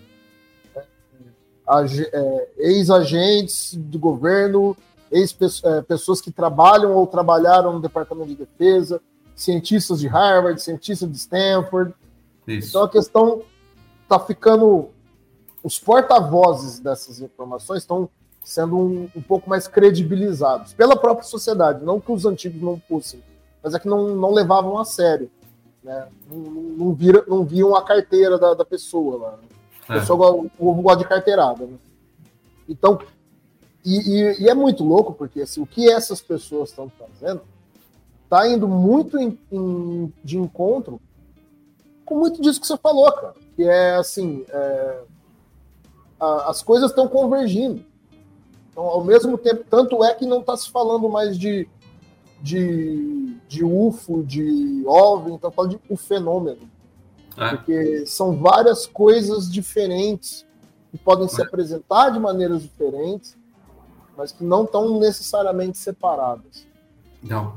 age- 1.67 2.09
é, 2.13 2.49
ex-agentes 2.59 3.75
do 3.75 3.99
governo, 3.99 4.77
ex-pessoas 5.11 6.21
que 6.21 6.31
trabalham 6.31 6.95
ou 6.95 7.07
trabalharam 7.07 7.73
no 7.73 7.81
Departamento 7.81 8.29
de 8.29 8.37
Defesa, 8.37 9.01
cientistas 9.35 10.01
de 10.01 10.09
Harvard, 10.09 10.61
cientistas 10.61 11.11
de 11.11 11.17
Stanford. 11.17 11.95
Isso. 12.47 12.69
Então 12.69 12.83
a 12.83 12.89
questão 12.89 13.43
está 14.03 14.19
ficando. 14.19 14.91
Os 15.63 15.79
porta-vozes 15.79 16.79
dessas 16.79 17.21
informações 17.21 17.83
estão 17.83 18.09
sendo 18.49 18.79
um, 18.79 19.09
um 19.15 19.21
pouco 19.21 19.49
mais 19.51 19.69
credibilizados 19.69 20.73
pela 20.73 20.97
própria 20.97 21.27
sociedade. 21.29 21.85
Não 21.85 22.01
que 22.01 22.11
os 22.11 22.25
antigos 22.25 22.63
não 22.63 22.81
fossem, 22.89 23.23
mas 23.63 23.75
é 23.75 23.79
que 23.79 23.87
não, 23.87 24.15
não 24.17 24.33
levavam 24.33 24.79
a 24.79 24.87
sério. 24.87 25.31
Né? 25.85 26.09
Não, 26.31 26.39
não, 26.39 26.95
vira, 26.95 27.23
não 27.29 27.45
viam 27.45 27.77
a 27.77 27.85
carteira 27.85 28.39
da, 28.39 28.55
da 28.55 28.65
pessoa 28.65 29.17
lá. 29.19 29.31
né? 29.33 29.43
A 29.87 29.97
É. 29.97 30.01
pessoa 30.01 30.33
o 30.33 30.49
povo 30.49 30.81
gosta 30.81 30.99
de 31.03 31.09
carteirada. 31.09 31.67
Né? 31.67 31.77
Então, 32.67 32.99
e, 33.85 33.97
e- 34.19 34.43
e 34.45 34.49
é 34.49 34.55
muito 34.55 34.83
louco, 34.83 35.13
porque 35.13 35.43
assim, 35.43 35.61
o 35.61 35.67
que 35.67 35.91
essas 35.91 36.23
pessoas 36.23 36.71
estão 36.71 36.91
fazendo 36.91 37.43
está 38.25 38.49
indo 38.49 38.67
muito 38.67 39.19
em- 39.19 39.39
em- 39.53 40.13
de 40.25 40.39
encontro 40.39 40.99
com 42.05 42.15
muito 42.19 42.41
disso 42.41 42.61
que 42.61 42.67
você 42.67 42.79
falou, 42.79 43.13
cara. 43.13 43.35
Que 43.57 43.65
é 43.65 43.97
assim, 43.97 44.45
é, 44.49 45.01
a- 46.19 46.49
as 46.51 46.63
coisas 46.63 46.89
estão 46.91 47.07
convergindo. 47.09 47.85
Então, 48.79 48.91
ao 48.91 49.03
mesmo 49.03 49.37
tempo, 49.37 49.65
tanto 49.69 50.05
é 50.05 50.15
que 50.15 50.25
não 50.25 50.39
está 50.39 50.57
se 50.57 50.71
falando 50.71 51.09
mais 51.09 51.37
de, 51.37 51.69
de, 52.41 53.37
de 53.49 53.65
UFO, 53.65 54.23
de 54.23 54.85
OVNI, 54.87 55.35
está 55.35 55.51
falando 55.51 55.73
de 55.73 55.81
o 55.93 55.97
fenômeno. 55.97 56.61
É. 57.37 57.57
Porque 57.57 58.07
são 58.07 58.37
várias 58.37 58.87
coisas 58.87 59.51
diferentes 59.51 60.47
que 60.93 60.99
podem 60.99 61.27
se 61.27 61.43
É. 61.43 61.45
apresentar 61.45 62.11
de 62.11 62.21
maneiras 62.21 62.63
diferentes, 62.63 63.37
mas 64.17 64.31
que 64.31 64.45
não 64.45 64.63
estão 64.63 65.01
necessariamente 65.01 65.77
separadas. 65.77 66.65
Não. 67.21 67.57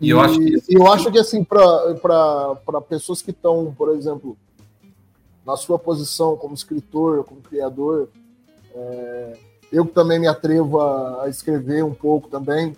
E 0.00 0.10
eu 0.10 0.20
acho 0.20 0.38
que 0.38 0.62
E 0.68 0.74
eu 0.74 0.92
acho 0.92 1.10
que 1.10 1.18
assim, 1.18 1.42
para 1.42 2.80
pessoas 2.88 3.20
que 3.20 3.32
estão, 3.32 3.74
por 3.76 3.96
exemplo, 3.96 4.38
na 5.44 5.56
sua 5.56 5.76
posição 5.76 6.36
como 6.36 6.54
escritor, 6.54 7.24
como 7.24 7.40
criador, 7.40 8.08
é, 8.72 9.36
eu 9.72 9.86
também 9.86 10.18
me 10.20 10.28
atrevo 10.28 10.80
a, 10.80 11.24
escrever 11.28 11.82
um 11.84 11.94
pouco 11.94 12.28
também. 12.28 12.76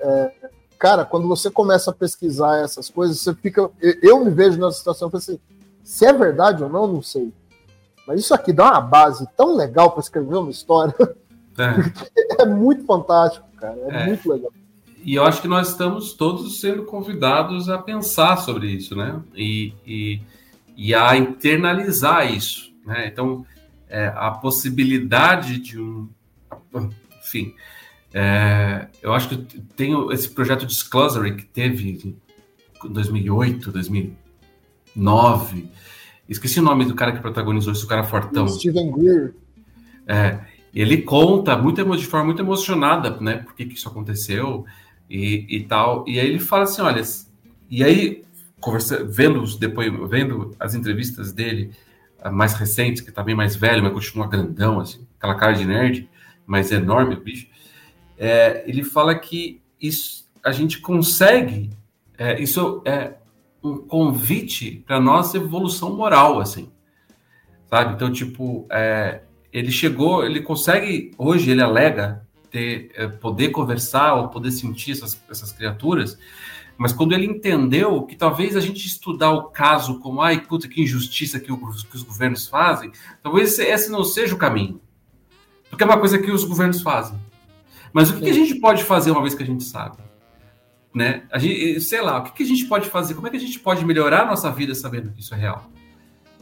é, 0.00 0.32
cara, 0.78 1.04
quando 1.04 1.28
você 1.28 1.50
começa 1.50 1.90
a 1.90 1.94
pesquisar 1.94 2.58
essas 2.64 2.88
coisas, 2.88 3.20
você 3.20 3.34
fica. 3.34 3.70
eu- 3.80 4.24
me 4.24 4.30
vejo 4.30 4.58
nessa 4.58 4.78
situação 4.78 5.10
e 5.12 5.16
assim, 5.16 5.38
se 5.84 6.06
é 6.06 6.12
verdade 6.12 6.62
ou 6.62 6.68
não, 6.70 6.86
não 6.86 7.02
sei. 7.02 7.32
Mas 8.06 8.20
isso 8.20 8.34
aqui 8.34 8.52
dá 8.52 8.70
uma 8.72 8.80
base 8.80 9.28
tão 9.36 9.54
legal 9.54 9.90
para 9.92 10.00
escrever 10.00 10.36
uma 10.36 10.50
história. 10.50 10.94
é. 11.58 11.74
É 12.40 12.46
muito 12.46 12.84
fantástico, 12.86 13.46
cara. 13.58 13.76
É, 13.88 14.02
É. 14.02 14.06
muito 14.06 14.26
legal. 14.32 14.50
E 15.04 15.14
eu 15.14 15.24
acho 15.24 15.42
que 15.42 15.48
nós 15.48 15.68
estamos 15.68 16.12
todos 16.14 16.60
sendo 16.60 16.84
convidados 16.84 17.68
a 17.68 17.76
pensar 17.78 18.36
sobre 18.38 18.68
isso, 18.68 18.94
né? 18.96 19.20
E, 19.34 19.72
e, 19.86 20.20
e 20.76 20.94
a 20.94 21.16
internalizar 21.16 22.32
isso, 22.34 22.70
né? 22.86 23.06
Então, 23.06 23.44
é, 23.90 24.12
a 24.14 24.30
possibilidade 24.30 25.58
de 25.58 25.78
um... 25.78 26.08
Enfim, 27.20 27.54
é, 28.14 28.88
eu 29.02 29.12
acho 29.12 29.28
que 29.28 29.36
tem 29.76 29.92
esse 30.12 30.30
projeto 30.30 30.64
Disclosure 30.64 31.34
que 31.34 31.44
teve 31.44 32.16
em 32.84 32.88
2008, 32.88 33.70
2009... 33.70 35.68
Esqueci 36.28 36.60
o 36.60 36.62
nome 36.62 36.84
do 36.84 36.94
cara 36.94 37.10
que 37.10 37.20
protagonizou 37.20 37.72
isso, 37.72 37.84
o 37.84 37.88
cara 37.88 38.04
fortão. 38.04 38.46
Steven 38.46 38.92
Greer. 38.92 39.34
É, 40.06 40.38
ele 40.72 41.02
conta 41.02 41.56
muito, 41.56 41.84
de 41.96 42.06
forma 42.06 42.26
muito 42.26 42.40
emocionada, 42.40 43.18
né? 43.20 43.38
Por 43.38 43.52
que, 43.54 43.66
que 43.66 43.74
isso 43.74 43.88
aconteceu 43.88 44.64
e, 45.08 45.44
e 45.48 45.64
tal. 45.64 46.04
E 46.06 46.20
aí 46.20 46.28
ele 46.28 46.38
fala 46.38 46.62
assim, 46.62 46.82
olha, 46.82 47.02
e 47.68 47.82
aí 47.82 48.22
conversa, 48.60 49.04
vendo 49.04 49.42
os 49.42 49.56
depois, 49.56 49.92
vendo 50.08 50.54
as 50.60 50.74
entrevistas 50.74 51.32
dele 51.32 51.72
mais 52.28 52.54
recentes, 52.54 53.00
que 53.00 53.12
tá 53.12 53.22
bem 53.22 53.34
mais 53.34 53.54
velho, 53.54 53.82
mas 53.82 53.92
continua 53.92 54.26
grandão, 54.26 54.80
assim, 54.80 55.06
aquela 55.16 55.34
cara 55.36 55.52
de 55.52 55.64
nerd, 55.64 56.08
mas 56.44 56.72
enorme 56.72 57.14
o 57.14 57.20
bicho. 57.20 57.46
É, 58.18 58.64
ele 58.66 58.82
fala 58.82 59.14
que 59.14 59.62
isso 59.80 60.28
a 60.44 60.52
gente 60.52 60.80
consegue, 60.80 61.70
é, 62.18 62.40
isso 62.40 62.82
é 62.84 63.14
um 63.62 63.76
convite 63.78 64.82
para 64.86 65.00
nossa 65.00 65.36
evolução 65.36 65.94
moral, 65.94 66.40
assim, 66.40 66.70
sabe? 67.66 67.94
Então, 67.94 68.10
tipo, 68.10 68.66
é, 68.70 69.22
ele 69.52 69.70
chegou, 69.70 70.24
ele 70.24 70.40
consegue, 70.40 71.12
hoje 71.16 71.50
ele 71.50 71.62
alega 71.62 72.26
ter, 72.50 72.90
é, 72.94 73.06
poder 73.06 73.50
conversar 73.50 74.14
ou 74.14 74.28
poder 74.28 74.50
sentir 74.50 74.92
essas, 74.92 75.22
essas 75.30 75.52
criaturas, 75.52 76.18
mas 76.80 76.94
quando 76.94 77.12
ele 77.12 77.26
entendeu 77.26 78.04
que 78.04 78.16
talvez 78.16 78.56
a 78.56 78.60
gente 78.60 78.86
estudar 78.86 79.32
o 79.32 79.50
caso 79.50 80.00
como, 80.00 80.22
ai, 80.22 80.40
puta, 80.40 80.66
que 80.66 80.80
injustiça 80.80 81.38
que, 81.38 81.52
os, 81.52 81.82
que 81.82 81.94
os 81.94 82.02
governos 82.02 82.48
fazem, 82.48 82.90
talvez 83.22 83.58
esse, 83.58 83.90
não 83.90 84.02
seja 84.02 84.34
o 84.34 84.38
caminho. 84.38 84.80
Porque 85.68 85.84
é 85.84 85.86
uma 85.86 85.98
coisa 85.98 86.18
que 86.18 86.30
os 86.30 86.42
governos 86.42 86.80
fazem. 86.80 87.20
Mas 87.92 88.08
o 88.08 88.14
que, 88.14 88.22
que 88.22 88.30
a 88.30 88.32
gente 88.32 88.54
pode 88.54 88.82
fazer 88.82 89.10
uma 89.10 89.20
vez 89.20 89.34
que 89.34 89.42
a 89.42 89.46
gente 89.46 89.62
sabe? 89.62 89.98
Né? 90.94 91.24
A 91.30 91.38
gente, 91.38 91.82
sei 91.82 92.00
lá, 92.00 92.20
o 92.20 92.22
que, 92.22 92.32
que 92.32 92.42
a 92.44 92.46
gente 92.46 92.64
pode 92.64 92.88
fazer? 92.88 93.12
Como 93.12 93.26
é 93.26 93.30
que 93.30 93.36
a 93.36 93.40
gente 93.40 93.60
pode 93.60 93.84
melhorar 93.84 94.22
a 94.22 94.26
nossa 94.26 94.50
vida 94.50 94.74
sabendo 94.74 95.12
que 95.12 95.20
isso 95.20 95.34
é 95.34 95.36
real? 95.36 95.70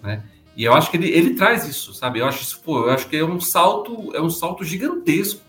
Né? 0.01 0.22
E 0.57 0.62
eu 0.62 0.72
acho 0.72 0.89
que 0.89 0.99
ele, 0.99 1.09
ele 1.09 1.34
traz 1.34 1.66
isso, 1.66 1.93
sabe? 1.93 2.20
Eu 2.20 2.26
acho 2.26 2.45
isso, 2.45 2.61
pô, 2.61 2.86
eu 2.86 2.91
acho 2.91 3.09
que 3.09 3.16
é 3.16 3.24
um 3.24 3.41
salto, 3.41 4.14
é 4.14 4.22
um 4.22 4.30
salto 4.30 4.62
gigantesco 4.62 5.41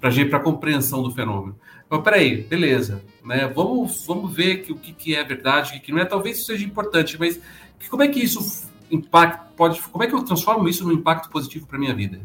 para 0.00 0.38
a 0.38 0.40
compreensão 0.40 1.04
do 1.04 1.12
fenômeno. 1.12 1.56
Mas 1.88 2.02
peraí, 2.02 2.42
beleza, 2.42 3.02
né? 3.24 3.46
Vamos, 3.54 4.04
vamos 4.06 4.34
ver 4.34 4.58
que, 4.58 4.72
o 4.72 4.76
que, 4.76 4.92
que 4.92 5.14
é 5.14 5.22
verdade, 5.22 5.76
o 5.76 5.80
que, 5.80 5.92
não 5.92 6.00
é. 6.00 6.04
Talvez 6.04 6.38
isso 6.38 6.46
seja 6.46 6.64
importante, 6.64 7.18
mas 7.18 7.40
que, 7.78 7.88
como 7.88 8.02
é 8.02 8.08
que 8.08 8.20
isso 8.20 8.68
impacta, 8.90 9.44
pode, 9.56 9.80
como 9.82 10.02
é 10.02 10.06
que 10.06 10.14
eu 10.14 10.22
transformo 10.22 10.68
isso 10.68 10.84
num 10.84 10.92
impacto 10.92 11.28
positivo 11.28 11.66
para 11.66 11.78
minha 11.78 11.94
vida? 11.94 12.20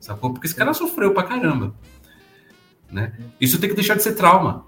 Sacou? 0.00 0.32
Porque 0.32 0.46
esse 0.46 0.54
cara 0.54 0.74
sofreu 0.74 1.12
pra 1.14 1.22
caramba, 1.22 1.74
né? 2.90 3.12
Isso 3.40 3.58
tem 3.58 3.68
que 3.68 3.76
deixar 3.76 3.94
de 3.94 4.02
ser 4.02 4.14
trauma 4.14 4.66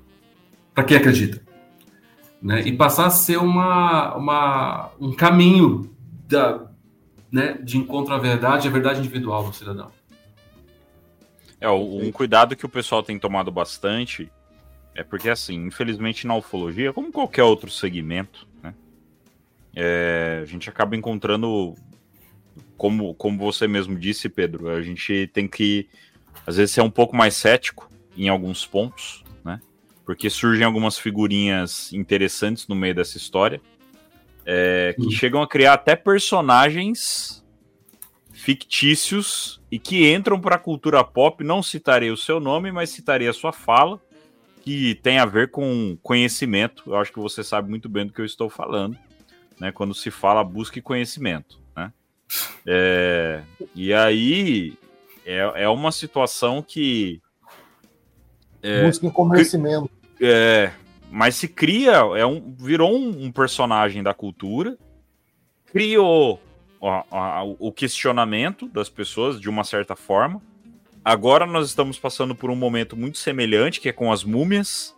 para 0.75 0.85
quem 0.85 0.97
acredita, 0.97 1.43
né? 2.41 2.63
E 2.63 2.77
passar 2.77 3.07
a 3.07 3.11
ser 3.11 3.39
uma, 3.39 4.15
uma 4.17 4.91
um 5.01 5.13
caminho 5.13 5.91
da, 6.27 6.69
né, 7.31 7.59
de 7.63 7.79
encontro 7.79 8.15
à 8.15 8.19
verdade, 8.19 8.69
à 8.69 8.71
verdade 8.71 9.01
individual 9.01 9.45
do 9.45 9.55
cidadão. 9.55 9.91
É, 11.61 11.69
um 11.69 12.13
cuidado 12.13 12.55
que 12.55 12.65
o 12.65 12.69
pessoal 12.69 13.03
tem 13.03 13.19
tomado 13.19 13.51
bastante 13.51 14.31
é 14.95 15.03
porque, 15.03 15.29
assim, 15.29 15.67
infelizmente 15.67 16.27
na 16.27 16.35
ufologia, 16.35 16.93
como 16.93 17.13
qualquer 17.13 17.43
outro 17.45 17.71
segmento, 17.71 18.49
né, 18.63 18.75
é, 19.75 20.41
a 20.43 20.45
gente 20.45 20.69
acaba 20.69 20.97
encontrando, 20.97 21.75
como, 22.77 23.15
como 23.15 23.39
você 23.39 23.69
mesmo 23.69 23.97
disse, 23.97 24.29
Pedro, 24.29 24.69
a 24.69 24.83
gente 24.83 25.29
tem 25.33 25.47
que, 25.47 25.89
às 26.47 26.57
vezes, 26.57 26.75
ser 26.75 26.81
um 26.81 26.91
pouco 26.91 27.17
mais 27.17 27.35
cético 27.35 27.91
em 28.17 28.29
alguns 28.29 28.67
pontos, 28.67 29.25
né, 29.45 29.61
porque 30.05 30.29
surgem 30.31 30.65
algumas 30.65 30.99
figurinhas 30.99 31.93
interessantes 31.93 32.67
no 32.67 32.75
meio 32.75 32.95
dessa 32.95 33.17
história, 33.17 33.61
é, 34.45 34.95
que 34.99 35.07
Hum. 35.07 35.11
chegam 35.11 35.43
a 35.43 35.49
criar 35.49 35.75
até 35.75 35.95
personagens 35.95 37.45
fictícios 38.33 39.58
e 39.71 39.79
que 39.79 40.13
entram 40.13 40.41
para 40.41 40.57
a 40.57 40.59
cultura 40.59 41.03
pop. 41.05 41.43
Não 41.45 41.63
citarei 41.63 42.11
o 42.11 42.17
seu 42.17 42.41
nome, 42.41 42.73
mas 42.73 42.91
citarei 42.91 43.29
a 43.29 43.33
sua 43.33 43.53
fala, 43.53 44.01
que 44.63 44.95
tem 44.97 45.19
a 45.19 45.25
ver 45.27 45.51
com 45.51 45.97
conhecimento. 46.03 46.85
Eu 46.87 46.97
acho 46.97 47.13
que 47.13 47.21
você 47.21 47.43
sabe 47.45 47.69
muito 47.71 47.89
bem 47.89 48.07
do 48.07 48.13
que 48.13 48.21
eu 48.21 48.25
estou 48.25 48.49
falando, 48.51 48.97
né? 49.59 49.73
Quando 49.73 49.95
se 49.95 50.11
fala 50.11 50.43
busque 50.45 50.81
conhecimento, 50.81 51.59
né? 51.77 51.93
É, 52.67 53.43
e 53.75 53.93
aí 53.95 54.75
é, 55.25 55.65
é 55.65 55.69
uma 55.69 55.91
situação 55.93 56.63
que 56.63 57.21
É, 58.63 58.85
Busquem 58.85 59.11
conhecimento. 59.11 59.89
é, 60.21 60.73
mas 61.11 61.37
se 61.37 61.49
cria, 61.49 61.93
é 62.17 62.27
um, 62.27 62.55
virou 62.59 62.95
um, 62.95 63.27
um 63.27 63.33
personagem 63.33 64.03
da 64.03 64.13
cultura, 64.13 64.77
criou 65.67 66.41
ó, 66.81 67.03
a- 67.11 67.45
o 67.45 67.73
questionamento 67.73 68.67
das 68.69 68.89
pessoas 68.89 69.41
de 69.41 69.49
uma 69.49 69.65
certa 69.65 69.95
forma. 69.97 70.41
Agora 71.05 71.47
nós 71.47 71.69
estamos 71.69 71.99
passando 71.99 72.35
por 72.35 72.51
um 72.51 72.57
momento 72.57 72.97
muito 72.97 73.19
semelhante, 73.19 73.81
que 73.81 73.89
é 73.89 73.93
com 73.93 74.13
as 74.13 74.25
múmias, 74.25 74.95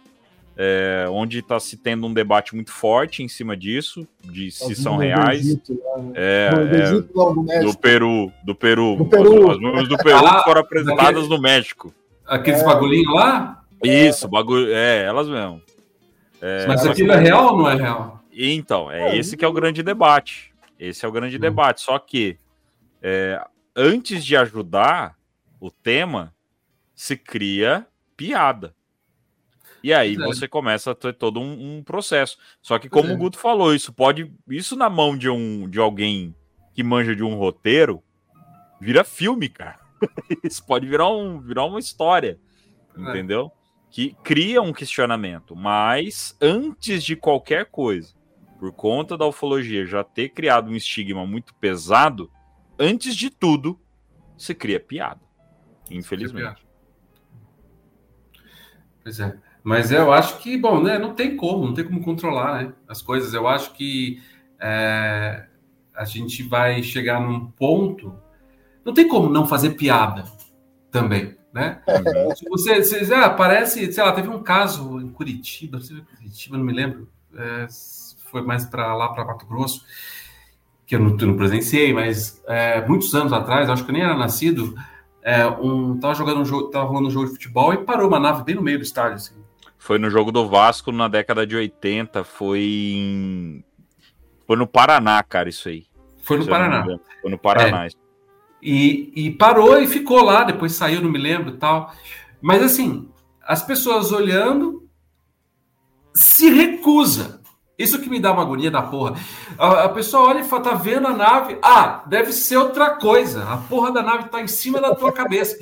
é, 0.57 1.07
onde 1.11 1.39
está 1.39 1.59
se 1.61 1.77
tendo 1.77 2.07
um 2.07 2.12
debate 2.12 2.55
muito 2.55 2.73
forte 2.73 3.23
em 3.23 3.28
cima 3.28 3.57
disso, 3.57 4.07
de 4.24 4.51
se 4.51 4.73
As 4.73 4.78
são 4.78 4.97
do 4.97 5.02
reais. 5.02 5.40
Egito, 5.47 5.81
lá, 5.85 6.02
né? 6.02 6.12
É, 6.16 6.51
Não, 6.52 6.66
do 6.66 6.74
é, 6.77 6.82
Egito, 6.82 7.11
não, 7.15 7.35
do 7.35 7.43
México. 7.44 7.73
do 7.73 7.78
Peru, 7.78 8.32
do 8.44 8.55
Peru. 8.55 8.97
Do 8.97 9.07
Peru. 9.07 9.51
As 9.52 9.59
múmias 9.59 9.89
do 9.89 9.97
Peru 9.98 10.19
Ah, 10.27 10.43
foram 10.44 10.61
apresentadas 10.61 11.28
no 11.28 11.40
México. 11.40 11.94
Aqueles 12.27 12.61
É. 12.61 12.65
bagulhinhos 12.65 13.15
lá, 13.15 13.62
Isso, 13.82 14.28
bagulho. 14.28 14.70
É, 14.73 15.05
elas 15.05 15.28
mesmo. 15.28 15.62
É, 16.43 16.66
mas 16.66 16.85
aquilo 16.85 17.12
é 17.12 17.19
real 17.20 17.52
ou 17.52 17.59
não 17.59 17.70
é 17.70 17.74
real? 17.77 18.20
Então, 18.32 18.90
é 18.90 19.11
É, 19.15 19.16
esse 19.16 19.36
que 19.36 19.44
é 19.44 19.48
o 19.48 19.52
grande 19.52 19.82
debate. 19.82 20.49
Esse 20.81 21.05
é 21.05 21.09
o 21.09 21.12
grande 21.12 21.36
Hum. 21.36 21.40
debate. 21.40 21.82
Só 21.82 21.98
que 21.98 22.39
é, 23.02 23.40
antes 23.77 24.24
de 24.24 24.36
ajudar 24.36 25.16
o 25.61 25.70
tema, 25.70 26.35
se 26.94 27.16
cria 27.16 27.86
piada. 28.16 28.74
E 29.82 29.93
aí 29.93 30.15
é. 30.15 30.19
você 30.19 30.48
começa 30.48 30.90
a 30.90 30.94
ter 30.94 31.15
todo 31.15 31.40
um, 31.40 31.78
um 31.78 31.82
processo. 31.82 32.39
Só 32.61 32.78
que, 32.78 32.89
como 32.89 33.11
é. 33.11 33.12
o 33.15 33.16
Guto 33.16 33.39
falou, 33.39 33.74
isso 33.74 33.93
pode. 33.93 34.32
Isso 34.48 34.77
na 34.77 34.90
mão 34.90 35.16
de 35.16 35.28
um 35.28 35.69
de 35.69 35.78
alguém 35.78 36.35
que 36.74 36.82
manja 36.82 37.15
de 37.15 37.23
um 37.23 37.35
roteiro, 37.35 38.02
vira 38.81 39.05
filme, 39.05 39.48
cara. 39.48 39.78
Isso 40.43 40.65
pode 40.65 40.86
virar, 40.86 41.09
um, 41.11 41.40
virar 41.40 41.65
uma 41.65 41.78
história. 41.78 42.39
É. 42.97 43.01
Entendeu? 43.01 43.52
Que 43.90 44.16
cria 44.23 44.62
um 44.62 44.73
questionamento. 44.73 45.57
Mas 45.57 46.36
antes 46.40 47.02
de 47.05 47.16
qualquer 47.16 47.66
coisa, 47.66 48.15
por 48.61 48.73
conta 48.73 49.16
da 49.16 49.27
ufologia 49.27 49.87
já 49.87 50.05
ter 50.05 50.28
criado 50.28 50.70
um 50.70 50.77
estigma 50.77 51.27
muito 51.27 51.55
pesado, 51.55 52.31
antes 52.78 53.16
de 53.16 53.31
tudo, 53.31 53.81
se 54.37 54.55
cria 54.55 54.78
piada. 54.78 55.23
Infelizmente. 55.91 56.62
Pois 59.03 59.19
é. 59.19 59.35
Mas 59.65 59.91
eu 59.91 60.12
acho 60.12 60.39
que, 60.41 60.59
bom, 60.59 60.82
né? 60.82 60.99
Não 60.99 61.15
tem 61.15 61.39
como, 61.39 61.66
não 61.66 61.73
tem 61.73 61.87
como 61.87 62.03
controlar 62.03 62.62
né, 62.62 62.73
as 62.87 63.01
coisas. 63.01 63.32
Eu 63.32 63.49
acho 63.49 63.73
que 63.73 64.23
é, 64.61 65.47
a 65.95 66.05
gente 66.05 66.43
vai 66.43 66.82
chegar 66.82 67.19
num 67.19 67.51
ponto. 67.51 68.15
Não 68.85 68.93
tem 68.93 69.09
como 69.09 69.31
não 69.31 69.49
fazer 69.49 69.70
piada 69.70 70.24
também, 70.91 71.35
né? 71.51 71.81
Se 72.37 72.47
você, 72.47 72.82
você 72.82 73.15
ah, 73.15 73.31
parece, 73.31 73.91
sei 73.91 74.05
lá, 74.05 74.12
teve 74.12 74.28
um 74.28 74.43
caso 74.43 75.01
em 75.01 75.09
Curitiba, 75.09 75.78
não 75.78 75.85
sei 75.85 75.97
se 75.97 76.03
foi 76.03 76.16
Curitiba, 76.16 76.59
não 76.59 76.65
me 76.65 76.73
lembro, 76.74 77.11
é, 77.35 77.66
foi 78.31 78.43
mais 78.43 78.65
para 78.65 78.94
lá 78.94 79.09
para 79.09 79.24
Mato 79.24 79.47
Grosso, 79.47 79.85
que 80.86 80.94
eu 80.94 81.01
não, 81.01 81.16
eu 81.19 81.27
não 81.27 81.36
presenciei, 81.36 81.93
mas 81.93 82.43
é, 82.47 82.86
muitos 82.86 83.15
anos 83.15 83.32
atrás, 83.32 83.69
acho 83.69 83.85
que 83.85 83.90
eu 83.90 83.94
nem 83.94 84.02
era 84.02 84.16
nascido, 84.16 84.74
é, 85.23 85.47
um 85.47 85.98
tava 85.98 86.15
jogando 86.15 86.40
um 86.40 86.44
jogo, 86.44 86.70
tava 86.70 86.86
rolando 86.86 87.09
um 87.09 87.11
jogo 87.11 87.27
de 87.27 87.32
futebol 87.32 87.73
e 87.74 87.78
parou 87.78 88.09
uma 88.09 88.19
nave 88.19 88.43
bem 88.44 88.55
no 88.55 88.62
meio 88.62 88.78
do 88.78 88.85
estádio, 88.85 89.16
assim. 89.16 89.35
Foi 89.78 89.98
no 89.98 90.11
jogo 90.11 90.31
do 90.31 90.48
Vasco 90.48 90.93
na 90.93 91.09
década 91.09 91.47
de 91.47 91.57
80, 91.57 92.23
foi 92.24 92.61
em... 92.61 93.65
Foi 94.47 94.57
no 94.57 94.66
Paraná, 94.66 95.23
cara, 95.23 95.48
isso 95.48 95.69
aí. 95.69 95.86
Foi 96.23 96.39
no 96.39 96.47
Paraná. 96.47 96.85
Foi 97.23 97.31
no 97.31 97.39
Paraná. 97.39 97.89
E, 98.62 99.12
e 99.15 99.31
parou 99.31 99.81
e 99.81 99.86
ficou 99.86 100.23
lá, 100.23 100.44
depois 100.44 100.73
saiu, 100.73 101.01
não 101.01 101.11
me 101.11 101.19
lembro 101.19 101.57
tal. 101.57 101.94
Mas 102.43 102.62
assim, 102.62 103.09
as 103.43 103.62
pessoas 103.62 104.12
olhando 104.12 104.89
se 106.15 106.51
recusa. 106.51 107.40
Isso 107.82 107.98
que 108.01 108.11
me 108.11 108.20
dá 108.20 108.32
uma 108.32 108.43
agonia 108.43 108.70
da 108.70 108.82
porra. 108.82 109.15
A, 109.59 109.85
a 109.85 109.89
pessoa 109.89 110.28
olha 110.28 110.40
e 110.40 110.44
fala, 110.44 110.62
tá 110.62 110.74
vendo 110.74 111.07
a 111.07 111.12
nave? 111.16 111.59
Ah, 111.62 112.02
deve 112.07 112.32
ser 112.32 112.59
outra 112.59 112.90
coisa. 112.97 113.43
A 113.48 113.57
porra 113.57 113.90
da 113.90 114.02
nave 114.02 114.28
tá 114.28 114.40
em 114.43 114.47
cima 114.47 114.81
da 114.81 114.94
tua 114.94 115.12
cabeça. 115.12 115.59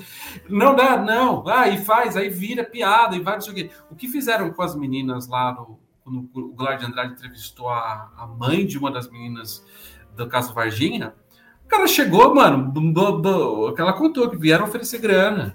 Não 0.49 0.75
dá, 0.75 0.97
não. 0.97 1.47
Ah, 1.47 1.69
e 1.69 1.79
faz, 1.79 2.17
aí 2.17 2.29
vira 2.29 2.65
piada 2.65 3.15
e 3.15 3.21
vai, 3.21 3.35
não 3.35 3.41
sei 3.41 3.53
o 3.53 3.55
quê. 3.55 3.71
O 3.91 3.95
que 3.95 4.09
fizeram 4.09 4.51
com 4.51 4.63
as 4.63 4.75
meninas 4.75 5.29
lá 5.29 5.53
no. 5.53 5.79
Quando 6.03 6.29
o 6.35 6.77
de 6.79 6.87
Andrade 6.87 7.13
entrevistou 7.13 7.69
a, 7.69 8.11
a 8.17 8.27
mãe 8.27 8.65
de 8.67 8.79
uma 8.79 8.91
das 8.91 9.11
meninas 9.11 9.63
do 10.17 10.27
caso 10.27 10.55
Varginha, 10.55 11.15
o 11.65 11.69
cara 11.69 11.87
chegou, 11.87 12.35
mano, 12.35 12.65
bu- 12.73 13.19
bu- 13.21 13.75
que 13.75 13.81
ela 13.83 13.93
contou 13.93 14.31
que 14.31 14.37
vieram 14.39 14.65
oferecer 14.65 14.99
grana, 15.01 15.55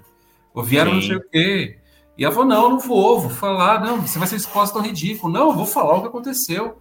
ou 0.54 0.62
vieram 0.62 0.94
não 0.94 1.00
Sim. 1.02 1.08
sei 1.08 1.16
o 1.16 1.28
quê. 1.28 1.78
E 2.16 2.24
ela 2.24 2.32
falou: 2.32 2.48
não, 2.48 2.70
não 2.70 2.78
vou, 2.78 3.20
vou 3.20 3.30
falar, 3.30 3.80
não, 3.80 4.00
você 4.00 4.18
vai 4.18 4.28
ser 4.28 4.36
exposta 4.36 4.74
tão 4.74 4.86
ridículo. 4.86 5.32
Não, 5.32 5.48
eu 5.48 5.54
vou 5.54 5.66
falar 5.66 5.94
o 5.96 6.02
que 6.02 6.08
aconteceu. 6.08 6.78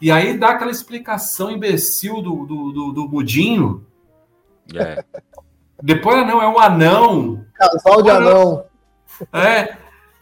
E 0.00 0.10
aí 0.10 0.36
dá 0.36 0.50
aquela 0.50 0.70
explicação 0.70 1.50
imbecil 1.50 2.20
do, 2.20 2.44
do, 2.44 2.72
do, 2.72 2.92
do 2.92 3.08
Mudinho. 3.08 3.86
É. 4.74 5.02
Depois, 5.82 6.18
ah, 6.18 6.24
não, 6.24 6.42
é 6.42 6.48
um 6.48 6.58
anão. 6.58 7.44
Casal 7.54 8.02
de 8.02 8.10
anão. 8.10 8.64
É. 9.32 9.76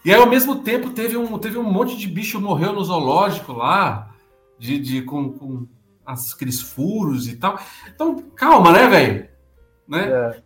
E 0.05 0.13
aí, 0.13 0.21
ao 0.21 0.29
mesmo 0.29 0.57
tempo, 0.57 0.91
teve 0.91 1.17
um, 1.17 1.39
teve 1.39 1.59
um 1.59 1.65
monte 1.65 1.97
de 1.97 2.07
bicho 2.07 2.41
morreu 2.41 2.73
no 2.73 2.85
zoológico 2.85 3.53
lá, 3.53 4.11
de, 4.59 4.79
de, 4.79 5.03
com, 5.03 5.33
com 5.33 5.67
as- 6.05 6.35
aqueles 6.35 6.61
furos 6.61 7.27
e 7.27 7.37
tal. 7.37 7.59
Então, 7.93 8.23
calma, 8.37 8.71
né, 8.71 8.87
velho? 8.87 9.29
Né? 9.89 10.09
É. 10.09 10.43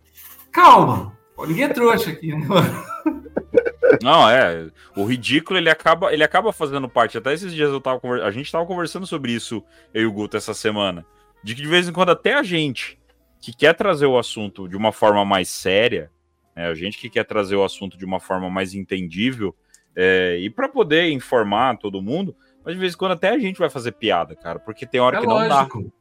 Calma. 0.51 1.13
Pô, 1.35 1.45
ninguém 1.45 1.65
é 1.65 1.69
trouxa 1.69 2.09
aqui, 2.09 2.33
né, 2.35 2.47
mano? 2.47 2.83
Não, 4.01 4.29
é. 4.29 4.67
O 4.95 5.05
ridículo 5.05 5.57
ele 5.57 5.69
acaba, 5.69 6.13
ele 6.13 6.23
acaba 6.23 6.51
fazendo 6.53 6.87
parte. 6.89 7.17
Até 7.17 7.33
esses 7.33 7.53
dias 7.53 7.69
eu 7.69 7.81
tava 7.81 7.99
conver- 7.99 8.23
a 8.23 8.31
gente 8.31 8.51
tava 8.51 8.65
conversando 8.65 9.05
sobre 9.07 9.31
isso, 9.31 9.63
eu 9.93 10.03
e 10.03 10.05
o 10.05 10.11
Guto, 10.11 10.37
essa 10.37 10.53
semana. 10.53 11.05
De 11.43 11.55
que 11.55 11.61
de 11.61 11.67
vez 11.67 11.87
em 11.87 11.93
quando 11.93 12.09
até 12.09 12.33
a 12.33 12.43
gente 12.43 12.99
que 13.41 13.55
quer 13.55 13.73
trazer 13.73 14.05
o 14.05 14.17
assunto 14.17 14.67
de 14.67 14.75
uma 14.75 14.91
forma 14.91 15.23
mais 15.23 15.49
séria, 15.49 16.11
né, 16.55 16.67
a 16.67 16.73
gente 16.73 16.97
que 16.97 17.09
quer 17.09 17.23
trazer 17.23 17.55
o 17.55 17.63
assunto 17.63 17.97
de 17.97 18.03
uma 18.05 18.19
forma 18.19 18.49
mais 18.49 18.73
entendível, 18.73 19.55
é, 19.95 20.37
e 20.39 20.49
para 20.49 20.67
poder 20.67 21.09
informar 21.11 21.77
todo 21.77 22.01
mundo, 22.01 22.35
mas 22.65 22.73
de 22.75 22.79
vez 22.79 22.93
em 22.93 22.97
quando 22.97 23.13
até 23.13 23.29
a 23.29 23.39
gente 23.39 23.57
vai 23.57 23.69
fazer 23.69 23.93
piada, 23.93 24.35
cara, 24.35 24.59
porque 24.59 24.85
tem 24.85 24.99
hora 24.99 25.17
É 25.17 25.21
que 25.21 25.27
não 25.27 25.47
dá. 25.47 25.55
lógico. 25.61 25.91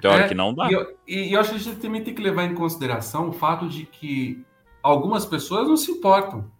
Tem 0.00 0.10
hora 0.10 0.24
É, 0.24 0.28
que 0.28 0.34
não 0.34 0.54
dá. 0.54 0.70
E 0.70 0.72
eu, 0.72 0.98
e 1.06 1.32
eu 1.34 1.40
acho 1.40 1.50
que 1.50 1.56
a 1.56 1.58
gente 1.60 1.80
também 1.80 2.02
tem 2.02 2.14
que 2.14 2.22
levar 2.22 2.44
em 2.44 2.54
consideração 2.54 3.28
o 3.28 3.32
fato 3.32 3.68
de 3.68 3.84
que 3.84 4.42
algumas 4.82 5.26
pessoas 5.26 5.68
não 5.68 5.76
se 5.76 5.90
importam. 5.92 6.50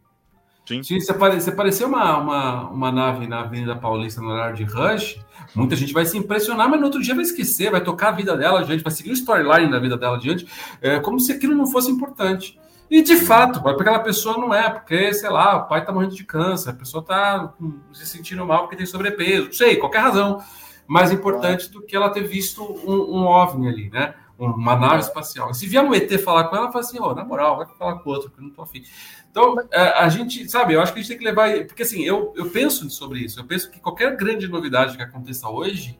Sim. 0.66 0.82
Se, 0.82 1.00
se 1.00 1.10
apare- 1.10 1.40
se 1.40 1.48
aparecer 1.48 1.84
uma, 1.84 2.18
uma, 2.18 2.68
uma 2.70 2.92
nave 2.92 3.26
na 3.26 3.40
Avenida 3.40 3.76
Paulista 3.76 4.20
no 4.20 4.28
horário 4.28 4.56
de 4.56 4.64
rush, 4.64 5.18
muita 5.54 5.76
gente 5.76 5.92
vai 5.92 6.04
se 6.04 6.18
impressionar, 6.18 6.68
mas 6.68 6.80
no 6.80 6.86
outro 6.86 7.00
dia 7.00 7.14
vai 7.14 7.22
esquecer, 7.22 7.70
vai 7.70 7.80
tocar 7.80 8.08
a 8.08 8.12
vida 8.12 8.36
dela 8.36 8.60
adiante, 8.60 8.82
vai 8.82 8.92
seguir 8.92 9.10
o 9.10 9.14
storyline 9.14 9.70
da 9.70 9.78
vida 9.78 9.96
dela 9.96 10.16
adiante, 10.16 10.46
é, 10.82 10.98
como 10.98 11.20
se 11.20 11.30
aquilo 11.32 11.54
não 11.54 11.66
fosse 11.66 11.90
importante. 11.90 12.58
E 12.90 13.02
de 13.02 13.16
fato, 13.16 13.60
para 13.62 13.72
aquela 13.72 13.98
pessoa 14.00 14.38
não 14.38 14.54
é, 14.54 14.68
porque, 14.70 15.12
sei 15.12 15.30
lá, 15.30 15.56
o 15.56 15.68
pai 15.68 15.84
tá 15.84 15.92
morrendo 15.92 16.14
de 16.14 16.24
câncer, 16.24 16.70
a 16.70 16.72
pessoa 16.72 17.02
tá 17.02 17.52
hum, 17.60 17.78
se 17.92 18.06
sentindo 18.06 18.44
mal 18.46 18.60
porque 18.62 18.76
tem 18.76 18.86
sobrepeso, 18.86 19.46
não 19.46 19.52
sei, 19.52 19.76
qualquer 19.76 20.00
razão. 20.00 20.40
Mais 20.86 21.10
importante 21.10 21.68
do 21.68 21.82
que 21.82 21.96
ela 21.96 22.10
ter 22.10 22.22
visto 22.22 22.62
um, 22.62 23.18
um 23.18 23.24
OVNI 23.24 23.68
ali, 23.68 23.90
né? 23.90 24.14
Uma 24.38 24.76
nave 24.76 25.00
espacial. 25.00 25.50
E 25.50 25.54
se 25.54 25.66
vier 25.66 25.82
um 25.82 25.94
ET 25.94 26.12
falar 26.18 26.44
com 26.44 26.56
ela, 26.56 26.70
fala 26.70 26.84
assim, 26.84 26.98
ó, 27.00 27.14
na 27.14 27.24
moral, 27.24 27.56
vai 27.56 27.66
falar 27.66 27.98
com 28.00 28.10
outro, 28.10 28.28
porque 28.28 28.42
eu 28.42 28.48
não 28.48 28.52
tô 28.52 28.62
afim. 28.62 28.82
Então, 29.30 29.56
é, 29.70 29.80
a 29.98 30.08
gente, 30.08 30.48
sabe, 30.48 30.74
eu 30.74 30.80
acho 30.80 30.92
que 30.92 30.98
a 30.98 31.02
gente 31.02 31.08
tem 31.08 31.18
que 31.18 31.24
levar. 31.24 31.64
Porque 31.66 31.82
assim, 31.82 32.02
eu, 32.02 32.34
eu 32.36 32.50
penso 32.50 32.88
sobre 32.90 33.20
isso. 33.20 33.40
Eu 33.40 33.44
penso 33.44 33.70
que 33.70 33.80
qualquer 33.80 34.14
grande 34.16 34.46
novidade 34.46 34.96
que 34.96 35.02
aconteça 35.02 35.48
hoje, 35.48 35.98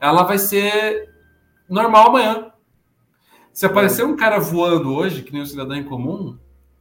ela 0.00 0.22
vai 0.22 0.38
ser 0.38 1.10
normal 1.68 2.08
amanhã. 2.08 2.52
Se 3.52 3.66
aparecer 3.66 4.04
um 4.04 4.16
cara 4.16 4.38
voando 4.38 4.94
hoje, 4.94 5.22
que 5.22 5.32
nem 5.32 5.42
um 5.42 5.46
cidadão 5.46 5.76
em 5.76 5.84
comum, 5.84 6.38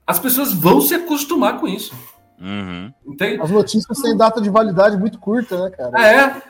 as 0.07 0.19
pessoas 0.19 0.53
vão 0.53 0.81
se 0.81 0.95
acostumar 0.95 1.59
com 1.59 1.67
isso. 1.67 1.93
Uhum. 2.39 2.93
Entende? 3.05 3.41
As 3.41 3.51
notícias 3.51 4.01
têm 4.01 4.17
data 4.17 4.41
de 4.41 4.49
validade 4.49 4.97
muito 4.97 5.19
curta, 5.19 5.63
né, 5.63 5.69
cara? 5.69 6.05
É, 6.05 6.41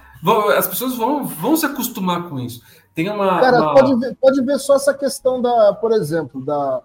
as 0.57 0.67
pessoas 0.67 0.95
vão, 0.95 1.25
vão 1.25 1.55
se 1.55 1.65
acostumar 1.65 2.29
com 2.29 2.39
isso. 2.39 2.63
Tem 2.95 3.09
uma. 3.09 3.39
Cara, 3.41 3.61
uma- 3.61 3.73
pode 3.73 3.95
ver, 3.99 4.17
pode 4.21 4.41
ver 4.41 4.59
só 4.59 4.75
essa 4.75 4.93
questão 4.93 5.41
da, 5.41 5.73
por 5.73 5.91
exemplo, 5.91 6.43
da 6.45 6.81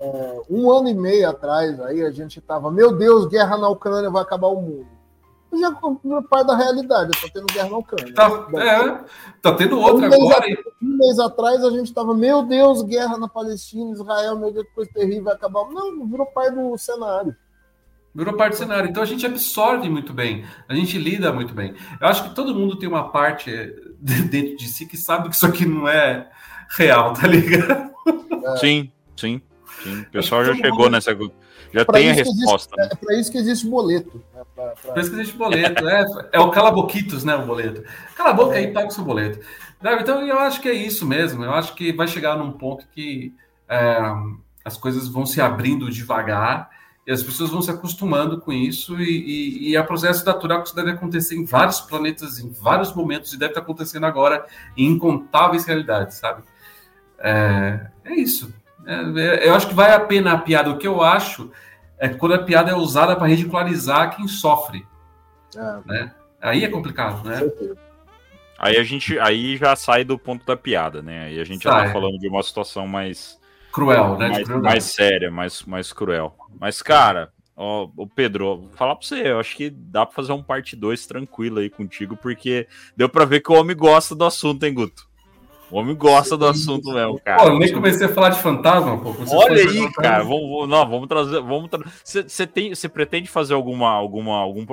é, 0.00 0.40
um 0.50 0.70
ano 0.70 0.88
e 0.88 0.94
meio 0.94 1.28
atrás, 1.28 1.80
aí 1.80 2.02
a 2.04 2.10
gente 2.10 2.40
tava, 2.40 2.70
meu 2.70 2.96
Deus, 2.96 3.26
guerra 3.26 3.56
na 3.56 3.68
Ucrânia 3.68 4.10
vai 4.10 4.22
acabar 4.22 4.48
o 4.48 4.60
mundo. 4.60 4.86
Já 5.54 5.68
virou 6.02 6.22
parte 6.22 6.46
da 6.46 6.56
realidade, 6.56 7.10
tá 7.20 7.28
tendo 7.32 7.44
guerra 7.46 7.68
na 7.68 7.76
Ucrânia. 7.76 8.14
Tá, 8.14 8.48
é, 8.56 9.04
tá 9.42 9.52
tendo 9.54 9.78
outra 9.78 10.06
um, 10.06 10.08
mês 10.10 10.14
agora. 10.14 10.48
e- 10.48 10.58
um 10.82 10.96
mês 10.96 11.18
atrás 11.18 11.62
a 11.62 11.70
gente 11.70 11.92
tava, 11.92 12.14
meu 12.14 12.42
Deus, 12.42 12.82
guerra 12.82 13.18
na 13.18 13.28
Palestina, 13.28 13.92
Israel, 13.92 14.38
meu 14.38 14.50
Deus, 14.50 14.66
que 14.66 14.74
coisa 14.74 14.90
terrível, 14.94 15.24
vai 15.24 15.34
acabar. 15.34 15.68
Não, 15.70 16.06
virou 16.08 16.26
parte 16.26 16.54
do 16.54 16.76
cenário. 16.78 17.36
Virou 18.14 18.34
parte 18.34 18.54
do 18.54 18.58
cenário. 18.58 18.88
Então 18.90 19.02
a 19.02 19.06
gente 19.06 19.24
absorve 19.26 19.88
muito 19.90 20.12
bem, 20.14 20.44
a 20.68 20.74
gente 20.74 20.98
lida 20.98 21.32
muito 21.32 21.52
bem. 21.54 21.74
Eu 22.00 22.08
acho 22.08 22.24
que 22.24 22.34
todo 22.34 22.54
mundo 22.54 22.78
tem 22.78 22.88
uma 22.88 23.10
parte 23.10 23.50
dentro 24.28 24.56
de 24.56 24.68
si 24.68 24.86
que 24.86 24.96
sabe 24.96 25.28
que 25.28 25.34
isso 25.36 25.46
aqui 25.46 25.64
não 25.64 25.86
é 25.88 26.28
real, 26.76 27.12
tá 27.12 27.26
ligado? 27.26 27.90
Sim, 28.58 28.90
sim, 29.16 29.40
sim. 29.82 30.00
O 30.00 30.10
pessoal 30.10 30.44
já 30.44 30.54
chegou 30.54 30.78
mundo- 30.80 30.90
nessa. 30.90 31.16
Já 31.72 31.84
Pra 31.86 31.94
tem 31.94 32.10
a 32.10 32.14
que 32.14 32.20
existe- 32.20 32.40
resposta. 32.40 32.76
né? 32.76 32.88
É 32.92 32.94
para 32.96 33.14
isso 33.16 33.32
que 33.32 33.38
existe 33.38 33.66
boleto. 33.66 34.22
Né, 34.34 34.42
pra- 34.54 34.74
pra- 34.82 35.00
isso 35.00 35.10
que 35.10 35.16
existe 35.16 35.36
boleto. 35.38 35.88
É, 35.88 36.04
é 36.32 36.40
o 36.40 36.50
cala-boquitos, 36.50 37.24
né? 37.24 37.34
O 37.36 37.46
boleto. 37.46 37.82
Cala 38.14 38.30
a 38.30 38.34
boca 38.34 38.56
aí 38.56 38.64
e 38.64 38.72
paga 38.72 38.88
o 38.88 38.90
seu 38.90 39.04
boleto. 39.04 39.40
Então 40.00 40.26
eu 40.26 40.38
acho 40.38 40.60
que 40.60 40.68
é 40.68 40.74
isso 40.74 41.06
mesmo. 41.06 41.44
Eu 41.44 41.52
acho 41.54 41.74
que 41.74 41.92
vai 41.92 42.06
chegar 42.06 42.36
num 42.36 42.52
ponto 42.52 42.84
que 42.94 43.32
é, 43.68 43.98
as 44.64 44.76
coisas 44.76 45.08
vão 45.08 45.24
se 45.24 45.40
abrindo 45.40 45.90
devagar 45.90 46.68
e 47.06 47.10
as 47.12 47.22
pessoas 47.22 47.50
vão 47.50 47.60
se 47.60 47.70
acostumando 47.70 48.40
com 48.40 48.52
isso 48.52 49.00
e, 49.00 49.04
e- 49.10 49.70
e 49.70 49.76
é 49.76 49.80
um 49.80 49.86
processo 49.86 50.24
natural 50.24 50.60
que 50.62 50.68
isso 50.68 50.76
deve 50.76 50.90
acontecer 50.92 51.34
em 51.36 51.44
vários 51.44 51.80
planetas, 51.80 52.38
em 52.38 52.50
vários 52.50 52.94
momentos 52.94 53.32
e 53.32 53.38
deve 53.38 53.50
estar 53.52 53.60
acontecendo 53.60 54.06
agora 54.06 54.46
em 54.76 54.86
incontáveis 54.86 55.64
realidades, 55.64 56.16
sabe? 56.18 56.42
É, 57.18 57.86
é 58.04 58.14
isso. 58.14 58.54
É, 58.86 58.94
é, 59.20 59.48
eu 59.48 59.54
acho 59.54 59.68
que 59.68 59.74
vale 59.74 59.92
a 59.94 60.00
pena 60.00 60.32
a 60.32 60.38
piada. 60.38 60.70
O 60.70 60.78
que 60.78 60.86
eu 60.86 61.02
acho 61.02 61.50
é 61.98 62.08
quando 62.08 62.34
a 62.34 62.42
piada 62.42 62.70
é 62.70 62.74
usada 62.74 63.14
para 63.16 63.26
ridicularizar 63.28 64.16
quem 64.16 64.26
sofre. 64.28 64.86
É. 65.56 65.80
Né? 65.86 66.14
Aí 66.40 66.64
é 66.64 66.68
complicado, 66.68 67.28
né? 67.28 67.40
Aí 68.58 68.76
a 68.76 68.84
gente 68.84 69.18
aí 69.18 69.56
já 69.56 69.74
sai 69.74 70.04
do 70.04 70.16
ponto 70.18 70.46
da 70.46 70.56
piada, 70.56 71.02
né? 71.02 71.24
Aí 71.26 71.40
a 71.40 71.44
gente 71.44 71.64
já 71.64 71.70
Sai. 71.72 71.86
tá 71.86 71.92
falando 71.92 72.18
de 72.18 72.28
uma 72.28 72.42
situação 72.42 72.86
mais 72.86 73.38
cruel, 73.72 74.18
né? 74.18 74.28
Mais, 74.28 74.48
mais 74.48 74.84
séria, 74.84 75.30
mais, 75.30 75.62
mais 75.62 75.92
cruel. 75.92 76.34
Mas, 76.60 76.82
cara, 76.82 77.32
ó, 77.56 77.88
o 77.96 78.06
Pedro, 78.06 78.58
vou 78.58 78.70
falar 78.76 78.94
pra 78.96 79.06
você, 79.06 79.28
eu 79.28 79.40
acho 79.40 79.56
que 79.56 79.70
dá 79.70 80.06
pra 80.06 80.14
fazer 80.14 80.32
um 80.32 80.42
parte 80.42 80.76
2 80.76 81.06
tranquilo 81.06 81.58
aí 81.58 81.70
contigo, 81.70 82.16
porque 82.16 82.68
deu 82.96 83.08
pra 83.08 83.24
ver 83.24 83.40
que 83.40 83.50
o 83.50 83.54
homem 83.54 83.76
gosta 83.76 84.14
do 84.14 84.24
assunto, 84.24 84.64
hein, 84.64 84.74
Guto? 84.74 85.10
O 85.72 85.78
homem 85.78 85.96
gosta 85.96 86.36
do 86.36 86.46
assunto 86.46 86.92
mesmo, 86.92 87.18
cara. 87.24 87.44
Pô, 87.44 87.48
eu 87.48 87.58
nem 87.58 87.72
comecei 87.72 88.06
a 88.06 88.12
falar 88.12 88.28
de 88.28 88.38
fantasma, 88.40 88.98
pô. 88.98 89.14
Olha 89.30 89.62
aí, 89.62 89.90
cara. 89.94 90.22
Vamos, 90.22 90.68
não, 90.68 90.86
vamos 90.86 91.08
trazer. 91.08 91.40
Vamos 91.40 91.70
Você 92.04 92.46
tem, 92.46 92.74
você 92.74 92.90
pretende 92.90 93.30
fazer 93.30 93.54
alguma, 93.54 93.88
alguma, 93.88 94.36
algum? 94.36 94.66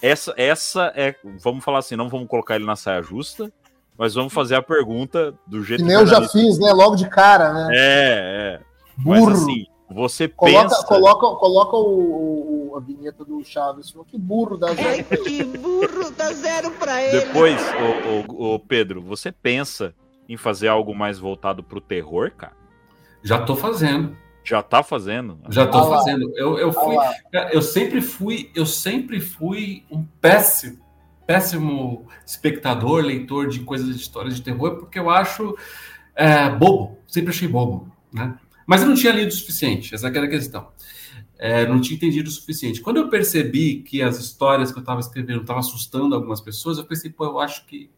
Essa, 0.00 0.32
essa 0.38 0.90
é, 0.96 1.14
vamos 1.42 1.62
falar 1.62 1.80
assim, 1.80 1.96
não 1.96 2.08
vamos 2.08 2.28
colocar 2.28 2.56
ele 2.56 2.64
na 2.64 2.76
saia 2.76 3.02
justa, 3.02 3.52
mas 3.98 4.14
vamos 4.14 4.32
fazer 4.32 4.54
a 4.54 4.62
pergunta 4.62 5.34
do 5.46 5.62
jeito 5.62 5.80
Que 5.80 5.86
nem 5.88 5.96
eu 5.96 6.06
já 6.06 6.26
fiz, 6.28 6.58
né? 6.58 6.72
Logo 6.72 6.94
de 6.96 7.08
cara, 7.08 7.52
né? 7.52 7.68
É, 7.72 8.60
é. 8.60 8.60
Mas 9.04 9.18
Burro. 9.20 9.32
assim, 9.32 9.66
você 9.90 10.28
Coloca, 10.28 10.68
pensa. 10.68 10.86
coloca, 10.86 11.26
coloca 11.38 11.76
o, 11.76 12.70
o- 12.72 12.76
a 12.76 12.80
vinheta 12.80 13.24
do 13.24 13.42
Chaves. 13.44 13.92
Que 14.06 14.18
burro 14.18 14.56
da 14.56 14.74
zero. 14.74 15.04
Que 15.24 15.42
burro, 15.44 16.10
dá 16.16 16.32
zero 16.32 16.70
pra 16.72 17.02
ele. 17.02 17.20
Depois, 17.20 17.60
o, 18.28 18.32
o, 18.32 18.54
o 18.54 18.58
Pedro, 18.58 19.00
você 19.02 19.32
pensa 19.32 19.94
em 20.28 20.36
fazer 20.36 20.68
algo 20.68 20.94
mais 20.94 21.18
voltado 21.18 21.62
pro 21.62 21.80
terror, 21.80 22.30
cara? 22.36 22.52
Já 23.22 23.38
tô 23.40 23.56
fazendo. 23.56 24.16
Já 24.44 24.62
tá 24.62 24.82
fazendo? 24.82 25.38
Já 25.50 25.66
tô 25.66 25.78
Ah 25.78 25.86
fazendo. 25.88 26.30
Eu, 26.36 26.58
eu 26.58 26.72
fui. 26.72 26.96
Ah 26.96 27.48
Eu 27.52 27.60
sempre 27.62 28.00
fui, 28.00 28.50
eu 28.54 28.64
sempre 28.66 29.20
fui 29.20 29.84
um 29.90 30.04
péssimo, 30.20 30.78
péssimo 31.28 32.06
espectador, 32.24 33.04
leitor 33.04 33.48
de 33.48 33.60
coisas 33.60 33.94
de 33.94 34.00
histórias 34.00 34.34
de 34.34 34.40
terror, 34.40 34.76
porque 34.76 34.98
eu 34.98 35.10
acho 35.10 35.54
é, 36.16 36.48
bobo. 36.48 36.96
Sempre 37.06 37.30
achei 37.30 37.46
bobo, 37.46 37.92
né? 38.10 38.34
Mas 38.66 38.80
eu 38.80 38.88
não 38.88 38.94
tinha 38.94 39.12
lido 39.12 39.28
o 39.28 39.34
suficiente. 39.34 39.94
Essa 39.94 40.08
era 40.08 40.24
a 40.24 40.28
questão. 40.28 40.68
É, 41.38 41.66
não 41.66 41.82
tinha 41.82 41.96
entendido 41.96 42.30
o 42.30 42.32
suficiente. 42.32 42.80
Quando 42.80 42.96
eu 42.96 43.10
percebi 43.10 43.82
que 43.82 44.00
as 44.00 44.18
histórias 44.18 44.72
que 44.72 44.78
eu 44.78 44.80
estava 44.80 45.00
escrevendo 45.00 45.42
estavam 45.42 45.60
assustando 45.60 46.14
algumas 46.14 46.40
pessoas, 46.40 46.78
eu 46.78 46.84
pensei, 46.84 47.10
pô, 47.10 47.26
eu 47.26 47.38
acho 47.38 47.66
que 47.66 47.90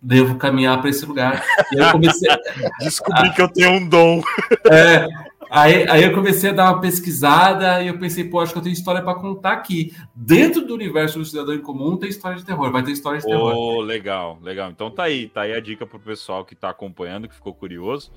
devo 0.00 0.36
caminhar 0.36 0.80
para 0.80 0.90
esse 0.90 1.04
lugar. 1.04 1.44
E 1.72 1.80
aí 1.80 1.86
eu 1.86 1.90
comecei, 1.90 2.30
Descobri 2.78 3.32
que 3.32 3.42
eu 3.42 3.48
tenho 3.48 3.70
um 3.72 3.88
dom. 3.88 4.22
é, 4.70 5.08
aí, 5.54 5.88
aí 5.88 6.02
eu 6.02 6.12
comecei 6.12 6.50
a 6.50 6.52
dar 6.52 6.72
uma 6.72 6.80
pesquisada 6.80 7.80
e 7.82 7.86
eu 7.86 7.98
pensei, 7.98 8.24
pô, 8.24 8.40
acho 8.40 8.52
que 8.52 8.58
eu 8.58 8.62
tenho 8.62 8.72
história 8.72 9.00
para 9.00 9.14
contar 9.14 9.52
aqui. 9.52 9.94
Dentro 10.14 10.66
do 10.66 10.74
universo 10.74 11.18
do 11.18 11.24
Cidadão 11.24 11.54
em 11.54 11.60
Comum 11.60 11.96
tem 11.96 12.08
história 12.08 12.36
de 12.36 12.44
terror, 12.44 12.72
vai 12.72 12.82
ter 12.82 12.90
história 12.90 13.20
de 13.20 13.26
terror. 13.26 13.54
Oh, 13.54 13.80
legal, 13.80 14.38
legal. 14.42 14.70
Então 14.70 14.90
tá 14.90 15.04
aí, 15.04 15.28
tá 15.28 15.42
aí 15.42 15.52
a 15.52 15.60
dica 15.60 15.86
pro 15.86 16.00
pessoal 16.00 16.44
que 16.44 16.56
tá 16.56 16.70
acompanhando, 16.70 17.28
que 17.28 17.34
ficou 17.34 17.54
curioso. 17.54 18.10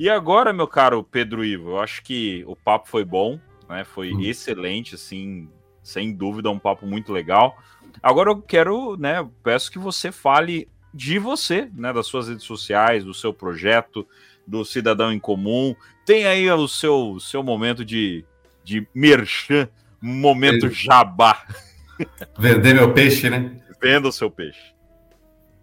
E 0.00 0.08
agora, 0.08 0.50
meu 0.50 0.66
caro 0.66 1.04
Pedro 1.04 1.44
Ivo, 1.44 1.72
eu 1.72 1.78
acho 1.78 2.02
que 2.02 2.42
o 2.46 2.56
papo 2.56 2.88
foi 2.88 3.04
bom, 3.04 3.38
né? 3.68 3.84
Foi 3.84 4.14
Hum. 4.14 4.22
excelente, 4.22 4.94
assim, 4.94 5.46
sem 5.82 6.10
dúvida, 6.10 6.48
um 6.48 6.58
papo 6.58 6.86
muito 6.86 7.12
legal. 7.12 7.58
Agora 8.02 8.30
eu 8.30 8.40
quero, 8.40 8.96
né? 8.96 9.28
Peço 9.42 9.70
que 9.70 9.78
você 9.78 10.10
fale 10.10 10.66
de 10.94 11.18
você, 11.18 11.68
né? 11.74 11.92
Das 11.92 12.06
suas 12.06 12.30
redes 12.30 12.44
sociais, 12.46 13.04
do 13.04 13.12
seu 13.12 13.34
projeto, 13.34 14.08
do 14.46 14.64
Cidadão 14.64 15.12
em 15.12 15.18
Comum. 15.18 15.76
Tem 16.06 16.24
aí 16.24 16.50
o 16.50 16.66
seu, 16.66 17.18
seu 17.20 17.42
momento 17.42 17.84
de, 17.84 18.24
de 18.64 18.88
merchan, 18.94 19.68
um 20.02 20.14
momento 20.14 20.70
jabá. 20.70 21.46
Vender 22.38 22.72
meu 22.72 22.94
peixe, 22.94 23.28
né? 23.28 23.54
Venda 23.78 24.08
o 24.08 24.12
seu 24.12 24.30
peixe. 24.30 24.72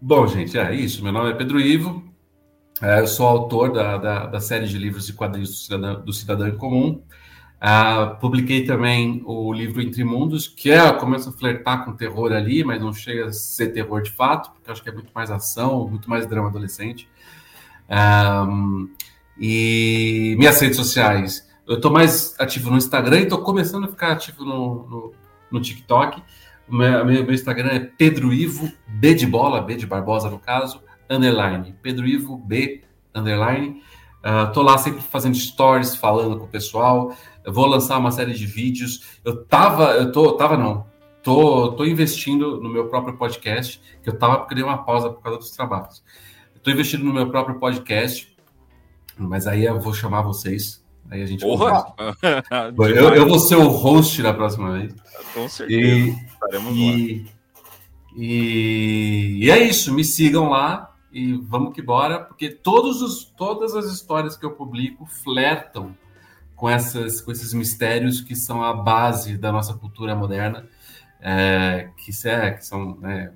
Bom, 0.00 0.28
gente, 0.28 0.56
é 0.56 0.72
isso. 0.72 1.02
Meu 1.02 1.12
nome 1.12 1.32
é 1.32 1.34
Pedro 1.34 1.58
Ivo. 1.58 2.07
É, 2.80 3.00
eu 3.00 3.06
sou 3.08 3.26
autor 3.26 3.72
da, 3.72 3.98
da, 3.98 4.26
da 4.26 4.40
série 4.40 4.66
de 4.66 4.78
livros 4.78 5.08
e 5.08 5.12
quadrinhos 5.12 5.50
do 5.50 5.56
Cidadão, 5.56 6.00
do 6.00 6.12
Cidadão 6.12 6.50
Comum. 6.52 7.02
Ah, 7.60 8.16
publiquei 8.20 8.64
também 8.64 9.20
o 9.26 9.52
livro 9.52 9.82
Entre 9.82 10.04
Mundos, 10.04 10.46
que 10.46 10.70
é, 10.70 10.92
começa 10.92 11.30
a 11.30 11.32
flertar 11.32 11.84
com 11.84 11.92
terror 11.92 12.32
ali, 12.32 12.62
mas 12.62 12.80
não 12.80 12.92
chega 12.92 13.26
a 13.26 13.32
ser 13.32 13.72
terror 13.72 14.00
de 14.00 14.12
fato, 14.12 14.52
porque 14.52 14.70
acho 14.70 14.80
que 14.80 14.88
é 14.88 14.92
muito 14.92 15.10
mais 15.12 15.28
ação, 15.28 15.88
muito 15.88 16.08
mais 16.08 16.24
drama 16.24 16.48
adolescente. 16.48 17.08
Ah, 17.88 18.46
e 19.36 20.36
minhas 20.38 20.60
redes 20.60 20.76
sociais, 20.76 21.48
eu 21.66 21.76
estou 21.76 21.90
mais 21.90 22.34
ativo 22.38 22.70
no 22.70 22.76
Instagram 22.76 23.20
e 23.20 23.22
estou 23.24 23.42
começando 23.42 23.84
a 23.84 23.88
ficar 23.88 24.12
ativo 24.12 24.44
no, 24.44 24.88
no, 24.88 25.12
no 25.50 25.60
TikTok. 25.60 26.22
O 26.68 26.76
meu, 26.76 27.04
meu 27.04 27.32
Instagram 27.32 27.70
é 27.70 27.80
Pedro 27.80 28.32
Ivo, 28.32 28.70
B 28.86 29.14
de 29.14 29.26
bola, 29.26 29.60
B 29.60 29.74
de 29.74 29.86
Barbosa 29.86 30.30
no 30.30 30.38
caso, 30.38 30.80
underline. 31.10 31.74
Pedro 31.82 32.06
Ivo, 32.06 32.36
B, 32.36 32.82
underline. 33.14 33.82
Uh, 34.18 34.52
tô 34.52 34.62
lá 34.62 34.76
sempre 34.78 35.00
fazendo 35.00 35.36
stories, 35.36 35.94
falando 35.94 36.38
com 36.38 36.44
o 36.44 36.48
pessoal. 36.48 37.14
Eu 37.44 37.52
vou 37.52 37.66
lançar 37.66 37.98
uma 37.98 38.10
série 38.10 38.34
de 38.34 38.46
vídeos. 38.46 39.18
Eu 39.24 39.44
tava, 39.44 39.92
eu 39.92 40.12
tô, 40.12 40.32
tava 40.32 40.56
não. 40.56 40.86
Tô, 41.22 41.72
tô 41.72 41.84
investindo 41.84 42.60
no 42.60 42.68
meu 42.68 42.88
próprio 42.88 43.16
podcast, 43.16 43.80
que 44.02 44.08
eu 44.08 44.18
tava 44.18 44.38
porque 44.38 44.54
dei 44.54 44.64
uma 44.64 44.84
pausa 44.84 45.10
por 45.10 45.22
causa 45.22 45.38
dos 45.38 45.50
trabalhos. 45.50 46.02
Eu 46.54 46.60
tô 46.60 46.70
investindo 46.70 47.04
no 47.04 47.12
meu 47.12 47.30
próprio 47.30 47.58
podcast, 47.58 48.36
mas 49.16 49.46
aí 49.46 49.64
eu 49.64 49.80
vou 49.80 49.94
chamar 49.94 50.22
vocês. 50.22 50.84
Aí 51.10 51.22
a 51.22 51.26
gente 51.26 51.40
Porra! 51.40 51.86
eu, 52.78 53.14
eu 53.14 53.28
vou 53.28 53.38
ser 53.38 53.56
o 53.56 53.68
host 53.68 54.22
da 54.22 54.34
próxima 54.34 54.72
vez. 54.72 54.94
Com 55.32 55.48
certeza. 55.48 55.80
E, 55.80 56.16
e, 56.72 57.26
e, 58.16 59.44
e 59.44 59.50
é 59.50 59.62
isso, 59.62 59.94
me 59.94 60.04
sigam 60.04 60.50
lá 60.50 60.87
e 61.12 61.32
vamos 61.34 61.72
que 61.74 61.80
bora, 61.82 62.20
porque 62.20 62.50
todos 62.50 63.00
os, 63.02 63.24
todas 63.24 63.74
as 63.74 63.86
histórias 63.86 64.36
que 64.36 64.44
eu 64.44 64.52
publico 64.52 65.06
flertam 65.06 65.96
com, 66.54 66.68
essas, 66.68 67.20
com 67.20 67.30
esses 67.32 67.54
mistérios 67.54 68.20
que 68.20 68.34
são 68.34 68.62
a 68.62 68.72
base 68.74 69.36
da 69.38 69.50
nossa 69.52 69.74
cultura 69.74 70.14
moderna, 70.14 70.66
é, 71.20 71.90
que, 71.96 72.10
é, 72.28 72.50
que 72.52 72.64
são. 72.64 72.96
né, 72.96 73.32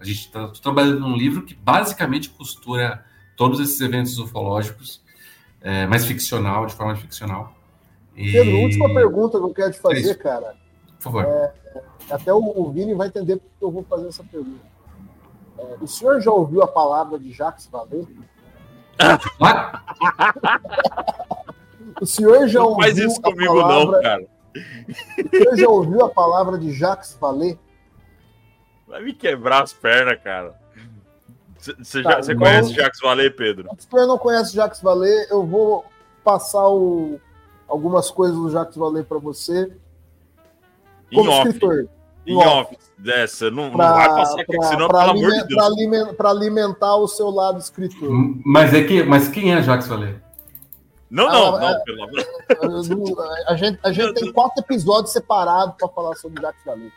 a 0.00 0.04
gente 0.04 0.20
está 0.20 0.48
trabalhando 0.62 1.00
num 1.00 1.16
livro 1.16 1.42
que 1.42 1.54
basicamente 1.54 2.30
costura 2.30 3.04
todos 3.36 3.60
esses 3.60 3.80
eventos 3.80 4.18
ufológicos, 4.18 5.02
é, 5.60 5.86
mais 5.86 6.04
ficcional, 6.04 6.66
de 6.66 6.74
forma 6.74 6.94
ficcional. 6.96 7.52
E- 8.16 8.32
Pedro, 8.32 8.58
última 8.60 8.92
pergunta 8.94 9.38
que 9.38 9.44
eu 9.44 9.54
quero 9.54 9.72
te 9.72 9.78
É 9.78 9.80
fazer, 9.80 10.00
isso. 10.00 10.18
cara. 10.18 10.56
Por 10.96 11.02
favor. 11.02 11.26
Até 12.10 12.32
o, 12.32 12.38
o 12.38 12.72
Vini 12.72 12.94
vai 12.94 13.08
entender 13.08 13.36
porque 13.36 13.64
eu 13.64 13.70
vou 13.70 13.84
fazer 13.84 14.08
essa 14.08 14.24
pergunta. 14.24 14.77
É, 15.58 15.76
o 15.80 15.86
senhor 15.86 16.20
já 16.20 16.30
ouviu 16.30 16.62
a 16.62 16.68
palavra 16.68 17.18
de 17.18 17.32
Jacques 17.32 17.66
Vallée? 17.66 18.06
Ah, 18.98 19.18
O 22.00 22.06
senhor 22.06 22.46
já 22.48 22.60
Não 22.60 22.68
ouviu 22.68 22.82
faz 22.84 22.98
isso 22.98 23.18
a 23.18 23.22
comigo, 23.22 23.54
palavra, 23.60 23.92
não, 23.96 24.02
cara. 24.02 24.26
O 25.24 25.28
senhor 25.36 25.56
já 25.56 25.68
ouviu 25.68 26.04
a 26.04 26.08
palavra 26.08 26.58
de 26.58 26.72
Jacques 26.72 27.16
Vallée? 27.20 27.58
Vai 28.86 29.02
me 29.02 29.12
quebrar 29.12 29.62
as 29.64 29.72
pernas, 29.72 30.20
cara. 30.22 30.54
Você 31.58 32.02
Tá, 32.02 32.20
então- 32.20 32.36
conhece 32.36 32.72
Jacques 32.72 33.00
Vallée, 33.00 33.30
Pedro? 33.30 33.68
Se 33.78 33.86
o 33.86 33.90
senhor 33.90 34.06
não 34.06 34.16
conhece 34.18 34.54
Jacques 34.54 34.80
Vallée, 34.80 35.26
eu 35.30 35.44
vou 35.44 35.84
passar 36.22 36.68
o- 36.68 37.20
algumas 37.66 38.10
coisas 38.12 38.36
do 38.36 38.48
Jacques 38.50 38.76
Vallée 38.76 39.02
para 39.02 39.18
você. 39.18 39.76
Em 41.10 41.16
Como 41.16 41.30
off. 41.32 41.48
escritor. 41.48 41.88
Em 42.28 42.36
off. 42.36 42.48
off. 42.74 42.76
É, 43.06 43.26
você 43.26 43.50
não, 43.50 43.70
não 43.70 43.76
vai 43.76 44.08
passar 44.08 44.40
aqui, 44.40 44.62
senão, 44.64 44.88
pelo 44.88 44.98
amor 45.00 45.30
de 45.30 45.44
Deus. 45.46 46.14
Para 46.16 46.30
alimentar 46.30 46.96
o 46.96 47.06
seu 47.08 47.30
lado 47.30 47.58
escritor. 47.58 48.08
Mas, 48.44 48.74
é 48.74 48.82
que, 48.82 49.02
mas 49.04 49.28
quem 49.28 49.54
é 49.54 49.62
Jacques 49.62 49.86
Vallée? 49.86 50.16
Não, 51.10 51.24
não, 51.26 51.56
Ah, 51.56 51.60
não, 51.60 51.68
é. 51.70 51.78
pelo 51.84 52.02
amor 52.02 52.26
não- 53.06 53.16
A 53.46 53.56
gente, 53.56 53.78
a 53.82 53.92
gente 53.92 54.14
tem 54.14 54.32
quatro 54.32 54.62
episódios 54.62 55.12
separados 55.12 55.74
para 55.78 55.88
falar 55.88 56.14
sobre 56.16 56.42
Jacques 56.42 56.64
Vallée. 56.66 56.92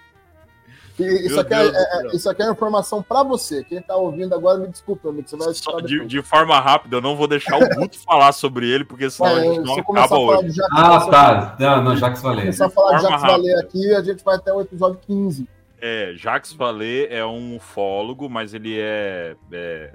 Isso 1.06 1.30
Meu 1.36 1.40
aqui, 1.42 1.54
é, 1.54 1.58
Deus 1.60 1.72
do 1.72 1.78
é- 1.78 1.86
céu. 2.02 2.12
isso 2.14 2.30
aqui 2.30 2.44
é 2.44 2.50
informação 2.52 3.02
para 3.04 3.24
você. 3.24 3.64
Quem 3.64 3.78
está 3.80 3.96
ouvindo 3.96 4.34
agora, 4.36 4.58
me 4.60 4.68
desculpa, 4.68 5.10
amigo. 5.10 5.28
Você 5.28 5.36
vai 5.38 5.46
Só 5.48 5.52
escutar 5.52 5.82
de, 5.86 6.06
de 6.06 6.22
forma 6.22 6.60
rápida, 6.60 6.98
eu 6.98 7.02
não 7.02 7.16
vou 7.16 7.28
deixar 7.28 7.58
o 7.58 7.70
Guto 7.76 7.98
falar 8.04 8.32
sobre 8.32 8.70
ele, 8.70 8.84
porque 8.86 9.10
senão 9.10 9.30
a 9.36 9.40
É, 9.40 9.44
gente 9.44 9.56
se 9.60 9.64
não 9.66 9.74
a 9.76 9.80
acaba 9.80 10.18
hoje. 10.20 10.52
Jacques 10.52 10.78
Ah, 10.78 11.08
tá. 11.10 11.56
Não, 11.60 11.84
não 11.84 11.96
Jacques 11.98 12.22
começar 12.22 12.66
a 12.66 12.70
falar 12.70 12.98
de 12.98 13.04
Jacques 13.04 13.22
rápida. 13.24 13.60
aqui, 13.60 13.94
a 13.96 14.02
gente 14.04 14.24
vai 14.24 14.36
até 14.36 14.54
o 14.54 14.62
episódio 14.62 15.00
15. 15.06 15.48
É, 15.84 16.14
Jacques 16.16 16.54
Vallée 16.54 17.08
é 17.10 17.26
um 17.26 17.56
ufólogo, 17.56 18.30
mas 18.30 18.54
ele 18.54 18.78
é, 18.80 19.36
é 19.52 19.94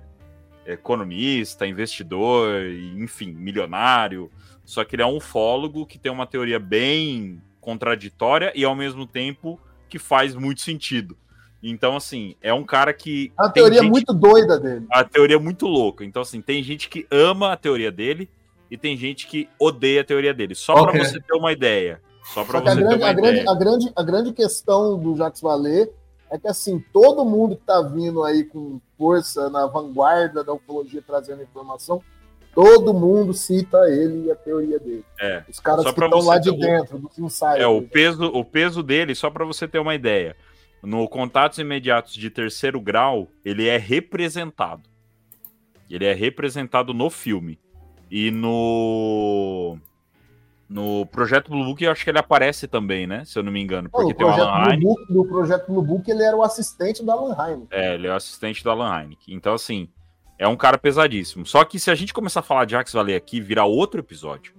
economista, 0.67 1.67
investidor, 1.67 2.63
enfim, 2.97 3.33
milionário. 3.33 4.31
Só 4.65 4.85
que 4.85 4.97
ele 4.97 5.03
é 5.03 5.07
um 5.07 5.17
ufólogo 5.17 5.87
que 5.87 5.99
tem 5.99 6.11
uma 6.11 6.27
teoria 6.27 6.59
bem 6.59 7.41
contraditória 7.61 8.53
e 8.55 8.65
ao 8.65 8.75
mesmo 8.75 9.07
tempo 9.07 9.61
que 9.89 9.99
faz 9.99 10.35
muito 10.35 10.61
sentido. 10.61 11.17
Então, 11.63 11.97
assim, 11.97 12.37
é 12.43 12.53
um 12.53 12.63
cara 12.65 12.93
que. 12.93 13.33
A 13.37 13.45
tem 13.49 13.63
teoria 13.63 13.81
gente- 13.81 13.91
muito 13.91 14.13
doida 14.13 14.59
dele. 14.61 14.87
A 14.91 15.03
teoria 15.05 15.37
é 15.37 15.41
muito 15.41 15.67
louca. 15.67 16.05
Então, 16.05 16.23
assim, 16.23 16.41
tem 16.41 16.63
gente 16.63 16.89
que 16.89 17.07
ama 17.11 17.53
a 17.53 17.57
teoria 17.57 17.91
dele 17.91 18.29
e 18.71 18.77
tem 18.77 18.97
gente 18.97 19.27
que 19.27 19.49
odeia 19.59 20.03
a 20.03 20.05
teoria 20.05 20.35
dele. 20.35 20.55
Só 20.55 20.75
Ok. 20.75 20.93
pra 20.93 21.05
você 21.05 21.21
ter 21.21 21.35
uma 21.35 21.53
ideia. 21.53 22.01
Só 22.35 22.45
pra 22.45 22.59
Só 22.59 22.65
que 22.65 22.69
a 22.69 22.75
você 22.75 22.81
ter 22.81 22.87
grande, 22.89 23.03
uma 23.03 23.09
a, 23.11 23.13
grande, 23.13 23.39
ideia. 23.41 23.51
a, 23.51 23.55
grande, 23.55 23.93
a 23.97 24.03
grande 24.03 24.33
questão 24.33 24.99
do 24.99 25.17
Jacques 25.17 25.41
Vallée 25.41 25.91
é 26.31 26.39
que, 26.39 26.49
assim, 26.49 26.85
todo 26.93 27.25
mundo 27.25 27.57
que 27.57 27.63
tá 27.65 27.81
vindo 27.83 28.23
aí 28.25 28.45
com 28.45 28.81
força 28.99 29.49
na 29.49 29.67
vanguarda 29.67 30.43
da 30.45 30.53
ufologia 30.53 31.03
trazendo 31.07 31.43
informação, 31.43 32.03
todo 32.57 32.95
mundo 32.95 33.35
cita 33.35 33.77
ele 33.91 34.29
e 34.29 34.31
a 34.31 34.35
teoria 34.35 34.79
dele. 34.79 35.05
É. 35.21 35.45
Os 35.47 35.61
caras 35.61 35.85
que 35.85 35.91
estão 35.91 36.21
lá 36.21 36.39
de 36.39 36.51
dentro, 36.57 36.99
dos 36.99 37.19
ensaios. 37.19 37.63
É, 37.63 37.67
o 37.67 37.83
peso, 37.83 38.25
o 38.25 38.43
peso 38.43 38.83
dele, 38.83 39.15
só 39.15 39.29
para 39.29 39.45
você 39.45 39.69
ter 39.69 39.79
uma 39.79 39.95
ideia. 39.95 40.35
No 40.83 41.07
contatos 41.07 41.59
imediatos 41.59 42.15
de 42.15 42.31
terceiro 42.31 42.81
grau, 42.81 43.29
ele 43.45 43.69
é 43.69 43.77
representado. 43.77 44.89
Ele 45.91 46.07
é 46.07 46.15
representado 46.15 46.95
no 46.95 47.11
filme. 47.11 47.59
E 48.11 48.31
no 48.31 49.77
no 50.69 51.05
projeto 51.07 51.51
Blue 51.51 51.65
Book, 51.65 51.85
eu 51.85 51.93
acho 51.93 52.03
que 52.03 52.11
ele 52.11 52.19
aparece 52.19 52.67
também, 52.67 53.07
né? 53.07 53.25
Se 53.27 53.39
eu 53.39 53.43
não 53.43 53.53
me 53.53 53.61
engano, 53.61 53.91
porque 53.91 54.15
tem 54.15 54.27
o 54.27 54.31
projeto 54.31 54.49
Alan 54.49 54.63
Blue 54.63 54.71
Heineken. 54.71 54.89
Book, 54.89 55.13
do 55.13 55.25
projeto 55.27 55.67
Blue 55.67 55.83
Book, 55.83 56.11
ele 56.11 56.23
era 56.23 56.37
o 56.37 56.43
assistente 56.43 57.05
do 57.05 57.11
Alan 57.11 57.37
Heineken. 57.39 57.69
É, 57.71 57.95
ele 57.95 58.07
é 58.07 58.11
o 58.11 58.17
assistente 58.17 58.65
do 58.65 58.71
Alan 58.71 58.99
Heineken. 58.99 59.35
Então, 59.35 59.53
assim, 59.53 59.89
é 60.39 60.47
um 60.49 60.57
cara 60.57 60.79
pesadíssimo. 60.79 61.47
Só 61.47 61.65
que 61.65 61.79
se 61.79 61.91
a 61.91 61.95
gente 61.95 62.13
começar 62.15 62.41
a 62.41 62.43
falar 62.43 62.65
de 62.65 62.73
Jax 62.73 62.93
Valer 62.93 63.17
aqui, 63.17 63.41
virar 63.41 63.65
outro 63.67 64.01
episódio. 64.01 64.53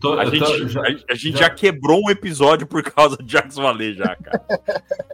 Tô- 0.00 0.18
A 0.18 0.24
eu 0.24 0.30
tô- 0.38 0.46
gente, 0.46 0.68
já- 0.70 0.80
a, 0.80 0.84
a 0.86 1.14
gente 1.14 1.32
já- 1.32 1.38
já 1.44 1.50
quebrou 1.50 2.00
um 2.06 2.10
episódio 2.10 2.66
por 2.66 2.82
causa 2.82 3.16
de 3.18 3.30
Jax 3.30 3.54
Valer, 3.56 3.94
já, 3.94 4.16
cara. 4.16 4.40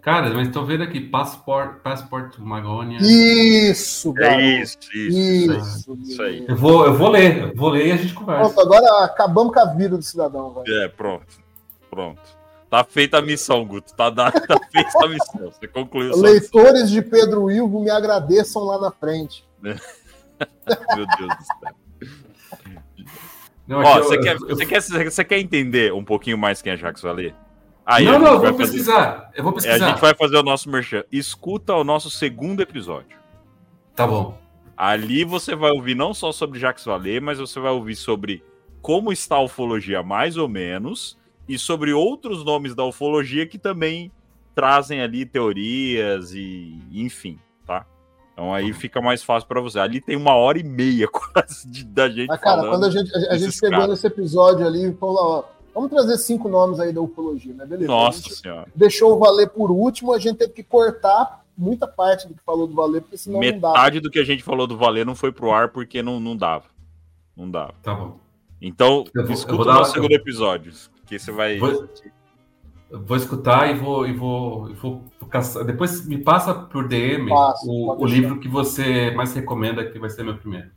Cara, 0.00 0.30
mas 0.32 0.48
tô 0.50 0.64
vendo 0.64 0.84
aqui, 0.84 1.00
Passport, 1.00 1.80
Passport 1.82 2.38
Magonia. 2.38 2.98
Isso, 3.00 4.10
É 4.10 4.20
garoto. 4.20 4.42
isso, 4.42 4.78
isso. 4.94 5.52
Isso, 5.52 5.98
Isso 6.04 6.22
aí. 6.22 6.44
Eu 6.48 6.54
vou, 6.56 6.86
eu 6.86 6.94
vou 6.94 7.08
ler, 7.10 7.48
eu 7.48 7.54
vou 7.56 7.70
ler 7.70 7.88
e 7.88 7.92
a 7.92 7.96
gente 7.96 8.14
conversa. 8.14 8.54
Pronto, 8.54 8.60
agora 8.60 9.04
acabamos 9.04 9.52
com 9.52 9.60
a 9.60 9.64
vida 9.74 9.96
do 9.96 10.02
cidadão, 10.02 10.54
velho. 10.54 10.82
É, 10.82 10.88
pronto. 10.88 11.26
Pronto. 11.90 12.20
Tá 12.70 12.84
feita 12.84 13.18
a 13.18 13.22
missão, 13.22 13.64
Guto. 13.64 13.92
Tá, 13.94 14.10
dada, 14.10 14.40
tá 14.40 14.56
feita 14.72 15.04
a 15.04 15.08
missão. 15.08 15.50
Você 15.52 15.66
concluiu 15.68 16.16
Leitores 16.16 16.90
de 16.90 17.00
Pedro 17.02 17.50
Ilvo 17.50 17.80
me 17.82 17.90
agradeçam 17.90 18.62
lá 18.64 18.78
na 18.80 18.90
frente. 18.90 19.44
Missão. 19.62 19.86
Meu 20.96 21.06
Deus 21.18 21.36
do 21.36 21.44
céu. 21.44 21.76
Não, 23.66 23.78
Ó, 23.78 23.80
aqui 23.82 23.98
eu- 23.98 24.04
você 24.04 24.18
quer, 24.18 24.34
eu- 24.36 24.48
você, 24.48 24.66
quer, 24.66 24.80
você 25.10 25.24
quer 25.24 25.38
entender 25.38 25.92
um 25.92 26.04
pouquinho 26.04 26.38
mais 26.38 26.62
quem 26.62 26.72
é 26.72 26.76
Jacques 26.76 27.02
Valer? 27.02 27.34
Aí 27.84 28.04
não, 28.04 28.18
não, 28.18 28.26
eu 28.26 28.32
vou 28.40 28.46
fazer- 28.46 28.56
pesquisar. 28.58 29.30
Eu 29.34 29.44
vou 29.44 29.52
É, 29.52 29.54
a 29.54 29.56
pesquisar. 29.62 29.88
gente 29.88 30.00
vai 30.00 30.14
fazer 30.14 30.36
o 30.36 30.42
nosso 30.42 30.68
merchan. 30.70 31.04
Escuta 31.10 31.74
o 31.74 31.84
nosso 31.84 32.10
segundo 32.10 32.60
episódio. 32.60 33.16
Tá 33.94 34.06
bom. 34.06 34.38
Ali 34.76 35.24
você 35.24 35.54
vai 35.54 35.70
ouvir 35.70 35.94
não 35.94 36.12
só 36.12 36.32
sobre 36.32 36.58
Jacques 36.58 36.84
Valer, 36.84 37.20
mas 37.22 37.38
você 37.38 37.58
vai 37.58 37.70
ouvir 37.72 37.96
sobre 37.96 38.42
como 38.82 39.10
está 39.12 39.36
a 39.36 39.42
ufologia 39.42 40.02
mais 40.02 40.36
ou 40.36 40.48
menos 40.48 41.16
e 41.48 41.58
sobre 41.58 41.92
outros 41.92 42.44
nomes 42.44 42.74
da 42.74 42.84
ufologia 42.84 43.46
que 43.46 43.56
também 43.58 44.12
trazem 44.54 45.00
ali 45.00 45.24
teorias 45.24 46.32
e 46.34 46.78
enfim? 46.92 47.38
Então 48.36 48.52
aí 48.52 48.70
fica 48.74 49.00
mais 49.00 49.22
fácil 49.22 49.48
para 49.48 49.62
você. 49.62 49.78
Ali 49.78 49.98
tem 49.98 50.14
uma 50.14 50.34
hora 50.34 50.58
e 50.58 50.62
meia 50.62 51.08
quase 51.08 51.66
de- 51.70 51.84
da 51.84 52.06
gente 52.10 52.28
Mas, 52.28 52.38
cara, 52.40 52.56
falando. 52.58 52.70
quando 52.72 52.84
a 52.84 52.90
gente, 52.90 53.10
a, 53.16 53.32
a 53.32 53.38
gente 53.38 53.58
pegou 53.58 53.70
caras. 53.78 53.88
nesse 53.90 54.06
episódio 54.06 54.66
ali 54.66 54.90
e 54.90 54.94
falou, 54.94 55.16
ó, 55.18 55.44
vamos 55.74 55.88
trazer 55.88 56.18
cinco 56.18 56.46
nomes 56.46 56.78
aí 56.78 56.92
da 56.92 57.00
ufologia, 57.00 57.54
né? 57.54 57.64
Beleza. 57.64 57.90
A 57.90 57.94
Nossa 57.96 58.18
gente 58.20 58.34
senhora. 58.34 58.68
deixou 58.74 59.14
o 59.14 59.18
Valer 59.18 59.48
por 59.48 59.70
último, 59.70 60.12
a 60.12 60.18
gente 60.18 60.36
teve 60.36 60.52
que 60.52 60.62
cortar 60.62 61.44
muita 61.56 61.86
parte 61.88 62.28
do 62.28 62.34
que 62.34 62.40
falou 62.44 62.66
do 62.66 62.74
Valer, 62.74 63.00
porque 63.00 63.16
senão 63.16 63.40
não 63.40 63.58
dava. 63.58 63.72
Metade 63.74 64.00
do 64.00 64.10
que 64.10 64.18
a 64.18 64.24
gente 64.24 64.42
falou 64.42 64.66
do 64.66 64.76
Valer 64.76 65.06
não 65.06 65.14
foi 65.14 65.32
pro 65.32 65.50
ar 65.52 65.70
porque 65.70 66.02
não, 66.02 66.20
não 66.20 66.36
dava. 66.36 66.64
Não 67.34 67.50
dava. 67.50 67.72
Tá 67.82 67.94
bom. 67.94 68.18
Então, 68.60 69.04
Eu 69.14 69.22
vou- 69.22 69.30
eu 69.30 69.34
escuta 69.34 69.56
vou 69.56 69.62
o 69.62 69.64
dar- 69.68 69.74
nosso 69.76 69.92
segundo 69.92 70.12
episódio, 70.12 70.72
que 71.06 71.18
você 71.18 71.32
vai. 71.32 71.58
Vou- 71.58 71.70
Eu 71.70 71.88
vou 72.90 73.16
escutar 73.16 73.70
e 73.70 73.74
vou, 73.74 74.06
e 74.06 74.12
vou, 74.12 74.70
e 74.70 74.74
vou 74.74 75.04
caçar. 75.28 75.64
Depois 75.64 76.06
me 76.06 76.18
passa 76.18 76.54
por 76.54 76.88
DM 76.88 77.28
Passo, 77.28 77.68
o, 77.68 78.02
o 78.02 78.06
livro 78.06 78.38
que 78.38 78.48
você 78.48 79.10
mais 79.12 79.34
recomenda, 79.34 79.88
que 79.90 79.98
vai 79.98 80.10
ser 80.10 80.22
meu 80.22 80.36
primeiro. 80.36 80.70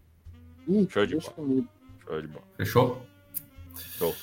Ih, 0.67 0.87
Show 0.89 1.05
de 1.05 1.15
bola. 1.15 1.63
Show 2.05 2.21
de 2.21 2.27
bola. 2.27 2.45
Fechou? 2.57 3.01
Show. 3.97 4.15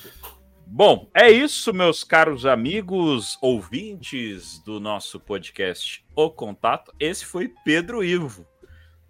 Bom, 0.69 1.09
é 1.13 1.31
isso, 1.31 1.73
meus 1.73 2.03
caros 2.03 2.45
amigos 2.45 3.37
ouvintes 3.41 4.59
do 4.59 4.81
nosso 4.81 5.17
podcast 5.17 6.05
O 6.13 6.29
Contato. 6.29 6.93
Esse 6.99 7.25
foi 7.25 7.53
Pedro 7.63 8.03
Ivo, 8.03 8.45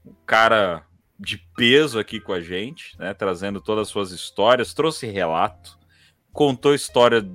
um 0.05 0.13
cara 0.25 0.85
de 1.19 1.37
peso 1.55 1.97
aqui 1.97 2.19
com 2.19 2.31
a 2.31 2.39
gente, 2.39 2.95
né, 2.99 3.11
trazendo 3.11 3.59
todas 3.59 3.87
as 3.87 3.87
suas 3.87 4.11
histórias, 4.11 4.73
trouxe 4.73 5.07
relato, 5.07 5.79
contou 6.31 6.73
a 6.73 6.75
história 6.75 7.27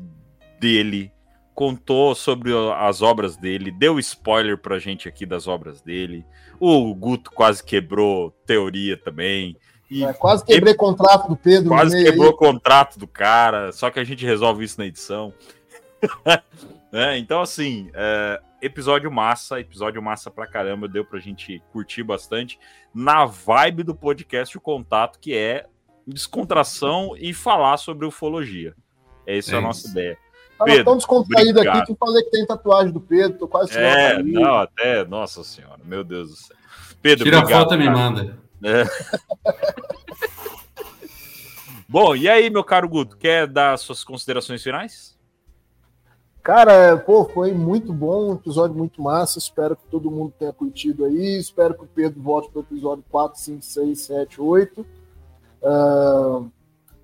dele, 0.60 1.10
contou 1.54 2.14
sobre 2.14 2.52
as 2.76 3.02
obras 3.02 3.36
dele, 3.36 3.70
deu 3.70 3.98
spoiler 3.98 4.58
pra 4.58 4.78
gente 4.78 5.08
aqui 5.08 5.26
das 5.26 5.46
obras 5.46 5.80
dele. 5.82 6.24
O 6.58 6.94
Guto 6.94 7.30
quase 7.30 7.62
quebrou 7.62 8.30
teoria 8.46 8.96
também. 8.96 9.56
E 9.90 10.04
É, 10.04 10.12
quase 10.12 10.44
quebrei 10.44 10.74
contrato 10.74 11.28
do 11.28 11.36
Pedro 11.36 11.68
Quase 11.68 12.02
quebrou 12.02 12.28
aí. 12.28 12.32
o 12.32 12.36
contrato 12.36 12.98
do 12.98 13.06
cara, 13.06 13.72
só 13.72 13.90
que 13.90 14.00
a 14.00 14.04
gente 14.04 14.24
resolve 14.24 14.64
isso 14.64 14.78
na 14.78 14.86
edição. 14.86 15.32
Né? 16.92 17.16
Então, 17.16 17.40
assim, 17.40 17.90
é, 17.94 18.38
episódio 18.60 19.10
massa, 19.10 19.58
episódio 19.58 20.02
massa 20.02 20.30
pra 20.30 20.46
caramba, 20.46 20.86
deu 20.86 21.02
pra 21.06 21.18
gente 21.18 21.62
curtir 21.72 22.02
bastante. 22.02 22.58
Na 22.94 23.24
vibe 23.24 23.82
do 23.82 23.94
podcast 23.94 24.58
O 24.58 24.60
Contato, 24.60 25.18
que 25.18 25.34
é 25.34 25.64
descontração 26.06 27.14
e 27.18 27.32
falar 27.32 27.78
sobre 27.78 28.06
ufologia. 28.06 28.74
Essa 29.26 29.52
é, 29.52 29.54
É 29.54 29.58
a 29.58 29.62
nossa 29.62 29.80
isso. 29.86 29.90
ideia. 29.90 30.18
Pedro, 30.64 30.84
tão 30.84 30.96
descontraído 30.96 31.58
obrigado. 31.58 31.76
aqui 31.76 31.86
que 31.86 31.92
eu 31.92 31.96
falei 31.96 32.22
que 32.24 32.30
tem 32.30 32.46
tatuagem 32.46 32.92
do 32.92 33.00
Pedro, 33.00 33.38
tô 33.38 33.48
quase 33.48 33.72
tirando 33.72 33.86
É, 33.86 34.16
a 34.16 34.22
não, 34.22 34.54
até, 34.54 35.04
nossa 35.04 35.42
senhora, 35.42 35.80
meu 35.84 36.04
Deus 36.04 36.30
do 36.30 36.36
céu. 36.36 36.56
Pedro, 37.00 37.24
Tira 37.24 37.38
a 37.38 37.40
obrigado, 37.40 37.62
foto 37.62 37.74
e 37.74 37.78
me 37.78 37.90
manda. 37.90 38.38
É. 38.62 38.84
Bom, 41.88 42.16
e 42.16 42.26
aí, 42.26 42.48
meu 42.48 42.64
caro 42.64 42.88
Guto, 42.88 43.18
quer 43.18 43.46
dar 43.46 43.76
suas 43.78 44.02
considerações 44.02 44.62
finais? 44.62 45.12
Cara, 46.42 46.96
pô, 46.96 47.24
foi 47.24 47.52
muito 47.52 47.92
bom, 47.92 48.30
um 48.30 48.34
episódio 48.34 48.74
muito 48.76 49.00
massa. 49.02 49.38
Espero 49.38 49.76
que 49.76 49.86
todo 49.90 50.10
mundo 50.10 50.32
tenha 50.38 50.52
curtido 50.52 51.04
aí. 51.04 51.38
Espero 51.38 51.74
que 51.74 51.84
o 51.84 51.86
Pedro 51.86 52.20
volte 52.20 52.50
para 52.50 52.60
o 52.60 52.62
episódio 52.62 53.04
4, 53.10 53.38
5, 53.38 53.62
6, 53.62 54.00
7, 54.00 54.40
8. 54.40 54.86
Ah, 55.62 56.42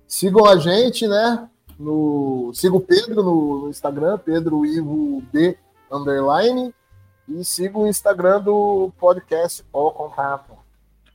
sigam 0.07 0.45
a 0.45 0.57
gente, 0.57 1.07
né? 1.07 1.47
No, 1.79 2.51
siga 2.53 2.75
o 2.75 2.81
Pedro 2.81 3.23
no, 3.23 3.61
no 3.63 3.69
Instagram, 3.69 4.17
Pedro 4.17 4.65
Ivo 4.65 5.23
B 5.31 5.57
underline. 5.91 6.73
E 7.27 7.43
siga 7.45 7.77
o 7.77 7.87
Instagram 7.87 8.41
do 8.41 8.91
podcast 8.99 9.63
O 9.71 9.91
Contato. 9.91 10.53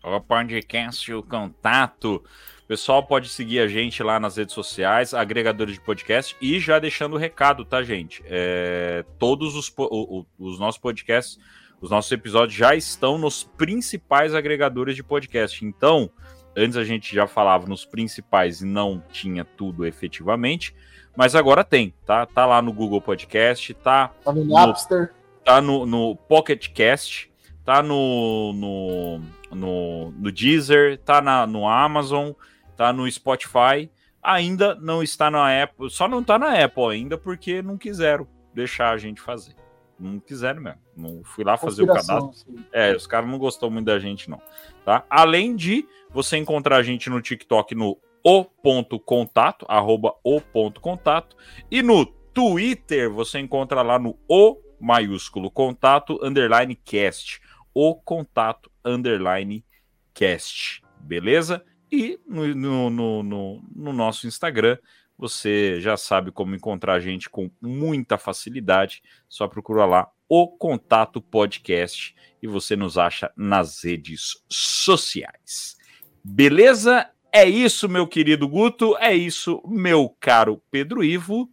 O 0.02 0.20
podcast 0.20 1.12
O 1.12 1.22
Contato. 1.22 2.22
O 2.62 2.66
pessoal 2.66 3.02
pode 3.02 3.28
seguir 3.28 3.58
a 3.58 3.68
gente 3.68 4.02
lá 4.02 4.18
nas 4.18 4.36
redes 4.36 4.54
sociais, 4.54 5.12
agregadores 5.12 5.74
de 5.74 5.80
podcast, 5.80 6.34
e 6.40 6.58
já 6.58 6.78
deixando 6.78 7.14
o 7.14 7.18
recado, 7.18 7.62
tá, 7.64 7.82
gente? 7.82 8.22
É, 8.26 9.04
todos 9.18 9.54
os, 9.54 9.70
o- 9.76 10.24
os 10.38 10.58
nossos 10.58 10.80
podcasts, 10.80 11.38
os 11.80 11.90
nossos 11.90 12.10
episódios 12.10 12.56
já 12.56 12.74
estão 12.74 13.18
nos 13.18 13.44
principais 13.44 14.34
agregadores 14.34 14.96
de 14.96 15.02
podcast. 15.02 15.62
Então, 15.62 16.08
antes 16.56 16.76
a 16.76 16.84
gente 16.84 17.14
já 17.14 17.26
falava 17.26 17.66
nos 17.66 17.84
principais 17.84 18.60
e 18.60 18.66
não 18.66 19.02
tinha 19.10 19.44
tudo 19.44 19.84
efetivamente, 19.86 20.74
mas 21.16 21.34
agora 21.34 21.62
tem, 21.62 21.94
tá? 22.04 22.26
Tá 22.26 22.44
lá 22.46 22.60
no 22.60 22.72
Google 22.72 23.00
Podcast, 23.00 23.72
tá 23.74 24.08
Tá 24.24 24.32
no 24.32 24.44
Napster. 24.44 25.12
tá 25.44 25.60
no, 25.60 25.86
no 25.86 26.16
Pocket 26.16 26.68
Cast, 26.72 27.30
tá 27.64 27.82
no, 27.82 28.52
no, 28.52 29.20
no, 29.52 30.10
no 30.10 30.32
Deezer, 30.32 30.98
tá 30.98 31.20
na, 31.20 31.46
no 31.46 31.68
Amazon, 31.68 32.32
tá 32.76 32.92
no 32.92 33.10
Spotify. 33.10 33.90
Ainda 34.22 34.74
não 34.74 35.02
está 35.02 35.30
na 35.30 35.62
Apple, 35.62 35.90
só 35.90 36.08
não 36.08 36.24
tá 36.24 36.38
na 36.38 36.64
Apple 36.64 36.90
ainda 36.90 37.18
porque 37.18 37.60
não 37.62 37.76
quiseram 37.76 38.26
deixar 38.54 38.90
a 38.90 38.98
gente 38.98 39.20
fazer. 39.20 39.54
Não 39.98 40.18
quiseram 40.18 40.60
mesmo. 40.62 40.80
Não 40.96 41.22
fui 41.24 41.44
lá 41.44 41.56
fazer 41.56 41.82
o 41.82 41.86
cadastro. 41.86 42.32
Sim. 42.32 42.64
É, 42.72 42.94
os 42.94 43.06
caras 43.06 43.28
não 43.30 43.38
gostou 43.38 43.70
muito 43.70 43.86
da 43.86 43.98
gente, 43.98 44.28
não. 44.28 44.40
Tá? 44.84 45.04
Além 45.08 45.54
de 45.54 45.86
você 46.10 46.36
encontrar 46.36 46.76
a 46.76 46.82
gente 46.82 47.08
no 47.08 47.20
TikTok 47.22 47.74
no 47.74 47.98
o.contato, 48.26 49.66
arroba 49.68 50.14
o.contato, 50.24 51.36
e 51.70 51.82
no 51.82 52.06
Twitter 52.06 53.10
você 53.10 53.38
encontra 53.38 53.82
lá 53.82 53.98
no 53.98 54.18
o 54.28 54.56
maiúsculo 54.80 55.50
contato 55.50 56.18
underline 56.22 56.74
cast, 56.74 57.40
o 57.74 57.94
contato 57.94 58.70
underline 58.84 59.64
cast, 60.12 60.82
beleza? 61.00 61.64
E 61.92 62.18
no, 62.26 62.46
no, 62.54 62.90
no, 62.90 63.22
no- 63.22 63.62
no 63.74 63.92
nosso 63.92 64.26
Instagram 64.26 64.78
você 65.18 65.80
já 65.80 65.96
sabe 65.96 66.30
como 66.30 66.54
encontrar 66.54 66.94
a 66.94 67.00
gente 67.00 67.30
com 67.30 67.50
muita 67.60 68.18
facilidade, 68.18 69.02
só 69.28 69.46
procura 69.46 69.86
lá 69.86 70.08
O 70.28 70.48
Contato 70.48 71.20
Podcast 71.20 72.14
e 72.42 72.46
você 72.46 72.76
nos 72.76 72.98
acha 72.98 73.30
nas 73.36 73.84
redes 73.84 74.42
sociais. 74.48 75.76
Beleza? 76.22 77.08
É 77.32 77.48
isso, 77.48 77.88
meu 77.88 78.06
querido 78.06 78.48
Guto. 78.48 78.96
É 78.98 79.14
isso, 79.14 79.62
meu 79.66 80.14
caro 80.20 80.60
Pedro 80.70 81.02
Ivo. 81.02 81.48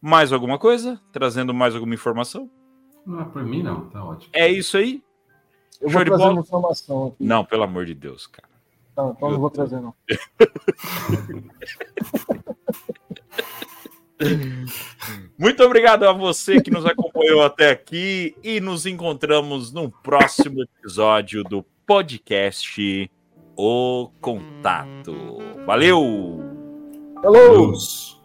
Mais 0.00 0.32
alguma 0.32 0.58
coisa? 0.58 1.00
Trazendo 1.12 1.54
mais 1.54 1.74
alguma 1.74 1.94
informação? 1.94 2.50
Não, 3.06 3.30
por 3.30 3.44
mim 3.44 3.62
não, 3.62 3.88
tá 3.88 4.04
ótimo. 4.04 4.30
É 4.32 4.48
isso 4.48 4.76
aí? 4.76 5.02
Eu 5.80 5.90
Show 5.90 5.98
vou 5.98 6.04
trazer 6.04 6.30
uma 6.30 6.40
informação 6.40 7.06
aqui. 7.08 7.24
Não, 7.24 7.44
pelo 7.44 7.64
amor 7.64 7.86
de 7.86 7.94
Deus, 7.94 8.26
cara. 8.26 8.48
Não, 8.96 9.12
então 9.12 9.30
não 9.30 9.40
vou 9.40 9.50
trazer, 9.50 9.80
não. 9.80 9.94
Muito 15.38 15.62
obrigado 15.62 16.04
a 16.04 16.12
você 16.12 16.60
que 16.60 16.70
nos 16.70 16.86
acompanhou 16.86 17.42
até 17.42 17.70
aqui 17.70 18.34
e 18.42 18.60
nos 18.60 18.86
encontramos 18.86 19.72
no 19.72 19.90
próximo 19.90 20.62
episódio 20.62 21.42
do 21.44 21.64
podcast 21.86 23.10
O 23.56 24.10
Contato. 24.20 25.38
Valeu! 25.66 26.40
Hello! 27.24 27.66
Luz. 27.66 28.21